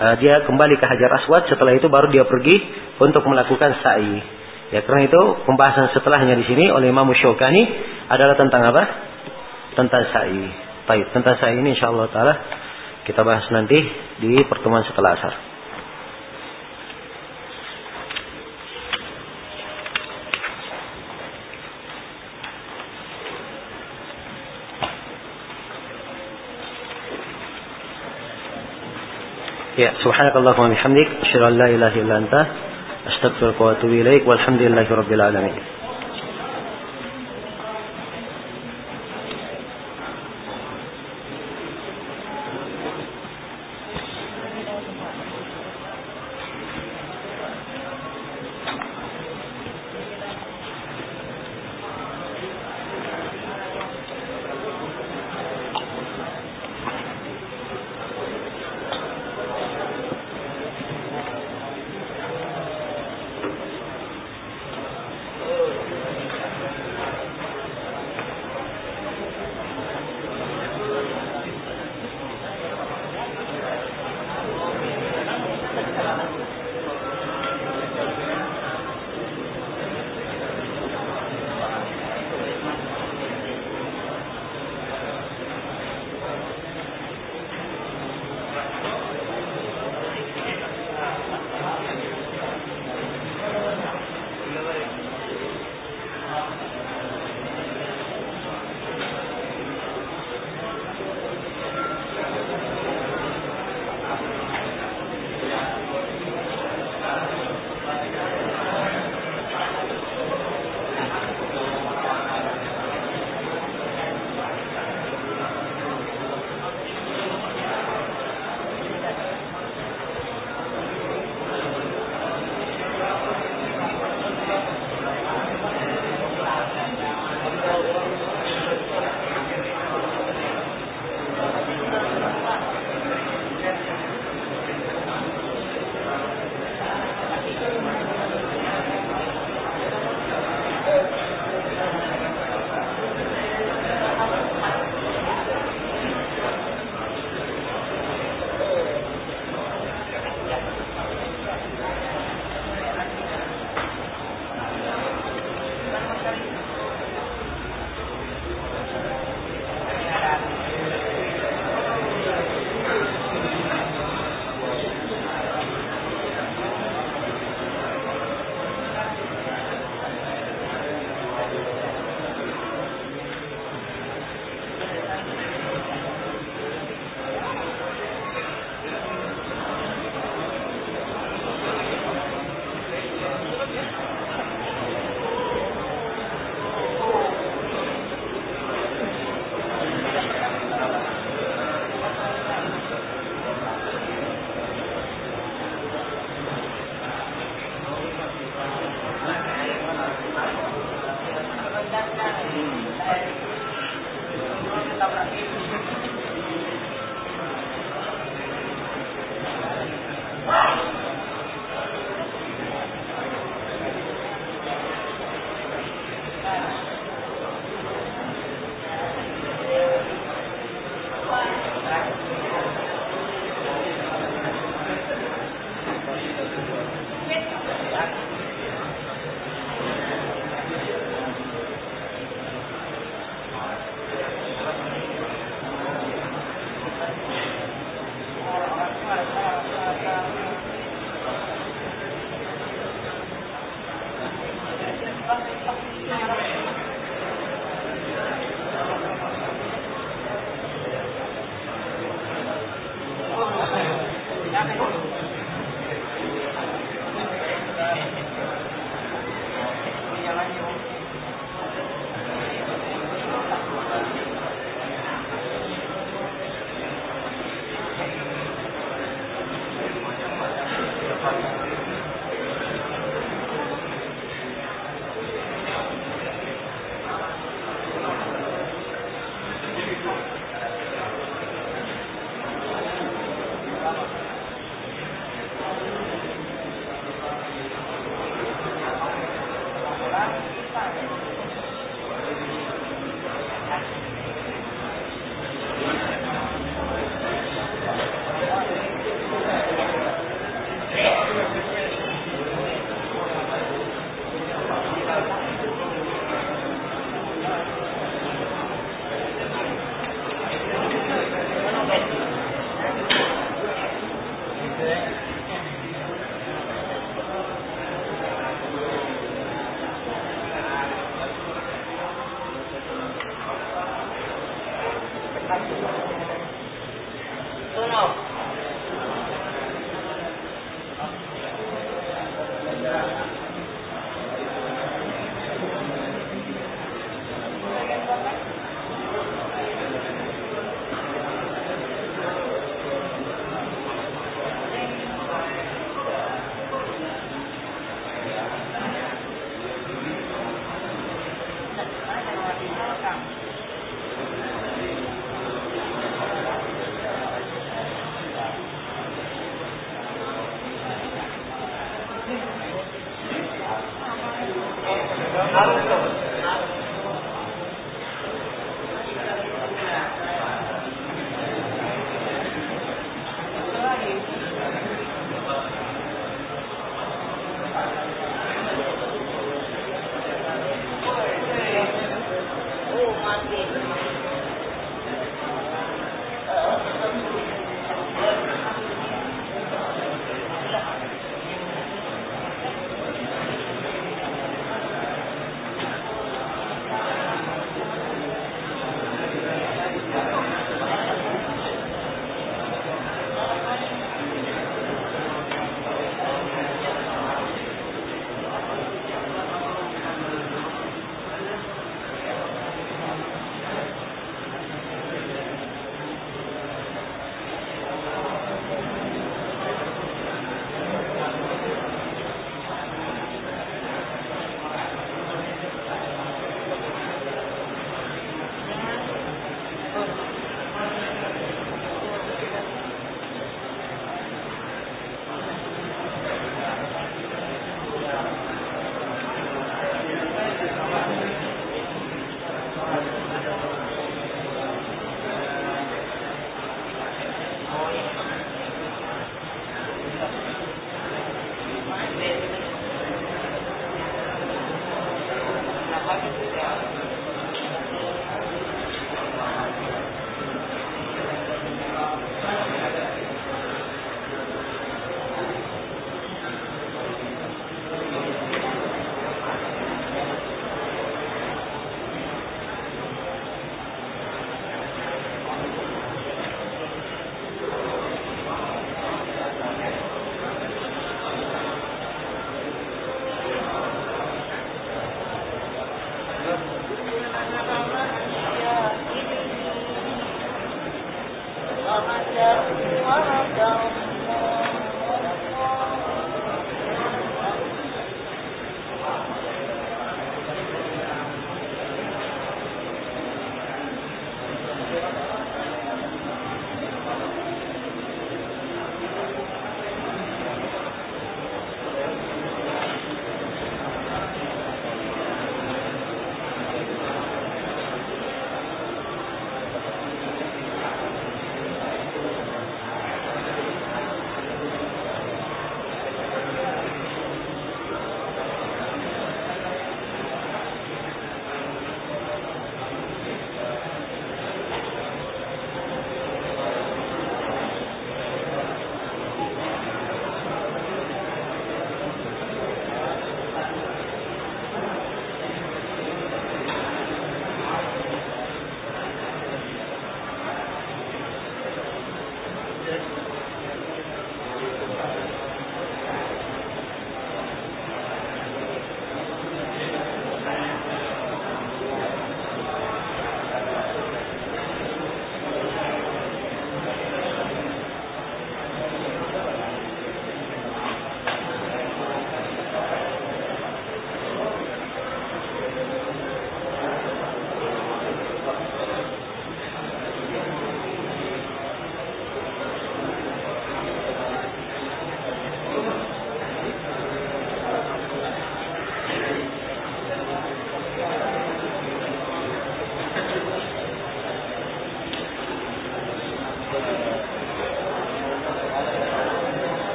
uh, 0.00 0.14
dia 0.20 0.44
kembali 0.44 0.74
ke 0.76 0.84
Hajar 0.84 1.10
Aswad 1.22 1.48
setelah 1.48 1.72
itu 1.76 1.88
baru 1.88 2.12
dia 2.12 2.24
pergi 2.28 2.56
untuk 3.00 3.22
melakukan 3.24 3.80
sa'i. 3.80 4.16
Ya 4.74 4.82
karena 4.82 5.06
itu 5.06 5.20
pembahasan 5.46 5.94
setelahnya 5.94 6.34
di 6.34 6.44
sini 6.50 6.64
oleh 6.74 6.90
Imam 6.90 7.06
Syaukani 7.14 7.62
adalah 8.10 8.34
tentang 8.34 8.66
apa? 8.66 8.82
Tentang 9.78 10.02
sa'i. 10.10 10.44
Baik, 10.90 11.14
tentang 11.14 11.38
sa'i 11.38 11.54
ini 11.54 11.78
insyaallah 11.78 12.10
taala 12.10 12.34
kita 13.06 13.22
bahas 13.22 13.46
nanti 13.54 13.78
di 14.18 14.34
pertemuan 14.50 14.82
setelah 14.82 15.14
asar. 15.14 15.45
Ya, 29.76 29.92
subhanakallahumma 30.00 30.72
bihamdik, 30.72 31.08
asyhadu 31.22 31.44
an 31.52 31.54
la 31.60 31.68
ilaha 31.68 31.96
illa 32.00 32.14
anta, 32.16 32.40
astaghfiruka 33.12 33.60
wa 33.60 33.70
atubu 33.76 33.92
ilaik. 33.92 34.24
Walhamdulillahi 34.24 34.88
rabbil 34.88 35.20
alamin. 35.20 35.75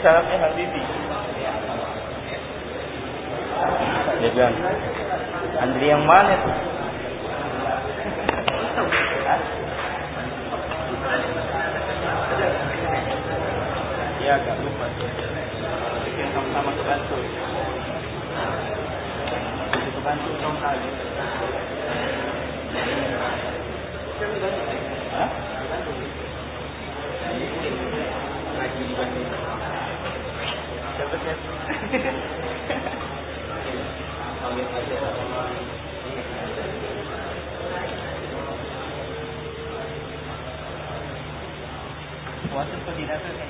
Ya 0.00 0.16
salamnya 0.16 0.40
Habibi. 0.48 0.80
Dia 4.24 4.30
bilang, 4.32 4.56
Andri 5.60 5.92
yang 5.92 6.08
mana 6.08 6.40
tuh? 6.40 6.56
Ya 14.24 14.40
agak 14.40 14.56
lupa. 14.64 14.88
Bikin 16.08 16.28
sama-sama 16.32 16.72
ke 16.72 16.82
Bantul. 16.88 17.22
Ke 19.68 20.00
Bantul 20.00 20.34
dong 20.40 20.56
kali. 20.64 20.88
Hah? 25.12 25.30
Ngaji 28.56 28.82
di 28.88 28.94
Bantul. 28.96 29.26
Puasa 31.10 31.26
atau 42.78 42.94
tidak 42.94 43.18
tuh 43.26 43.49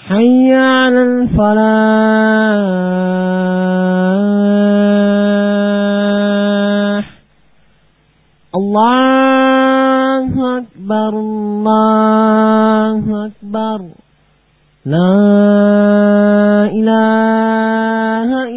حي 0.07 0.51
على 0.55 1.03
الفلاح. 1.03 1.57
الله 8.55 10.57
أكبر 10.57 11.09
الله 11.09 13.25
أكبر. 13.25 13.81
La 14.89 16.69
la. 16.71 18.56